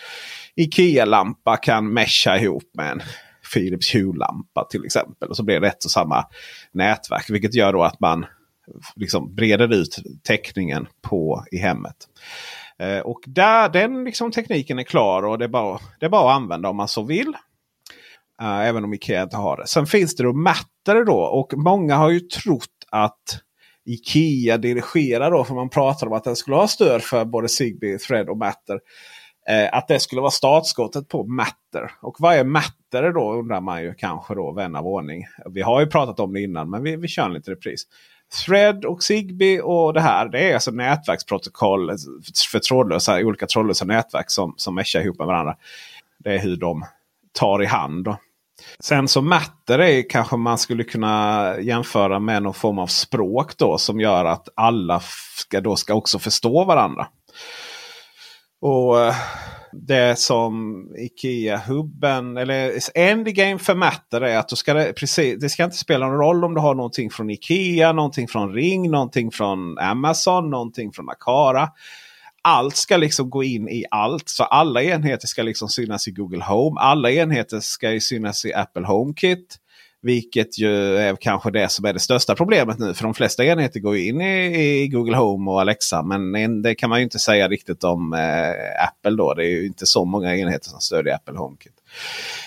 Ikea-lampa 0.57 1.57
kan 1.57 1.93
mesha 1.93 2.39
ihop 2.39 2.71
med 2.75 2.91
en 2.91 3.03
Philips 3.55 3.95
Hue-lampa 3.95 4.65
till 4.71 4.85
exempel. 4.85 5.29
Och 5.29 5.37
så 5.37 5.43
blir 5.43 5.61
det 5.61 5.69
ett 5.69 5.85
och 5.85 5.91
samma 5.91 6.27
nätverk. 6.73 7.31
Vilket 7.31 7.55
gör 7.55 7.73
då 7.73 7.83
att 7.83 8.01
man 8.01 8.27
liksom 8.97 9.35
breder 9.35 9.73
ut 9.75 9.99
täckningen 10.23 10.87
på 11.03 11.45
i 11.51 11.59
hemmet. 11.59 11.97
Eh, 12.85 13.01
och 13.01 13.21
där, 13.27 13.69
den 13.69 14.05
liksom 14.05 14.31
tekniken 14.31 14.79
är 14.79 14.83
klar 14.83 15.23
och 15.23 15.39
det 15.39 15.45
är, 15.45 15.49
bara, 15.49 15.79
det 16.01 16.07
är 16.07 16.11
bara 16.11 16.31
att 16.31 16.37
använda 16.37 16.69
om 16.69 16.77
man 16.77 16.89
så 16.89 17.03
vill. 17.03 17.37
Eh, 18.41 18.61
även 18.61 18.85
om 18.85 18.95
Ikea 18.95 19.23
inte 19.23 19.37
har 19.37 19.57
det. 19.57 19.67
Sen 19.67 19.87
finns 19.87 20.17
det 20.17 20.23
då 20.23 20.33
Matter 20.33 21.05
då 21.05 21.19
och 21.19 21.53
många 21.57 21.97
har 21.97 22.11
ju 22.11 22.21
trott 22.21 22.69
att 22.91 23.41
Ikea 23.87 24.57
dirigerar 24.57 25.31
då, 25.31 25.45
för 25.45 25.55
man 25.55 25.69
pratar 25.69 26.07
om 26.07 26.13
att 26.13 26.25
den 26.25 26.37
skulle 26.37 26.57
ha 26.57 26.69
stöd 26.69 27.03
för 27.03 27.25
både 27.25 27.49
Zigbee, 27.49 27.99
Thread 27.99 28.29
och 28.29 28.37
Matter. 28.37 28.81
Eh, 29.49 29.75
att 29.79 29.89
det 29.89 30.01
skulle 30.01 30.21
vara 30.21 30.31
startskottet 30.31 31.09
på 31.09 31.25
Matter. 31.25 31.91
Och 32.03 32.17
vad 32.19 32.35
är 32.35 32.45
Matter 32.45 33.13
då 33.13 33.33
undrar 33.33 33.61
man 33.61 33.83
ju 33.83 33.95
kanske 33.95 34.35
då 34.35 34.53
vän 34.53 34.77
av 34.77 34.87
ordning. 34.87 35.25
Vi 35.51 35.63
har 35.63 35.81
ju 35.81 35.87
pratat 35.87 36.21
om 36.21 36.33
det 36.33 36.41
innan 36.43 36.71
men 36.71 36.83
vi, 36.83 36.97
vi 36.97 37.09
kör 37.09 37.27
en 37.27 37.33
liten 37.33 37.55
repris. 37.55 37.83
Thread 38.47 38.85
och 38.85 39.03
Zigbee 39.03 39.61
och 39.61 39.93
det 39.93 40.01
här 40.01 40.29
det 40.29 40.51
är 40.51 40.55
alltså 40.55 40.71
nätverksprotokoll 40.71 41.91
för 42.53 42.59
trådlösa, 42.59 43.19
olika 43.19 43.47
trådlösa 43.47 43.85
nätverk 43.85 44.31
som, 44.31 44.55
som 44.57 44.75
meshar 44.75 45.01
ihop 45.01 45.19
med 45.19 45.27
varandra. 45.27 45.57
Det 46.19 46.35
är 46.35 46.39
hur 46.39 46.57
de 46.57 46.85
tar 47.33 47.63
i 47.63 47.67
hand. 47.67 48.05
Då. 48.05 48.17
Sen 48.81 49.09
så 49.09 49.23
Matter 49.23 49.79
är 49.79 50.11
kanske 50.11 50.37
man 50.37 50.59
skulle 50.59 50.85
kunna 50.85 51.55
jämföra 51.61 52.19
med 52.19 52.43
någon 52.43 52.55
form 52.55 52.79
av 52.79 52.87
språk 52.87 53.57
då 53.57 53.79
som 53.79 54.01
gör 54.01 54.25
att 54.25 54.49
alla 54.55 55.01
ska, 55.37 55.61
då 55.61 55.77
ska 55.77 55.95
också 55.95 56.19
förstå 56.19 56.65
varandra. 56.65 57.07
Och 58.61 59.01
eh, 59.01 59.15
det 59.83 60.19
som 60.19 60.87
Ikea-hubben 60.99 62.37
eller 62.37 62.73
endgame 62.95 63.59
för 63.59 63.75
Matter 63.75 64.21
är 64.21 64.39
att 64.39 64.49
då 64.49 64.57
ska 64.57 64.75
det, 64.75 64.93
precis, 64.93 65.41
det 65.41 65.49
ska 65.49 65.65
inte 65.65 65.77
spela 65.77 66.07
någon 66.07 66.19
roll 66.19 66.45
om 66.45 66.55
du 66.55 66.61
har 66.61 66.75
någonting 66.75 67.11
från 67.11 67.31
Ikea, 67.31 67.93
någonting 67.93 68.29
från 68.29 68.55
Ring, 68.55 68.91
någonting 68.91 69.31
från 69.31 69.79
Amazon, 69.79 70.51
någonting 70.51 70.93
från 70.93 71.11
Akara. 71.11 71.69
Allt 72.43 72.77
ska 72.77 72.97
liksom 72.97 73.31
gå 73.31 73.45
in 73.45 73.69
i 73.69 73.85
allt. 73.91 74.29
Så 74.29 74.45
alla 74.45 74.83
enheter 74.83 75.27
ska 75.27 75.43
liksom 75.43 75.69
synas 75.69 76.09
i 76.09 76.11
Google 76.11 76.45
Home. 76.45 76.81
Alla 76.81 77.11
enheter 77.11 77.61
ska 77.61 77.93
ju 77.93 78.01
synas 78.01 78.45
i 78.45 78.55
Apple 78.55 78.87
HomeKit. 78.87 79.59
Vilket 80.05 80.59
ju 80.59 80.97
är 80.97 81.17
kanske 81.17 81.51
det 81.51 81.69
som 81.69 81.85
är 81.85 81.93
det 81.93 81.99
största 81.99 82.35
problemet 82.35 82.79
nu. 82.79 82.95
För 82.95 83.05
de 83.05 83.15
flesta 83.15 83.45
enheter 83.45 83.81
går 83.81 83.97
in 83.97 84.21
i, 84.21 84.83
i 84.83 84.89
Google 84.89 85.17
Home 85.17 85.51
och 85.51 85.61
Alexa. 85.61 86.03
Men 86.03 86.35
en, 86.35 86.63
det 86.63 86.75
kan 86.75 86.91
man 86.91 86.99
ju 86.99 87.05
inte 87.05 87.19
säga 87.19 87.49
riktigt 87.49 87.85
om 87.85 88.13
eh, 88.13 88.85
Apple 88.85 89.17
då. 89.17 89.35
Det 89.35 89.47
är 89.47 89.51
ju 89.51 89.67
inte 89.67 89.87
så 89.87 90.05
många 90.05 90.37
enheter 90.37 90.69
som 90.69 90.81
stödjer 90.81 91.15
Apple 91.15 91.39
HomeKit. 91.39 91.73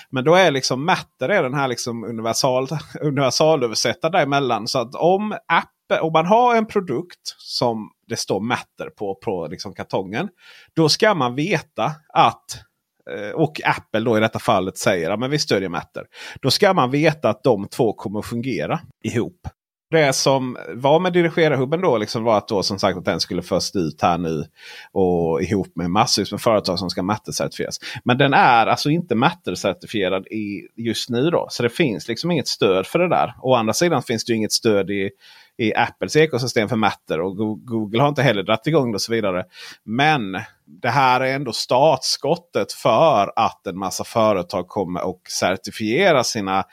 Men 0.09 0.23
då 0.23 0.35
är 0.35 0.51
liksom 0.51 0.85
Matter 0.85 1.29
är 1.29 1.43
den 1.43 1.53
här 1.53 1.67
liksom 1.67 2.03
universal, 2.03 2.67
universalöversättaren 3.01 4.11
däremellan. 4.11 4.67
Så 4.67 4.79
att 4.79 4.95
om, 4.95 5.31
app, 5.47 6.01
om 6.01 6.13
man 6.13 6.25
har 6.25 6.55
en 6.55 6.65
produkt 6.65 7.35
som 7.37 7.91
det 8.07 8.17
står 8.17 8.39
Matter 8.39 8.89
på, 8.97 9.15
på 9.15 9.47
liksom 9.47 9.73
kartongen. 9.73 10.29
Då 10.75 10.89
ska 10.89 11.13
man 11.13 11.35
veta 11.35 11.91
att 12.13 12.66
Eh, 13.15 13.31
och 13.31 13.61
Apple 13.63 13.99
då 13.99 14.17
i 14.17 14.19
detta 14.19 14.39
fallet 14.39 14.77
säger 14.77 15.09
att 15.09 15.31
vi 15.31 15.39
stödjer 15.39 15.69
Matter. 15.69 16.03
Då 16.41 16.51
ska 16.51 16.73
man 16.73 16.91
veta 16.91 17.29
att 17.29 17.43
de 17.43 17.67
två 17.67 17.93
kommer 17.93 18.19
att 18.19 18.25
fungera 18.25 18.79
ihop. 19.03 19.47
Det 19.89 20.13
som 20.13 20.57
var 20.73 20.99
med 20.99 21.13
dirigerarhubben 21.13 21.81
då 21.81 21.97
liksom 21.97 22.23
var 22.23 22.37
att 22.37 22.47
då 22.47 22.63
som 22.63 22.79
sagt 22.79 22.97
att 22.97 23.05
den 23.05 23.19
skulle 23.19 23.41
först 23.41 23.75
ut 23.75 24.01
här 24.01 24.17
nu. 24.17 24.43
Och 24.91 25.41
ihop 25.41 25.75
med 25.75 25.91
massvis 25.91 26.31
med 26.31 26.41
företag 26.41 26.79
som 26.79 26.89
ska 26.89 27.01
Matter-certifieras. 27.01 27.79
Men 28.03 28.17
den 28.17 28.33
är 28.33 28.67
alltså 28.67 28.89
inte 28.89 29.15
Matter-certifierad 29.15 30.27
i, 30.27 30.67
just 30.75 31.09
nu 31.09 31.29
då. 31.29 31.47
Så 31.49 31.63
det 31.63 31.69
finns 31.69 32.07
liksom 32.07 32.31
inget 32.31 32.47
stöd 32.47 32.87
för 32.87 32.99
det 32.99 33.09
där. 33.09 33.33
Å 33.41 33.55
andra 33.55 33.73
sidan 33.73 34.03
finns 34.03 34.25
det 34.25 34.33
inget 34.33 34.51
stöd 34.51 34.89
i, 34.89 35.09
i 35.57 35.73
Apples 35.75 36.15
ekosystem 36.15 36.69
för 36.69 36.75
Matter. 36.75 37.21
Och 37.21 37.37
Google 37.65 38.01
har 38.01 38.09
inte 38.09 38.21
heller 38.21 38.43
dragit 38.43 38.67
igång 38.67 38.91
det 38.91 38.95
och 38.95 39.01
så 39.01 39.11
vidare. 39.11 39.45
Men 39.83 40.41
det 40.65 40.89
här 40.89 41.21
är 41.21 41.35
ändå 41.35 41.51
startskottet 41.53 42.73
för 42.73 43.31
att 43.35 43.67
en 43.67 43.77
massa 43.77 44.03
företag 44.03 44.67
kommer 44.67 45.05
och 45.05 45.21
certifiera 45.29 46.23
sina 46.23 46.63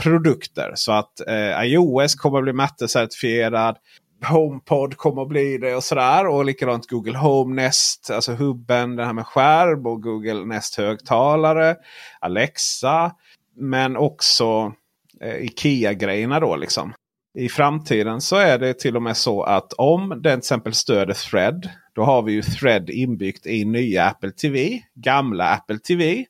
produkter. 0.00 0.72
Så 0.74 0.92
att 0.92 1.28
eh, 1.28 1.64
iOS 1.64 2.14
kommer 2.14 2.38
att 2.38 2.44
bli 2.44 2.52
Matter-certifierad. 2.52 3.76
HomePod 4.24 4.96
kommer 4.96 5.22
att 5.22 5.28
bli 5.28 5.58
det 5.58 5.74
och 5.74 5.84
sådär. 5.84 6.26
Och 6.26 6.44
likadant 6.44 6.90
Google 6.90 7.18
Home 7.18 7.62
Nest, 7.62 8.10
alltså 8.10 8.32
hubben, 8.32 8.96
den 8.96 9.06
här 9.06 9.12
med 9.12 9.26
skärm 9.26 9.86
och 9.86 10.02
Google 10.02 10.44
Nest 10.44 10.76
högtalare. 10.76 11.76
Alexa. 12.20 13.12
Men 13.56 13.96
också 13.96 14.72
eh, 15.20 15.44
Ikea-grejerna 15.44 16.40
då 16.40 16.56
liksom. 16.56 16.94
I 17.36 17.48
framtiden 17.48 18.20
så 18.20 18.36
är 18.36 18.58
det 18.58 18.78
till 18.78 18.96
och 18.96 19.02
med 19.02 19.16
så 19.16 19.42
att 19.42 19.72
om 19.72 20.08
den 20.08 20.22
till 20.22 20.38
exempel 20.38 20.74
stöder 20.74 21.14
Thread. 21.14 21.70
Då 21.94 22.02
har 22.02 22.22
vi 22.22 22.32
ju 22.32 22.42
Thread 22.42 22.90
inbyggt 22.90 23.46
i 23.46 23.64
nya 23.64 24.04
Apple 24.04 24.30
TV. 24.30 24.82
Gamla 24.94 25.48
Apple 25.48 25.78
TV. 25.78 26.24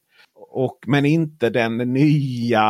Och, 0.50 0.78
men 0.86 1.04
inte 1.04 1.50
den 1.50 1.76
nya 1.76 2.62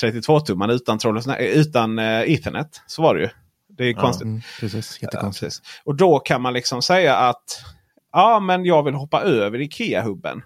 32-tumman 0.00 0.70
utan, 0.70 0.98
utan 1.38 1.98
eh, 1.98 2.32
Ethernet. 2.32 2.82
Så 2.86 3.02
var 3.02 3.14
det 3.14 3.20
ju. 3.20 3.28
Det 3.68 3.84
är 3.84 3.92
konstigt. 3.92 4.24
Mm, 4.24 4.40
precis, 4.60 5.02
jättekonstigt. 5.02 5.42
Ja, 5.42 5.46
precis. 5.46 5.82
Och 5.84 5.94
då 5.94 6.18
kan 6.18 6.42
man 6.42 6.52
liksom 6.52 6.82
säga 6.82 7.16
att 7.16 7.64
ja, 8.12 8.40
men 8.40 8.64
jag 8.64 8.82
vill 8.82 8.94
hoppa 8.94 9.22
över 9.22 9.58
Ikea-hubben. 9.60 10.42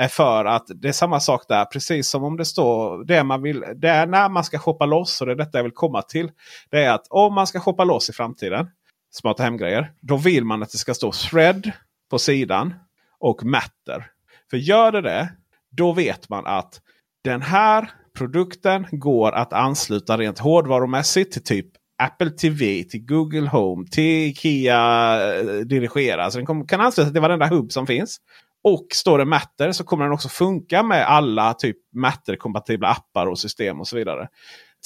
Är 0.00 0.08
För 0.08 0.44
att 0.44 0.66
det 0.74 0.88
är 0.88 0.92
samma 0.92 1.20
sak 1.20 1.44
där. 1.48 1.64
Precis 1.64 2.08
som 2.08 2.24
om 2.24 2.36
det 2.36 2.44
står 2.44 3.04
det 3.04 3.24
man 3.24 3.42
vill. 3.42 3.64
Det 3.76 3.88
är 3.88 4.06
när 4.06 4.28
man 4.28 4.44
ska 4.44 4.58
shoppa 4.58 4.86
loss 4.86 5.20
och 5.20 5.26
det 5.26 5.32
är 5.32 5.36
detta 5.36 5.58
jag 5.58 5.62
vill 5.62 5.72
komma 5.72 6.02
till. 6.02 6.30
Det 6.70 6.84
är 6.84 6.92
att 6.92 7.06
om 7.10 7.34
man 7.34 7.46
ska 7.46 7.60
shoppa 7.60 7.84
loss 7.84 8.10
i 8.10 8.12
framtiden. 8.12 8.66
Smarta 9.10 9.42
hemgrejer. 9.42 9.92
Då 10.00 10.16
vill 10.16 10.44
man 10.44 10.62
att 10.62 10.72
det 10.72 10.78
ska 10.78 10.94
stå 10.94 11.12
thread 11.12 11.72
på 12.10 12.18
sidan. 12.18 12.74
Och 13.20 13.44
matter. 13.44 14.06
För 14.50 14.56
gör 14.56 14.92
det 14.92 15.00
det. 15.00 15.28
Då 15.70 15.92
vet 15.92 16.28
man 16.28 16.46
att 16.46 16.80
den 17.24 17.42
här 17.42 17.90
produkten 18.18 18.86
går 18.90 19.32
att 19.32 19.52
ansluta 19.52 20.18
rent 20.18 20.38
hårdvarumässigt 20.38 21.32
till 21.32 21.44
typ 21.44 21.66
Apple 22.02 22.30
TV, 22.30 22.84
till 22.84 23.06
Google 23.06 23.48
Home, 23.48 23.86
till 23.90 24.28
Ikea 24.28 25.20
eh, 25.38 25.44
dirigera. 25.44 26.30
Så 26.30 26.38
den 26.38 26.46
kom- 26.46 26.66
kan 26.66 26.80
ansluta 26.80 27.10
till 27.10 27.20
varenda 27.20 27.46
hubb 27.46 27.72
som 27.72 27.86
finns. 27.86 28.20
Och 28.64 28.86
står 28.94 29.18
det 29.18 29.24
Matter 29.24 29.72
så 29.72 29.84
kommer 29.84 30.04
den 30.04 30.12
också 30.12 30.28
funka 30.28 30.82
med 30.82 31.06
alla 31.06 31.54
typ 31.54 31.76
Matter-kompatibla 31.94 32.88
appar 32.88 33.26
och 33.26 33.38
system 33.38 33.80
och 33.80 33.88
så 33.88 33.96
vidare. 33.96 34.28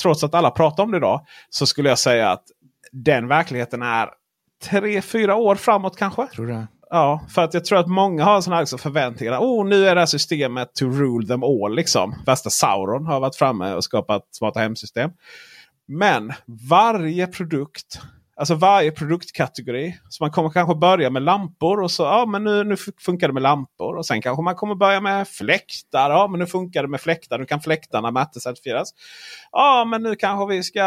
Trots 0.03 0.25
att 0.25 0.35
alla 0.35 0.51
pratar 0.51 0.83
om 0.83 0.91
det 0.91 0.97
idag 0.97 1.27
så 1.51 1.67
skulle 1.67 1.89
jag 1.89 1.99
säga 1.99 2.31
att 2.31 2.45
den 2.93 3.29
verkligheten 3.29 3.83
är 3.83 4.11
tre, 4.65 5.03
fyra 5.03 5.37
år 5.37 5.55
framåt 5.55 5.97
kanske. 5.97 6.27
Tror 6.27 6.47
du? 6.47 6.67
Ja, 6.91 7.21
för 7.29 7.43
att 7.43 7.55
jag 7.55 7.65
tror 7.65 7.79
att 7.79 7.89
många 7.89 8.25
har 8.25 8.41
sådana 8.41 8.59
här 8.59 8.77
förväntningar. 8.79 9.39
Oh, 9.39 9.67
nu 9.67 9.87
är 9.87 9.95
det 9.95 10.01
här 10.01 10.07
systemet 10.07 10.75
to 10.75 10.85
rule 10.85 11.27
them 11.27 11.43
all. 11.43 11.75
Liksom. 11.75 12.15
Värsta 12.27 12.51
Sauron 12.51 13.07
har 13.07 13.21
varit 13.21 13.37
framme 13.37 13.73
och 13.73 13.85
skapat 13.85 14.23
smarta 14.31 14.61
hemsystem. 14.61 15.11
Men 15.89 16.33
varje 16.71 17.27
produkt, 17.27 18.01
alltså 18.43 18.55
varje 18.55 18.91
produktkategori. 18.91 19.99
Så 20.09 20.25
man 20.25 20.31
kommer 20.31 20.51
kanske 20.51 20.75
börja 20.75 21.11
med 21.11 21.23
lampor 21.23 21.83
och 21.83 21.91
så 21.91 22.03
ja 22.03 22.27
men 22.27 22.45
nu, 22.45 22.65
nu 22.65 22.77
funkar 22.77 23.29
det 23.29 23.35
med 23.35 23.43
lampor. 23.43 23.97
Och 23.97 24.07
sen 24.07 24.23
kanske 24.23 24.43
man 24.43 24.55
kommer 24.55 24.75
börja 24.75 25.01
med 25.01 25.29
fläktar. 25.29 26.11
Ja 26.11 26.29
men 26.29 26.41
nu 26.41 26.47
funkar 26.47 26.83
det 26.83 26.89
med 26.89 27.01
fläktar. 27.01 27.39
Nu 27.39 27.45
kan 27.45 27.61
fläktarna 27.61 28.11
mattecertifieras. 28.11 28.89
Ja 29.53 29.85
men 29.85 30.03
nu 30.03 30.17
kanske 30.17 30.55
vi 30.55 30.63
ska... 30.63 30.83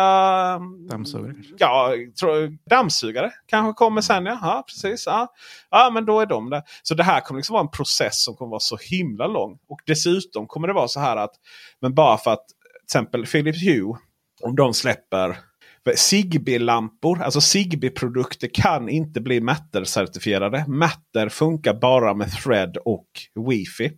Dammsugare 0.90 1.34
kanske? 1.34 1.56
Ja, 1.58 1.94
tro- 2.20 2.58
dammsugare 2.70 3.32
kanske 3.46 3.74
kommer 3.74 4.02
sen. 4.02 4.26
Ja, 4.26 4.40
ja 4.42 4.64
precis. 4.68 5.04
Ja. 5.06 5.28
ja, 5.70 5.92
men 5.94 6.06
då 6.06 6.20
är 6.20 6.26
de 6.26 6.50
där. 6.50 6.64
Så 6.84 6.96
det 6.96 7.04
här 7.04 7.20
kommer 7.20 7.40
liksom 7.40 7.54
vara 7.54 7.64
en 7.64 7.72
process 7.72 8.24
som 8.24 8.36
kommer 8.36 8.50
vara 8.50 8.60
så 8.60 8.78
himla 8.82 9.28
lång. 9.28 9.58
Och 9.70 9.80
dessutom 9.86 10.48
kommer 10.48 10.68
det 10.68 10.74
vara 10.74 10.88
så 10.88 11.00
här 11.00 11.18
att 11.18 11.34
men 11.82 11.96
bara 11.96 12.18
för 12.18 12.32
att 12.32 12.48
till 12.48 12.84
exempel 12.84 13.26
Philips 13.26 13.64
Hue 13.64 13.98
om 14.42 14.56
de 14.56 14.74
släpper 14.74 15.38
Zigbee-lampor, 15.96 17.22
alltså 17.22 17.42
Zigbee-produkter 17.42 18.50
kan 18.54 18.90
inte 18.90 19.22
bli 19.22 19.40
Matter-certifierade. 19.40 20.68
Matter 20.68 21.30
funkar 21.30 21.74
bara 21.74 22.14
med 22.14 22.32
Thread 22.32 22.78
och 22.78 23.08
Wifi. 23.50 23.92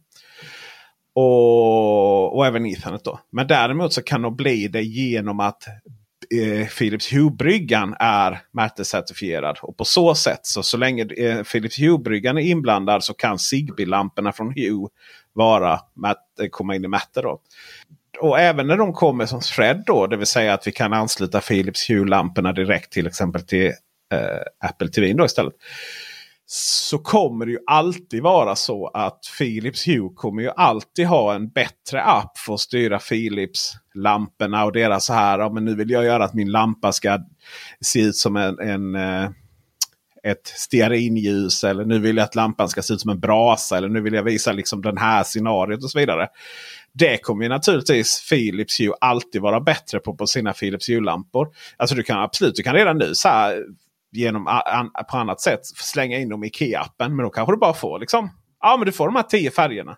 Och, 1.13 2.37
och 2.37 2.45
även 2.45 2.65
Ethernet 2.65 3.03
då. 3.03 3.19
Men 3.31 3.47
däremot 3.47 3.93
så 3.93 4.01
kan 4.01 4.21
de 4.21 4.35
bli 4.35 4.67
det 4.67 4.81
genom 4.83 5.39
att 5.39 5.63
eh, 6.35 6.67
Philips 6.67 7.13
Hue-bryggan 7.13 7.95
är 7.99 8.41
Matter-certifierad. 8.51 9.57
Och 9.61 9.77
på 9.77 9.85
så 9.85 10.15
sätt, 10.15 10.39
så, 10.43 10.63
så 10.63 10.77
länge 10.77 11.05
eh, 11.17 11.43
Philips 11.43 11.79
Hue-bryggan 11.79 12.37
är 12.37 12.41
inblandad 12.41 13.03
så 13.03 13.13
kan 13.13 13.37
Zigbee-lamporna 13.39 14.31
från 14.31 14.53
Hue 14.55 14.87
vara, 15.33 15.79
komma 16.51 16.75
in 16.75 16.85
i 16.85 16.87
Matter. 16.87 17.23
Då. 17.23 17.41
Och 18.19 18.39
även 18.39 18.67
när 18.67 18.77
de 18.77 18.93
kommer 18.93 19.25
som 19.25 19.41
thread 19.41 19.83
då, 19.85 20.07
det 20.07 20.17
vill 20.17 20.27
säga 20.27 20.53
att 20.53 20.67
vi 20.67 20.71
kan 20.71 20.93
ansluta 20.93 21.41
Philips 21.41 21.89
Hue-lamporna 21.89 22.53
direkt 22.53 22.91
till 22.91 23.07
exempel 23.07 23.41
till 23.41 23.67
eh, 24.13 24.67
Apple 24.69 24.87
TV 24.87 25.13
då 25.13 25.25
istället. 25.25 25.53
Så 26.49 26.97
kommer 26.97 27.45
det 27.45 27.51
ju 27.51 27.59
alltid 27.67 28.23
vara 28.23 28.55
så 28.55 28.87
att 28.87 29.19
Philips 29.37 29.87
Hue 29.87 30.09
kommer 30.15 30.41
ju 30.41 30.49
alltid 30.49 31.07
ha 31.07 31.35
en 31.35 31.49
bättre 31.49 32.03
app 32.03 32.37
för 32.37 32.53
att 32.53 32.59
styra 32.59 32.99
Philips 32.99 33.73
lamporna 33.93 34.65
och 34.65 34.71
deras 34.71 35.05
så 35.05 35.13
här. 35.13 35.39
Ja, 35.39 35.49
men 35.49 35.65
nu 35.65 35.75
vill 35.75 35.89
jag 35.89 36.05
göra 36.05 36.23
att 36.23 36.33
min 36.33 36.51
lampa 36.51 36.91
ska 36.91 37.19
se 37.81 38.01
ut 38.01 38.15
som 38.15 38.35
en, 38.35 38.59
en 38.59 38.95
eh, 38.95 39.29
ett 40.23 40.47
stearinljus. 40.47 41.63
Eller 41.63 41.85
nu 41.85 41.99
vill 41.99 42.17
jag 42.17 42.23
att 42.23 42.35
lampan 42.35 42.69
ska 42.69 42.81
se 42.81 42.93
ut 42.93 43.01
som 43.01 43.11
en 43.11 43.19
brasa. 43.19 43.77
Eller 43.77 43.89
nu 43.89 44.01
vill 44.01 44.13
jag 44.13 44.23
visa 44.23 44.51
liksom 44.51 44.81
den 44.81 44.97
här 44.97 45.23
scenariot 45.23 45.83
och 45.83 45.91
så 45.91 45.99
vidare. 45.99 46.27
Det 46.99 47.17
kommer 47.17 47.43
ju 47.43 47.49
naturligtvis 47.49 48.29
Philips 48.29 48.79
Hue 48.79 48.93
alltid 49.01 49.41
vara 49.41 49.59
bättre 49.59 49.99
på 49.99 50.15
på 50.15 50.27
sina 50.27 50.53
Philips 50.53 50.89
Hue-lampor. 50.89 51.47
Alltså 51.77 51.95
du 51.95 52.03
kan 52.03 52.19
absolut, 52.19 52.55
du 52.55 52.63
kan 52.63 52.73
redan 52.73 52.97
nu 52.97 53.15
så 53.15 53.29
här, 53.29 53.63
genom 54.11 54.47
an, 54.47 54.91
på 55.11 55.17
annat 55.17 55.41
sätt 55.41 55.65
slänga 55.65 56.17
in 56.17 56.29
dem 56.29 56.43
i 56.43 56.47
Ikea-appen. 56.47 57.09
Men 57.09 57.17
då 57.17 57.29
kanske 57.29 57.53
du 57.53 57.57
bara 57.57 57.73
får 57.73 57.99
liksom, 57.99 58.29
ja 58.61 58.77
men 58.77 58.85
du 58.85 58.91
får 58.91 59.05
de 59.05 59.15
här 59.15 59.23
tio 59.23 59.51
färgerna. 59.51 59.97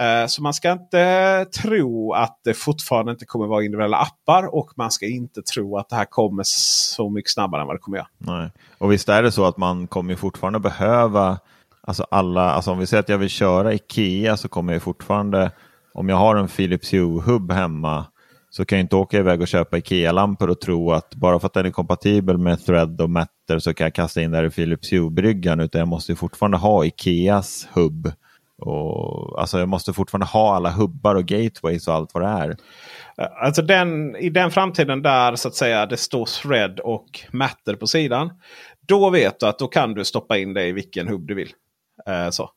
Eh, 0.00 0.26
så 0.26 0.42
man 0.42 0.54
ska 0.54 0.72
inte 0.72 1.46
tro 1.62 2.12
att 2.12 2.40
det 2.44 2.54
fortfarande 2.54 3.12
inte 3.12 3.24
kommer 3.24 3.46
vara 3.46 3.64
individuella 3.64 3.96
appar. 3.96 4.54
Och 4.54 4.72
man 4.76 4.90
ska 4.90 5.06
inte 5.06 5.42
tro 5.42 5.78
att 5.78 5.88
det 5.88 5.96
här 5.96 6.04
kommer 6.04 6.42
så 6.46 7.10
mycket 7.10 7.32
snabbare 7.32 7.60
än 7.60 7.66
vad 7.66 7.76
det 7.76 7.80
kommer 7.80 7.98
göra. 7.98 8.08
Nej. 8.18 8.50
Och 8.78 8.92
visst 8.92 9.08
är 9.08 9.22
det 9.22 9.32
så 9.32 9.44
att 9.44 9.56
man 9.56 9.86
kommer 9.86 10.16
fortfarande 10.16 10.60
behöva, 10.60 11.38
alltså 11.80 12.06
alla, 12.10 12.50
alltså 12.50 12.70
om 12.70 12.78
vi 12.78 12.86
säger 12.86 13.00
att 13.00 13.08
jag 13.08 13.18
vill 13.18 13.28
köra 13.28 13.74
Ikea 13.74 14.36
så 14.36 14.48
kommer 14.48 14.72
jag 14.72 14.82
fortfarande, 14.82 15.50
om 15.94 16.08
jag 16.08 16.16
har 16.16 16.36
en 16.36 16.48
Philips 16.48 16.92
Hue-hubb 16.92 17.52
hemma 17.52 18.06
så 18.50 18.64
kan 18.64 18.78
jag 18.78 18.84
inte 18.84 18.96
åka 18.96 19.18
iväg 19.18 19.40
och 19.40 19.48
köpa 19.48 19.78
Ikea-lampor 19.78 20.50
och 20.50 20.60
tro 20.60 20.92
att 20.92 21.14
bara 21.14 21.38
för 21.38 21.46
att 21.46 21.52
den 21.52 21.66
är 21.66 21.70
kompatibel 21.70 22.38
med 22.38 22.64
Thread 22.66 23.00
och 23.00 23.10
Matter 23.10 23.58
så 23.58 23.74
kan 23.74 23.84
jag 23.84 23.94
kasta 23.94 24.22
in 24.22 24.30
där 24.30 24.44
i 24.44 24.50
Philips 24.50 24.92
Hue-bryggan 24.92 25.60
utan 25.60 25.78
jag 25.78 25.88
måste 25.88 26.12
ju 26.12 26.16
fortfarande 26.16 26.56
ha 26.56 26.84
Ikeas 26.84 27.68
hubb. 27.72 28.12
Och, 28.58 29.40
alltså 29.40 29.58
jag 29.58 29.68
måste 29.68 29.92
fortfarande 29.92 30.26
ha 30.26 30.54
alla 30.56 30.70
hubbar 30.70 31.14
och 31.14 31.24
gateways 31.24 31.88
och 31.88 31.94
allt 31.94 32.14
vad 32.14 32.22
det 32.22 32.28
är. 32.28 32.56
Alltså 33.42 33.62
den, 33.62 34.16
I 34.16 34.30
den 34.30 34.50
framtiden 34.50 35.02
där 35.02 35.36
så 35.36 35.48
att 35.48 35.54
säga 35.54 35.86
det 35.86 35.96
står 35.96 36.26
thread 36.42 36.80
och 36.80 37.20
matter 37.30 37.74
på 37.74 37.86
sidan. 37.86 38.30
Då 38.86 39.10
vet 39.10 39.40
du 39.40 39.46
att 39.46 39.58
då 39.58 39.68
kan 39.68 39.94
du 39.94 40.04
stoppa 40.04 40.38
in 40.38 40.54
det 40.54 40.66
i 40.66 40.72
vilken 40.72 41.08
hubb 41.08 41.26
du 41.26 41.34
vill. 41.34 41.52
Eh, 42.06 42.30
så. 42.30 42.50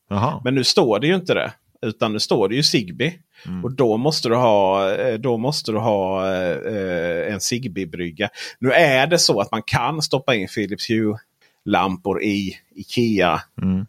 Men 0.44 0.56
nu 0.56 0.64
står 0.64 1.00
det 1.00 1.08
ju 1.08 1.16
inte 1.16 1.34
det. 1.34 1.52
Utan 1.82 2.14
nu 2.14 2.20
står 2.20 2.50
det 2.50 2.56
ju 2.56 2.64
Zigbee. 2.64 3.14
Och 3.64 3.72
då 3.72 3.98
måste 3.98 4.30
du 4.30 4.36
ha, 4.36 4.92
eh, 4.96 5.14
då 5.14 5.38
måste 5.38 5.72
du 5.72 5.78
ha 5.78 6.28
eh, 6.28 7.34
en 7.34 7.40
Zigbee-brygga. 7.40 8.30
Nu 8.60 8.72
är 8.72 9.08
det 9.08 9.20
så 9.20 9.40
att 9.40 9.52
man 9.52 9.64
kan 9.64 10.02
stoppa 10.02 10.36
in 10.36 10.48
Philips 10.48 10.90
Hue-lampor 10.90 12.24
i 12.24 12.54
Ikea. 12.76 13.42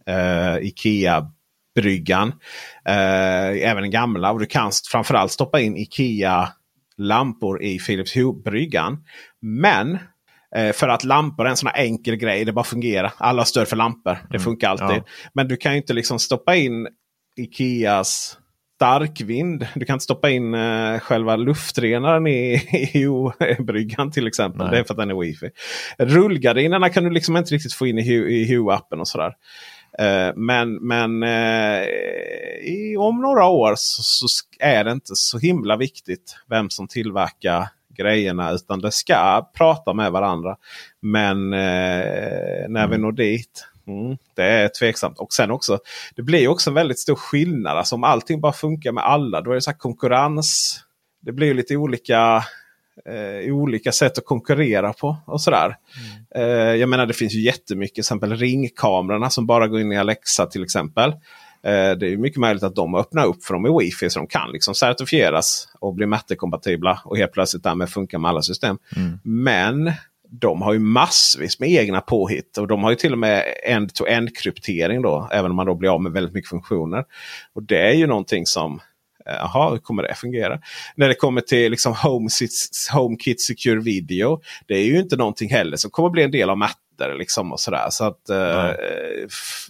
Eh, 0.07 0.57
Ikea-bryggan. 0.63 2.33
Eh, 2.89 3.69
även 3.71 3.83
den 3.83 3.91
gamla. 3.91 4.33
Och 4.33 4.41
du 4.41 4.47
kan 4.47 4.71
framförallt 4.91 5.33
stoppa 5.33 5.61
in 5.61 5.77
Ikea-lampor 5.77 7.63
i 7.63 7.79
Philips 7.79 8.17
Hue-bryggan. 8.17 9.05
Men 9.41 9.99
eh, 10.57 10.73
för 10.73 10.89
att 10.89 11.05
lampor 11.05 11.47
är 11.47 11.51
en 11.51 11.57
sån 11.57 11.71
här 11.75 11.85
enkel 11.85 12.17
grej. 12.17 12.45
Det 12.45 12.53
bara 12.53 12.65
fungerar. 12.65 13.13
Alla 13.17 13.45
stöd 13.45 13.69
för 13.69 13.77
lampor. 13.77 14.19
Det 14.31 14.39
funkar 14.39 14.69
alltid. 14.71 14.97
Ja. 14.97 15.05
Men 15.33 15.49
du 15.49 15.57
kan 15.57 15.73
ju 15.73 15.79
inte 15.79 15.93
liksom 15.93 16.19
stoppa 16.19 16.57
in 16.57 16.89
Ikeas 17.37 18.39
starkvind. 18.77 19.67
Du 19.75 19.85
kan 19.85 19.95
inte 19.95 20.05
stoppa 20.05 20.31
in 20.31 20.55
eh, 20.55 20.99
själva 20.99 21.37
luftrenaren 21.37 22.27
i, 22.27 22.55
i 22.73 22.91
Hue-bryggan 22.93 24.11
till 24.11 24.27
exempel. 24.27 24.63
Nej. 24.63 24.71
Det 24.71 24.79
är 24.79 24.85
för 24.85 24.95
att 24.95 24.99
den 24.99 25.11
är 25.11 25.21
wifi. 25.21 25.51
Rullgardinerna 25.99 26.89
kan 26.89 27.05
du 27.05 27.11
liksom 27.11 27.37
inte 27.37 27.55
riktigt 27.55 27.73
få 27.73 27.87
in 27.87 27.99
i 27.99 28.03
Hue- 28.03 28.29
i 28.29 28.57
Hue-appen 28.57 29.01
och 29.01 29.09
sådär. 29.09 29.33
Eh, 29.99 30.33
men 30.37 30.75
men 30.75 31.23
eh, 31.23 31.83
i, 32.63 32.97
om 32.99 33.21
några 33.21 33.47
år 33.47 33.75
så, 33.77 34.03
så 34.03 34.27
är 34.59 34.85
det 34.85 34.93
inte 34.93 35.17
så 35.17 35.39
himla 35.39 35.77
viktigt 35.77 36.37
vem 36.51 36.71
som 36.71 36.89
tillverkar 36.89 37.69
grejerna. 37.97 38.53
Utan 38.53 38.81
det 38.81 38.93
ska 38.93 39.51
prata 39.57 39.93
med 39.93 40.13
varandra. 40.13 40.57
Men 41.03 41.53
eh, 41.53 42.69
när 42.69 42.89
vi 42.89 42.99
når 42.99 43.13
dit. 43.13 43.67
Mm, 43.87 44.17
det 44.35 44.43
är 44.43 44.69
tveksamt. 44.69 45.19
Och 45.19 45.33
sen 45.33 45.51
också. 45.51 45.79
Det 46.17 46.23
blir 46.23 46.49
också 46.49 46.71
en 46.71 46.75
väldigt 46.75 46.99
stor 46.99 47.15
skillnad. 47.15 47.79
Alltså 47.79 47.95
om 47.95 48.05
allting 48.05 48.41
bara 48.41 48.53
funkar 48.53 48.93
med 48.93 49.05
alla. 49.05 49.41
Då 49.41 49.51
är 49.51 49.55
det 49.55 49.61
så 49.61 49.73
konkurrens. 49.73 50.81
Det 51.21 51.33
blir 51.33 51.55
lite 51.55 51.77
olika 51.77 52.45
eh, 53.05 53.55
olika 53.55 53.93
sätt 53.93 54.19
att 54.19 54.25
konkurrera 54.25 54.93
på. 54.93 55.17
och 55.27 55.41
sådär. 55.41 55.77
Eh, 56.35 56.45
jag 56.75 56.89
menar 56.89 57.07
det 57.07 57.15
finns 57.15 57.35
ju 57.35 57.41
jättemycket. 57.41 57.95
Till 57.95 58.01
exempel 58.01 58.37
ringkamerorna 58.37 59.31
som 59.31 59.47
bara 59.47 59.69
går 59.69 59.81
in 59.81 59.93
i 59.93 59.99
Alexa 59.99 60.47
till 60.47 60.63
exempel. 60.65 61.11
Eh, 61.63 61.93
det 61.99 62.13
är 62.13 62.17
mycket 62.17 62.41
möjligt 62.41 62.63
att 62.63 62.75
de 62.75 62.95
öppnar 62.95 63.27
upp 63.27 63.45
för 63.45 63.55
dem 63.55 63.67
i 63.67 63.69
Wi-Fi 63.69 64.11
så 64.11 64.19
de 64.19 64.27
kan 64.27 64.51
liksom 64.53 64.75
certifieras 64.75 65.69
och 65.79 65.95
bli 65.95 66.07
Matte-kompatibla 66.07 67.01
och 67.05 67.17
helt 67.19 67.33
plötsligt 67.33 67.63
därmed 67.63 67.89
funka 67.89 68.19
med 68.19 68.29
alla 68.29 68.43
system. 68.43 68.79
Mm. 68.97 69.19
Men 69.23 69.93
de 70.31 70.63
har 70.63 70.73
ju 70.73 70.79
massvis 70.79 71.61
med 71.61 71.69
egna 71.71 72.01
påhitt. 72.01 72.59
Och 72.59 72.67
de 72.67 72.85
har 72.85 72.91
ju 72.91 72.97
till 72.97 73.13
och 73.13 73.19
med 73.19 73.45
end-to-end 73.67 74.37
kryptering 74.37 75.03
då. 75.03 75.29
Även 75.33 75.51
om 75.51 75.57
man 75.57 75.67
då 75.67 75.75
blir 75.75 75.95
av 75.95 76.03
med 76.03 76.13
väldigt 76.13 76.35
mycket 76.35 76.51
funktioner. 76.51 77.05
Och 77.55 77.63
det 77.63 77.89
är 77.89 77.93
ju 77.95 78.07
någonting 78.07 78.47
som 78.47 78.81
eh, 79.27 79.35
Jaha, 79.35 79.71
hur 79.71 79.79
kommer 79.79 80.03
det 80.03 80.15
fungera? 80.15 80.61
När 80.97 81.09
det 81.09 81.15
kommer 81.15 81.41
till 81.41 81.71
liksom 81.71 81.93
HomeKit, 81.95 82.53
HomeKit 82.93 83.41
Secure 83.41 83.81
Video. 83.81 84.41
Det 84.67 84.75
är 84.75 84.85
ju 84.85 84.99
inte 84.99 85.17
någonting 85.17 85.51
heller 85.51 85.77
som 85.77 85.91
kommer 85.91 86.11
bli 86.11 86.23
en 86.23 86.31
del 86.31 86.51
av 86.51 86.59
Matter. 86.59 87.15
Liksom 87.19 87.53
och 87.53 87.61
sådär. 87.61 87.87
Så 87.91 88.05
att, 88.05 88.29
eh, 88.31 88.71
f- 89.27 89.69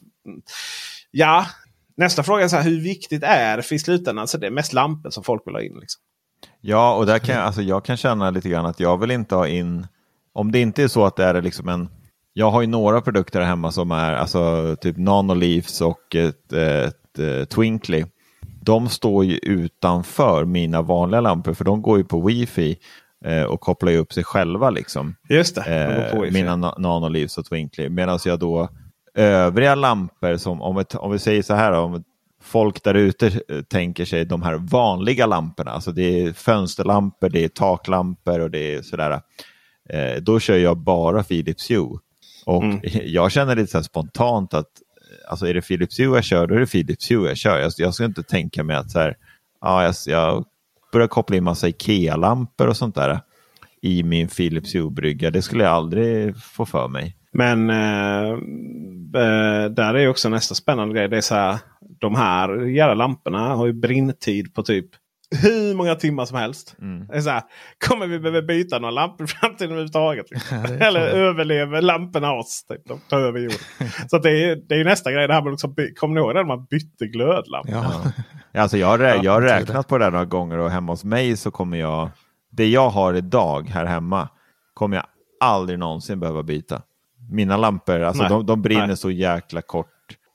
ja, 1.10 1.46
nästa 1.96 2.22
fråga 2.22 2.44
är 2.44 2.48
så 2.48 2.56
här, 2.56 2.62
hur 2.62 2.80
viktigt 2.80 3.22
är 3.22 3.56
det 3.56 3.62
för 3.62 3.74
i 3.74 3.78
slutändan? 3.78 4.18
Alltså 4.18 4.38
det 4.38 4.46
är 4.46 4.50
mest 4.50 4.72
lampor 4.72 5.10
som 5.10 5.24
folk 5.24 5.42
vill 5.46 5.54
ha 5.54 5.62
in. 5.62 5.78
Liksom. 5.80 6.02
Ja, 6.60 6.94
och 6.94 7.06
där 7.06 7.18
kan 7.18 7.34
jag, 7.34 7.44
alltså 7.44 7.62
jag 7.62 7.84
kan 7.84 7.96
känna 7.96 8.30
lite 8.30 8.48
grann 8.48 8.66
att 8.66 8.80
jag 8.80 9.00
vill 9.00 9.10
inte 9.10 9.34
ha 9.34 9.48
in, 9.48 9.86
om 10.36 10.52
det 10.52 10.60
inte 10.60 10.82
är 10.82 10.88
så 10.88 11.04
att 11.06 11.16
det 11.16 11.24
är 11.24 11.42
liksom 11.42 11.68
en, 11.68 11.88
jag 12.32 12.50
har 12.50 12.60
ju 12.60 12.66
några 12.66 13.00
produkter 13.00 13.40
hemma 13.40 13.72
som 13.72 13.90
är 13.90 14.12
alltså 14.14 14.76
typ 14.80 14.96
Nanoleafs 14.96 15.80
och 15.80 16.14
ett, 16.14 16.52
ett, 16.52 17.18
ett 17.18 17.50
Twinkly. 17.50 18.04
De 18.62 18.88
står 18.88 19.24
ju 19.24 19.36
utanför 19.36 20.44
mina 20.44 20.82
vanliga 20.82 21.20
lampor 21.20 21.54
för 21.54 21.64
de 21.64 21.82
går 21.82 21.98
ju 21.98 22.04
på 22.04 22.20
wifi 22.20 22.76
eh, 23.24 23.42
och 23.42 23.60
kopplar 23.60 23.92
ju 23.92 23.98
upp 23.98 24.12
sig 24.12 24.24
själva 24.24 24.70
liksom. 24.70 25.14
Just 25.28 25.54
det, 25.54 25.62
de 25.88 25.94
går 25.94 26.10
på 26.10 26.16
eh, 26.16 26.22
wifi. 26.22 26.32
mina 26.42 26.56
na- 26.56 26.80
Nanoleafs 26.80 27.38
och 27.38 27.44
Twinkly. 27.44 27.88
Medan 27.88 28.18
jag 28.24 28.38
då 28.38 28.68
övriga 29.14 29.74
lampor 29.74 30.36
som, 30.36 30.62
om, 30.62 30.78
ett, 30.78 30.94
om 30.94 31.12
vi 31.12 31.18
säger 31.18 31.42
så 31.42 31.54
här 31.54 31.72
om 31.72 32.04
folk 32.42 32.82
där 32.84 32.94
ute 32.94 33.26
eh, 33.26 33.62
tänker 33.62 34.04
sig 34.04 34.24
de 34.24 34.42
här 34.42 34.54
vanliga 34.54 35.26
lamporna, 35.26 35.70
alltså 35.70 35.92
det 35.92 36.20
är 36.20 36.32
fönsterlampor, 36.32 37.28
det 37.28 37.44
är 37.44 37.48
taklampor 37.48 38.40
och 38.40 38.50
det 38.50 38.74
är 38.74 38.82
sådär. 38.82 39.20
Eh, 39.88 40.22
då 40.22 40.40
kör 40.40 40.56
jag 40.56 40.76
bara 40.78 41.22
Philips 41.22 41.70
Hue. 41.70 41.98
Och 42.46 42.62
Mm. 42.62 42.80
jag 43.04 43.32
känner 43.32 43.56
lite 43.56 43.72
så 43.72 43.82
spontant 43.82 44.54
att 44.54 44.68
alltså 45.28 45.46
är 45.46 45.54
det 45.54 45.62
Philips 45.62 46.00
Hue 46.00 46.14
jag 46.14 46.24
kör, 46.24 46.46
då 46.46 46.54
är 46.54 46.60
det 46.60 46.66
Philips 46.66 47.10
Hue 47.10 47.28
jag 47.28 47.36
kör. 47.36 47.58
Jag, 47.58 47.72
jag 47.78 47.94
ska 47.94 48.04
inte 48.04 48.22
tänka 48.22 48.64
mig 48.64 48.76
att 48.76 48.90
så 48.90 48.98
här, 48.98 49.16
ja, 49.60 49.84
jag, 49.84 49.94
jag 50.06 50.44
börjar 50.92 51.08
koppla 51.08 51.36
in 51.36 51.44
massa 51.44 51.68
Ikea-lampor 51.68 52.66
och 52.66 52.76
sånt 52.76 52.94
där 52.94 53.20
i 53.82 54.02
min 54.02 54.28
Philips 54.28 54.74
Hue-brygga. 54.74 55.30
Det 55.30 55.42
skulle 55.42 55.64
jag 55.64 55.72
aldrig 55.72 56.36
få 56.36 56.66
för 56.66 56.88
mig. 56.88 57.16
Men 57.32 57.70
eh, 57.70 58.30
eh, 59.22 59.70
där 59.70 59.94
är 59.94 59.98
ju 59.98 60.08
också 60.08 60.28
nästa 60.28 60.54
spännande 60.54 60.94
grej. 60.94 61.08
Det 61.08 61.16
är 61.16 61.20
så 61.20 61.34
här, 61.34 61.58
de 61.98 62.14
här 62.14 62.64
jävla 62.64 62.94
lamporna 62.94 63.54
har 63.54 63.66
ju 63.66 63.72
brinntid 63.72 64.54
på 64.54 64.62
typ 64.62 64.86
hur 65.31 65.74
många 65.74 65.94
timmar 65.94 66.24
som 66.24 66.39
helst. 66.39 66.77
Mm. 66.81 67.07
Det 67.07 67.16
är 67.16 67.20
så 67.20 67.31
här, 67.31 67.43
kommer 67.89 68.07
vi 68.07 68.19
behöva 68.19 68.43
byta 68.47 68.78
några 68.78 68.90
lampor 68.90 69.24
i 69.24 69.27
framtiden 69.28 69.70
överhuvudtaget? 69.70 70.31
Liksom? 70.31 70.59
Ja, 70.81 70.86
Eller 70.86 71.01
överlever 71.01 71.82
lamporna 71.82 72.32
oss? 72.32 72.65
Typ. 72.69 72.89
De 72.89 73.01
tar 73.09 73.20
över 73.20 73.39
jorden. 73.40 73.59
så 74.11 74.16
att 74.16 74.23
det, 74.23 74.31
är, 74.44 74.57
det 74.57 74.74
är 74.74 74.78
ju 74.78 74.85
nästa 74.85 75.12
grej. 75.12 75.27
Det 75.28 75.35
här 75.35 75.43
med 75.43 75.51
liksom, 75.51 75.74
kommer 75.97 76.15
ni 76.15 76.20
ihåg 76.20 76.31
det 76.35 76.40
när 76.40 76.44
man 76.44 76.65
bytte 76.65 77.07
glödlampor? 77.07 77.73
Ja. 77.74 78.03
Ja, 78.53 78.62
Alltså 78.62 78.77
jag, 78.77 78.86
har 78.86 78.98
rä- 78.98 79.15
Ja, 79.16 79.20
jag 79.24 79.32
har 79.32 79.43
räknat 79.43 79.89
på 79.89 79.98
det 79.98 80.05
här 80.05 80.11
några 80.11 80.24
gånger 80.24 80.59
och 80.59 80.70
hemma 80.70 80.93
hos 80.93 81.05
mig 81.05 81.36
så 81.36 81.51
kommer 81.51 81.77
jag, 81.78 82.11
det 82.51 82.66
jag 82.69 82.90
har 82.90 83.15
idag 83.15 83.69
här 83.69 83.85
hemma, 83.86 84.28
kommer 84.74 84.97
jag 84.97 85.07
aldrig 85.40 85.78
någonsin 85.78 86.20
behöva 86.20 86.43
byta. 86.43 86.82
Mina 87.31 87.57
lampor, 87.57 88.01
alltså 88.01 88.23
Nej. 88.23 88.31
de, 88.31 88.47
de 88.47 88.62
brinner 88.62 88.86
Nej. 88.86 88.97
så 88.97 89.11
jäkla 89.11 89.62
kort 89.62 89.86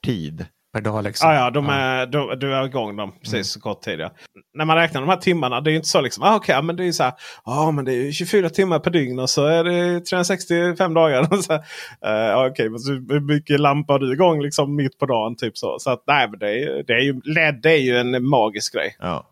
tid. 0.05 0.45
Per 0.73 0.81
dag 0.81 1.03
liksom. 1.03 1.29
Ah, 1.29 1.33
ja, 1.33 1.49
de 1.49 1.69
är, 1.69 2.05
de, 2.05 2.39
du 2.39 2.55
är 2.55 2.65
igång 2.65 2.95
dem 2.95 3.11
precis 3.23 3.47
så 3.47 3.59
kort 3.59 3.81
tid. 3.81 3.99
Ja. 3.99 4.11
När 4.53 4.65
man 4.65 4.77
räknar 4.77 5.01
de 5.01 5.09
här 5.09 5.17
timmarna. 5.17 5.61
Det 5.61 5.69
är 5.69 5.71
ju 5.71 5.77
inte 5.77 5.89
så 5.89 6.01
liksom. 6.01 6.23
Ah, 6.23 6.35
okay, 6.35 6.61
men 6.61 6.75
det 6.75 6.87
är 6.87 6.91
så 6.91 7.03
här. 7.03 7.13
Ja, 7.45 7.71
men 7.71 7.85
det 7.85 7.93
är 7.93 8.03
ju 8.03 8.11
24 8.11 8.49
timmar 8.49 8.79
per 8.79 8.91
dygn 8.91 9.19
och 9.19 9.29
så 9.29 9.45
är 9.45 9.63
det 9.63 9.99
365 9.99 10.93
dagar. 10.93 11.23
så, 11.41 11.53
här, 12.01 12.31
eh, 12.31 12.51
Okej, 12.51 12.69
men 12.69 12.79
så 12.79 12.91
hur 12.91 13.19
mycket 13.19 13.59
lampor 13.59 13.93
har 13.93 13.99
du 13.99 14.13
igång 14.13 14.41
liksom 14.41 14.75
mitt 14.75 14.97
på 14.97 15.05
dagen? 15.05 15.35
Typ 15.35 15.57
så. 15.57 15.79
Så 15.79 15.89
att, 15.89 16.03
nej, 16.07 16.29
men 16.29 16.39
det 16.39 16.63
är, 16.63 16.83
det 16.83 16.93
är 16.93 17.01
ju 17.01 17.21
LED 17.25 17.65
är 17.65 17.75
ju 17.75 17.97
en 17.97 18.27
magisk 18.27 18.73
grej. 18.73 18.95
Ja, 18.99 19.27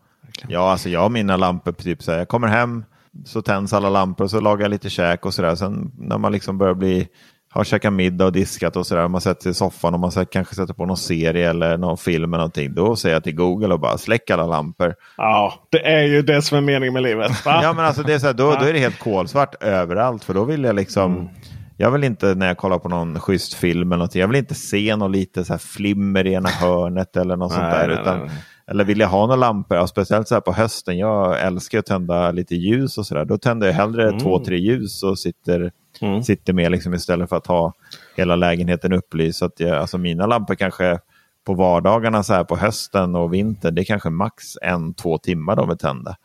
ja 0.48 0.70
alltså 0.70 0.88
jag 0.88 1.00
har 1.00 1.08
mina 1.08 1.36
lampor, 1.36 1.72
typ 1.72 2.02
så 2.02 2.10
här, 2.10 2.18
jag 2.18 2.28
kommer 2.28 2.48
hem, 2.48 2.84
så 3.24 3.42
tänds 3.42 3.72
alla 3.72 3.90
lampor 3.90 4.24
och 4.24 4.30
så 4.30 4.40
lagar 4.40 4.64
jag 4.64 4.70
lite 4.70 4.90
käk 4.90 5.26
och 5.26 5.34
sådär. 5.34 5.54
Sen 5.54 5.92
när 5.98 6.18
man 6.18 6.32
liksom 6.32 6.58
börjar 6.58 6.74
bli, 6.74 7.08
har 7.52 7.64
käkat 7.64 7.92
middag 7.92 8.24
och 8.26 8.32
diskat 8.32 8.76
och 8.76 8.86
sådär, 8.86 9.08
man 9.08 9.20
sätter 9.20 9.42
sig 9.42 9.50
i 9.50 9.54
soffan 9.54 9.94
och 9.94 10.00
man 10.00 10.12
sätter, 10.12 10.32
kanske 10.32 10.54
sätter 10.54 10.74
på 10.74 10.86
någon 10.86 10.96
serie 10.96 11.50
eller 11.50 11.76
någon 11.78 11.98
film 11.98 12.24
eller 12.34 12.38
någonting, 12.38 12.74
då 12.74 12.96
säger 12.96 13.16
jag 13.16 13.24
till 13.24 13.34
Google 13.34 13.74
och 13.74 13.80
bara 13.80 13.98
släck 13.98 14.30
alla 14.30 14.46
lampor. 14.46 14.94
Ja, 15.16 15.54
det 15.70 15.86
är 15.86 16.02
ju 16.02 16.22
det 16.22 16.42
som 16.42 16.58
är 16.58 16.62
meningen 16.62 16.92
med 16.92 17.02
livet. 17.02 17.32
Ja 17.44 17.72
men 17.76 17.84
alltså 17.84 18.02
det 18.02 18.14
är 18.14 18.18
så 18.18 18.26
här, 18.26 18.34
då, 18.34 18.50
då 18.60 18.64
är 18.66 18.72
det 18.72 18.78
helt 18.78 18.98
kolsvart 18.98 19.62
överallt 19.62 20.24
för 20.24 20.34
då 20.34 20.44
vill 20.44 20.64
jag 20.64 20.76
liksom 20.76 21.12
Mm. 21.16 21.28
Jag 21.76 21.90
vill 21.90 22.04
inte 22.04 22.34
när 22.34 22.46
jag 22.46 22.56
kollar 22.56 22.78
på 22.78 22.88
någon 22.88 23.20
schysst 23.20 23.54
film 23.54 23.92
eller 23.92 23.98
någonting, 23.98 24.20
jag 24.20 24.28
vill 24.28 24.36
inte 24.36 24.54
se 24.54 24.96
något 24.96 25.10
lite 25.10 25.44
så 25.44 25.52
här 25.52 25.58
flimmer 25.58 26.26
i 26.26 26.32
ena 26.32 26.48
hörnet 26.48 27.16
eller 27.16 27.36
något 27.36 27.52
sånt 27.52 27.62
Nej, 27.64 27.78
där. 27.78 27.88
nej, 27.88 27.98
utan, 28.00 28.18
nej. 28.18 28.30
Eller 28.70 28.84
vill 28.84 29.00
jag 29.00 29.08
ha 29.08 29.20
några 29.20 29.36
lampor, 29.36 29.76
ja, 29.76 29.86
speciellt 29.86 30.28
så 30.28 30.34
här 30.34 30.40
på 30.40 30.52
hösten, 30.52 30.98
jag 30.98 31.40
älskar 31.40 31.78
att 31.78 31.86
tända 31.86 32.30
lite 32.30 32.54
ljus 32.54 32.98
och 32.98 33.06
sådär. 33.06 33.24
Då 33.24 33.38
tänder 33.38 33.66
jag 33.66 33.74
hellre 33.74 34.08
Mm. 34.08 34.18
två, 34.20 34.44
tre 34.44 34.58
ljus 34.58 35.02
och 35.02 35.18
sitter, 35.18 35.70
Mm. 36.02 36.22
sitter 36.22 36.52
med 36.52 36.70
liksom 36.72 36.94
istället 36.94 37.28
för 37.28 37.36
att 37.36 37.46
ha 37.46 37.72
hela 38.16 38.36
lägenheten 38.36 38.92
upplyst. 38.92 39.38
Så 39.38 39.44
att 39.44 39.60
jag, 39.60 39.76
alltså 39.76 39.98
mina 39.98 40.26
lampor 40.26 40.54
kanske 40.54 40.98
på 41.46 41.54
vardagarna 41.54 42.22
så 42.22 42.32
här 42.34 42.44
på 42.44 42.56
hösten 42.56 43.14
och 43.16 43.34
vintern, 43.34 43.74
det 43.74 43.82
är 43.82 43.84
kanske 43.84 44.10
max 44.10 44.44
en, 44.62 44.94
två 44.94 45.18
timmar 45.18 45.56
de 45.56 45.70
är 45.70 45.74
tända. 45.74 46.16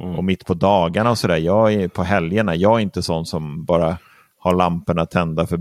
Mm. 0.00 0.14
Och 0.16 0.24
mitt 0.24 0.46
på 0.46 0.54
dagarna 0.54 1.10
och 1.10 1.18
sådär, 1.18 1.36
jag 1.36 1.72
är 1.72 1.88
på 1.88 2.02
helgerna, 2.02 2.54
jag 2.54 2.76
är 2.76 2.80
inte 2.80 3.02
sån 3.02 3.26
som 3.26 3.64
bara 3.64 3.98
har 4.38 4.54
lamporna 4.54 5.06
tända 5.06 5.46
för, 5.46 5.58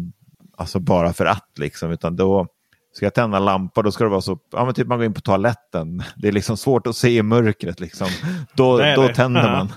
alltså 0.57 0.79
bara 0.79 1.13
för 1.13 1.25
att 1.25 1.49
liksom, 1.57 1.91
utan 1.91 2.15
då 2.15 2.47
ska 2.93 3.05
jag 3.05 3.13
tända 3.13 3.39
lampor, 3.39 3.83
då 3.83 3.91
ska 3.91 4.03
det 4.03 4.09
vara 4.09 4.21
så, 4.21 4.39
ja 4.51 4.65
men 4.65 4.73
typ 4.73 4.87
man 4.87 4.97
går 4.97 5.05
in 5.05 5.13
på 5.13 5.21
toaletten, 5.21 6.03
det 6.15 6.27
är 6.27 6.31
liksom 6.31 6.57
svårt 6.57 6.87
att 6.87 6.95
se 6.95 7.09
i 7.17 7.23
mörkret 7.23 7.79
liksom. 7.79 8.07
Då, 8.53 8.77
Det 8.77 8.85
är 8.85 8.95
då 8.95 9.07
det. 9.07 9.15
tänder 9.15 9.51
man. 9.51 9.73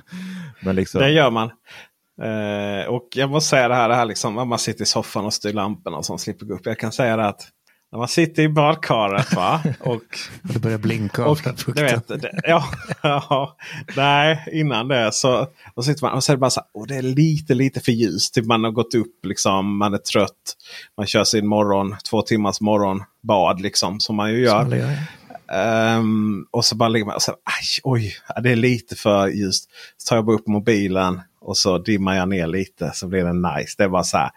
Men 0.61 0.77
liksom, 0.77 1.01
Det 1.01 1.11
gör 1.11 1.31
man. 1.31 1.51
Eh, 2.23 2.89
och 2.89 3.09
jag 3.15 3.31
måste 3.31 3.51
säga 3.51 3.69
det 3.69 3.75
här, 3.75 3.89
det 3.89 3.95
här 3.95 4.05
liksom, 4.05 4.39
att 4.39 4.49
man 4.49 4.59
sitter 4.59 4.83
i 4.83 4.87
soffan 4.87 5.25
och 5.25 5.35
styr 5.35 5.53
lamporna 5.53 5.97
och 5.97 6.05
sånt 6.05 6.21
slipper 6.21 6.47
gå 6.47 6.55
upp. 6.55 6.67
Jag 6.67 6.79
kan 6.79 6.93
säga 6.93 7.17
det 7.17 7.27
att 7.27 7.49
när 7.93 7.99
man 7.99 8.09
sitter 8.09 8.43
i 8.43 8.49
badkaret 8.49 9.35
va? 9.35 9.63
och 9.81 10.03
Det 10.43 10.59
börjar 10.59 10.79
blinka 10.79 11.25
av 11.25 11.31
Och, 11.31 11.75
du 11.75 11.83
vet, 11.83 12.09
det, 12.09 12.41
ja, 12.43 12.65
ja, 13.03 13.57
nej, 13.97 14.45
innan 14.53 14.89
det 14.89 15.13
så 15.13 15.47
och 15.75 15.85
sitter 15.85 16.03
man 16.03 16.13
och 16.13 16.25
så 16.25 16.33
är 16.33 16.37
det 16.37 16.41
bara 16.41 16.51
så 16.51 16.61
här, 16.61 16.69
åh, 16.73 16.87
det 16.87 16.97
är 16.97 17.03
lite, 17.03 17.55
lite 17.55 17.81
för 17.81 17.93
ljust. 17.93 18.35
Typ 18.35 18.45
man 18.45 18.65
har 18.65 18.71
gått 18.71 18.95
upp, 18.95 19.25
liksom, 19.27 19.79
man 19.79 19.95
är 19.95 19.99
trött. 19.99 20.57
Man 20.97 21.07
kör 21.07 21.25
sin 21.25 21.47
morgon, 21.47 21.97
två 22.11 22.23
timmars 22.23 22.61
morgonbad 22.61 23.61
liksom, 23.61 24.01
som 24.01 24.17
man 24.17 24.31
ju 24.31 24.45
gör. 24.45 24.63
Ehm, 25.53 26.47
och 26.51 26.65
så 26.65 26.77
bara 26.77 26.89
ligger 26.89 27.07
man 27.07 27.15
och 27.15 27.23
så 27.23 27.31
aj, 27.31 27.81
oj, 27.83 28.15
det 28.43 28.51
är 28.51 28.57
lite 28.57 28.97
för 28.97 29.29
ljust. 29.29 29.71
Så 29.97 30.09
tar 30.09 30.17
jag 30.17 30.25
bara 30.25 30.37
upp 30.37 30.47
mobilen 30.47 31.21
och 31.47 31.57
så 31.57 31.79
dimmar 31.79 32.17
jag 32.17 32.29
ner 32.29 32.47
lite 32.47 32.91
så 32.95 33.09
blir 33.09 33.25
det 33.25 33.33
nice. 33.33 33.75
Det 33.79 33.89
var 33.89 34.03
så 34.03 34.17
här, 34.19 34.31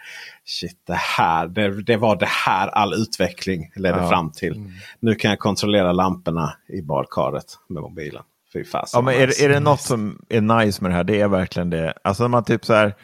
shit 0.46 0.82
det 0.88 0.94
här, 1.18 1.48
det, 1.48 1.82
det 1.84 1.98
var 1.98 2.16
det 2.16 2.30
här 2.46 2.68
all 2.68 2.94
utveckling 2.94 3.72
ledde 3.76 3.98
Ja. 3.98 4.10
fram 4.10 4.32
till. 4.32 4.72
Nu 5.00 5.16
kan 5.16 5.30
jag 5.30 5.40
kontrollera 5.40 5.92
lamporna 5.92 6.54
i 6.68 6.82
badkaret 6.82 7.46
med 7.70 7.82
mobilen. 7.84 8.24
Fy 8.54 8.64
fasen. 8.64 8.98
Ja, 8.98 9.02
men 9.02 9.14
är, 9.14 9.28
det- 9.28 9.42
är 9.46 9.50
det 9.50 9.60
något 9.60 9.82
som 9.82 10.22
är 10.30 10.42
nice 10.42 10.82
med 10.84 10.92
det 10.92 10.96
här, 10.96 11.04
det 11.04 11.22
är 11.22 11.28
verkligen 11.28 11.70
det. 11.70 11.94
Alltså 12.04 12.24
när 12.24 12.28
man 12.28 12.44
typ 12.44 12.66
så 12.66 12.74
här, 12.74 12.96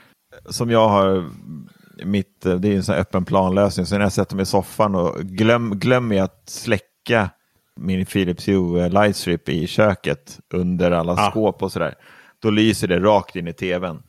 som 0.50 0.70
jag 0.70 0.90
har, 0.90 1.30
mitt, 2.04 2.42
det 2.42 2.68
är 2.68 2.76
en 2.76 2.84
sån 2.84 2.96
öppen 2.96 3.26
planlösning, 3.26 3.86
så 3.86 3.96
när 3.96 4.02
jag 4.06 4.14
sätter 4.14 4.36
mig 4.36 4.44
i 4.44 4.46
soffan 4.46 4.96
och 4.96 5.16
glöm, 5.22 5.80
glömmer 5.80 6.16
jag 6.16 6.24
att 6.26 6.44
släcka 6.50 7.30
min 7.80 8.06
Philips 8.06 8.48
Hue 8.48 8.90
lightstrip 8.90 9.50
i 9.50 9.68
köket 9.68 10.40
under 10.54 10.92
alla 10.92 11.14
Ja. 11.18 11.30
skåp 11.32 11.64
och 11.64 11.72
sådär, 11.72 11.96
då 12.46 12.52
lyser 12.52 12.88
det 12.88 13.00
rakt 13.00 13.36
in 13.36 13.48
i 13.48 13.54
tvn. 13.54 14.04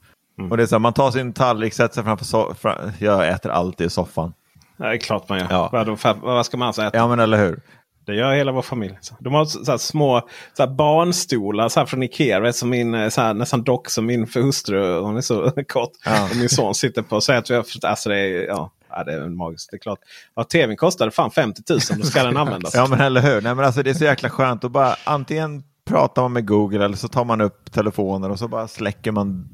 Och 0.50 0.56
det 0.56 0.62
är 0.62 0.66
så 0.66 0.74
här, 0.74 0.80
man 0.80 0.92
tar 0.92 1.10
sin 1.10 1.32
tallrik, 1.32 1.74
sätter 1.74 1.94
sig 1.94 2.04
framför 2.04 2.24
so- 2.24 2.54
fra- 2.54 2.92
jag 2.98 3.28
äter 3.28 3.50
alltid 3.50 3.86
i 3.86 3.90
soffan. 3.90 4.32
det 4.76 4.84
är 4.84 4.96
klart 4.96 5.28
man 5.28 5.38
gör. 5.38 5.46
Ja. 5.50 5.68
Vad, 5.72 6.16
vad, 6.22 6.46
ska 6.46 6.56
man 6.56 6.66
alltså 6.66 6.82
äta? 6.82 6.96
Ja 6.96 7.08
men 7.08 7.20
eller 7.20 7.38
hur? 7.46 7.60
Det 8.06 8.14
gör 8.14 8.34
hela 8.34 8.52
vår 8.52 8.62
familj. 8.62 8.98
De 9.20 9.34
har 9.34 9.44
så 9.44 9.78
små 9.78 10.28
så 10.56 10.62
här 10.62 10.70
barnstolar 10.70 11.68
så 11.68 11.80
här 11.80 11.86
från 11.86 12.02
Ikea. 12.02 12.40
vet, 12.40 12.56
Som 12.56 12.70
min, 12.70 13.10
så 13.10 13.20
här, 13.20 13.34
nästan 13.34 13.62
dock 13.62 13.90
som 13.90 14.06
min 14.06 14.26
hustru. 14.34 15.00
Hon 15.00 15.16
är 15.16 15.20
så 15.20 15.50
kort. 15.68 15.90
Ja. 16.04 16.24
Och 16.30 16.36
min 16.36 16.48
son 16.48 16.74
sitter 16.74 17.02
på. 17.02 17.20
Så 17.20 17.32
att 17.32 17.50
vi 17.50 17.54
har, 17.54 17.64
alltså 17.82 18.08
det 18.08 18.18
är, 18.18 18.46
ja, 18.46 18.72
ja, 18.90 19.04
det 19.04 19.12
är 19.12 19.28
magiskt. 19.28 19.70
Det 19.70 19.76
är 19.76 19.78
klart. 19.78 19.98
Ja, 20.34 20.44
TVn 20.44 20.76
kostade 20.76 21.10
fan 21.10 21.30
50 21.30 21.62
000. 21.70 21.78
Då 21.98 22.04
ska 22.04 22.22
den 22.22 22.36
användas. 22.46 22.74
Ja 22.74 22.86
men 22.86 23.00
eller 23.00 23.20
hur, 23.20 23.40
Nej, 23.42 23.54
men 23.54 23.64
alltså, 23.64 23.82
det 23.82 23.90
är 23.90 23.94
så 23.94 24.04
jäkla 24.04 24.30
skönt 24.30 24.64
att 24.64 24.70
bara 24.72 24.96
antingen 25.04 25.62
pratar 25.86 26.22
man 26.22 26.32
med 26.32 26.46
Google 26.46 26.84
eller 26.84 26.96
så 26.96 27.08
tar 27.08 27.24
man 27.24 27.40
upp 27.40 27.72
telefonen 27.72 28.30
och 28.30 28.38
så 28.38 28.48
bara 28.48 28.68
släcker 28.68 29.12
man 29.12 29.48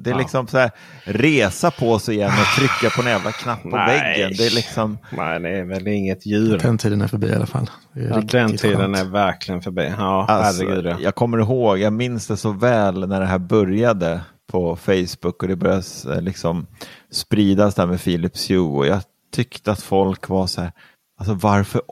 Det 0.00 0.10
är 0.10 0.14
Ja. 0.14 0.18
liksom 0.18 0.46
så 0.46 0.58
här, 0.58 0.70
resa 1.04 1.70
på 1.70 1.98
sig 1.98 2.14
igen 2.14 2.30
och 2.30 2.58
trycka 2.60 2.94
på 2.96 3.02
en 3.02 3.08
jävla 3.08 3.32
knapp 3.32 3.62
på 3.62 3.68
Nej. 3.68 3.86
väggen. 4.00 4.32
Det 4.38 4.46
är 4.46 4.50
liksom... 4.54 4.98
Nej, 5.16 5.40
det 5.40 5.48
är 5.58 5.64
väl 5.64 5.86
inget 5.88 6.26
djur. 6.26 6.58
Den 6.58 6.78
tiden 6.78 7.02
är 7.02 7.06
förbi 7.08 7.26
i 7.26 7.34
alla 7.34 7.46
fall. 7.46 7.70
Ja, 7.92 8.20
den 8.20 8.56
tiden 8.56 8.80
skönt. 8.80 8.96
är 8.96 9.04
verkligen 9.04 9.62
förbi. 9.62 9.92
Ja, 9.98 10.26
Alltså, 10.28 10.62
herregud. 10.64 10.86
Ja. 10.86 10.96
jag 11.00 11.14
kommer 11.14 11.38
ihåg, 11.38 11.78
jag 11.78 11.92
minns 11.92 12.26
det 12.26 12.36
så 12.36 12.50
väl 12.50 13.08
när 13.08 13.20
det 13.20 13.26
här 13.26 13.38
började 13.38 14.20
på 14.52 14.76
Facebook 14.76 15.42
och 15.42 15.48
det 15.48 15.56
började 15.56 15.82
eh, 16.14 16.20
liksom 16.22 16.66
spridas 17.12 17.74
där 17.74 17.86
med 17.86 18.02
Philips 18.04 18.50
Hue 18.50 18.58
och 18.60 18.86
jag 18.86 19.00
tyckte 19.34 19.72
att 19.72 19.80
folk 19.82 20.28
var 20.28 20.46
så 20.46 20.60
här, 20.60 20.72
alltså 21.18 21.34
varför 21.34 21.82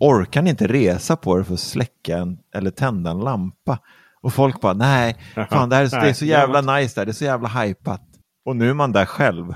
orkar 0.00 0.42
ni 0.42 0.50
inte 0.50 0.66
resa 0.66 1.16
på 1.16 1.38
er 1.38 1.42
för 1.42 1.54
att 1.54 1.60
släcka 1.60 2.16
en, 2.18 2.38
eller 2.54 2.70
tända 2.70 3.10
en 3.10 3.18
lampa? 3.18 3.78
Och 4.22 4.32
folk 4.32 4.60
bara, 4.60 4.72
nej, 4.72 5.16
fan 5.50 5.68
det, 5.68 5.76
här, 5.76 5.82
är- 5.84 6.00
det 6.00 6.08
är 6.08 6.12
så 6.12 6.24
jävla 6.36 6.60
nice 6.60 7.00
där, 7.00 7.06
det 7.06 7.10
är 7.10 7.14
så 7.14 7.24
jävla 7.24 7.48
hypat. 7.48 8.02
Och 8.44 8.56
nu 8.56 8.70
är 8.70 8.74
man 8.74 8.92
där 8.92 9.04
själv. 9.06 9.54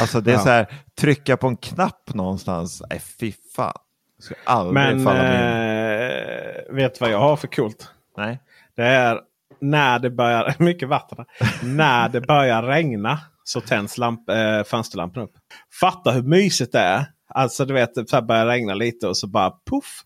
Alltså 0.00 0.20
det 0.20 0.30
är 0.30 0.34
Ja. 0.34 0.40
så 0.40 0.48
här, 0.48 0.66
trycka 1.00 1.36
på 1.36 1.46
en 1.46 1.56
knapp 1.56 2.14
någonstans, 2.14 2.82
nej 2.90 3.00
fy 3.20 3.32
fan. 3.56 3.72
Ska 4.18 4.34
aldrig 4.46 4.74
Men 4.74 5.04
falla 5.04 5.18
in. 5.34 5.40
eh, 5.40 6.74
vet 6.74 6.94
du 6.94 6.98
vad 7.00 7.10
jag 7.10 7.18
har 7.20 7.36
för 7.36 7.46
coolt? 7.46 7.88
Nej. 8.16 8.40
Det 8.76 8.82
är 8.84 9.20
när 9.60 9.98
det 9.98 10.10
börjar, 10.10 10.54
mycket 10.62 10.88
vatten 10.88 11.24
när 11.62 12.08
det 12.08 12.20
börjar 12.20 12.62
regna 12.62 13.18
så 13.44 13.60
tänds 13.60 13.98
lamp, 13.98 14.28
eh, 14.30 14.62
fönsterlampan 14.66 15.22
upp. 15.22 15.32
Fatta 15.80 16.10
hur 16.10 16.22
mysigt 16.22 16.72
det 16.72 16.78
är. 16.80 17.06
Alltså 17.34 17.64
du 17.64 17.74
vet, 17.74 17.94
det 17.94 18.22
börjar 18.22 18.46
regna 18.46 18.74
lite 18.74 19.08
och 19.08 19.16
så 19.16 19.26
bara 19.26 19.50
puff. 19.70 20.02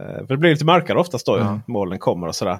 Eh, 0.00 0.26
för 0.26 0.26
det 0.26 0.36
blir 0.36 0.50
lite 0.50 0.64
mörkare 0.64 0.98
oftast 0.98 1.26
då. 1.26 1.38
Ja. 1.38 1.60
Molnen 1.66 1.98
kommer 1.98 2.26
och 2.26 2.34
sådär. 2.34 2.58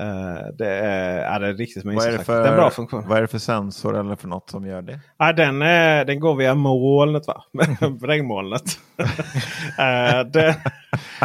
Eh, 0.00 0.46
det, 0.58 0.68
är, 0.68 1.32
ja, 1.32 1.38
det 1.38 1.46
är 1.46 1.54
riktigt 1.54 1.84
mysigt. 1.84 2.04
Vad 2.04 2.14
är, 2.14 2.18
det 2.18 2.24
för, 2.24 2.42
det 2.42 2.48
är 2.48 2.56
bra 2.56 2.70
funktion. 2.70 3.08
vad 3.08 3.18
är 3.18 3.22
det 3.22 3.28
för 3.28 3.38
sensor 3.38 4.00
eller 4.00 4.16
för 4.16 4.28
något 4.28 4.50
som 4.50 4.66
gör 4.66 4.82
det? 4.82 5.00
Ja, 5.18 5.32
den, 5.32 5.62
eh, 5.62 6.06
den 6.06 6.20
går 6.20 6.34
via 6.34 6.54
molnet 6.54 7.26
va? 7.26 7.44
Regnmolnet. 8.02 8.62
Det, 10.32 10.56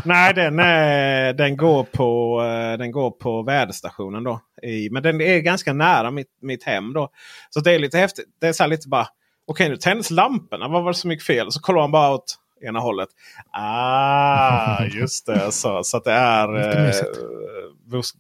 nej, 0.06 0.34
den, 0.34 0.60
eh, 0.60 1.36
den, 1.36 1.58
går 1.58 1.84
på, 1.84 2.42
den 2.80 2.92
går 2.92 3.12
på 3.12 3.44
väderstationen 3.44 4.24
då. 4.24 4.42
I, 4.64 4.90
men 4.90 5.04
den 5.04 5.22
är 5.22 5.40
ganska 5.40 5.74
nära 5.74 6.12
mitt, 6.12 6.28
mitt 6.42 6.64
hem 6.64 6.94
då. 6.94 7.10
Så 7.50 7.60
det 7.60 7.72
är 7.72 7.80
lite 7.80 7.98
häftigt. 7.98 8.26
Det 8.42 8.48
är 8.48 8.54
så 8.54 8.68
lite 8.68 8.90
bara. 8.90 9.08
Okej 9.48 9.70
nu 9.70 9.78
tänds 9.78 10.12
lamporna. 10.12 10.68
Vad 10.68 10.84
var 10.84 10.92
det 10.92 10.98
som 10.98 11.12
gick 11.12 11.22
fel? 11.22 11.52
Så 11.52 11.62
kollar 11.62 11.82
man 11.82 11.92
bara 11.92 12.14
åt 12.14 12.36
ena 12.62 12.80
hållet. 12.80 13.10
Ah, 13.52 14.84
just 14.86 15.26
det. 15.26 15.52
Så, 15.52 15.84
så 15.84 15.98
att 15.98 16.04
det 16.04 16.12
är 16.12 16.56
eh, 16.90 16.94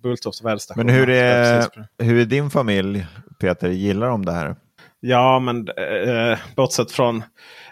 Bulltofta 0.03 0.43
väderstation. 0.43 0.85
Men 0.85 0.95
hur 0.95 1.09
är, 1.09 1.65
hur 2.03 2.21
är 2.21 2.25
din 2.25 2.49
familj, 2.49 3.07
Peter? 3.39 3.69
Gillar 3.69 4.07
de 4.07 4.25
det 4.25 4.31
här? 4.31 4.55
Ja, 4.99 5.39
men 5.39 5.67
eh, 5.67 6.37
bortsett 6.55 6.91
från 6.91 7.23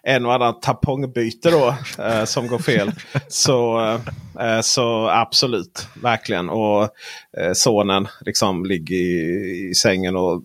en 0.08 0.26
och 0.26 0.34
annan 0.34 0.60
tampongbyte 0.60 1.52
då 1.52 1.76
eh, 2.04 2.26
som 2.26 2.48
går 2.48 2.60
fel. 2.60 2.92
så, 3.28 3.80
eh, 4.40 4.62
så 4.62 5.10
absolut, 5.10 5.88
verkligen. 6.02 6.50
Och 6.50 6.84
eh, 7.38 7.54
sonen 7.54 8.08
liksom 8.22 8.66
ligger 8.66 8.96
i, 8.96 9.70
i 9.70 9.76
sängen 9.76 10.16
och 10.16 10.44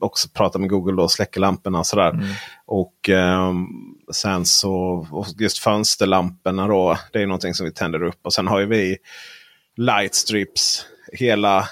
också 0.00 0.28
pratar 0.28 0.58
med 0.58 0.68
Google 0.70 1.02
och 1.02 1.10
släcker 1.10 1.40
lamporna 1.40 1.78
och 1.78 1.86
sådär. 1.86 2.36
Och 2.66 3.08
ehm, 3.08 3.66
sen 4.12 4.44
så 4.44 5.06
just 5.38 5.58
fönsterlamporna 5.58 6.68
då. 6.68 6.98
Det 7.12 7.22
är 7.22 7.26
någonting 7.26 7.54
som 7.54 7.66
vi 7.66 7.72
tänder 7.72 8.02
upp. 8.02 8.18
Och 8.22 8.32
sen 8.32 8.46
har 8.46 8.60
ju 8.60 8.66
vi 8.66 8.96
lightstrips 9.76 10.86
hela 11.12 11.68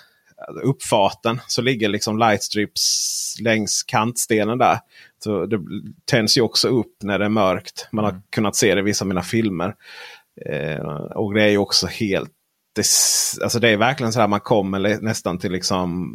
uppfarten 0.62 1.40
så 1.46 1.62
ligger 1.62 1.88
liksom 1.88 2.18
lightstrips 2.18 3.36
längs 3.40 3.82
kantstenen 3.82 4.58
där. 4.58 4.78
Så 5.24 5.46
det 5.46 5.60
tänds 6.04 6.38
ju 6.38 6.42
också 6.42 6.68
upp 6.68 7.02
när 7.02 7.18
det 7.18 7.24
är 7.24 7.28
mörkt. 7.28 7.88
Man 7.92 8.04
har 8.04 8.20
kunnat 8.30 8.56
se 8.56 8.74
det 8.74 8.80
i 8.80 8.84
vissa 8.84 9.04
av 9.04 9.08
mina 9.08 9.22
filmer. 9.22 9.74
Eh, 10.46 10.86
och 10.94 11.34
det 11.34 11.42
är 11.42 11.48
ju 11.48 11.58
också 11.58 11.86
helt... 11.86 12.30
Det, 12.74 12.84
alltså 13.42 13.58
det 13.58 13.68
är 13.68 13.76
verkligen 13.76 14.12
så 14.12 14.20
här 14.20 14.28
man 14.28 14.40
kommer 14.40 15.00
nästan 15.00 15.38
till 15.38 15.52
liksom... 15.52 16.12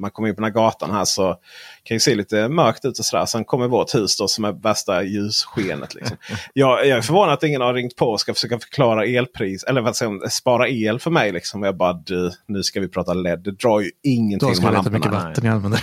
Man 0.00 0.10
kommer 0.10 0.28
in 0.28 0.34
på 0.34 0.40
den 0.40 0.52
här 0.52 0.62
gatan 0.62 0.90
här 0.90 1.04
så 1.04 1.36
kan 1.82 1.94
ju 1.94 2.00
se 2.00 2.14
lite 2.14 2.48
mörkt 2.48 2.84
ut 2.84 2.98
och 2.98 3.04
sådär. 3.04 3.26
Sen 3.26 3.44
kommer 3.44 3.68
vårt 3.68 3.94
hus 3.94 4.16
då 4.16 4.28
som 4.28 4.44
är 4.44 4.52
värsta 4.52 5.02
ljusskenet. 5.02 5.94
Liksom. 5.94 6.16
Jag, 6.52 6.86
jag 6.86 6.98
är 6.98 7.02
förvånad 7.02 7.34
att 7.34 7.42
ingen 7.42 7.60
har 7.60 7.74
ringt 7.74 7.96
på 7.96 8.06
och 8.06 8.20
ska 8.20 8.34
försöka 8.34 8.58
förklara 8.58 9.04
elpris. 9.06 9.64
Eller 9.64 9.80
vad 9.80 9.96
säger 9.96 10.28
spara 10.28 10.68
el 10.68 11.00
för 11.00 11.10
mig. 11.10 11.32
Liksom. 11.32 11.62
Jag 11.62 11.76
bara 11.76 11.92
du, 11.92 12.32
nu 12.46 12.62
ska 12.62 12.80
vi 12.80 12.88
prata 12.88 13.14
LED. 13.14 13.38
Det 13.38 13.50
drar 13.50 13.80
ju 13.80 13.90
ingenting 14.02 14.48
Då 14.48 14.54
ska 14.54 14.64
man 14.64 14.74
veta 14.74 14.82
hur 14.82 14.90
mycket 14.90 15.12
vatten 15.12 15.44
jag 15.44 15.54
använder. 15.54 15.80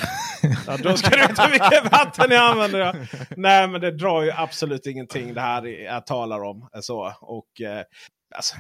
Ja, 0.68 0.78
då 0.84 0.98
ska 0.98 1.10
du 1.10 1.18
veta 1.18 1.44
hur 1.44 1.52
mycket 1.52 1.92
vatten 1.92 2.32
jag 2.32 2.52
använder. 2.52 2.80
Ja. 2.80 2.94
Nej, 3.36 3.68
men 3.68 3.82
det 3.82 3.92
drar 3.92 4.24
ju 4.24 4.32
absolut 4.32 4.86
ingenting 4.86 5.34
det 5.34 5.42
här 5.42 5.84
jag 5.84 6.06
talar 6.06 6.44
om. 6.44 6.70
Så, 6.82 7.14
och, 7.22 7.62
eh, 7.62 7.84
alltså, 8.36 8.56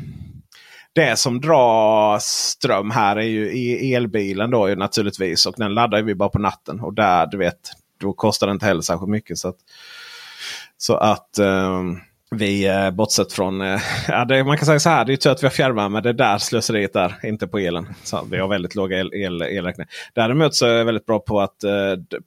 det 0.97 1.17
som 1.17 1.41
drar 1.41 2.19
ström 2.19 2.91
här 2.91 3.15
är 3.15 3.21
ju 3.21 3.93
elbilen 3.93 4.51
då 4.51 4.69
ju 4.69 4.75
naturligtvis. 4.75 5.45
Och 5.45 5.53
den 5.57 5.73
laddar 5.73 6.01
vi 6.01 6.15
bara 6.15 6.29
på 6.29 6.39
natten. 6.39 6.79
Och 6.79 6.93
där, 6.93 7.27
du 7.27 7.37
vet, 7.37 7.59
då 7.99 8.13
kostar 8.13 8.47
det 8.47 8.53
inte 8.53 8.65
heller 8.65 8.81
särskilt 8.81 9.09
mycket. 9.09 9.37
Så 9.37 9.47
att, 9.47 9.57
så 10.77 10.95
att 10.95 11.39
um, 11.39 11.99
vi, 12.31 12.67
eh, 12.67 12.91
bortsett 12.91 13.33
från, 13.33 13.61
eh, 13.61 13.81
ja, 14.07 14.25
det, 14.25 14.43
man 14.43 14.57
kan 14.57 14.65
säga 14.65 14.79
så 14.79 14.89
här, 14.89 15.05
det 15.05 15.13
är 15.13 15.17
tur 15.17 15.31
att 15.31 15.43
vi 15.43 15.47
har 15.47 15.51
fjärrvärme. 15.51 16.01
Det 16.01 16.09
är 16.09 16.13
där 16.13 16.37
slöseriet 16.37 16.95
är, 16.95 17.15
inte 17.23 17.47
på 17.47 17.59
elen. 17.59 17.87
Så 18.03 18.27
vi 18.31 18.37
har 18.37 18.47
väldigt 18.47 18.75
låga 18.75 18.99
el, 18.99 19.13
el, 19.13 19.41
elräkningar. 19.41 19.89
Däremot 20.13 20.55
så 20.55 20.65
är 20.65 20.73
jag 20.73 20.85
väldigt 20.85 21.05
bra 21.05 21.19
på 21.19 21.41
att 21.41 21.63
eh, 21.63 21.71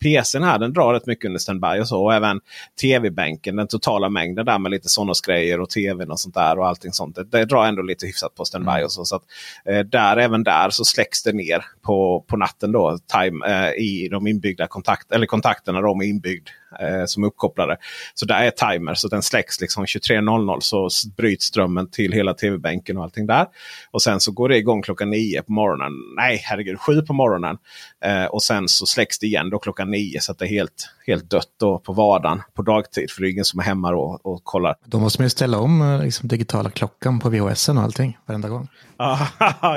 PCn 0.02 0.42
här 0.42 0.58
den 0.58 0.72
drar 0.72 0.94
rätt 0.94 1.06
mycket 1.06 1.24
under 1.24 1.38
standby 1.38 1.80
och 1.80 1.88
så. 1.88 2.04
Och 2.04 2.14
även 2.14 2.40
tv-bänken, 2.80 3.56
den 3.56 3.66
totala 3.66 4.08
mängden 4.08 4.46
där 4.46 4.58
med 4.58 4.70
lite 4.70 4.88
Sonos-grejer 4.88 5.60
och 5.60 5.70
tvn 5.70 6.10
och 6.10 6.20
sånt 6.20 6.34
där 6.34 6.58
och 6.58 6.68
allting 6.68 6.92
sånt. 6.92 7.16
Det, 7.16 7.24
det 7.24 7.44
drar 7.44 7.66
ändå 7.66 7.82
lite 7.82 8.06
hyfsat 8.06 8.34
på 8.34 8.44
standby 8.44 8.84
och 8.84 8.92
så. 8.92 9.04
så 9.04 9.16
att, 9.16 9.22
eh, 9.64 9.78
där, 9.78 10.16
även 10.16 10.44
där 10.44 10.70
så 10.70 10.84
släcks 10.84 11.22
det 11.22 11.32
ner 11.32 11.64
på, 11.82 12.24
på 12.28 12.36
natten 12.36 12.72
då. 12.72 12.98
Time, 13.12 13.46
eh, 13.46 13.70
I 13.70 14.08
de 14.10 14.26
inbyggda 14.26 14.66
kontakt, 14.66 15.12
eller 15.12 15.26
kontakterna 15.26 15.80
de 15.80 16.00
är 16.00 16.04
inbyggd 16.04 16.48
eh, 16.80 17.04
som 17.06 17.24
uppkopplade. 17.24 17.76
Så 18.14 18.26
där 18.26 18.42
är 18.42 18.50
timer 18.50 18.94
så 18.94 19.08
den 19.08 19.22
släcks 19.22 19.60
liksom 19.60 19.84
23.00 19.84 20.60
så 20.60 20.88
bryts 21.16 21.44
strömmen 21.44 21.90
till 21.90 22.12
hela 22.12 22.34
tv-bänken 22.34 22.96
och 22.96 23.04
allting 23.04 23.26
där. 23.26 23.46
Och 23.90 24.02
sen 24.02 24.20
så 24.20 24.32
går 24.32 24.48
det 24.48 24.56
igång 24.56 24.82
klockan 24.82 25.10
9 25.10 25.42
på 25.42 25.52
morgonen. 25.52 25.92
Nej, 26.16 26.40
herregud, 26.44 26.80
7 26.80 27.02
på 27.02 27.12
morgonen. 27.12 27.58
Eh, 28.04 28.24
och 28.24 28.42
sen 28.42 28.68
så 28.68 28.86
släcks 28.86 29.18
det 29.18 29.26
igen 29.26 29.50
då 29.50 29.58
klockan 29.58 29.90
9 29.90 30.20
så 30.20 30.32
att 30.32 30.38
det 30.38 30.44
är 30.44 30.48
helt, 30.48 30.88
helt 31.06 31.30
dött 31.30 31.50
då 31.60 31.78
på 31.78 31.92
vardagen 31.92 32.42
på 32.54 32.62
dagtid. 32.62 33.10
För 33.10 33.22
det 33.22 33.28
är 33.28 33.32
ingen 33.32 33.44
som 33.44 33.60
är 33.60 33.64
hemma 33.64 33.90
då 33.90 34.20
och 34.22 34.44
kollar. 34.44 34.74
Då 34.84 34.98
måste 34.98 35.20
man 35.20 35.26
ju 35.26 35.30
ställa 35.30 35.58
om 35.58 35.82
eh, 35.82 36.04
liksom, 36.04 36.28
digitala 36.28 36.70
klockan 36.70 37.18
på 37.18 37.28
VHS 37.28 37.68
och 37.68 37.76
allting 37.76 38.18
varenda 38.26 38.48
gång. 38.48 38.68
Ja, 38.98 39.28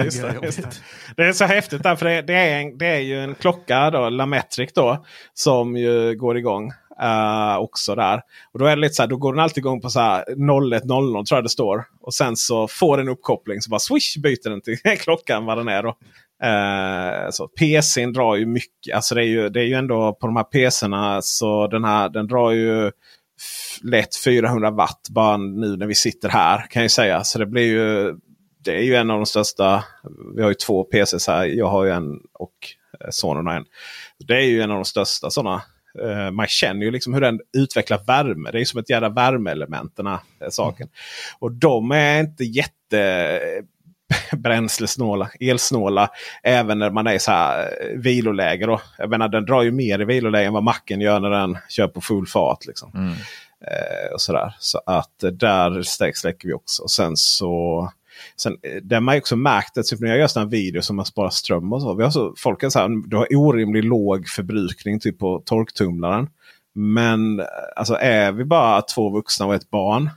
just 0.04 0.22
det, 0.22 0.40
just 0.44 0.62
det. 0.62 0.70
det 1.18 1.24
är 1.24 1.34
så 1.34 1.46
häftigt 1.46 1.84
där, 1.84 1.96
för 1.96 2.06
det, 2.06 2.22
det, 2.22 2.34
är 2.34 2.60
en, 2.60 2.78
det 2.78 2.88
är 2.88 3.00
ju 3.00 3.24
en 3.24 3.36
klocka, 3.36 3.92
då, 3.92 4.10
Lametric 4.10 4.74
då, 4.74 5.06
som 5.34 5.78
ju 5.78 6.16
går 6.16 6.38
igång. 6.38 6.72
Uh, 7.02 7.58
också 7.58 7.96
där. 7.96 8.22
Och 8.54 8.60
då 8.60 8.66
är 8.66 8.76
det 8.76 8.82
lite 8.82 8.94
så 8.94 9.02
här, 9.02 9.10
då 9.10 9.18
går 9.18 9.34
den 9.34 9.44
alltid 9.44 9.58
igång 9.58 9.82
på 9.82 9.90
så 9.90 10.00
här 10.00 10.26
0100 10.82 11.24
tror 11.24 11.38
jag 11.38 11.44
det 11.44 11.50
står. 11.50 11.86
Och 12.02 12.14
sen 12.14 12.36
så 12.36 12.68
får 12.68 12.98
den 12.98 13.10
uppkoppling 13.10 13.62
så 13.62 13.70
bara 13.70 13.80
swish 13.80 14.18
byter 14.18 14.50
den 14.50 14.62
till 14.62 14.78
klockan 15.00 15.46
vad 15.46 15.58
den 15.58 15.68
är 15.68 15.84
då. 15.84 15.98
Uh, 16.44 17.30
så 17.32 17.48
PCn 17.48 18.14
drar 18.14 18.36
ju 18.36 18.46
mycket. 18.46 18.96
Alltså 18.96 19.16
det 19.16 19.22
är 19.22 19.28
ju, 19.28 19.50
det 19.50 19.60
är 19.60 19.66
ju 19.66 19.74
ändå 19.74 20.14
på 20.14 20.28
de 20.28 20.36
här 20.36 20.44
PCerna 20.44 21.22
så 21.22 21.68
den 21.68 21.84
här 21.84 22.10
den 22.10 22.28
drar 22.28 22.52
ju 22.52 22.92
lätt 23.84 24.16
400 24.16 24.72
watt 24.72 25.08
bara 25.10 25.38
nu 25.38 25.78
när 25.78 25.86
vi 25.86 25.96
sitter 25.96 26.30
här 26.30 26.66
kan 26.70 26.82
jag 26.82 26.92
säga. 26.92 27.24
Så 27.24 27.40
det 27.40 27.46
blir 27.46 27.64
ju 27.64 28.16
det 28.64 28.76
är 28.76 28.82
ju 28.82 28.96
en 28.96 29.12
av 29.12 29.18
de 29.20 29.26
största. 29.26 29.84
Vi 30.36 30.42
har 30.42 30.50
ju 30.50 30.56
två 30.56 30.84
PCs 30.84 31.28
här. 31.28 31.46
Jag 31.46 31.68
har 31.68 31.86
ju 31.86 31.92
en 31.92 32.20
och 32.34 32.54
eh, 33.00 33.08
sonen 33.10 33.48
har 33.48 33.54
en. 33.54 33.66
Det 34.20 34.36
är 34.36 34.46
ju 34.46 34.62
en 34.62 34.72
av 34.72 34.78
de 34.78 34.86
största 34.86 35.30
sådana. 35.30 35.62
Eh, 36.02 36.32
man 36.32 36.48
känner 36.48 36.86
ju 36.86 36.92
liksom 36.92 37.14
hur 37.14 37.22
den 37.22 37.40
utvecklar 37.58 38.02
värme. 38.08 38.52
Det 38.52 38.62
är 38.62 38.66
som 38.66 38.80
ett 38.80 38.90
jävla 38.90 39.10
värmeelement 39.10 39.96
den 39.96 40.08
här 40.08 40.20
eh, 40.42 40.50
saken. 40.50 40.88
Och 41.40 41.52
de 41.52 41.92
är 41.92 42.20
inte 42.20 42.44
jätte 42.44 43.00
eh, 44.32 44.38
bränslesnåla, 44.38 45.30
elsnåla. 45.40 46.10
Även 46.44 46.80
när 46.80 46.90
man 46.90 47.08
är 47.08 47.14
i 47.14 47.20
så 47.20 47.32
här 47.32 47.74
viloläge. 47.96 48.66
Då. 48.66 48.82
Jag 48.98 49.10
menar 49.10 49.28
den 49.28 49.46
drar 49.46 49.62
ju 49.62 49.72
mer 49.72 50.02
i 50.02 50.06
viloläge 50.06 50.48
än 50.48 50.54
vad 50.54 50.64
macken 50.64 51.02
gör 51.02 51.20
när 51.20 51.30
den 51.30 51.58
kör 51.70 51.88
på 51.88 52.02
full 52.02 52.28
fart. 52.28 52.66
Liksom. 52.66 53.16
Eh, 53.68 54.14
och 54.14 54.22
sådär. 54.22 54.56
Så 54.60 54.82
att 54.86 55.24
där 55.32 55.82
släcker 56.14 56.48
vi 56.48 56.54
också. 56.54 56.84
Och 56.84 56.92
sen 56.92 57.18
så 57.18 57.90
Sen, 58.36 58.58
eh, 58.62 58.82
där 58.82 59.00
man 59.00 59.16
ju 59.16 59.22
också 59.22 59.36
märkt 59.36 59.78
att 59.78 59.86
typ 59.86 60.00
när 60.00 60.10
jag 60.10 60.18
gör 60.18 60.28
sådana 60.28 60.46
här 60.46 60.52
videos 60.52 60.86
som 60.86 60.96
man 60.96 61.06
sparar 61.06 61.30
ström 61.30 61.74
och 61.74 61.82
så. 61.82 61.94
Vi 61.94 62.04
har 62.04 62.12
så 62.12 62.34
folk 62.38 62.64
är 62.64 62.70
så 62.70 62.80
här, 62.80 63.10
du 63.10 63.18
har 63.18 63.28
orimligt 63.36 63.86
låg 63.86 64.28
förbrukning 64.28 65.00
typ 65.00 65.20
på 65.20 65.44
torktumlaren. 65.46 66.30
Men 66.74 67.40
eh, 67.40 67.46
alltså 67.76 67.94
är 67.94 68.32
vi 68.32 68.46
bara 68.46 68.82
två 68.82 69.10
vuxna 69.10 69.46
och 69.46 69.56
ett 69.56 69.70
barn. 69.70 70.10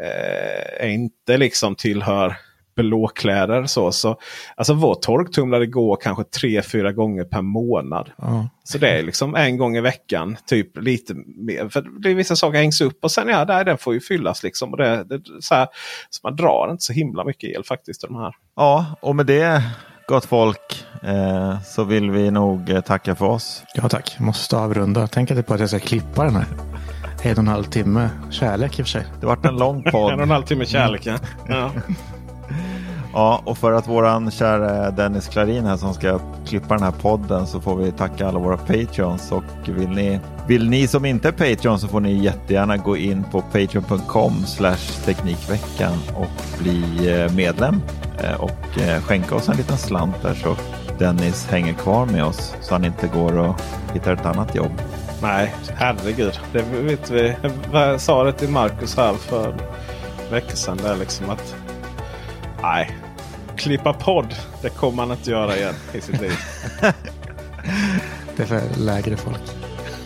Eh, 0.00 0.84
är 0.84 0.88
inte 0.88 1.36
liksom 1.36 1.74
tillhör 1.74 2.36
blåkläder. 2.82 3.66
Så, 3.66 3.92
så, 3.92 4.16
alltså 4.56 4.74
vår 4.74 4.94
torktumlare 4.94 5.66
går 5.66 5.96
kanske 5.96 6.24
tre, 6.24 6.62
fyra 6.62 6.92
gånger 6.92 7.24
per 7.24 7.42
månad. 7.42 8.10
Ja. 8.18 8.48
Så 8.64 8.78
det 8.78 8.88
är 8.88 9.02
liksom 9.02 9.34
en 9.34 9.56
gång 9.56 9.76
i 9.76 9.80
veckan. 9.80 10.36
Typ 10.46 10.78
lite 10.78 11.14
mer. 11.36 11.68
För 11.68 12.00
det 12.02 12.10
är 12.10 12.14
vissa 12.14 12.36
saker 12.36 12.58
hängs 12.58 12.80
upp 12.80 12.98
och 13.04 13.10
sen 13.10 13.28
ja, 13.28 13.44
där, 13.44 13.64
den 13.64 13.78
får 13.78 13.94
ju 13.94 14.00
fyllas. 14.00 14.42
liksom. 14.42 14.70
Och 14.70 14.76
det, 14.76 15.04
det, 15.04 15.20
så, 15.40 15.54
här, 15.54 15.68
så 16.10 16.20
man 16.22 16.36
drar 16.36 16.68
inte 16.70 16.84
så 16.84 16.92
himla 16.92 17.24
mycket 17.24 17.50
el 17.50 17.64
faktiskt. 17.64 18.00
De 18.00 18.16
här. 18.16 18.34
Ja, 18.56 18.86
och 19.00 19.16
med 19.16 19.26
det 19.26 19.62
gott 20.08 20.24
folk 20.24 20.84
eh, 21.02 21.60
så 21.60 21.84
vill 21.84 22.10
vi 22.10 22.30
nog 22.30 22.70
eh, 22.70 22.80
tacka 22.80 23.14
för 23.14 23.26
oss. 23.26 23.62
Ja 23.74 23.88
tack, 23.88 24.16
måste 24.20 24.56
avrunda. 24.56 25.06
Tänk 25.06 25.30
inte 25.30 25.42
på 25.42 25.54
att 25.54 25.60
jag 25.60 25.68
ska 25.68 25.78
klippa 25.78 26.24
den 26.24 26.36
här. 26.36 26.46
En 27.22 27.32
och 27.32 27.38
en 27.38 27.48
halv 27.48 27.64
timme 27.64 28.10
kärlek 28.30 28.78
i 28.78 28.82
och 28.82 28.86
för 28.86 28.90
sig. 28.90 29.04
Det 29.20 29.26
vart 29.26 29.46
en 29.46 29.56
lång 29.56 29.82
podd. 29.82 30.12
en 30.12 30.18
och 30.18 30.24
en 30.24 30.30
halv 30.30 30.44
timme 30.44 30.66
kärlek. 30.66 31.06
Ja. 31.06 31.18
ja. 31.48 31.70
Ja, 33.12 33.42
och 33.44 33.58
för 33.58 33.72
att 33.72 33.88
våran 33.88 34.30
kära 34.30 34.90
Dennis 34.90 35.28
Klarin 35.28 35.64
här 35.64 35.76
som 35.76 35.94
ska 35.94 36.20
klippa 36.46 36.74
den 36.74 36.82
här 36.82 36.92
podden 36.92 37.46
så 37.46 37.60
får 37.60 37.76
vi 37.76 37.92
tacka 37.92 38.28
alla 38.28 38.38
våra 38.38 38.56
Patreons. 38.56 39.32
Och 39.32 39.44
vill 39.66 39.88
ni, 39.88 40.20
vill 40.46 40.68
ni 40.68 40.86
som 40.86 41.04
inte 41.04 41.28
är 41.28 41.32
Patreon 41.32 41.78
så 41.78 41.88
får 41.88 42.00
ni 42.00 42.24
jättegärna 42.24 42.76
gå 42.76 42.96
in 42.96 43.24
på 43.24 43.40
patreon.com 43.40 44.46
slash 44.46 45.04
teknikveckan 45.04 45.92
och 46.16 46.62
bli 46.62 46.82
eh, 47.12 47.34
medlem 47.34 47.82
eh, 48.24 48.40
och 48.40 48.78
eh, 48.78 49.02
skänka 49.02 49.34
oss 49.34 49.48
en 49.48 49.56
liten 49.56 49.78
slant 49.78 50.22
där 50.22 50.34
så 50.34 50.56
Dennis 50.98 51.46
hänger 51.50 51.72
kvar 51.72 52.06
med 52.06 52.24
oss 52.24 52.54
så 52.60 52.74
han 52.74 52.84
inte 52.84 53.06
går 53.06 53.38
och 53.38 53.60
hittar 53.94 54.12
ett 54.12 54.26
annat 54.26 54.54
jobb. 54.54 54.72
Nej, 55.22 55.54
herregud. 55.74 56.40
Det 56.52 56.62
vet 56.62 57.10
vi. 57.10 57.36
Jag 57.72 58.00
sa 58.00 58.24
det 58.24 58.32
till 58.32 58.48
Marcus 58.48 58.96
här 58.96 59.14
för 59.14 59.54
veckor 60.30 60.56
sedan. 60.56 60.76
Där 60.82 60.96
liksom 60.96 61.30
att 61.30 61.54
Nej, 62.62 62.96
klippa 63.56 63.92
podd. 63.92 64.34
Det 64.62 64.68
kommer 64.68 64.96
man 64.96 65.10
inte 65.10 65.30
göra 65.30 65.56
igen 65.56 65.74
i 65.92 66.00
sitt 66.00 66.20
liv. 66.20 66.32
det 68.36 68.42
är 68.42 68.46
för 68.46 68.62
lägre 68.78 69.16
folk. 69.16 69.40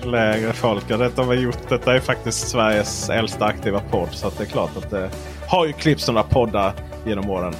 Lägre 0.05 0.53
folk. 0.53 0.85
Ja, 0.89 0.97
detta, 0.97 1.23
har 1.23 1.35
gjort. 1.35 1.69
detta 1.69 1.95
är 1.95 2.01
faktiskt 2.01 2.49
Sveriges 2.49 3.11
äldsta 3.11 3.45
aktiva 3.45 3.81
podd. 3.81 4.09
Så 4.13 4.31
det 4.39 4.45
är 4.45 4.47
klart 4.47 4.77
att 4.77 4.91
det 4.91 5.11
har 5.49 5.67
ju 5.67 5.73
klippts 5.73 6.09
några 6.09 6.23
poddar 6.23 6.73
genom 7.07 7.31
åren. 7.31 7.55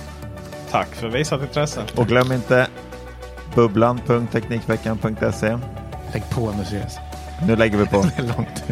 Tack 0.71 0.95
för 0.95 1.09
visat 1.09 1.43
intresse. 1.43 1.83
Och 1.97 2.07
glöm 2.07 2.33
inte 2.33 2.67
bubblan.teknikveckan.se. 3.55 5.59
Lägg 6.13 6.31
på 6.31 6.53
museet. 6.53 6.99
Nu 7.47 7.57
lägger 7.57 7.79
vi 7.79 7.87
på. 7.87 7.97
det 8.17 8.23
är 8.23 8.37
långt. 8.37 8.65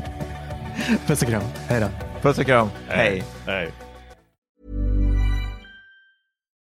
Puss 1.06 1.22
och 1.22 1.28
kram. 1.28 1.42
Hej 1.68 1.80
då. 1.80 1.86
Puss 2.22 2.38
och 2.38 2.46
kram. 2.46 2.70
Hej. 2.88 3.22
Hej. 3.46 3.72